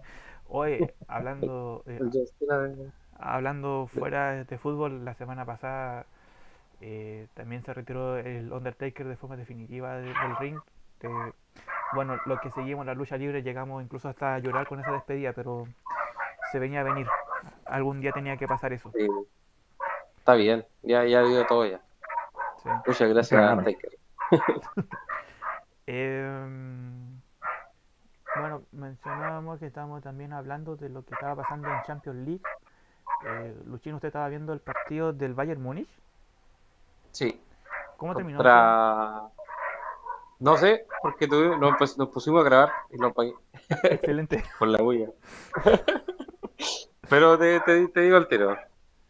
Oye, 0.52 0.94
hablando, 1.08 1.82
eh, 1.86 2.00
hablando 3.18 3.86
fuera 3.86 4.44
de 4.44 4.58
fútbol, 4.58 5.04
la 5.04 5.14
semana 5.14 5.44
pasada 5.44 6.06
eh, 6.80 7.26
también 7.34 7.62
se 7.62 7.74
retiró 7.74 8.16
el 8.18 8.52
Undertaker 8.52 9.06
de 9.06 9.16
forma 9.16 9.36
definitiva 9.36 9.96
de- 9.96 10.06
del 10.06 10.36
ring. 10.38 10.60
Eh, 11.02 11.32
bueno, 11.94 12.18
los 12.26 12.40
que 12.40 12.50
seguimos 12.50 12.86
la 12.86 12.94
lucha 12.94 13.16
libre 13.16 13.42
llegamos 13.42 13.82
incluso 13.82 14.08
hasta 14.08 14.34
a 14.34 14.38
llorar 14.38 14.66
con 14.66 14.80
esa 14.80 14.92
despedida, 14.92 15.32
pero 15.32 15.68
se 16.52 16.58
venía 16.58 16.80
a 16.80 16.84
venir. 16.84 17.06
Algún 17.66 18.00
día 18.00 18.12
tenía 18.12 18.36
que 18.36 18.48
pasar 18.48 18.72
eso. 18.72 18.92
está 20.18 20.34
bien, 20.34 20.64
ya, 20.82 21.04
ya 21.04 21.22
dio 21.22 21.44
todo 21.46 21.66
ya. 21.66 21.80
sí. 22.62 22.70
Muchas 22.86 23.08
gracias, 23.08 23.28
Claro. 23.30 23.62
Taker. 23.64 23.90
Bueno, 28.40 28.62
mencionábamos 28.72 29.58
que 29.58 29.66
estábamos 29.66 30.02
también 30.02 30.32
hablando 30.32 30.74
de 30.76 30.88
lo 30.88 31.04
que 31.04 31.12
estaba 31.14 31.36
pasando 31.36 31.70
en 31.70 31.82
Champions 31.82 32.26
League. 32.26 32.40
Eh, 33.22 33.54
Luchino, 33.66 33.96
¿usted 33.96 34.08
estaba 34.08 34.28
viendo 34.28 34.52
el 34.54 34.60
partido 34.60 35.12
del 35.12 35.34
Bayern 35.34 35.60
Múnich? 35.62 35.88
Sí, 37.12 37.38
¿Cómo 37.98 38.14
terminó? 38.14 38.38
contra... 38.38 39.28
No 40.38 40.56
sé, 40.56 40.86
porque 41.02 41.28
tuve- 41.28 41.58
nos, 41.58 41.74
empe- 41.74 41.96
nos 41.98 42.08
pusimos 42.08 42.40
a 42.40 42.44
grabar 42.44 42.74
y 42.90 42.96
lo 42.98 43.08
apagué? 43.08 43.34
Excelente. 43.82 44.42
por 44.58 44.68
la 44.68 44.78
bulla. 44.82 45.08
Pero 47.10 47.38
te, 47.38 47.60
te, 47.60 47.88
te 47.88 48.00
digo 48.00 48.16
el 48.16 48.26
tiro. 48.28 48.56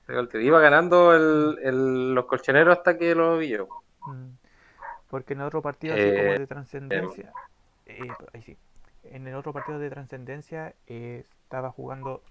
Te 0.07 0.13
digo 0.13 0.23
el 0.23 0.29
tiro. 0.29 0.43
Iba 0.43 0.61
ganando 0.61 1.15
el, 1.15 1.59
el- 1.63 2.15
los 2.15 2.25
colchoneros 2.27 2.77
hasta 2.79 2.99
que 2.99 3.15
lo 3.15 3.39
vi 3.39 3.51
yo. 3.51 3.69
Mm, 4.07 4.31
Porque 5.09 5.35
en 5.35 5.41
otro 5.43 5.63
partido 5.63 5.95
así 5.95 6.13
como 6.13 6.35
Eh, 6.35 6.39
de 6.39 6.47
trascendencia, 6.47 7.33
eh, 7.87 8.15
ahí 8.33 8.43
sí, 8.43 8.57
en 9.05 9.27
el 9.27 9.35
otro 9.35 9.53
partido 9.53 9.79
de 9.79 9.91
trascendencia 9.91 10.75
eh, 10.87 11.25
estaba 11.43 11.71
jugando, 11.71 12.23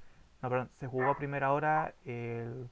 no, 0.41 0.49
perdón, 0.49 0.69
se 0.75 0.87
jugó 0.87 1.09
a 1.09 1.17
primera 1.17 1.51
hora 1.53 1.93
el, 2.05 2.69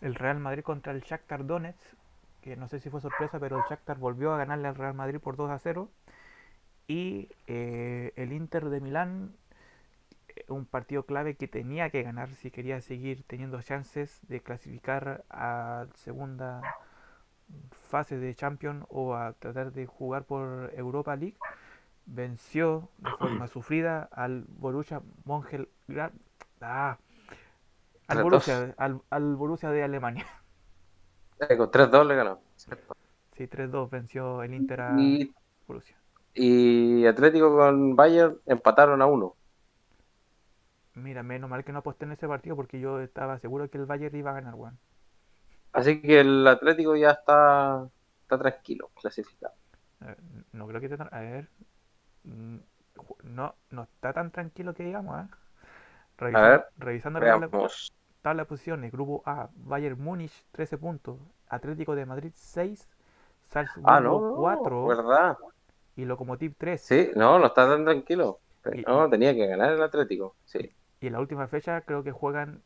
Real 0.00 0.40
Madrid 0.40 0.62
contra 0.62 0.92
el 0.92 1.02
Shakhtar 1.02 1.46
Donetsk, 1.46 1.94
que 2.40 2.56
no 2.56 2.68
sé 2.68 2.80
si 2.80 2.90
fue 2.90 3.00
sorpresa, 3.00 3.38
pero 3.38 3.56
el 3.56 3.64
Shakhtar 3.64 3.98
volvió 3.98 4.32
a 4.32 4.38
ganarle 4.38 4.68
al 4.68 4.74
Real 4.74 4.94
Madrid 4.94 5.20
por 5.20 5.36
2 5.36 5.50
a 5.50 5.58
0 5.58 5.88
y 6.88 7.28
eh, 7.46 8.12
el 8.16 8.32
Inter 8.32 8.68
de 8.68 8.80
Milán, 8.80 9.34
eh, 10.28 10.44
un 10.48 10.66
partido 10.66 11.04
clave 11.04 11.36
que 11.36 11.46
tenía 11.46 11.90
que 11.90 12.02
ganar 12.02 12.30
si 12.30 12.50
quería 12.50 12.80
seguir 12.80 13.22
teniendo 13.24 13.62
chances 13.62 14.18
de 14.28 14.40
clasificar 14.40 15.24
a 15.30 15.86
segunda 15.94 16.62
fase 17.70 18.18
de 18.18 18.34
Champions 18.34 18.84
o 18.88 19.14
a 19.14 19.34
tratar 19.34 19.72
de 19.72 19.86
jugar 19.86 20.24
por 20.24 20.72
Europa 20.74 21.14
League, 21.16 21.36
venció 22.06 22.90
de 22.98 23.12
forma 23.12 23.46
sufrida 23.48 24.08
al 24.12 24.44
Borussia 24.48 25.02
Mönchengladbach, 25.24 26.12
ah, 26.60 26.98
al 28.06 28.20
3-2. 28.20 28.20
Borussia, 28.20 28.74
al, 28.78 29.02
al 29.10 29.34
Borussia 29.36 29.70
de 29.70 29.82
Alemania. 29.82 30.26
Con 31.58 31.70
3-2 31.70 32.06
le 32.06 32.14
ganó. 32.16 32.40
Sí, 33.32 33.48
3-2 33.48 33.90
venció 33.90 34.42
el 34.42 34.54
Inter 34.54 34.80
a 34.80 34.92
Y, 34.94 35.32
Borussia. 35.66 35.96
y 36.34 37.06
Atlético 37.06 37.56
con 37.56 37.96
Bayern 37.96 38.40
empataron 38.46 39.02
a 39.02 39.06
uno. 39.06 39.36
Mira, 40.94 41.22
menos 41.22 41.50
mal 41.50 41.64
que 41.64 41.72
no 41.72 41.80
aposté 41.80 42.06
en 42.06 42.12
ese 42.12 42.26
partido 42.26 42.56
porque 42.56 42.80
yo 42.80 43.00
estaba 43.00 43.38
seguro 43.38 43.68
que 43.68 43.76
el 43.78 43.84
Bayern 43.86 44.16
iba 44.16 44.30
a 44.30 44.34
ganar, 44.34 44.54
weón. 44.54 44.78
Así 45.72 46.00
que 46.00 46.20
el 46.20 46.46
Atlético 46.46 46.96
ya 46.96 47.10
está, 47.10 47.88
está 48.22 48.38
tranquilo, 48.38 48.90
clasificado. 49.00 49.54
Eh, 50.00 50.16
No 50.52 50.66
creo 50.66 50.80
que. 50.80 50.94
A 51.10 51.20
ver... 51.20 51.48
No, 52.24 53.54
no 53.70 53.82
está 53.84 54.12
tan 54.12 54.30
tranquilo 54.30 54.74
que 54.74 54.84
digamos, 54.84 55.20
¿eh? 55.24 55.28
A 56.32 56.40
Revisando, 56.40 56.48
ver, 56.48 56.64
revisando 56.78 57.20
la 57.20 57.26
tabla- 57.26 57.48
de 58.36 58.44
posiciones, 58.46 58.92
grupo 58.92 59.22
A, 59.26 59.50
Bayern 59.54 60.00
Múnich 60.02 60.44
13 60.52 60.78
puntos, 60.78 61.18
Atlético 61.48 61.94
de 61.96 62.06
Madrid 62.06 62.32
6, 62.34 62.88
Salzburgo 63.48 63.90
Ah, 63.90 64.00
no, 64.00 64.20
no, 64.20 64.40
4 64.40 64.88
¿verdad? 64.88 65.36
y 65.96 66.04
Lokomotiv 66.04 66.54
3. 66.58 66.82
Sí, 66.82 67.10
no, 67.16 67.38
no 67.38 67.46
está 67.46 67.66
tan 67.68 67.84
tranquilo. 67.84 68.40
Y- 68.72 68.84
No, 68.86 69.08
tenía 69.10 69.34
que 69.34 69.46
ganar 69.46 69.72
el 69.72 69.82
Atlético. 69.82 70.36
Sí. 70.44 70.58
Y 71.00 71.08
en 71.08 71.12
la 71.12 71.20
última 71.20 71.48
fecha 71.48 71.82
creo 71.82 72.02
que 72.02 72.12
juegan 72.12 72.62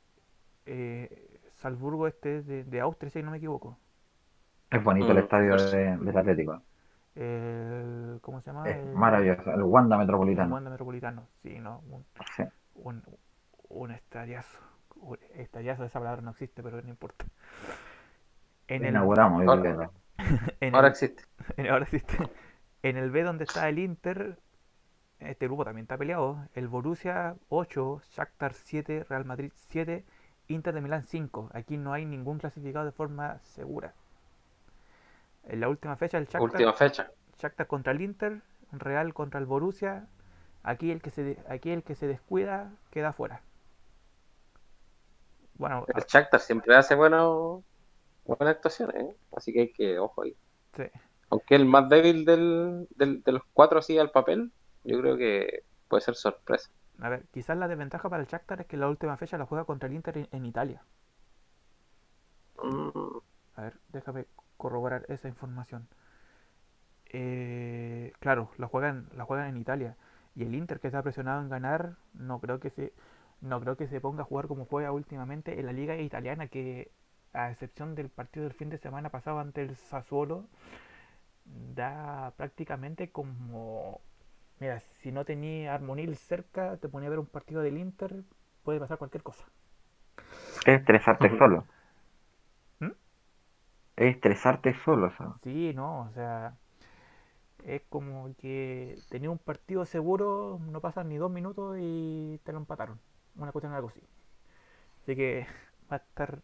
eh, 0.66 1.40
Salzburgo 1.56 2.06
este 2.08 2.42
de, 2.42 2.64
de 2.64 2.80
Austria, 2.80 3.10
si 3.10 3.22
no 3.22 3.30
me 3.32 3.38
equivoco. 3.38 3.78
Es 4.70 4.84
bonito 4.84 5.10
el 5.10 5.18
Mm, 5.18 5.24
estadio 5.24 5.50
pues- 5.50 5.72
de- 5.72 5.96
del 5.96 6.16
Atlético. 6.16 6.62
El- 7.16 8.18
¿Cómo 8.20 8.40
se 8.40 8.50
llama? 8.50 8.68
Es 8.68 8.76
El- 8.76 8.94
maravilloso. 8.94 9.50
El 9.50 9.62
Wanda 9.62 9.96
el 9.96 10.00
Metropolitano. 10.00 10.54
Wanda 10.54 10.70
Metropolitano. 10.70 11.26
Sí, 11.42 11.58
no, 11.58 11.82
un, 11.90 12.04
Sí. 12.36 12.44
un. 12.76 13.02
Un 13.68 13.90
estadiazo, 13.90 15.84
esa 15.84 15.98
palabra 15.98 16.22
no 16.22 16.30
existe, 16.30 16.62
pero 16.62 16.80
no 16.80 16.88
importa. 16.88 17.24
En 18.68 18.84
el, 18.84 18.90
Inauguramos. 18.90 19.42
yo 19.44 19.50
Ahora- 19.50 19.90
en 20.60 20.74
Ahora 20.74 20.86
el- 20.86 20.92
existe. 20.92 21.24
En- 21.56 21.68
Ahora 21.70 21.84
existe. 21.84 22.16
En 22.82 22.96
el 22.96 23.10
B 23.10 23.22
donde 23.24 23.44
está 23.44 23.68
el 23.68 23.78
Inter, 23.80 24.38
este 25.18 25.46
grupo 25.46 25.64
también 25.64 25.82
está 25.84 25.98
peleado. 25.98 26.46
El 26.54 26.68
Borussia 26.68 27.34
8, 27.48 28.00
Shakhtar 28.12 28.52
7, 28.54 29.04
Real 29.08 29.24
Madrid 29.24 29.50
7, 29.54 30.04
Inter 30.48 30.72
de 30.74 30.80
Milán 30.80 31.02
5. 31.02 31.50
Aquí 31.52 31.76
no 31.76 31.92
hay 31.92 32.04
ningún 32.06 32.38
clasificado 32.38 32.84
de 32.84 32.92
forma 32.92 33.38
segura. 33.40 33.94
En 35.46 35.60
la 35.60 35.70
última 35.70 35.96
fecha 35.96 36.18
el 36.18 36.26
Shakhtar, 36.28 36.66
Última 36.66 36.72
fecha. 36.72 37.10
Shakhtar 37.38 37.66
contra 37.66 37.92
el 37.92 38.02
Inter, 38.02 38.42
Real 38.72 39.14
contra 39.14 39.40
el 39.40 39.46
Borussia. 39.46 40.08
Aquí 40.62 40.90
el 40.90 41.02
que 41.02 41.10
se 41.10 41.38
aquí 41.48 41.70
el 41.70 41.84
que 41.84 41.94
se 41.94 42.06
descuida 42.08 42.72
queda 42.90 43.12
fuera. 43.14 43.42
Bueno, 45.58 45.86
El 45.86 46.04
Shakhtar 46.06 46.40
siempre 46.40 46.76
hace 46.76 46.94
bueno, 46.94 47.64
buenas 48.24 48.56
actuaciones, 48.56 48.96
¿eh? 49.04 49.16
Así 49.32 49.52
que 49.52 49.60
hay 49.62 49.72
que, 49.72 49.98
ojo 49.98 50.22
ahí. 50.22 50.36
Sí. 50.76 50.84
aunque 51.30 51.54
el 51.56 51.66
más 51.66 51.88
débil 51.88 52.24
del, 52.24 52.86
del- 52.90 53.22
de 53.22 53.32
los 53.32 53.42
cuatro 53.52 53.78
así 53.80 53.98
al 53.98 54.10
papel, 54.10 54.52
yo 54.84 55.00
creo 55.00 55.16
que 55.16 55.64
puede 55.88 56.02
ser 56.02 56.14
sorpresa. 56.16 56.70
A 57.00 57.08
ver, 57.08 57.26
quizás 57.32 57.56
la 57.56 57.68
desventaja 57.68 58.10
para 58.10 58.22
el 58.22 58.28
Shakhtar 58.28 58.60
es 58.60 58.66
que 58.66 58.76
la 58.76 58.90
última 58.90 59.16
fecha 59.16 59.38
la 59.38 59.46
juega 59.46 59.64
contra 59.64 59.88
el 59.88 59.94
Inter 59.94 60.18
en, 60.18 60.28
en 60.30 60.44
Italia. 60.44 60.84
Mm, 62.62 63.20
A 63.56 63.62
ver, 63.62 63.80
déjame 63.88 64.26
corroborar 64.56 65.04
esa 65.08 65.28
información. 65.28 65.88
Eh, 67.12 68.12
claro, 68.18 68.50
la 68.58 68.66
juegan, 68.66 69.08
la 69.14 69.24
juegan 69.24 69.48
en 69.48 69.56
Italia. 69.56 69.96
Y 70.34 70.42
el 70.42 70.54
Inter 70.54 70.80
que 70.80 70.88
está 70.88 71.02
presionado 71.02 71.40
en 71.40 71.48
ganar, 71.48 71.96
no 72.14 72.40
creo 72.40 72.60
que 72.60 72.70
se, 72.70 72.92
no 73.40 73.60
creo 73.60 73.76
que 73.76 73.86
se 73.86 74.00
ponga 74.00 74.22
a 74.22 74.26
jugar 74.26 74.48
como 74.48 74.66
juega 74.66 74.92
últimamente 74.92 75.58
en 75.58 75.66
la 75.66 75.72
liga 75.72 75.96
italiana, 75.96 76.48
que 76.48 76.90
a 77.32 77.50
excepción 77.50 77.94
del 77.94 78.08
partido 78.08 78.44
del 78.44 78.54
fin 78.54 78.70
de 78.70 78.78
semana 78.78 79.10
pasado 79.10 79.38
ante 79.40 79.62
el 79.62 79.76
Sassuolo, 79.76 80.46
da 81.44 82.32
prácticamente 82.36 83.10
como, 83.10 84.00
mira, 84.58 84.80
si 84.80 85.12
no 85.12 85.24
tenía 85.24 85.74
Armonil 85.74 86.16
cerca, 86.16 86.76
te 86.78 86.88
ponía 86.88 87.08
a 87.08 87.10
ver 87.10 87.18
un 87.18 87.26
partido 87.26 87.62
del 87.62 87.78
Inter, 87.78 88.24
puede 88.62 88.80
pasar 88.80 88.98
cualquier 88.98 89.22
cosa. 89.22 89.44
Es 90.66 90.80
estresarte 90.80 91.36
solo. 91.38 91.64
Es 93.96 94.14
estresarte 94.14 94.74
solo, 94.84 95.10
¿sabes? 95.18 95.34
Sí, 95.42 95.72
no, 95.74 96.00
o 96.02 96.12
sea, 96.12 96.56
es 97.64 97.82
como 97.88 98.34
que 98.36 99.02
tenía 99.08 99.30
un 99.30 99.38
partido 99.38 99.84
seguro, 99.86 100.60
no 100.70 100.80
pasan 100.80 101.08
ni 101.08 101.16
dos 101.16 101.30
minutos 101.30 101.76
y 101.80 102.38
te 102.44 102.52
lo 102.52 102.58
empataron. 102.58 103.00
Una 103.36 103.52
cuestión 103.52 103.72
algo 103.74 103.88
así. 103.88 104.00
Así 105.02 105.16
que 105.16 105.46
va 105.92 105.96
a 105.96 106.00
estar 106.00 106.42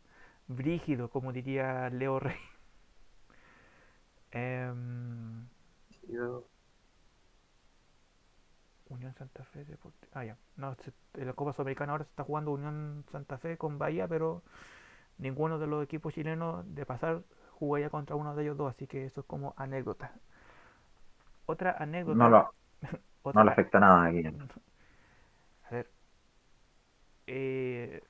brígido, 0.49 1.11
como 1.11 1.33
diría 1.33 1.91
Leo 1.91 2.19
Rey. 2.21 2.37
Em, 4.33 5.49
yo- 6.09 6.49
Unión 8.89 9.15
Santa 9.15 9.45
Fe 9.45 9.65
Deporte- 9.65 10.09
Ah, 10.13 10.25
ya. 10.25 10.37
No, 10.57 10.75
se- 10.77 10.93
en 11.15 11.27
la 11.27 11.33
Copa 11.33 11.53
Sudamericana 11.53 11.93
ahora 11.93 12.05
se 12.05 12.11
está 12.11 12.25
jugando 12.25 12.53
Unión 12.53 13.05
Santa 13.11 13.39
Fe 13.39 13.57
con 13.57 13.79
Bahía, 13.79 14.07
pero 14.09 14.43
ninguno 15.19 15.59
de 15.59 15.67
los 15.69 15.85
equipos 15.85 16.15
chilenos 16.15 16.65
de 16.75 16.87
pasar 16.87 17.23
jugaría 17.67 17.91
contra 17.91 18.17
uno 18.17 18.35
de 18.35 18.43
ellos 18.45 18.57
dos, 18.57 18.71
así 18.71 18.87
que 18.87 19.05
eso 19.07 19.21
es 19.21 19.27
como 19.27 19.55
anécdota. 19.57 20.13
Otra 21.47 21.77
anécdota. 21.79 22.19
No 22.19 22.29
lo, 22.29 22.55
otra- 23.23 23.41
no 23.41 23.45
le 23.45 23.51
afecta 23.53 23.81
nada 23.81 24.07
aquí. 24.07 24.23
A 25.71 25.75
ver. 25.75 25.87
eh, 27.27 28.03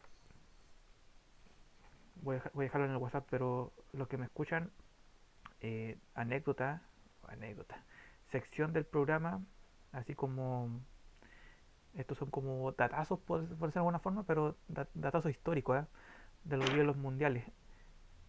voy, 2.23 2.35
a, 2.37 2.39
deja- 2.39 2.51
voy 2.55 2.65
a 2.65 2.67
dejarlo 2.67 2.87
en 2.87 2.93
el 2.93 2.99
WhatsApp, 2.99 3.27
pero 3.31 3.73
los 3.93 4.09
que 4.09 4.17
me 4.17 4.25
escuchan, 4.27 4.71
eh, 5.61 5.99
anécdota, 6.15 6.83
anécdota, 7.29 7.85
sección 8.33 8.73
del 8.73 8.87
programa, 8.87 9.43
así 9.93 10.15
como, 10.15 10.81
estos 11.95 12.19
son 12.19 12.31
como 12.31 12.73
datazos, 12.73 13.19
por, 13.21 13.41
por 13.41 13.49
decirlo 13.49 13.71
de 13.73 13.79
alguna 13.81 13.99
forma, 13.99 14.25
pero 14.25 14.57
da- 14.69 14.89
datazos 14.95 15.31
históricos, 15.31 15.83
¿eh? 15.83 15.87
de 16.45 16.57
los 16.59 16.73
de 16.75 16.85
los 16.85 16.97
mundiales. 16.97 17.45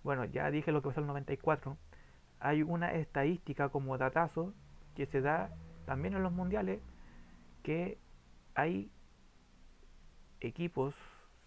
Bueno, 0.04 0.26
ya 0.26 0.52
dije 0.52 0.72
lo 0.72 0.82
que 0.82 0.90
pasó 0.90 1.00
en 1.00 1.06
el 1.06 1.08
94. 1.10 1.78
Hay 2.40 2.62
una 2.64 2.94
estadística 2.94 3.70
como 3.70 3.98
datazo 3.98 4.54
que 4.96 5.06
se 5.06 5.22
da 5.22 5.52
también 5.86 6.16
en 6.16 6.24
los 6.24 6.32
mundiales 6.32 6.82
que 7.64 7.98
hay 8.56 8.92
equipos, 10.42 10.96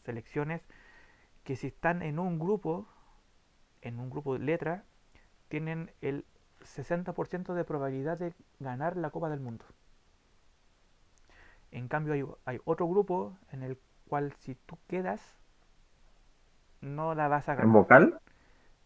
selecciones, 0.05 0.63
que 1.45 1.57
si 1.57 1.69
están 1.69 2.03
en 2.03 2.19
un 2.19 2.39
grupo, 2.39 2.89
en 3.83 4.01
un 4.01 4.11
grupo 4.11 4.35
de 4.39 4.45
letra, 4.45 4.85
tienen 5.49 5.93
el 6.01 6.25
60% 6.63 7.55
de 7.55 7.65
probabilidad 7.65 8.19
de 8.19 8.35
ganar 8.61 8.97
la 8.97 9.11
Copa 9.11 9.29
del 9.31 9.41
Mundo. 9.41 9.65
En 11.71 11.87
cambio 11.89 12.15
hay, 12.15 12.25
hay 12.45 12.61
otro 12.65 12.89
grupo 12.89 13.39
en 13.53 13.63
el 13.63 13.79
cual 14.09 14.33
si 14.39 14.55
tú 14.57 14.79
quedas, 14.89 15.37
no 16.81 17.15
la 17.15 17.29
vas 17.29 17.49
a 17.51 17.55
¿En 17.59 17.71
ganar. 17.71 17.73
vocal? 17.73 18.19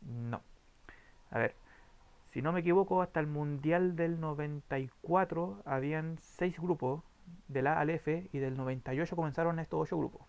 No. 0.00 0.42
A 1.30 1.38
ver, 1.38 1.54
si 2.30 2.42
no 2.42 2.52
me 2.52 2.60
equivoco, 2.60 3.02
hasta 3.02 3.20
el 3.20 3.26
Mundial 3.26 3.96
del 3.96 4.20
94 4.20 5.62
habían 5.64 6.18
seis 6.18 6.58
grupos 6.58 7.02
del 7.48 7.66
A 7.66 7.80
al 7.80 7.90
F 7.90 8.28
y 8.32 8.38
del 8.38 8.56
98 8.56 9.16
comenzaron 9.16 9.58
estos 9.58 9.80
ocho 9.80 9.98
grupos. 9.98 10.22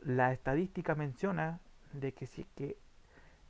La 0.00 0.32
estadística 0.32 0.94
menciona 0.94 1.60
de 1.92 2.12
que 2.12 2.26
si 2.26 2.42
es 2.42 2.48
que 2.56 2.76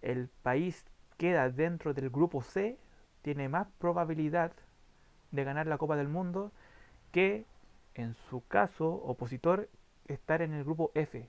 el 0.02 0.28
país 0.28 0.84
queda 1.16 1.50
dentro 1.50 1.94
del 1.94 2.10
grupo 2.10 2.42
C, 2.42 2.78
tiene 3.22 3.48
más 3.48 3.68
probabilidad 3.78 4.52
de 5.30 5.44
ganar 5.44 5.66
la 5.66 5.78
Copa 5.78 5.96
del 5.96 6.08
Mundo 6.08 6.52
que, 7.10 7.46
en 7.94 8.14
su 8.14 8.46
caso, 8.46 8.92
opositor, 8.94 9.68
estar 10.06 10.42
en 10.42 10.52
el 10.52 10.64
grupo 10.64 10.92
F. 10.94 11.28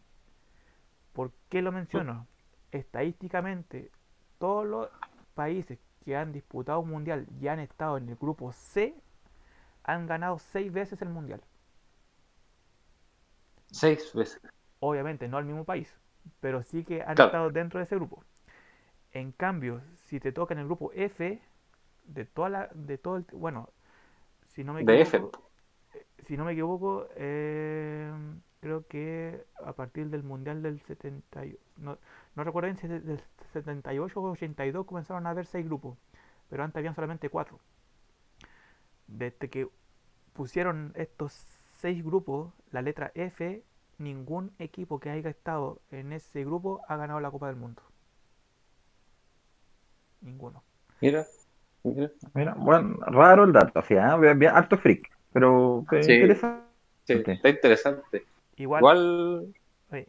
¿Por 1.13 1.31
qué 1.49 1.61
lo 1.61 1.71
menciono? 1.71 2.27
Estadísticamente, 2.75 3.91
todos 4.39 4.65
los 4.67 4.89
países 5.35 5.79
que 6.05 6.15
han 6.17 6.31
disputado 6.33 6.81
un 6.81 6.89
mundial 6.91 7.27
y 7.41 7.47
han 7.47 7.59
estado 7.59 7.97
en 7.97 8.09
el 8.09 8.15
grupo 8.17 8.51
C 8.53 8.95
han 9.83 10.07
ganado 10.07 10.39
seis 10.39 10.71
veces 10.73 11.01
el 11.01 11.09
mundial. 11.09 11.41
Seis 13.71 14.11
veces. 14.15 14.41
Obviamente 14.79 15.27
no 15.27 15.37
al 15.37 15.45
mismo 15.45 15.65
país, 15.65 15.93
pero 16.39 16.61
sí 16.63 16.83
que 16.83 17.01
han 17.01 17.17
Claro. 17.17 17.35
estado 17.35 17.49
dentro 17.49 17.79
de 17.79 17.85
ese 17.85 17.95
grupo. 17.95 18.23
En 19.13 19.31
cambio, 19.33 19.81
si 20.05 20.19
te 20.19 20.31
toca 20.31 20.53
en 20.55 20.61
el 20.61 20.65
grupo 20.67 20.91
F, 20.93 21.41
de 22.05 22.25
toda 22.25 22.49
la, 22.49 22.69
de 22.73 22.97
todo 22.99 23.17
el, 23.17 23.25
bueno, 23.33 23.69
si 24.47 24.63
no 24.63 24.73
me 24.73 24.81
De 24.81 25.01
F. 25.01 25.11
equivoco, 25.11 25.31
si 26.27 26.37
no 26.37 26.45
me 26.45 26.53
equivoco, 26.53 27.07
eh, 27.15 28.11
creo 28.65 28.87
que 28.87 29.45
a 29.63 29.73
partir 29.73 30.09
del 30.09 30.23
Mundial 30.23 30.63
del 30.63 30.81
70, 30.81 31.45
y- 31.45 31.55
no, 31.77 31.99
no 32.35 32.43
recuerdo 32.43 32.65
bien 32.65 32.77
si 32.77 32.87
es 32.87 33.05
del 33.05 33.21
78 33.53 34.19
o 34.19 34.31
82 34.31 34.87
comenzaron 34.87 35.27
a 35.27 35.29
haber 35.29 35.45
seis 35.45 35.65
grupos, 35.65 35.99
pero 36.49 36.63
antes 36.63 36.77
habían 36.79 36.95
solamente 36.95 37.29
cuatro. 37.29 37.59
Desde 39.07 39.49
que 39.49 39.67
pusieron 40.33 40.93
estos 40.95 41.33
seis 41.79 42.03
grupos, 42.03 42.53
la 42.71 42.81
letra 42.81 43.11
F, 43.15 43.63
ningún 43.99 44.51
equipo 44.59 44.99
que 44.99 45.09
haya 45.11 45.29
estado 45.29 45.81
en 45.91 46.13
ese 46.13 46.43
grupo 46.45 46.81
ha 46.87 46.97
ganado 46.97 47.19
la 47.19 47.31
Copa 47.31 47.47
del 47.47 47.55
Mundo. 47.57 47.81
Ninguno. 50.21 50.63
Mira, 51.01 51.25
mira. 51.83 52.11
Mira, 52.33 52.55
bueno, 52.57 52.97
raro 53.05 53.43
el 53.43 53.53
dato, 53.53 53.79
¿ah? 54.01 54.17
Bien, 54.17 54.37
bien, 54.39 54.51
harto 54.53 54.77
freak, 54.77 55.09
pero, 55.31 55.85
pero 55.89 56.05
Sí. 56.05 56.13
interesante. 56.13 56.65
Sí, 57.07 57.23
está 57.27 57.49
interesante. 57.49 58.25
Igual, 58.57 58.81
Igual, 58.81 59.55
oye, 59.91 60.07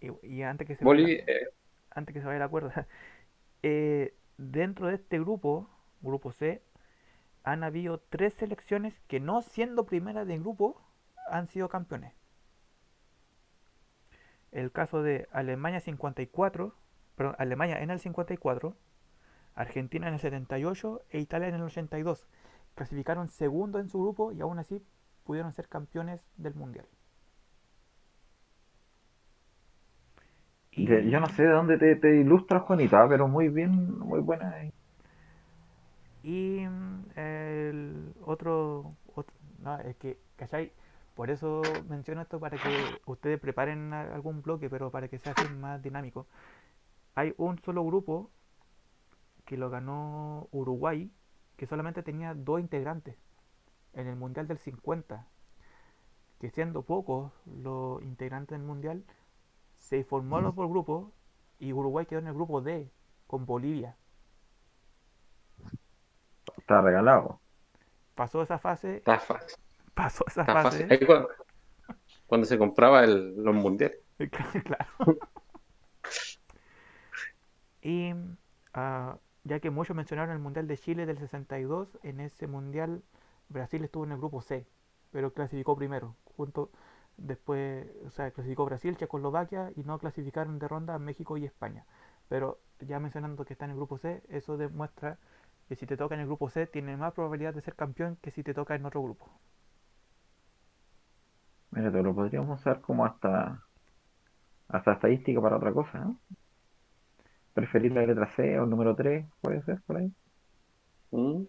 y, 0.00 0.26
y 0.26 0.42
antes 0.42 0.66
que 0.66 0.76
se 0.76 0.84
vaya, 0.84 1.02
Bolivia, 1.02 1.24
eh, 1.26 1.48
antes 1.90 2.14
que 2.14 2.20
se 2.20 2.26
vaya 2.26 2.38
la 2.38 2.48
cuerda, 2.48 2.86
eh, 3.62 4.14
dentro 4.38 4.88
de 4.88 4.94
este 4.94 5.18
grupo, 5.18 5.68
grupo 6.00 6.32
C, 6.32 6.62
han 7.42 7.62
habido 7.62 8.00
tres 8.00 8.34
selecciones 8.34 8.98
que 9.06 9.20
no 9.20 9.42
siendo 9.42 9.86
primeras 9.86 10.26
de 10.26 10.38
grupo 10.38 10.82
han 11.30 11.48
sido 11.48 11.68
campeones. 11.68 12.12
El 14.52 14.72
caso 14.72 15.02
de 15.02 15.28
Alemania 15.32 15.80
54, 15.80 16.74
perdón, 17.14 17.36
Alemania 17.38 17.80
en 17.80 17.90
el 17.90 18.00
54, 18.00 18.76
Argentina 19.54 20.08
en 20.08 20.14
el 20.14 20.20
78 20.20 21.02
e 21.10 21.20
Italia 21.20 21.48
en 21.48 21.54
el 21.54 21.62
82. 21.62 22.26
Clasificaron 22.74 23.28
segundo 23.28 23.78
en 23.78 23.88
su 23.88 24.00
grupo 24.00 24.32
y 24.32 24.40
aún 24.40 24.58
así 24.58 24.82
pudieron 25.24 25.52
ser 25.52 25.68
campeones 25.68 26.26
del 26.36 26.54
mundial. 26.54 26.86
Yo 30.76 31.20
no 31.20 31.28
sé 31.28 31.42
de 31.42 31.48
dónde 31.50 31.78
te, 31.78 31.96
te 31.96 32.16
ilustra 32.20 32.60
Juanita, 32.60 33.08
pero 33.08 33.26
muy 33.28 33.48
bien, 33.48 33.98
muy 33.98 34.20
buena. 34.20 34.54
Y 36.22 36.64
mm, 36.68 37.18
el 37.18 38.12
otro, 38.24 38.94
otro- 39.14 39.34
no, 39.60 39.78
es 39.80 39.96
que, 39.96 40.18
¿cachai? 40.36 40.72
Por 41.14 41.30
eso 41.30 41.84
menciono 41.88 42.20
esto 42.22 42.38
para 42.40 42.58
que 42.58 43.00
ustedes 43.06 43.40
preparen 43.40 43.92
algún 43.94 44.42
bloque, 44.42 44.68
pero 44.68 44.90
para 44.90 45.08
que 45.08 45.18
sea 45.18 45.32
así 45.32 45.48
más 45.48 45.82
dinámico. 45.82 46.26
Hay 47.16 47.34
un 47.38 47.58
solo 47.60 47.84
grupo 47.84 48.30
que 49.46 49.56
lo 49.56 49.70
ganó 49.70 50.48
Uruguay, 50.52 51.10
que 51.56 51.66
solamente 51.66 52.02
tenía 52.02 52.34
dos 52.34 52.60
integrantes 52.60 53.16
en 53.94 54.08
el 54.08 54.16
Mundial 54.16 54.48
del 54.48 54.58
50, 54.58 55.26
que 56.40 56.50
siendo 56.50 56.82
pocos 56.82 57.30
los 57.46 58.02
integrantes 58.02 58.56
del 58.58 58.66
Mundial, 58.66 59.04
se 59.88 60.02
formó 60.02 60.40
los 60.40 60.52
por 60.52 60.68
grupos 60.68 61.12
y 61.60 61.72
Uruguay 61.72 62.06
quedó 62.06 62.18
en 62.18 62.26
el 62.26 62.34
grupo 62.34 62.60
D 62.60 62.90
con 63.28 63.46
Bolivia. 63.46 63.96
Está 66.58 66.80
regalado. 66.80 67.40
Pasó 68.16 68.42
esa 68.42 68.58
fase, 68.58 68.96
está 68.96 69.20
fácil. 69.20 69.56
pasó 69.94 70.24
esa 70.26 70.40
Está 70.40 70.52
fase. 70.54 70.70
fácil. 70.70 70.90
Ahí 70.90 71.06
cuando, 71.06 71.28
cuando 72.26 72.46
se 72.46 72.58
compraba 72.58 73.04
el, 73.04 73.36
los 73.36 73.54
mundiales. 73.54 73.98
Claro. 74.64 75.18
Y 77.80 78.12
ah, 78.74 79.18
ya 79.44 79.60
que 79.60 79.70
muchos 79.70 79.94
mencionaron 79.94 80.32
el 80.32 80.40
Mundial 80.40 80.66
de 80.66 80.78
Chile 80.78 81.06
del 81.06 81.18
62, 81.18 81.98
en 82.02 82.18
ese 82.20 82.48
Mundial 82.48 83.02
Brasil 83.48 83.84
estuvo 83.84 84.04
en 84.04 84.12
el 84.12 84.18
grupo 84.18 84.40
C, 84.40 84.66
pero 85.12 85.32
clasificó 85.32 85.76
primero, 85.76 86.16
junto 86.36 86.70
después, 87.18 87.86
o 88.06 88.10
sea, 88.10 88.30
clasificó 88.30 88.64
Brasil, 88.66 88.96
Checoslovaquia 88.96 89.72
y 89.76 89.84
no 89.84 89.98
clasificaron 89.98 90.58
de 90.58 90.68
ronda 90.68 90.98
México 90.98 91.36
y 91.36 91.44
España. 91.44 91.84
Pero 92.28 92.60
ya 92.80 93.00
mencionando 93.00 93.44
que 93.44 93.54
está 93.54 93.64
en 93.66 93.72
el 93.72 93.76
grupo 93.76 93.98
C, 93.98 94.22
eso 94.28 94.56
demuestra 94.56 95.18
que 95.68 95.76
si 95.76 95.86
te 95.86 95.96
toca 95.96 96.14
en 96.14 96.22
el 96.22 96.26
grupo 96.26 96.50
C, 96.50 96.66
tiene 96.66 96.96
más 96.96 97.12
probabilidad 97.14 97.54
de 97.54 97.62
ser 97.62 97.74
campeón 97.76 98.18
que 98.22 98.30
si 98.30 98.42
te 98.42 98.54
toca 98.54 98.74
en 98.74 98.86
otro 98.86 99.02
grupo. 99.02 99.30
Mira, 101.70 101.92
te 101.92 102.02
lo 102.02 102.12
podríamos 102.12 102.58
usar 102.60 102.80
como 102.80 103.04
hasta, 103.06 103.62
hasta 104.68 104.92
estadística 104.92 105.40
para 105.40 105.56
otra 105.56 105.72
cosa, 105.72 105.98
¿no? 105.98 106.20
Preferir 107.54 107.90
la 107.92 108.06
letra 108.06 108.28
C 108.36 108.56
o 108.60 108.62
el 108.64 108.70
número 108.70 108.94
3, 108.94 109.26
puede 109.40 109.60
ser 109.64 109.82
por 109.84 109.96
ahí. 109.96 110.14
Mm, 111.10 111.44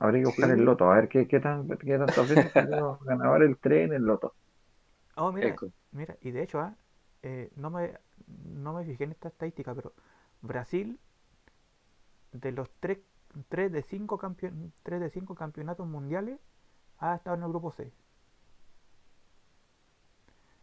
Habría 0.00 0.22
que 0.22 0.26
buscar 0.26 0.50
Sí. 0.50 0.52
el 0.52 0.64
loto, 0.64 0.90
a 0.90 0.96
ver 0.96 1.08
qué, 1.08 1.28
qué, 1.28 1.40
tan, 1.40 1.68
qué 1.68 1.98
tantas 1.98 2.28
veces 2.28 2.52
ganador 2.54 3.42
el 3.44 3.58
3 3.60 3.86
en 3.88 3.94
el 3.94 4.02
loto. 4.04 4.34
Oh, 5.18 5.32
mira, 5.32 5.48
eco. 5.48 5.72
mira, 5.92 6.16
y 6.22 6.30
de 6.30 6.42
hecho, 6.42 6.60
ah, 6.60 6.76
eh, 7.22 7.50
no 7.56 7.70
me, 7.70 7.98
no 8.26 8.72
me 8.74 8.84
fijé 8.84 9.04
en 9.04 9.12
esta 9.12 9.28
estadística, 9.28 9.74
pero 9.74 9.92
Brasil, 10.42 10.98
de 12.32 12.52
los 12.52 12.70
3, 12.80 12.98
de 13.72 13.82
5 13.82 14.18
tres 14.82 15.00
de 15.00 15.10
cinco 15.10 15.34
campeonatos 15.34 15.86
mundiales, 15.86 16.40
ha 16.98 17.14
estado 17.16 17.36
en 17.36 17.42
el 17.42 17.48
grupo 17.50 17.72
C. 17.72 17.92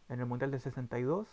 En 0.10 0.20
el 0.20 0.26
Mundial 0.26 0.50
del 0.50 0.62
62, 0.62 1.28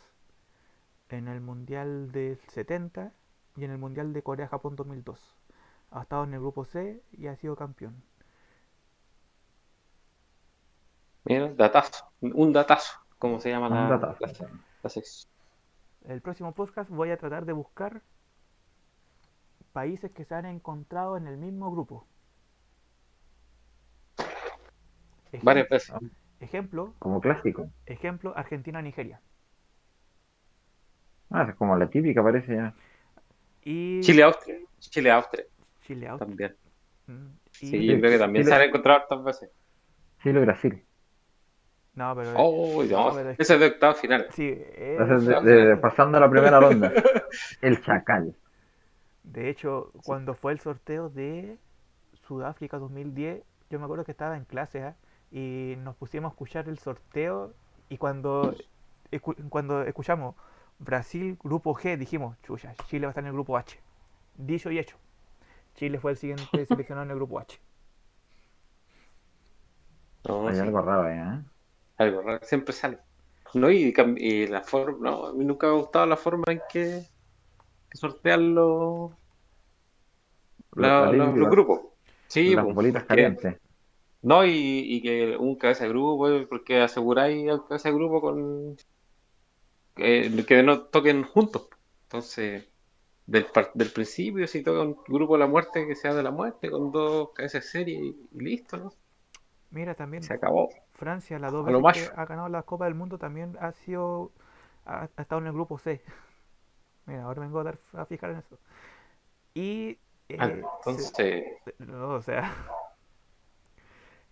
en 1.10 1.28
el 1.28 1.40
Mundial 1.40 2.12
del 2.12 2.38
70 2.48 3.12
y 3.56 3.64
en 3.64 3.70
el 3.70 3.78
Mundial 3.78 4.12
de 4.12 4.22
Corea-Japón 4.22 4.76
2002. 4.76 5.36
Ha 5.90 6.02
estado 6.02 6.24
en 6.24 6.34
el 6.34 6.40
grupo 6.40 6.64
C 6.64 7.02
y 7.12 7.28
ha 7.28 7.36
sido 7.36 7.56
campeón. 7.56 8.02
Mira, 11.24 11.48
datazo. 11.54 12.04
Un 12.20 12.52
datazo. 12.52 12.92
¿Cómo 13.22 13.38
se 13.38 13.50
llama 13.50 13.68
la, 13.68 13.88
la, 13.88 14.16
la 14.82 14.90
sección? 14.90 15.30
El 16.08 16.20
próximo 16.20 16.52
podcast 16.54 16.90
voy 16.90 17.12
a 17.12 17.16
tratar 17.16 17.44
de 17.46 17.52
buscar 17.52 18.02
países 19.72 20.10
que 20.10 20.24
se 20.24 20.34
han 20.34 20.44
encontrado 20.46 21.16
en 21.16 21.28
el 21.28 21.36
mismo 21.36 21.70
grupo. 21.70 22.04
Ejem- 25.32 25.44
Varias 25.44 25.68
veces. 25.68 25.94
Ejemplo, 26.40 26.94
Como 26.98 27.20
clásico. 27.20 27.70
ejemplo, 27.86 28.36
Argentina-Nigeria. 28.36 29.20
Ah, 31.30 31.46
es 31.48 31.54
como 31.54 31.76
la 31.76 31.88
típica, 31.88 32.24
parece 32.24 32.56
ya. 32.56 32.74
Y 33.62 34.00
Chile-Austria. 34.00 34.56
Chile-Austria 34.80 35.44
Chile 35.86 36.08
Austria. 36.08 36.26
también. 36.28 36.56
Mm, 37.06 37.36
Sí, 37.52 37.86
yo 37.86 37.98
creo 38.00 38.10
que 38.10 38.18
también 38.18 38.44
Chile- 38.44 38.56
se 38.56 38.60
han 38.62 38.68
encontrado 38.68 38.98
hartas 39.02 39.22
veces. 39.22 39.50
Chile 40.24 40.40
y 40.40 40.42
Brasil. 40.44 40.84
No, 41.94 42.14
pero 42.16 42.32
Oh, 42.38 42.82
no, 42.84 43.10
no, 43.10 43.14
pero 43.14 43.30
es- 43.30 43.38
ese 43.38 43.54
es 43.54 43.60
de 43.60 43.66
octavo 43.66 43.94
final. 43.94 44.26
sí, 44.30 44.44
eh, 44.56 44.98
Entonces, 44.98 45.44
de- 45.44 45.52
de- 45.68 45.76
pasando 45.76 46.20
la 46.20 46.30
primera 46.30 46.60
ronda. 46.60 46.92
El 47.62 47.82
Chacal. 47.82 48.34
de 49.24 49.48
hecho, 49.48 49.92
cuando 50.04 50.34
fue 50.34 50.52
el 50.52 50.60
sorteo 50.60 51.08
de 51.08 51.58
Sudáfrica 52.26 52.78
2010, 52.78 53.44
yo 53.70 53.78
me 53.78 53.84
acuerdo 53.84 54.04
que 54.04 54.12
estaba 54.12 54.36
en 54.36 54.44
clase 54.44 54.82
¿ah? 54.84 54.96
y 55.30 55.74
nos 55.78 55.96
pusimos 55.96 56.30
a 56.30 56.32
escuchar 56.32 56.68
el 56.68 56.78
sorteo 56.78 57.54
y 57.88 57.98
cuando, 57.98 58.56
escu- 59.12 59.36
cuando 59.48 59.82
escuchamos 59.82 60.34
Brasil 60.78 61.38
grupo 61.42 61.74
G 61.74 61.96
dijimos, 61.96 62.36
chucha, 62.42 62.74
Chile 62.88 63.06
va 63.06 63.10
a 63.10 63.12
estar 63.12 63.24
en 63.24 63.28
el 63.28 63.34
grupo 63.34 63.56
H. 63.56 63.78
Dicho 64.36 64.70
y 64.70 64.78
hecho. 64.78 64.96
Chile 65.76 66.00
fue 66.00 66.12
el 66.12 66.16
siguiente 66.18 66.66
seleccionado 66.66 67.04
en 67.06 67.10
el 67.12 67.16
grupo 67.16 67.40
H. 67.40 67.60
No, 70.24 70.48
Hay 70.48 70.54
sí, 70.54 70.60
algo 70.60 70.80
raro 70.82 71.02
ahí, 71.04 71.18
¿eh? 71.18 71.44
Algo 72.02 72.22
raro. 72.22 72.44
Siempre 72.44 72.72
sale. 72.72 72.98
No, 73.54 73.70
y, 73.70 73.92
la 74.46 74.62
forma, 74.62 75.10
no, 75.10 75.26
a 75.26 75.32
mí 75.34 75.44
nunca 75.44 75.66
me 75.66 75.74
ha 75.74 75.76
gustado 75.76 76.06
la 76.06 76.16
forma 76.16 76.44
en 76.48 76.60
que, 76.70 77.02
que 77.90 77.98
sortean 77.98 78.54
los, 78.54 79.12
la- 80.76 81.12
La 81.12 81.12
los, 81.12 81.50
grupos. 81.50 81.80
Sí, 82.28 82.54
Las 82.54 82.64
pues, 82.64 82.74
bolitas 82.74 83.04
calientes. 83.04 83.56
No, 84.22 84.44
y, 84.44 84.50
y 84.52 85.02
que 85.02 85.36
un 85.36 85.56
cabeza 85.56 85.84
de 85.84 85.90
grupo, 85.90 86.28
eh, 86.28 86.46
porque 86.48 86.80
aseguráis 86.80 87.48
al 87.50 87.66
cabeza 87.66 87.88
de 87.90 87.94
grupo 87.96 88.20
con 88.20 88.76
que, 89.96 90.44
que 90.46 90.62
no 90.62 90.82
toquen 90.84 91.24
juntos. 91.24 91.68
Entonces, 92.04 92.64
del, 93.26 93.46
del 93.74 93.90
principio, 93.90 94.46
si 94.46 94.62
toca 94.62 94.82
un 94.82 94.96
grupo 95.08 95.34
de 95.34 95.40
la 95.40 95.46
muerte, 95.46 95.86
que 95.86 95.94
sea 95.96 96.14
de 96.14 96.22
la 96.22 96.30
muerte, 96.30 96.70
con 96.70 96.92
dos 96.92 97.30
cabezas 97.34 97.64
de 97.64 97.68
serie 97.68 98.00
y, 98.00 98.16
y 98.32 98.40
listo, 98.40 98.76
¿no? 98.76 98.92
Mira 99.70 99.94
también, 99.94 100.22
Se 100.22 100.34
acabó. 100.34 100.68
Francia, 101.02 101.38
las 101.40 101.52
dos 101.52 101.66
veces 101.66 101.82
que 101.92 102.10
ha 102.16 102.24
ganado 102.26 102.48
la 102.48 102.62
Copa 102.62 102.84
del 102.84 102.94
Mundo, 102.94 103.18
también 103.18 103.56
ha 103.60 103.72
sido, 103.72 104.30
ha, 104.86 105.08
ha 105.16 105.22
estado 105.22 105.40
en 105.40 105.48
el 105.48 105.52
grupo 105.52 105.78
C. 105.78 106.02
Mira, 107.06 107.24
ahora 107.24 107.42
vengo 107.42 107.60
a, 107.60 107.64
dar, 107.64 107.78
a 107.94 108.04
fijar 108.06 108.30
en 108.30 108.38
eso. 108.38 108.58
Y, 109.54 109.98
eh, 110.28 110.38
Ah, 110.40 110.48
se- 110.84 110.90
Entonces, 110.90 111.42
no, 111.78 112.10
o 112.14 112.22
sea, 112.22 112.52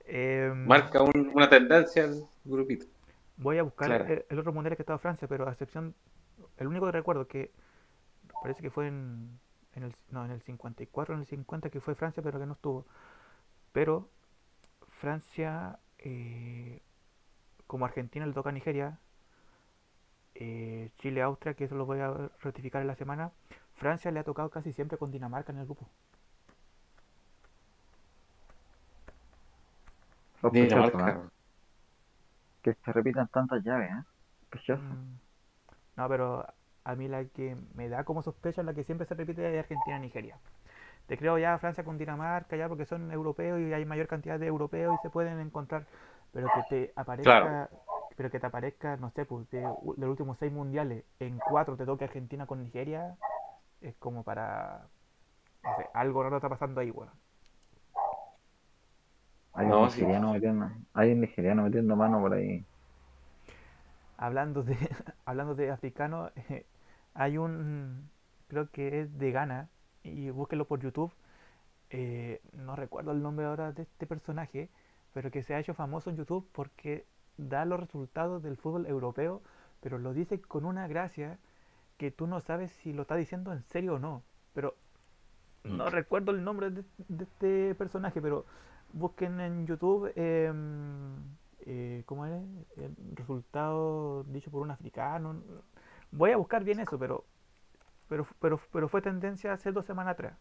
em, 0.07 0.67
marca 0.69 1.03
un- 1.03 1.31
una 1.35 1.49
tendencia 1.49 2.05
el 2.05 2.25
grupito. 2.45 2.87
voy 3.37 3.59
a 3.59 3.63
buscar 3.63 3.91
el 4.29 4.39
otro 4.39 4.53
mundial 4.53 4.77
que 4.77 4.83
estaba 4.83 4.99
Francia, 4.99 5.27
pero 5.29 5.49
a 5.49 5.53
excepción, 5.53 5.95
el 6.59 6.67
único 6.67 6.87
que 6.87 6.93
recuerdo 6.93 7.27
que 7.27 7.51
parece 8.43 8.63
que 8.63 8.71
fue 8.71 8.89
en, 8.89 9.39
en 9.75 9.83
el, 9.85 9.95
no, 10.11 10.25
en 10.25 10.31
el 10.31 10.43
54, 10.43 11.15
en 11.15 11.21
el 11.21 11.27
50 11.27 11.71
que 11.71 11.81
fue 11.81 11.95
Francia, 11.95 12.23
pero 12.23 12.39
que 12.39 12.47
no 12.47 12.55
estuvo. 12.55 12.87
Pero 13.73 14.09
Francia, 15.01 15.79
eh, 16.01 16.81
como 17.67 17.85
Argentina 17.87 18.27
le 18.27 18.33
toca 18.35 18.51
a 18.51 18.53
Nigeria, 18.53 18.99
eh, 20.35 20.91
Chile, 20.99 21.23
Austria, 21.23 21.55
que 21.55 21.65
eso 21.65 21.75
lo 21.77 21.87
voy 21.87 22.01
a 22.01 22.31
ratificar 22.41 22.83
en 22.83 22.89
la 22.89 22.97
semana, 22.97 23.33
Francia 23.75 24.11
le 24.11 24.21
ha 24.21 24.25
tocado 24.25 24.51
casi 24.51 24.73
siempre 24.73 24.99
con 24.99 25.11
Dinamarca 25.13 25.53
en 25.53 25.59
el 25.59 25.65
grupo. 25.67 25.89
Sospechoso, 30.41 31.07
¿eh? 31.07 31.15
Dinamarca. 31.15 31.31
Que 32.63 32.73
se 32.75 32.93
repitan 32.93 33.29
tantas 33.29 33.63
llaves, 33.63 33.91
¿eh? 33.91 34.05
Mm, 34.75 35.19
No, 35.97 36.09
pero 36.09 36.47
a 36.85 36.95
mí 36.97 37.09
la 37.09 37.25
que 37.27 37.57
me 37.75 37.89
da 37.89 38.05
como 38.05 38.23
sospecha, 38.23 38.63
la 38.63 38.75
que 38.75 38.85
siempre 38.85 39.07
se 39.07 39.15
repite 39.15 39.53
es 39.55 39.61
Argentina-Nigeria. 39.61 40.41
Te 41.11 41.19
creo 41.19 41.39
ya 41.39 41.59
Francia 41.59 41.85
con 41.85 41.99
Dinamarca, 41.99 42.57
ya 42.57 42.69
porque 42.71 42.87
son 42.87 43.13
europeos 43.13 43.61
y 43.61 43.75
hay 43.75 43.85
mayor 43.87 44.09
cantidad 44.09 44.41
de 44.41 44.47
europeos 44.49 44.95
y 44.95 44.99
se 44.99 45.11
pueden 45.11 45.41
encontrar, 45.41 45.87
pero 46.33 46.51
que 46.53 46.63
te 46.65 46.93
aparezca, 46.97 47.71
Claro. 47.71 47.71
pero 48.17 48.31
que 48.31 48.41
te 48.41 48.47
aparezca, 48.47 48.97
no 48.99 49.11
sé, 49.13 49.27
pues 49.27 49.51
de, 49.51 49.61
de 49.61 49.67
los 49.99 50.11
últimos 50.11 50.39
seis 50.39 50.53
mundiales, 50.53 51.05
en 51.21 51.41
cuatro 51.41 51.77
te 51.77 51.87
toque 51.87 52.05
Argentina 52.07 52.47
con 52.47 52.63
Nigeria, 52.63 53.19
es 53.83 53.97
como 53.99 54.25
para, 54.25 54.89
no 55.65 55.77
sé, 55.77 55.91
algo 55.95 56.23
raro 56.25 56.37
está 56.39 56.49
pasando 56.51 56.81
ahí, 56.83 56.91
weón. 56.93 57.11
Hay 59.53 59.71
No, 59.71 59.79
un 59.79 59.81
sí. 59.91 60.03
nigeriano 60.03 60.33
metiendo, 60.33 60.69
hay 60.93 61.13
un 61.13 61.21
nigeriano 61.21 61.63
metiendo 61.63 61.95
mano 61.97 62.21
por 62.21 62.35
ahí. 62.35 62.67
Hablando 64.17 64.63
de, 64.63 64.77
hablando 65.25 65.55
de 65.55 65.71
africano, 65.71 66.31
hay 67.15 67.39
un, 67.39 68.11
creo 68.49 68.71
que 68.71 69.01
es 69.01 69.19
de 69.19 69.33
Ghana, 69.33 69.69
y 70.03 70.31
búsquenlo 70.31 70.67
por 70.67 70.81
YouTube. 70.81 71.13
eh, 71.91 72.41
no 72.53 72.77
recuerdo 72.77 73.13
el 73.13 73.23
nombre 73.23 73.47
ahora 73.47 73.73
de 73.73 73.83
este 73.83 74.07
personaje, 74.07 74.71
pero 75.13 75.31
que 75.31 75.43
se 75.43 75.55
ha 75.55 75.61
hecho 75.61 75.75
famoso 75.75 76.11
en 76.11 76.17
YouTube 76.17 76.49
porque 76.53 77.07
da 77.37 77.65
los 77.65 77.81
resultados 77.81 78.43
del 78.43 78.57
fútbol 78.57 78.87
europeo, 78.87 79.43
pero 79.81 79.99
lo 79.99 80.13
dice 80.15 80.41
con 80.41 80.65
una 80.67 80.87
gracia 80.89 81.39
que 81.99 82.11
tú 82.11 82.27
no 82.27 82.41
sabes 82.41 82.73
si 82.73 82.93
lo 82.93 83.03
está 83.03 83.17
diciendo 83.17 83.53
en 83.53 83.63
serio 83.65 83.95
o 83.97 83.99
no. 83.99 84.23
Pero 84.55 84.77
no 85.65 85.91
recuerdo 85.91 86.33
el 86.33 86.45
nombre 86.45 86.71
de, 86.71 86.85
de 87.09 87.25
este 87.25 87.75
personaje, 87.75 88.21
pero 88.23 88.47
busquen 88.93 89.41
en 89.41 89.67
YouTube 89.67 90.13
em, 90.17 91.17
eh, 91.61 92.03
¿cómo 92.07 92.27
es? 92.27 92.33
El 92.77 92.97
resultado 93.17 94.25
dicho 94.25 94.51
por 94.51 94.63
un 94.63 94.71
africano. 94.71 95.43
Voy 96.13 96.31
a 96.33 96.37
buscar 96.37 96.65
bien 96.65 96.81
eso, 96.81 96.99
pero 96.99 97.25
pero, 98.11 98.27
pero, 98.41 98.61
pero 98.73 98.89
fue 98.91 99.01
tendencia 99.01 99.55
hace 99.55 99.73
dos 99.73 99.87
semanas 99.87 100.13
atrás. 100.13 100.35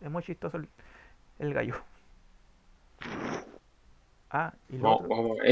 Es 0.00 0.10
muy 0.10 0.22
chistoso 0.22 0.56
el, 0.56 0.68
el 1.38 1.54
gallo. 1.54 1.74
Ah, 4.30 4.52
y 4.68 4.78
lo 4.78 4.92
otro- 4.92 5.08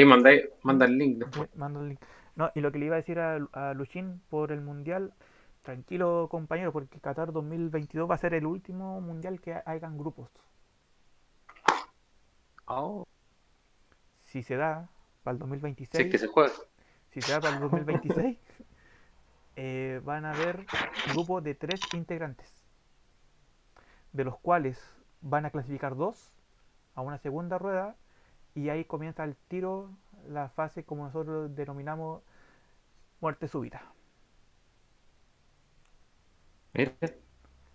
manda, 0.06 0.30
manda 0.62 0.86
el 0.86 0.98
link 0.98 1.18
después. 1.18 1.48
Sí, 1.52 1.58
mando 1.58 1.80
el 1.82 1.88
link. 1.90 2.00
No, 2.36 2.50
y 2.54 2.60
lo 2.60 2.72
que 2.72 2.78
le 2.78 2.86
iba 2.86 2.96
a 2.96 2.98
decir 2.98 3.18
a, 3.18 3.36
a 3.52 3.74
Luchín 3.74 4.20
por 4.30 4.52
el 4.52 4.60
mundial, 4.60 5.14
tranquilo 5.62 6.28
compañero, 6.30 6.72
porque 6.72 7.00
Qatar 7.00 7.32
2022 7.32 8.08
va 8.10 8.14
a 8.14 8.18
ser 8.18 8.34
el 8.34 8.46
último 8.46 9.00
mundial 9.00 9.40
que 9.40 9.54
hagan 9.54 9.98
grupos. 9.98 10.30
Oh, 12.68 13.04
Si 14.22 14.42
se 14.42 14.56
da 14.56 14.90
para 15.22 15.32
el 15.34 15.38
sí, 15.38 15.38
2026, 15.40 16.10
que 16.10 16.18
se 16.18 16.26
juega. 16.26 16.52
si 17.10 17.22
se 17.22 17.32
da 17.32 17.40
para 17.40 17.54
el 17.54 17.60
2026, 17.60 18.38
eh, 19.56 20.00
van 20.04 20.24
a 20.24 20.32
haber 20.32 20.66
grupos 21.12 21.42
de 21.44 21.54
tres 21.54 21.80
integrantes. 21.94 22.52
de 24.12 24.24
los 24.24 24.38
cuales 24.38 24.80
van 25.20 25.44
a 25.46 25.50
clasificar 25.50 25.96
dos 25.96 26.32
a 26.94 27.02
una 27.02 27.18
segunda 27.18 27.58
rueda 27.58 27.96
y 28.54 28.70
ahí 28.70 28.84
comienza 28.84 29.24
el 29.24 29.36
tiro 29.48 29.90
la 30.28 30.48
fase 30.48 30.84
como 30.84 31.04
nosotros 31.04 31.54
denominamos 31.54 32.22
muerte 33.20 33.48
súbita. 33.48 33.82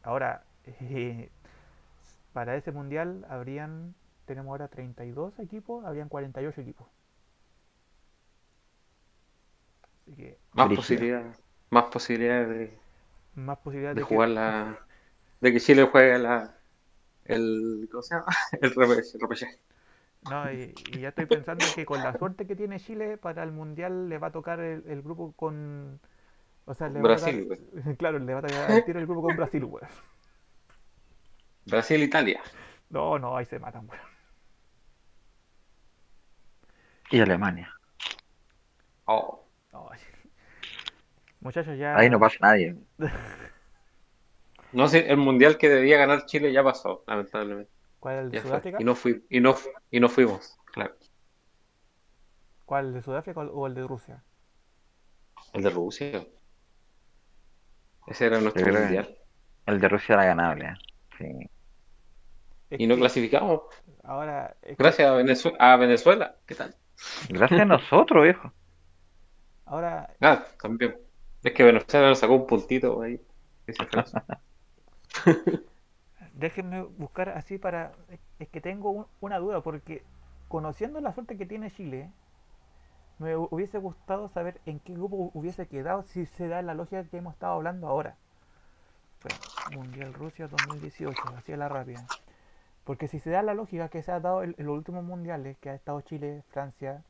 Ahora, 0.04 0.46
eh, 0.66 1.32
para 2.34 2.56
ese 2.56 2.72
mundial 2.72 3.26
habrían, 3.30 3.96
tenemos 4.26 4.52
ahora 4.52 4.68
32 4.70 5.40
equipos, 5.40 5.86
habrían 5.86 6.10
48 6.10 6.62
equipos. 6.62 6.88
Así 10.02 10.16
que 10.16 10.40
más 10.54 10.70
posibilidades, 10.74 11.41
más 11.72 11.86
posibilidades 11.86 12.50
de, 12.50 12.78
más 13.36 13.58
posibilidades 13.60 13.98
de 13.98 14.02
de 14.04 14.04
jugar 14.04 14.30
la, 14.30 14.86
de 15.42 15.54
que 15.54 15.60
Chile 15.60 15.88
juegue 15.92 16.20
la, 16.20 16.56
el, 17.26 17.88
¿cómo 17.92 18.04
se 18.04 18.16
llama? 18.16 18.28
El 18.62 18.74
repe- 18.76 19.16
el 19.16 19.22
repechaje. 19.22 19.60
que... 20.24 20.30
No, 20.30 20.52
y, 20.52 20.76
y 20.86 21.00
ya 21.02 21.10
estoy 21.10 21.26
pensando 21.26 21.74
que 21.74 21.86
con 21.86 22.04
la 22.04 22.14
suerte 22.14 22.46
que 22.48 22.56
tiene 22.56 22.80
Chile 22.80 23.18
para 23.18 23.44
el 23.44 23.52
mundial 23.52 24.08
le 24.10 24.18
va 24.20 24.28
a 24.28 24.32
tocar 24.32 24.60
el, 24.60 24.84
el 24.88 25.02
grupo 25.02 25.34
con... 25.34 26.00
O 26.66 26.76
sea, 26.76 26.90
le 26.90 27.04
va 27.04 27.10
a 27.10 27.10
Brasil, 27.10 27.48
tocar- 27.48 27.98
Claro, 27.98 28.20
le 28.20 28.34
va 28.34 28.40
a 28.40 28.44
tocar 28.44 28.84
tiro 28.86 29.00
el 29.00 29.08
grupo 29.08 29.24
con 29.24 29.36
Brasil, 29.38 29.66
weón. 29.66 29.90
Brasil, 31.66 32.04
Italia. 32.04 32.42
No, 32.90 33.18
no, 33.18 33.36
ahí 33.38 33.46
se 33.46 33.60
matan, 33.60 33.88
weón. 33.90 34.02
Y 37.12 37.20
Alemania. 37.20 37.72
Oh, 39.08 39.46
Ay. 39.74 40.00
Muchachos, 41.42 41.78
ya... 41.78 41.96
Ahí 41.98 42.10
no 42.10 42.20
pasa 42.20 42.38
nadie. 42.42 42.76
no 44.74 44.88
sé, 44.88 45.10
el 45.12 45.18
mundial 45.18 45.58
que 45.58 45.70
debía 45.70 45.98
ganar 45.98 46.26
Chile 46.26 46.52
ya 46.54 46.64
pasó, 46.64 47.04
lamentablemente. 47.08 47.72
¿Cuál 48.00 48.16
es 48.16 48.22
el 48.22 48.32
de 48.32 48.38
Ya 48.38 48.42
fue. 48.42 48.50
Sudáfrica? 48.52 48.78
Y 48.80 48.84
no 48.84 48.96
fui, 48.96 49.26
y 49.30 49.40
no, 49.40 49.56
y 49.90 50.00
no 50.00 50.10
fuimos, 50.10 50.58
claro. 50.66 50.96
¿Cuál, 52.66 52.88
el 52.88 52.94
de 52.94 53.02
Sudáfrica 53.02 53.42
o 53.42 53.68
el 53.68 53.76
de 53.76 53.86
Rusia? 53.86 54.24
El 55.54 55.64
de 55.64 55.70
Rusia. 55.70 56.26
Ese 58.08 58.26
era 58.28 58.40
nuestro 58.40 58.66
que- 58.66 58.72
mundial. 58.72 59.18
El 59.66 59.80
de 59.80 59.88
Rusia 59.90 60.14
era 60.16 60.26
ganable. 60.26 60.66
¿eh? 60.66 60.74
Sí. 61.18 61.50
Es 62.70 62.80
Y 62.80 62.88
no 62.88 62.96
que 62.96 63.02
clasificamos. 63.02 63.62
ahora... 64.04 64.56
es 64.62 64.78
que 64.78 64.84
Gracias 64.84 65.08
a 65.10 65.14
Venezuela. 65.14 65.58
A 65.60 65.78
Venezuela. 65.78 66.36
¿Qué 66.46 66.56
tal? 66.56 66.76
Gracias 67.30 67.62
a 67.62 67.66
nosotros, 67.66 68.24
viejo. 68.24 68.52
ahora 69.66 70.10
Ah, 70.22 70.46
también. 70.62 70.98
Es 71.44 71.54
que 71.54 71.64
Venezuela 71.64 72.10
nos 72.10 72.20
sacó 72.20 72.34
un 72.36 72.48
puntito 72.48 73.02
ahí. 73.02 73.22
Déjenme 76.34 76.84
buscar 76.84 77.30
así 77.30 77.58
para... 77.58 77.94
Es 78.40 78.48
que 78.50 78.62
tengo 78.62 78.92
un- 78.92 79.08
una 79.20 79.40
duda, 79.40 79.62
porque 79.62 80.04
conociendo 80.48 81.00
la 81.02 81.14
suerte 81.14 81.38
que 81.38 81.46
tiene 81.46 81.72
Chile, 81.72 82.12
me 83.20 83.36
hu- 83.38 83.48
hubiese 83.52 83.78
gustado 83.78 84.28
saber 84.30 84.60
en 84.66 84.80
qué 84.80 84.94
grupo 84.94 85.32
hubiese 85.34 85.68
quedado 85.68 86.04
si 86.04 86.26
se 86.26 86.48
da 86.48 86.62
la 86.62 86.74
lógica 86.74 87.04
que 87.06 87.18
hemos 87.18 87.34
estado 87.34 87.54
hablando 87.54 87.88
ahora. 87.88 88.18
Espera, 89.16 89.42
Mundial 89.66 90.14
Rusia 90.14 90.48
2018, 90.48 91.34
así 91.36 91.54
a 91.54 91.58
la 91.58 91.70
rápida. 91.70 92.10
Porque 92.86 93.08
si 93.08 93.20
se 93.20 93.30
da 93.32 93.42
la 93.44 93.54
lógica 93.56 93.90
que 93.90 94.04
se 94.04 94.12
ha 94.12 94.20
dado 94.20 94.44
en, 94.44 94.56
los 94.58 94.78
últimos 94.78 95.04
mundiales, 95.04 95.58
que 95.60 95.70
ha 95.72 95.76
estado 95.76 96.02
Chile, 96.02 96.44
Francia, 96.50 97.04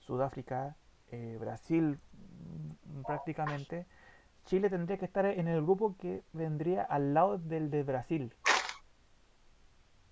Sudáfrica, 0.00 0.76
eh, 1.12 1.38
Brasil 1.40 2.00
prácticamente, 3.04 3.86
Chile 4.46 4.70
tendría 4.70 4.98
que 4.98 5.04
estar 5.06 5.26
en 5.26 5.48
el 5.48 5.62
grupo 5.62 5.96
que 5.98 6.22
vendría 6.32 6.82
al 6.82 7.14
lado 7.14 7.38
del 7.38 7.70
de 7.70 7.82
Brasil. 7.82 8.32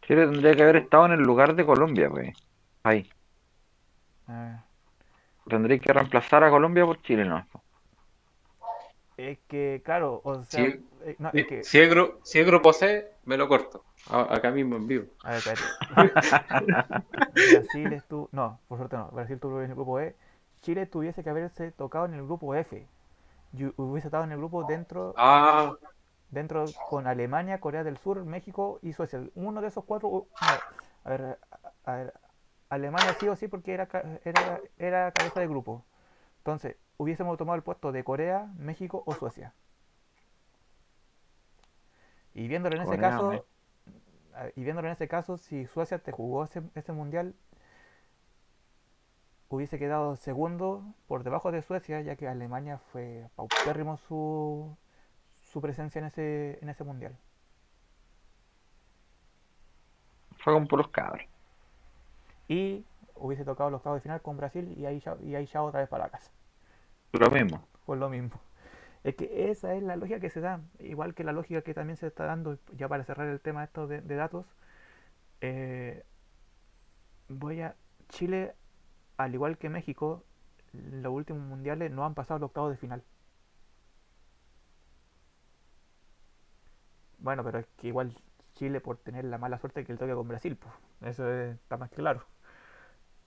Chile 0.02 0.26
tendría 0.26 0.54
que 0.54 0.62
haber 0.62 0.76
estado 0.76 1.06
en 1.06 1.12
el 1.12 1.20
lugar 1.20 1.54
de 1.54 1.64
Colombia, 1.64 2.10
pues. 2.10 2.34
Ahí. 2.84 3.08
Ah, 4.28 4.62
Tendría 5.48 5.78
que 5.78 5.92
reemplazar 5.92 6.44
a 6.44 6.50
Colombia 6.50 6.84
por 6.84 7.00
Chile, 7.02 7.24
¿no? 7.24 7.46
es 9.16 9.38
que, 9.48 9.80
claro, 9.84 10.20
o 10.24 10.42
sea, 10.44 10.64
Sí. 10.64 10.74
eh, 11.04 11.16
no, 11.18 11.28
es 11.28 11.46
que, 11.46 11.62
Si 11.62 11.78
es, 11.78 11.90
gru- 11.90 12.18
si 12.24 12.40
es 12.40 12.46
grupo 12.46 12.72
C, 12.72 13.06
me 13.24 13.36
lo 13.36 13.48
corto. 13.48 13.84
A- 14.10 14.34
acá 14.34 14.50
mismo 14.50 14.76
en 14.76 14.86
vivo. 14.86 15.04
a 15.22 15.32
ver. 15.32 15.58
Brasil 17.50 17.92
estuvo, 17.92 18.28
no, 18.32 18.58
por 18.68 18.78
suerte 18.78 18.96
no, 18.96 19.08
Brasil 19.08 19.34
estuvo 19.36 19.62
en 19.62 19.70
el 19.70 19.74
grupo 19.74 20.00
E, 20.00 20.14
Chile 20.64 20.86
tuviese 20.86 21.22
que 21.24 21.30
haberse 21.30 21.72
tocado 21.72 22.06
en 22.06 22.14
el 22.14 22.24
grupo 22.24 22.54
F, 22.56 22.88
y 23.54 23.64
hubiese 23.76 24.08
estado 24.08 24.24
en 24.24 24.32
el 24.32 24.38
grupo 24.38 24.64
dentro, 24.64 25.16
Ah, 25.16 25.76
dentro 26.30 26.74
con 26.84 27.06
Alemania, 27.06 27.60
Corea 27.60 27.84
del 27.84 27.96
Sur, 27.98 28.24
México 28.24 28.78
y 28.82 28.92
Suecia. 28.92 29.22
Uno 29.34 29.60
de 29.62 29.68
esos 29.68 29.84
cuatro, 29.84 30.28
a 31.04 31.10
ver, 31.10 31.38
a, 31.84 31.92
ver, 31.96 32.14
Alemania 32.68 33.14
sí 33.14 33.28
o 33.28 33.36
sí 33.36 33.48
porque 33.48 33.72
era, 33.74 33.86
ca- 33.88 34.20
era, 34.24 34.60
era 34.78 35.12
cabeza 35.12 35.40
de 35.40 35.48
grupo. 35.48 35.84
Entonces, 36.38 36.76
hubiésemos 36.98 37.38
tomado 37.38 37.56
el 37.56 37.62
puesto 37.64 37.92
de 37.92 38.04
Corea, 38.04 38.52
México 38.58 39.02
o 39.06 39.14
Suecia. 39.14 39.54
Y 42.34 42.48
viéndolo 42.48 42.76
en 42.76 42.82
ese 42.82 42.98
caso, 42.98 43.24
Me- 43.28 43.42
y 44.56 44.64
viéndolo 44.64 44.88
en 44.88 44.92
ese 44.92 45.08
caso, 45.08 45.38
si 45.38 45.66
Suecia 45.66 45.98
te 45.98 46.12
jugó 46.12 46.44
ese, 46.44 46.62
ese 46.74 46.92
mundial, 46.92 47.34
hubiese 49.48 49.78
quedado 49.78 50.16
segundo 50.16 50.84
por 51.06 51.22
debajo 51.24 51.52
de 51.52 51.62
Suecia, 51.62 52.00
ya 52.00 52.16
que 52.16 52.28
Alemania 52.28 52.78
fue 52.78 53.28
paupérrimo 53.36 53.96
su, 53.96 54.76
su 55.40 55.60
presencia 55.60 55.98
en 55.98 56.06
ese, 56.06 56.58
en 56.60 56.68
ese 56.68 56.84
mundial. 56.84 57.16
Fue 60.38 60.52
con 60.52 60.66
puros 60.66 60.88
cabros. 60.88 61.26
Y 62.48 62.84
hubiese 63.14 63.44
tocado 63.44 63.70
los 63.70 63.78
octavos 63.78 63.98
de 63.98 64.02
final 64.02 64.20
con 64.20 64.36
Brasil 64.36 64.74
y 64.76 64.86
ahí 64.86 65.00
ya, 65.00 65.16
y 65.22 65.34
ahí 65.34 65.46
ya 65.46 65.62
otra 65.62 65.80
vez 65.80 65.88
para 65.88 66.04
la 66.04 66.10
casa. 66.10 66.30
Lo 67.12 67.30
mismo. 67.30 67.66
Por 67.86 67.98
lo 67.98 68.08
mismo. 68.08 68.40
Es 69.04 69.14
que 69.16 69.50
esa 69.50 69.74
es 69.74 69.82
la 69.82 69.96
lógica 69.96 70.18
que 70.18 70.30
se 70.30 70.40
da, 70.40 70.60
igual 70.78 71.14
que 71.14 71.24
la 71.24 71.32
lógica 71.32 71.60
que 71.60 71.74
también 71.74 71.98
se 71.98 72.06
está 72.06 72.24
dando, 72.24 72.58
ya 72.72 72.88
para 72.88 73.04
cerrar 73.04 73.28
el 73.28 73.40
tema 73.40 73.62
esto 73.62 73.86
de, 73.86 74.00
de 74.00 74.14
datos, 74.16 74.46
eh, 75.42 76.04
voy 77.28 77.60
a 77.60 77.76
Chile, 78.08 78.54
al 79.16 79.34
igual 79.34 79.58
que 79.58 79.68
México, 79.68 80.24
los 80.72 81.12
últimos 81.12 81.42
mundiales 81.42 81.90
no 81.92 82.04
han 82.04 82.14
pasado 82.14 82.40
los 82.40 82.48
octavos 82.48 82.70
de 82.70 82.76
final. 82.78 83.02
Bueno, 87.18 87.42
pero 87.44 87.58
es 87.58 87.66
que 87.76 87.88
igual 87.88 88.14
Chile 88.54 88.80
por 88.80 88.98
tener 88.98 89.24
la 89.24 89.38
mala 89.38 89.58
suerte 89.58 89.84
que 89.84 89.92
le 89.92 89.98
toque 89.98 90.14
con 90.14 90.28
Brasil, 90.28 90.56
pues, 90.56 90.72
eso 91.12 91.28
es- 91.32 91.54
está 91.56 91.76
más 91.76 91.90
claro. 91.90 92.24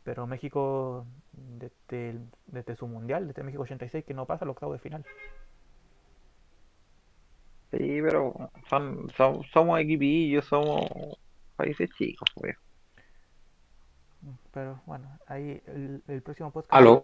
Pero 0.04 0.26
México, 0.28 1.06
desde, 1.34 2.20
desde 2.46 2.76
su 2.76 2.88
mundial, 2.88 3.28
desde 3.28 3.44
México 3.44 3.64
86, 3.64 4.06
que 4.06 4.14
no 4.14 4.26
pasa 4.26 4.46
los 4.46 4.54
octavos 4.54 4.76
de 4.76 4.80
final. 4.80 5.06
Sí, 7.72 7.78
pero 8.02 8.34
son, 8.70 9.10
son- 9.16 9.44
somos 9.54 9.80
equipillos, 9.80 10.46
somos 10.46 10.90
países 11.56 11.90
chicos, 11.98 12.30
pues. 12.36 12.56
Pero 14.52 14.82
bueno, 14.86 15.08
ahí 15.28 15.62
el, 15.68 16.02
el 16.08 16.22
próximo 16.22 16.52
podcast. 16.52 16.74
aló. 16.74 17.02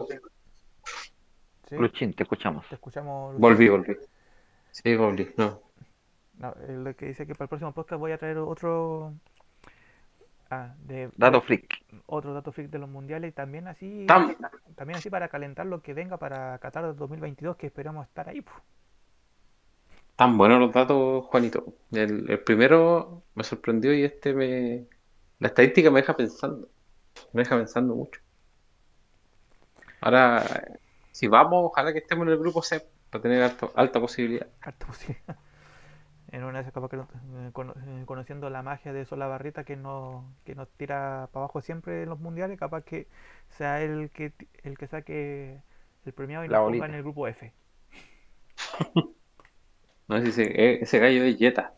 ¿Sí? 1.70 1.76
Luchín, 1.76 2.14
te 2.14 2.24
escuchamos. 2.24 2.68
Te 2.70 2.76
escuchamos. 2.76 3.38
Volví, 3.40 3.70
volví. 3.70 3.96
Sí, 4.72 4.96
volví. 4.96 5.32
No. 5.38 5.62
No, 6.38 6.54
lo 6.68 6.96
que 6.96 7.08
dice 7.08 7.26
que 7.28 7.36
para 7.36 7.46
el 7.46 7.50
próximo 7.50 7.72
podcast 7.74 8.00
voy 8.00 8.12
a 8.12 8.18
traer 8.18 8.38
otro. 8.40 9.14
Ah, 10.50 10.74
de 10.86 11.10
Dato 11.16 11.42
freak. 11.42 11.84
otro 12.06 12.34
dato 12.34 12.52
freak 12.52 12.70
de 12.70 12.78
los 12.78 12.88
mundiales 12.90 13.30
y 13.30 13.34
también 13.34 13.68
así 13.68 14.06
Tam- 14.06 14.36
también 14.76 14.98
así 14.98 15.10
para 15.10 15.28
calentar 15.28 15.66
lo 15.66 15.82
que 15.82 15.96
venga 15.96 16.18
para 16.18 16.60
Qatar 16.60 16.96
2022 16.96 17.56
que 17.56 17.66
esperamos 17.68 18.06
estar 18.08 18.30
ahí 18.30 18.42
pues. 18.42 18.56
Tan 20.16 20.38
buenos 20.38 20.60
los 20.60 20.72
datos, 20.72 21.26
Juanito. 21.26 21.66
El, 21.92 22.30
el 22.30 22.40
primero 22.44 23.24
me 23.34 23.44
sorprendió 23.44 23.94
y 23.96 24.04
este 24.04 24.34
me... 24.34 24.86
La 25.40 25.48
estadística 25.48 25.90
me 25.90 26.02
deja 26.02 26.16
pensando. 26.16 26.68
Me 27.34 27.44
deja 27.44 27.56
pensando 27.58 27.96
mucho. 27.96 28.20
Ahora, 30.02 30.44
si 31.12 31.28
vamos, 31.28 31.66
ojalá 31.66 31.94
que 31.94 32.00
estemos 32.00 32.26
en 32.28 32.34
el 32.34 32.40
grupo 32.40 32.62
C 32.62 32.86
para 33.10 33.22
tener 33.22 33.42
alto- 33.44 33.72
alta 33.76 34.00
posibilidad. 34.00 34.48
Harta 34.62 34.86
posibilidad. 34.88 35.38
En 36.32 36.44
una 36.44 36.58
de 36.58 36.62
esas 36.62 36.74
capaz 36.74 36.90
que 36.90 36.98
no- 36.98 37.08
eh, 37.48 37.52
cono- 37.54 37.76
eh, 37.78 38.04
conociendo 38.08 38.50
la 38.50 38.64
magia 38.64 38.92
de 38.92 39.06
Solabarrita 39.06 39.66
que 39.66 39.76
nos, 39.76 40.26
que 40.46 40.56
nos 40.56 40.68
tira 40.70 41.30
para 41.32 41.44
abajo 41.44 41.62
siempre 41.62 42.02
en 42.04 42.10
los 42.10 42.20
mundiales, 42.20 42.58
capaz 42.58 42.84
que 42.84 43.08
sea 43.50 43.84
el 43.84 44.10
que 44.10 44.34
el 44.64 44.76
que 44.76 44.88
saque 44.88 45.62
el 46.06 46.14
premiado 46.14 46.44
y 46.44 46.48
La 46.48 46.58
nos 46.58 46.66
bolita. 46.66 46.86
ponga 46.86 46.94
en 46.94 46.98
el 46.98 47.04
grupo 47.04 47.28
F. 47.28 47.54
No 50.08 50.20
sé 50.20 50.32
si 50.32 50.42
ese, 50.42 50.82
ese 50.84 51.00
gallo 51.00 51.24
es 51.24 51.38
Jetta. 51.38 51.74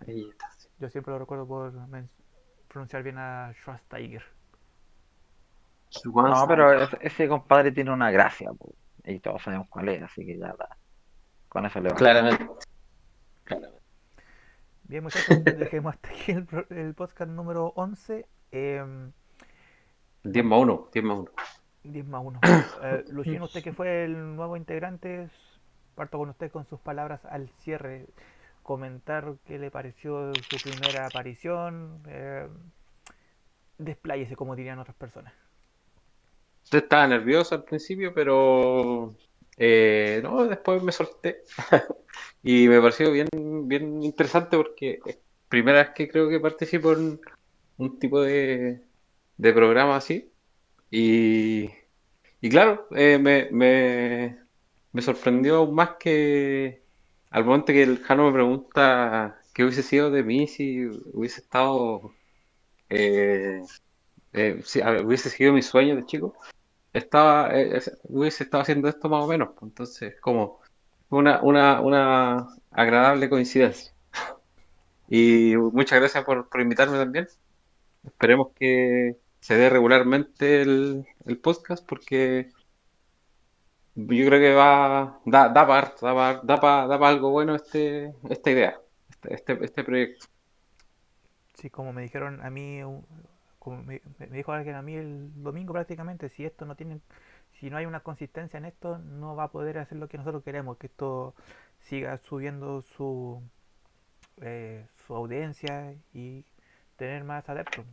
Es 0.00 0.06
Jetta, 0.16 0.50
sí. 0.58 0.68
Yo 0.80 0.88
siempre 0.90 1.12
lo 1.12 1.20
recuerdo 1.20 1.46
por 1.46 1.72
men- 1.88 2.10
pronunciar 2.78 3.02
bien 3.02 3.18
a 3.18 3.52
Schwarzenegger. 3.54 4.22
No, 6.04 6.46
pero 6.46 6.72
ese, 6.72 6.96
ese 7.00 7.28
compadre 7.28 7.72
tiene 7.72 7.90
una 7.92 8.10
gracia, 8.12 8.50
pues. 8.56 8.72
Y 9.04 9.18
todos 9.20 9.42
sabemos 9.42 9.66
cuál 9.68 9.88
es, 9.88 10.02
así 10.02 10.24
que 10.24 10.38
ya 10.38 10.48
está. 10.50 10.76
Con 11.48 11.66
eso 11.66 11.80
le 11.80 11.88
va. 11.90 11.96
Claramente. 11.96 12.46
Claramente. 13.44 13.82
Bien, 14.84 15.02
muchachos, 15.02 15.42
dejemos 15.44 15.94
hasta 15.94 16.08
aquí 16.10 16.32
el, 16.32 16.44
pro- 16.44 16.66
el 16.70 16.94
podcast 16.94 17.30
número 17.32 17.72
11. 17.74 18.26
Eh, 18.52 19.10
10 20.22 20.44
más 20.44 20.58
1, 20.60 20.88
10 20.92 21.04
más 21.04 21.18
1. 21.18 21.30
10 21.84 22.06
más 22.06 22.22
1. 22.24 22.40
Eh, 22.82 23.04
Luchín, 23.08 23.42
usted 23.42 23.62
que 23.64 23.72
fue 23.72 24.04
el 24.04 24.36
nuevo 24.36 24.56
integrante, 24.56 25.28
parto 25.96 26.18
con 26.18 26.28
usted 26.28 26.52
con 26.52 26.64
sus 26.66 26.78
palabras 26.78 27.24
al 27.24 27.48
cierre. 27.58 28.06
Comentar 28.68 29.36
qué 29.46 29.58
le 29.58 29.70
pareció 29.70 30.30
su 30.34 30.58
primera 30.62 31.06
aparición. 31.06 32.02
Eh, 32.06 32.46
despláyese, 33.78 34.36
como 34.36 34.54
dirían 34.54 34.78
otras 34.78 34.94
personas. 34.94 35.32
Usted 36.64 36.82
estaba 36.82 37.06
nervioso 37.06 37.54
al 37.54 37.64
principio, 37.64 38.12
pero 38.12 39.14
eh, 39.56 40.20
no, 40.22 40.44
después 40.44 40.82
me 40.82 40.92
solté. 40.92 41.44
Y 42.42 42.68
me 42.68 42.78
pareció 42.82 43.10
bien, 43.10 43.28
bien 43.66 44.02
interesante 44.02 44.58
porque 44.58 44.98
es 45.06 45.18
primera 45.48 45.78
vez 45.78 45.90
que 45.94 46.06
creo 46.06 46.28
que 46.28 46.38
participo 46.38 46.92
en 46.92 47.18
un 47.78 47.98
tipo 47.98 48.20
de, 48.20 48.82
de 49.38 49.52
programa 49.54 49.96
así. 49.96 50.30
Y, 50.90 51.70
y 52.42 52.50
claro, 52.50 52.86
eh, 52.94 53.16
me, 53.18 53.48
me, 53.50 54.38
me 54.92 55.00
sorprendió 55.00 55.56
aún 55.56 55.74
más 55.74 55.92
que 55.98 56.82
al 57.30 57.44
momento 57.44 57.66
que 57.72 57.82
el 57.82 57.98
Jano 58.02 58.26
me 58.26 58.32
pregunta 58.32 59.40
qué 59.54 59.64
hubiese 59.64 59.82
sido 59.82 60.10
de 60.10 60.22
mí 60.22 60.46
si 60.46 60.86
hubiese 61.12 61.40
estado, 61.40 62.12
eh, 62.88 63.62
eh, 64.32 64.60
si 64.64 64.80
hubiese 64.82 65.30
seguido 65.30 65.52
mis 65.52 65.66
sueños 65.66 65.96
de 65.96 66.06
chico 66.06 66.34
estaba, 66.92 67.54
eh, 67.58 67.76
es- 67.76 67.98
hubiese 68.04 68.44
estado 68.44 68.62
haciendo 68.62 68.88
esto 68.88 69.08
más 69.08 69.24
o 69.24 69.28
menos. 69.28 69.50
pues, 69.58 69.62
Entonces, 69.70 70.20
como 70.20 70.60
una, 71.10 71.40
una, 71.42 71.80
una 71.80 72.48
agradable 72.70 73.28
coincidencia. 73.30 73.92
Y 75.10 75.56
muchas 75.56 75.98
gracias 76.00 76.24
por, 76.24 76.48
por 76.50 76.60
invitarme 76.60 76.98
también. 76.98 77.28
Esperemos 78.04 78.48
que 78.58 79.16
se 79.40 79.54
dé 79.56 79.70
regularmente 79.70 80.62
el, 80.62 81.06
el 81.26 81.38
podcast 81.38 81.86
porque 81.86 82.50
yo 84.06 84.26
creo 84.26 84.40
que 84.40 84.54
va, 84.54 85.20
da, 85.26 85.48
da 85.48 85.66
para 85.66 85.94
da 86.00 86.12
para 86.18 86.40
da 86.48 86.56
pa- 86.62 86.86
da 86.90 86.98
pa 87.00 87.08
algo 87.08 87.30
bueno 87.30 87.54
este, 87.54 88.14
esta 88.30 88.50
idea, 88.50 88.80
este, 89.10 89.34
este, 89.34 89.64
este 89.64 89.84
proyecto. 89.84 90.26
Sí, 91.54 91.70
como 91.70 91.92
me 91.92 92.02
dijeron 92.02 92.40
a 92.44 92.50
mí, 92.50 92.80
como 93.58 93.82
me, 93.82 94.00
me 94.18 94.26
dijo 94.28 94.52
alguien 94.52 94.76
a 94.76 94.82
mí 94.82 94.94
el 94.94 95.30
domingo 95.42 95.72
prácticamente, 95.72 96.28
si 96.28 96.44
esto 96.44 96.64
no 96.66 96.76
tiene, 96.76 97.00
si 97.52 97.70
no 97.70 97.76
hay 97.76 97.86
una 97.86 98.00
consistencia 98.00 98.58
en 98.58 98.64
esto, 98.66 98.98
no 98.98 99.34
va 99.36 99.44
a 99.44 99.52
poder 99.52 99.78
hacer 99.78 99.98
lo 99.98 100.08
que 100.08 100.18
nosotros 100.18 100.44
queremos, 100.44 100.78
que 100.78 100.86
esto 100.88 101.34
siga 101.80 102.18
subiendo 102.18 102.82
su, 102.82 103.42
eh, 104.42 104.86
su 105.06 105.14
audiencia 105.14 105.94
y 106.14 106.44
tener 106.96 107.24
más 107.24 107.48
adeptos. 107.48 107.86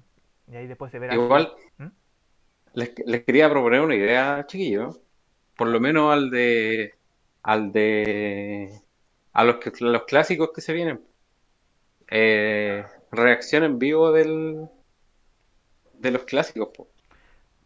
Y 0.47 0.55
ahí 0.57 0.67
después 0.67 0.91
se 0.91 0.99
verá 0.99 1.15
Igual 1.15 1.45
¿Mm? 1.79 1.87
les, 2.73 2.93
les 3.07 3.23
quería 3.25 3.49
proponer 3.49 3.81
una 3.81 3.95
idea, 3.95 4.45
chiquillos. 4.47 5.01
Por 5.57 5.67
lo 5.69 5.79
menos 5.79 6.11
al 6.13 6.29
de, 6.29 6.93
al 7.43 7.71
de, 7.71 8.81
a 9.33 9.43
los, 9.43 9.57
que, 9.57 9.71
los 9.79 10.03
clásicos 10.03 10.51
que 10.53 10.61
se 10.61 10.73
vienen. 10.73 11.01
Eh, 12.09 12.85
reacción 13.11 13.63
en 13.63 13.79
vivo 13.79 14.11
del, 14.11 14.69
de 15.93 16.11
los 16.11 16.23
clásicos. 16.23 16.69
po. 16.75 16.87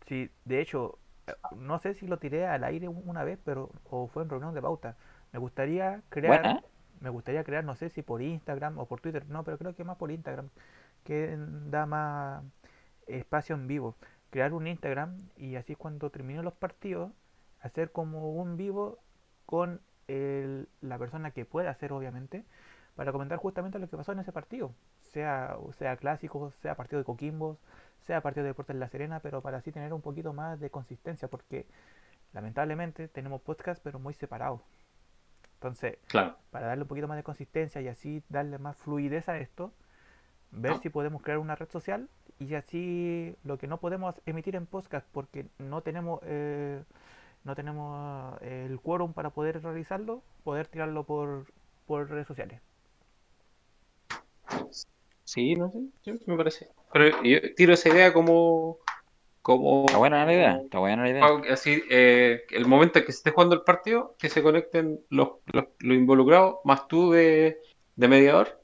Sí, 0.07 0.29
de 0.45 0.61
hecho, 0.61 0.97
eh, 1.27 1.33
no 1.57 1.79
sé 1.79 1.93
si 1.93 2.07
lo 2.07 2.17
tiré 2.19 2.45
al 2.47 2.63
aire 2.63 2.87
un- 2.87 3.03
una 3.05 3.23
vez, 3.23 3.39
pero 3.43 3.69
o 3.89 4.07
fue 4.07 4.23
en 4.23 4.29
reunión 4.29 4.53
de 4.53 4.61
pauta. 4.61 4.97
Me 5.31 5.39
gustaría 5.39 6.01
crear, 6.09 6.41
Buena. 6.43 6.63
me 7.01 7.09
gustaría 7.09 7.43
crear, 7.43 7.63
no 7.63 7.75
sé 7.75 7.89
si 7.89 8.01
por 8.01 8.21
Instagram 8.21 8.77
o 8.79 8.87
por 8.87 9.01
Twitter, 9.01 9.25
no, 9.29 9.43
pero 9.43 9.57
creo 9.57 9.75
que 9.75 9.83
más 9.83 9.97
por 9.97 10.11
Instagram, 10.11 10.49
que 11.03 11.35
da 11.37 11.85
más 11.85 12.43
espacio 13.07 13.55
en 13.55 13.67
vivo. 13.67 13.95
Crear 14.31 14.53
un 14.53 14.67
Instagram 14.67 15.29
y 15.37 15.55
así 15.55 15.75
cuando 15.75 16.09
terminen 16.11 16.45
los 16.45 16.53
partidos, 16.53 17.11
hacer 17.61 17.91
como 17.91 18.31
un 18.33 18.57
vivo 18.57 18.99
con 19.45 19.81
el- 20.07 20.67
la 20.81 20.97
persona 20.97 21.31
que 21.31 21.45
pueda 21.45 21.69
hacer, 21.71 21.91
obviamente, 21.93 22.45
para 22.95 23.11
comentar 23.11 23.37
justamente 23.37 23.79
lo 23.79 23.89
que 23.89 23.97
pasó 23.97 24.11
en 24.11 24.19
ese 24.19 24.31
partido. 24.31 24.73
Sea, 24.99 25.57
sea 25.77 25.95
clásico, 25.97 26.51
sea 26.61 26.75
partido 26.75 26.99
de 26.99 27.05
Coquimbo, 27.05 27.57
sea 28.05 28.21
partido 28.21 28.43
de 28.43 28.49
Deportes 28.49 28.75
La 28.75 28.89
Serena, 28.89 29.19
pero 29.19 29.41
para 29.41 29.57
así 29.57 29.71
tener 29.71 29.93
un 29.93 30.01
poquito 30.01 30.33
más 30.33 30.59
de 30.59 30.69
consistencia, 30.69 31.27
porque 31.27 31.65
lamentablemente 32.33 33.07
tenemos 33.07 33.41
podcast, 33.41 33.81
pero 33.83 33.99
muy 33.99 34.13
separados. 34.13 34.61
Entonces, 35.55 35.97
Claro. 36.07 36.35
para 36.51 36.67
darle 36.67 36.83
un 36.83 36.87
poquito 36.87 37.07
más 37.07 37.17
de 37.17 37.23
consistencia 37.23 37.81
y 37.81 37.87
así 37.87 38.23
darle 38.29 38.57
más 38.57 38.77
fluidez 38.77 39.27
a 39.29 39.37
esto, 39.37 39.73
ver 40.51 40.73
Ah. 40.73 40.79
si 40.81 40.89
podemos 40.89 41.21
crear 41.21 41.37
una 41.39 41.55
red 41.55 41.69
social 41.69 42.09
y 42.39 42.53
así 42.55 43.35
lo 43.43 43.57
que 43.57 43.67
no 43.67 43.79
podemos 43.79 44.15
emitir 44.25 44.55
en 44.55 44.65
podcast 44.65 45.05
porque 45.11 45.47
no 45.57 45.81
tenemos 45.81 46.19
eh, 46.23 46.83
no 47.49 47.55
tenemos 47.55 48.39
eh, 48.43 48.67
el 48.69 48.79
quórum 48.79 49.13
para 49.13 49.31
poder 49.31 49.61
realizarlo, 49.63 50.21
poder 50.43 50.67
tirarlo 50.67 51.03
por, 51.03 51.47
por 51.87 52.07
redes 52.07 52.27
sociales. 52.27 52.61
Sí, 55.23 55.55
no 55.55 55.71
sé, 55.71 55.79
sí, 56.03 56.19
me 56.27 56.37
parece. 56.37 56.69
Pero 56.93 57.23
yo 57.23 57.39
tiro 57.55 57.73
esa 57.73 57.89
idea 57.89 58.13
como, 58.13 58.77
como 59.41 59.85
Está 59.87 59.97
buena 59.97 60.25
la 60.25 60.33
idea. 60.33 60.61
Está 60.63 60.77
buena 60.77 61.03
la 61.03 61.09
idea. 61.09 61.27
Así, 61.51 61.81
eh, 61.89 62.43
el 62.51 62.67
momento 62.67 62.99
en 62.99 63.05
que 63.05 63.11
se 63.11 63.17
esté 63.17 63.31
jugando 63.31 63.55
el 63.55 63.63
partido, 63.63 64.15
que 64.19 64.29
se 64.29 64.43
conecten 64.43 64.99
los, 65.09 65.29
los, 65.51 65.65
los 65.79 65.97
involucrados, 65.97 66.57
más 66.65 66.87
tú 66.87 67.11
de, 67.11 67.57
de 67.95 68.07
mediador. 68.07 68.61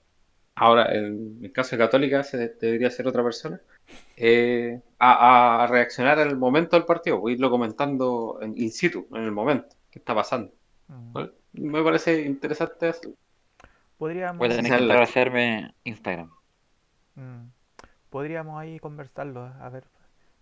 Ahora, 0.55 0.93
en 0.95 1.39
el 1.41 1.51
caso 1.51 1.75
de 1.75 1.83
Católica, 1.83 2.23
se 2.23 2.37
de- 2.37 2.55
debería 2.61 2.91
ser 2.91 3.07
otra 3.07 3.23
persona. 3.23 3.59
Eh, 4.17 4.81
a, 4.99 5.63
a 5.63 5.67
reaccionar 5.67 6.19
en 6.19 6.29
el 6.29 6.37
momento 6.37 6.75
del 6.75 6.85
partido, 6.85 7.21
o 7.21 7.29
irlo 7.29 7.49
comentando 7.49 8.39
en, 8.41 8.57
in 8.57 8.71
situ, 8.71 9.07
en 9.13 9.23
el 9.23 9.31
momento, 9.31 9.75
qué 9.91 9.99
está 9.99 10.15
pasando. 10.15 10.51
Mm. 10.89 11.13
¿vale? 11.13 11.31
Me 11.53 11.83
parece 11.83 12.21
interesante 12.23 12.89
eso. 12.89 13.13
Podríamos, 13.97 14.39
Voy 14.39 14.51
a 14.51 14.55
tener 14.57 14.87
que 14.87 14.93
a 14.93 15.01
hacerme 15.03 15.73
Instagram. 15.83 16.29
mm, 17.15 17.47
podríamos 18.09 18.59
ahí 18.59 18.79
conversarlo, 18.79 19.41
a 19.45 19.69
ver, 19.69 19.85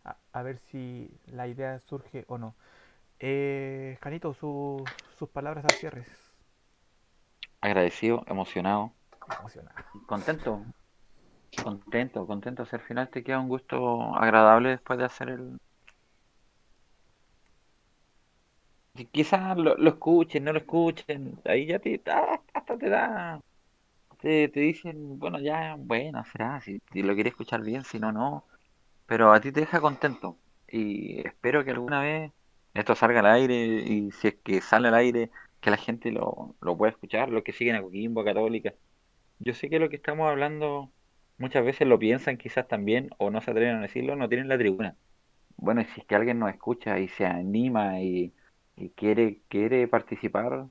a, 0.06 0.18
a 0.34 0.44
ver 0.44 0.60
si 0.60 1.12
la 1.28 1.48
idea 1.48 1.80
surge 1.80 2.26
o 2.28 2.38
no. 2.38 2.56
Eh, 3.20 3.98
Janito, 4.02 4.34
su- 4.34 4.86
sus 5.18 5.30
palabras 5.30 5.66
al 5.66 5.76
cierre. 5.76 6.06
Agradecido, 7.62 8.24
emocionado, 8.28 8.94
Emocionado. 9.40 9.76
contento. 10.08 10.62
Contento, 11.62 12.28
contento. 12.28 12.64
Hacer 12.64 12.82
final 12.82 13.10
te 13.10 13.24
queda 13.24 13.40
un 13.40 13.50
gusto 13.50 14.16
agradable 14.16 14.70
después 14.70 15.00
de 15.00 15.06
hacer 15.06 15.30
el. 15.30 15.58
Y 18.96 19.06
Quizás 19.08 19.58
lo, 19.58 19.76
lo 19.76 19.90
escuchen, 19.92 20.44
no 20.44 20.54
lo 20.54 20.60
escuchen. 20.60 21.40
Ahí 21.46 21.66
ya 21.68 21.80
te. 21.80 22.02
ah, 22.08 22.40
Hasta 22.54 22.78
te 22.78 22.90
da. 22.90 23.40
Te, 24.20 24.50
te 24.50 24.62
dicen, 24.62 25.20
bueno, 25.20 25.40
ya, 25.40 25.76
bueno, 25.80 26.24
será. 26.32 26.62
Si, 26.62 26.82
si 26.94 27.04
lo 27.04 27.16
quieres 27.16 27.34
escuchar 27.34 27.64
bien, 27.64 27.84
si 27.86 28.00
no, 28.00 28.12
no. 28.14 28.46
Pero 29.08 29.34
a 29.34 29.42
ti 29.42 29.52
te 29.52 29.62
deja 29.62 29.82
contento. 29.82 30.40
Y 30.70 31.20
espero 31.28 31.66
que 31.66 31.72
alguna 31.72 32.02
vez 32.02 32.34
esto 32.76 32.96
salga 32.96 33.22
al 33.22 33.28
aire. 33.28 33.56
Y 33.86 34.12
si 34.14 34.30
es 34.30 34.36
que 34.44 34.62
sale 34.62 34.90
al 34.90 34.96
aire, 34.96 35.32
que 35.62 35.72
la 35.72 35.78
gente 35.78 36.12
lo, 36.12 36.56
lo 36.62 36.78
pueda 36.78 36.92
escuchar. 36.94 37.30
Los 37.30 37.44
que 37.44 37.54
siguen 37.54 37.78
a 37.78 37.84
Coquimbo, 37.84 38.24
Católica. 38.26 38.74
Yo 39.40 39.56
sé 39.56 39.70
que 39.70 39.80
lo 39.80 39.90
que 39.90 39.98
estamos 39.98 40.30
hablando 40.30 40.93
muchas 41.38 41.66
veces 41.66 41.88
lo 41.88 42.00
piensan 42.00 42.38
quizás 42.38 42.68
también 42.68 43.10
o 43.18 43.30
no 43.30 43.42
se 43.42 43.52
atreven 43.52 43.78
a 43.78 43.82
decirlo, 43.82 44.16
no 44.16 44.30
tienen 44.30 44.48
la 44.48 44.58
tribuna. 44.58 44.96
Bueno, 45.58 45.84
si 45.94 46.02
es 46.02 46.08
que 46.08 46.16
alguien 46.16 46.40
nos 46.40 46.50
escucha 46.52 47.00
y 47.00 47.08
se 47.10 47.26
anima 47.26 48.02
y, 48.02 48.34
y 48.76 48.90
quiere, 48.92 49.42
quiere 49.50 49.88
participar, 49.88 50.68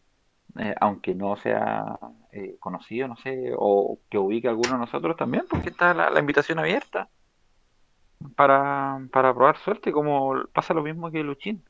eh, 0.58 0.74
aunque 0.80 1.14
no 1.14 1.36
sea 1.36 1.98
eh, 2.32 2.56
conocido, 2.60 3.08
no 3.08 3.16
sé, 3.16 3.52
o 3.56 3.98
que 4.10 4.18
ubique 4.18 4.48
a 4.48 4.50
alguno 4.50 4.72
de 4.72 4.78
nosotros 4.78 5.16
también, 5.16 5.44
porque 5.48 5.70
está 5.70 5.94
la, 5.94 6.10
la 6.10 6.20
invitación 6.20 6.58
abierta 6.58 7.08
para, 8.36 9.00
para 9.12 9.34
probar 9.34 9.56
suerte, 9.58 9.92
como 9.92 10.34
pasa 10.52 10.74
lo 10.74 10.82
mismo 10.82 11.10
que 11.10 11.22
Luchín, 11.22 11.64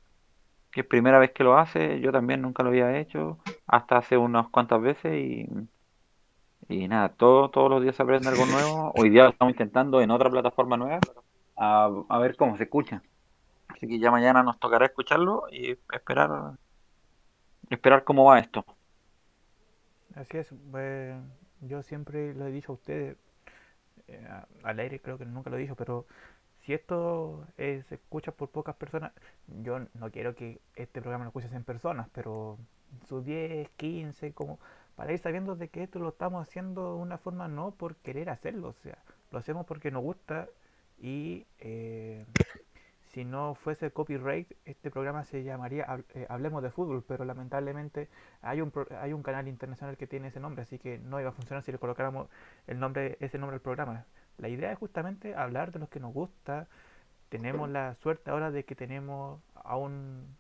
que 0.71 0.81
es 0.83 0.87
primera 0.87 1.19
vez 1.19 1.33
que 1.33 1.45
lo 1.45 1.59
hace, 1.59 2.01
yo 2.01 2.13
también 2.13 2.43
nunca 2.43 2.63
lo 2.63 2.71
había 2.71 2.99
hecho, 2.99 3.39
hasta 3.67 3.99
hace 3.99 4.17
unas 4.17 4.49
cuantas 4.49 4.81
veces 4.83 5.15
y... 5.15 5.49
Y 6.69 6.89
nada, 6.89 7.11
todo, 7.17 7.51
todos 7.51 7.71
los 7.71 7.83
días 7.83 7.97
se 7.97 8.03
aprende 8.03 8.29
algo 8.31 8.47
nuevo. 8.47 8.93
Hoy 8.95 9.11
día 9.11 9.25
lo 9.25 9.31
estamos 9.31 9.53
intentando 9.53 10.01
en 10.01 10.11
otra 10.11 10.31
plataforma 10.31 10.77
nueva 10.77 11.05
a, 11.57 11.91
a 12.09 12.19
ver 12.19 12.37
cómo 12.37 12.57
se 12.57 12.65
escucha. 12.65 13.03
Así 13.69 13.89
que 13.89 13.99
ya 14.01 14.11
mañana 14.11 14.43
nos 14.43 14.59
tocará 14.61 14.87
escucharlo 14.87 15.45
y 15.51 15.73
esperar 15.93 16.57
esperar 17.71 18.05
cómo 18.05 18.25
va 18.27 18.39
esto. 18.39 18.65
Así 20.15 20.37
es, 20.39 20.53
eh, 20.77 21.21
yo 21.61 21.83
siempre 21.83 22.35
lo 22.35 22.47
he 22.47 22.53
dicho 22.53 22.73
a 22.73 22.75
ustedes, 22.75 23.17
eh, 24.09 24.27
a- 24.29 24.49
al 24.65 24.81
aire 24.81 25.01
creo 25.01 25.19
que 25.19 25.27
nunca 25.27 25.51
lo 25.51 25.57
he 25.59 25.61
dicho, 25.61 25.77
pero 25.77 26.07
si 26.61 26.75
esto 26.75 27.47
eh, 27.59 27.83
se 27.89 27.97
escucha 27.97 28.33
por 28.33 28.51
pocas 28.51 28.77
personas, 28.77 29.13
yo 29.49 29.81
no 29.95 30.11
quiero 30.13 30.35
que 30.37 30.61
este 30.77 31.03
programa 31.03 31.25
lo 31.27 31.31
escuchen 31.31 31.55
en 31.55 31.65
personas, 31.65 32.09
pero 32.15 32.59
sus 33.09 33.25
10, 33.25 33.71
15, 33.77 34.33
como 34.35 34.61
para 34.97 35.13
ir 35.13 35.19
sabiendo 35.19 35.57
de 35.57 35.69
que 35.69 35.83
esto 35.83 35.99
lo 35.99 36.11
estamos 36.11 36.47
haciendo 36.47 36.97
de 36.97 37.03
una 37.03 37.19
forma 37.19 37.49
no 37.49 37.73
por 37.73 37.97
querer 37.97 38.31
hacerlo, 38.31 38.69
o 38.69 38.75
sea, 38.83 38.99
lo 39.31 39.39
hacemos 39.39 39.67
porque 39.67 39.91
nos 39.91 40.03
gusta 40.03 40.49
y 40.99 41.47
eh, 41.59 42.25
si 43.13 43.25
no 43.25 43.55
fuese 43.55 43.91
copyright, 43.91 44.51
este 44.65 44.91
programa 44.91 45.25
se 45.25 45.43
llamaría 45.45 45.87
eh, 46.15 46.27
Hablemos 46.29 46.63
de 46.63 46.71
Fútbol, 46.71 47.05
pero 47.07 47.25
lamentablemente 47.25 48.09
hay 48.41 48.61
un, 48.61 48.73
hay 49.01 49.13
un 49.13 49.23
canal 49.23 49.49
internacional 49.49 49.97
que 49.97 50.07
tiene 50.07 50.29
ese 50.29 50.41
nombre, 50.41 50.63
así 50.63 50.79
que 50.79 50.99
no 50.99 51.21
iba 51.21 51.29
a 51.29 51.33
funcionar 51.33 51.63
si 51.63 51.73
le 51.73 51.79
colocáramos 51.79 52.29
el 52.67 52.79
nombre, 52.79 53.19
ese 53.21 53.39
nombre 53.39 53.57
al 53.57 53.61
programa. 53.61 54.07
La 54.39 54.49
idea 54.49 54.73
es 54.73 54.79
justamente 54.79 55.35
hablar 55.35 55.73
de 55.73 55.79
los 55.79 55.91
que 55.91 56.01
nos 56.01 56.15
gusta. 56.15 56.69
Tenemos 57.29 57.69
la 57.69 57.95
suerte 57.97 58.31
ahora 58.31 58.51
de 58.51 58.65
que 58.65 58.75
tenemos 58.75 59.41
a 59.55 59.77
un 59.77 60.37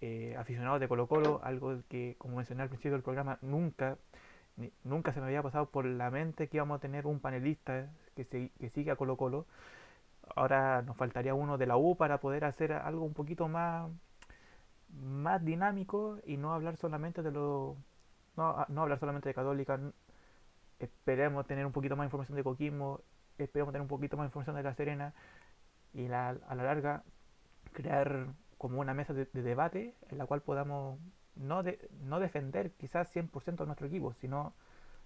eh, 0.00 0.36
aficionado 0.38 0.78
de 0.78 0.88
Colo 0.88 1.06
Colo, 1.06 1.40
algo 1.42 1.82
que, 1.88 2.16
como 2.18 2.36
mencioné 2.36 2.62
al 2.62 2.68
principio 2.68 2.92
del 2.92 3.02
programa, 3.02 3.38
nunca, 3.42 3.96
nunca 4.84 5.12
se 5.12 5.20
me 5.20 5.26
había 5.26 5.42
pasado 5.42 5.66
por 5.70 5.84
la 5.84 6.10
mente 6.10 6.48
que 6.48 6.58
íbamos 6.58 6.76
a 6.76 6.80
tener 6.80 7.06
un 7.06 7.20
panelista 7.20 7.90
que, 8.14 8.24
se, 8.24 8.50
que 8.58 8.70
sigue 8.70 8.90
a 8.90 8.96
Colo 8.96 9.16
Colo 9.16 9.46
Ahora 10.34 10.82
nos 10.82 10.96
faltaría 10.96 11.34
uno 11.34 11.56
de 11.58 11.66
la 11.66 11.76
U 11.76 11.96
para 11.96 12.18
poder 12.20 12.44
hacer 12.44 12.72
algo 12.72 13.04
un 13.04 13.14
poquito 13.14 13.48
más, 13.48 13.90
más 14.88 15.44
dinámico 15.44 16.18
y 16.26 16.36
no 16.36 16.52
hablar 16.52 16.76
solamente 16.76 17.22
de 17.22 17.30
lo. 17.30 17.76
No, 18.36 18.66
no 18.68 18.82
hablar 18.82 18.98
solamente 18.98 19.28
de 19.28 19.34
Católica. 19.34 19.78
Esperemos 20.78 21.46
tener 21.46 21.64
un 21.64 21.72
poquito 21.72 21.96
más 21.96 22.04
de 22.04 22.06
información 22.08 22.36
de 22.36 22.44
Coquismo. 22.44 23.00
Esperemos 23.38 23.72
tener 23.72 23.82
un 23.82 23.88
poquito 23.88 24.16
más 24.16 24.24
de 24.24 24.28
información 24.28 24.56
de 24.56 24.62
La 24.62 24.74
Serena. 24.74 25.14
Y 25.94 26.06
a 26.06 26.34
la 26.34 26.54
larga 26.54 27.02
crear 27.72 28.26
como 28.66 28.80
una 28.80 28.94
mesa 28.94 29.14
de, 29.14 29.26
debate 29.26 29.94
en 30.08 30.18
la 30.18 30.26
cual 30.26 30.42
podamos 30.42 30.98
no, 31.36 31.62
de, 31.62 31.88
no 32.02 32.18
defender 32.18 32.72
quizás 32.72 33.14
100% 33.14 33.58
de 33.58 33.66
nuestro 33.66 33.86
equipo, 33.86 34.12
sino 34.14 34.54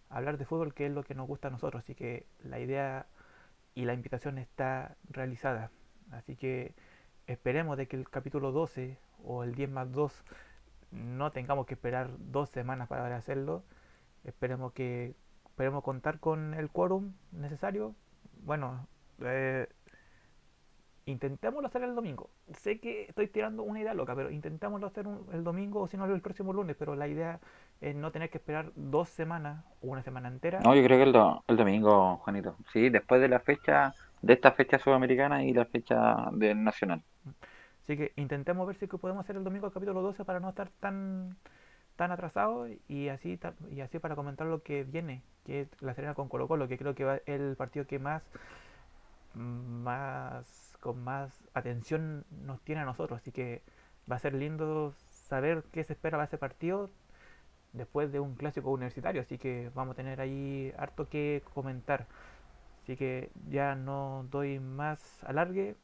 hablar 0.09 0.39
de 0.39 0.47
fútbol 0.47 0.73
que 0.73 0.87
es 0.87 0.93
lo 0.93 1.03
que 1.03 1.15
nos 1.15 1.28
gusta 1.28 1.49
a 1.49 1.51
nosotros. 1.51 1.82
Así 1.85 1.95
que 1.95 2.27
la 2.43 2.59
idea 2.59 3.07
y 3.74 3.85
la 3.85 3.93
invitación 3.93 4.39
está 4.39 4.97
realizada. 5.11 5.70
Así 6.11 6.37
que 6.37 6.74
esperemos 7.27 7.77
de 7.77 7.87
que 7.87 7.97
el 7.97 8.09
capítulo 8.09 8.51
12 8.51 8.97
o 9.24 9.45
el 9.45 9.55
10 9.55 9.69
más 9.69 9.93
2 9.93 10.24
no 10.93 11.31
tengamos 11.31 11.66
que 11.66 11.74
esperar 11.74 12.09
dos 12.16 12.49
semanas 12.49 12.89
para 12.89 13.15
hacerlo. 13.15 13.62
Esperemos 14.24 14.73
que 14.73 15.15
esperemos 15.45 15.85
contar 15.85 16.19
con 16.19 16.55
el 16.55 16.70
quórum 16.70 17.12
necesario. 17.31 17.95
Bueno, 18.43 18.89
eh, 19.20 19.69
intentémoslo 21.06 21.68
hacer 21.68 21.82
el 21.82 21.94
domingo. 21.94 22.31
Sé 22.52 22.78
que 22.78 23.05
estoy 23.05 23.28
tirando 23.28 23.62
una 23.62 23.81
idea 23.81 23.94
loca, 23.94 24.14
pero 24.14 24.31
intentémoslo 24.31 24.86
hacer 24.86 25.06
el 25.32 25.44
domingo 25.44 25.81
o 25.81 25.89
si 25.89 25.97
no 25.97 26.05
el 26.05 26.20
próximo 26.20 26.52
lunes. 26.52 26.77
Pero 26.78 26.94
la 26.94 27.09
idea 27.09 27.40
es 27.81 27.94
no 27.94 28.10
tener 28.10 28.31
que 28.31 28.39
esperar 28.39 28.72
dos 28.77 29.09
semanas 29.09 29.64
o 29.82 29.89
una 29.89 30.02
semana 30.02 30.28
entera. 30.28 30.60
No, 30.60 30.74
yo 30.74 30.82
creo 30.82 30.98
que 30.98 31.10
el, 31.10 31.16
el 31.48 31.56
domingo, 31.56 32.18
Juanito. 32.18 32.56
Sí, 32.72 32.89
después 32.90 33.20
de 33.20 33.28
la 33.28 33.40
fecha, 33.40 33.94
de 34.22 34.32
esta 34.32 34.52
fecha 34.52 34.78
sudamericana 34.78 35.44
y 35.44 35.52
la 35.52 35.64
fecha 35.64 36.28
del 36.32 36.62
nacional. 36.62 37.02
Así 37.85 37.97
que 37.97 38.12
intentemos 38.16 38.66
ver 38.66 38.77
si 38.77 38.86
podemos 38.86 39.24
hacer 39.24 39.36
el 39.36 39.44
domingo 39.44 39.66
el 39.66 39.72
capítulo 39.72 40.01
12 40.02 40.24
para 40.24 40.40
no 40.40 40.51
estar 40.51 40.68
tan 40.81 41.36
tan 41.97 42.12
atrasados 42.12 42.70
y 42.89 43.09
así 43.09 43.39
y 43.70 43.81
así 43.82 43.98
para 43.98 44.16
comentar 44.16 44.47
lo 44.47 44.62
que 44.62 44.85
viene, 44.85 45.22
que 45.44 45.62
es 45.62 45.82
la 45.82 45.93
Serena 45.93 46.14
con 46.14 46.31
Colo 46.31 46.48
Colo, 46.48 46.66
que 46.66 46.78
creo 46.78 46.94
que 46.94 47.20
es 47.27 47.40
el 47.40 47.56
partido 47.56 47.86
que 47.86 47.98
más 47.98 48.22
más 49.35 50.69
con 50.81 51.02
más 51.02 51.44
atención 51.55 52.24
nos 52.31 52.61
tiene 52.62 52.81
a 52.82 52.85
nosotros. 52.85 53.20
Así 53.20 53.32
que 53.32 53.62
va 54.11 54.16
a 54.16 54.19
ser 54.19 54.35
lindo 54.35 54.94
saber 55.11 55.65
qué 55.73 55.85
se 55.85 55.93
espera 55.93 56.19
para 56.19 56.24
ese 56.24 56.39
partido 56.39 56.90
después 57.73 58.12
de 58.12 58.20
un 58.20 58.35
clásico 58.35 58.70
universitario. 58.70 59.23
Así 59.23 59.39
que 59.39 59.70
vamos 59.74 59.93
a 59.93 59.97
tener 59.97 60.20
ahí 60.20 60.73
harto 60.77 61.09
que 61.09 61.43
comentar. 61.55 62.07
Así 62.82 62.97
que 62.97 63.31
ya 63.48 63.74
no 63.74 64.27
doy 64.31 64.59
más 64.61 65.23
alargue. 65.24 65.77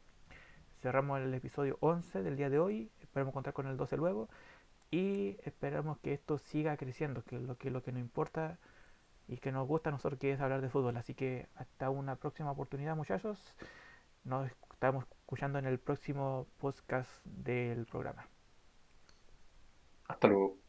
Cerramos 0.82 1.20
el 1.20 1.32
episodio 1.34 1.78
11 1.80 2.22
del 2.22 2.36
día 2.36 2.50
de 2.50 2.58
hoy. 2.58 2.90
Esperamos 3.00 3.34
contar 3.34 3.52
con 3.52 3.66
el 3.66 3.76
12 3.76 3.96
luego. 3.96 4.28
Y 4.90 5.36
esperamos 5.44 5.98
que 5.98 6.12
esto 6.12 6.38
siga 6.38 6.76
creciendo, 6.76 7.22
que 7.22 7.38
lo 7.38 7.56
que, 7.56 7.70
lo 7.70 7.82
que 7.82 7.92
nos 7.92 8.00
importa 8.00 8.58
y 9.28 9.38
que 9.38 9.52
nos 9.52 9.66
gusta 9.66 9.90
a 9.90 9.92
nosotros 9.92 10.20
que 10.20 10.32
es 10.32 10.40
hablar 10.40 10.60
de 10.60 10.68
fútbol. 10.68 10.96
Así 10.96 11.14
que 11.14 11.48
hasta 11.56 11.90
una 11.90 12.16
próxima 12.16 12.50
oportunidad 12.50 12.96
muchachos. 12.96 13.54
Nos 14.24 14.50
estamos 14.76 15.06
escuchando 15.10 15.58
en 15.58 15.64
el 15.64 15.78
próximo 15.78 16.48
podcast 16.58 17.08
del 17.24 17.86
programa. 17.86 18.28
Hasta 20.06 20.28
luego. 20.28 20.65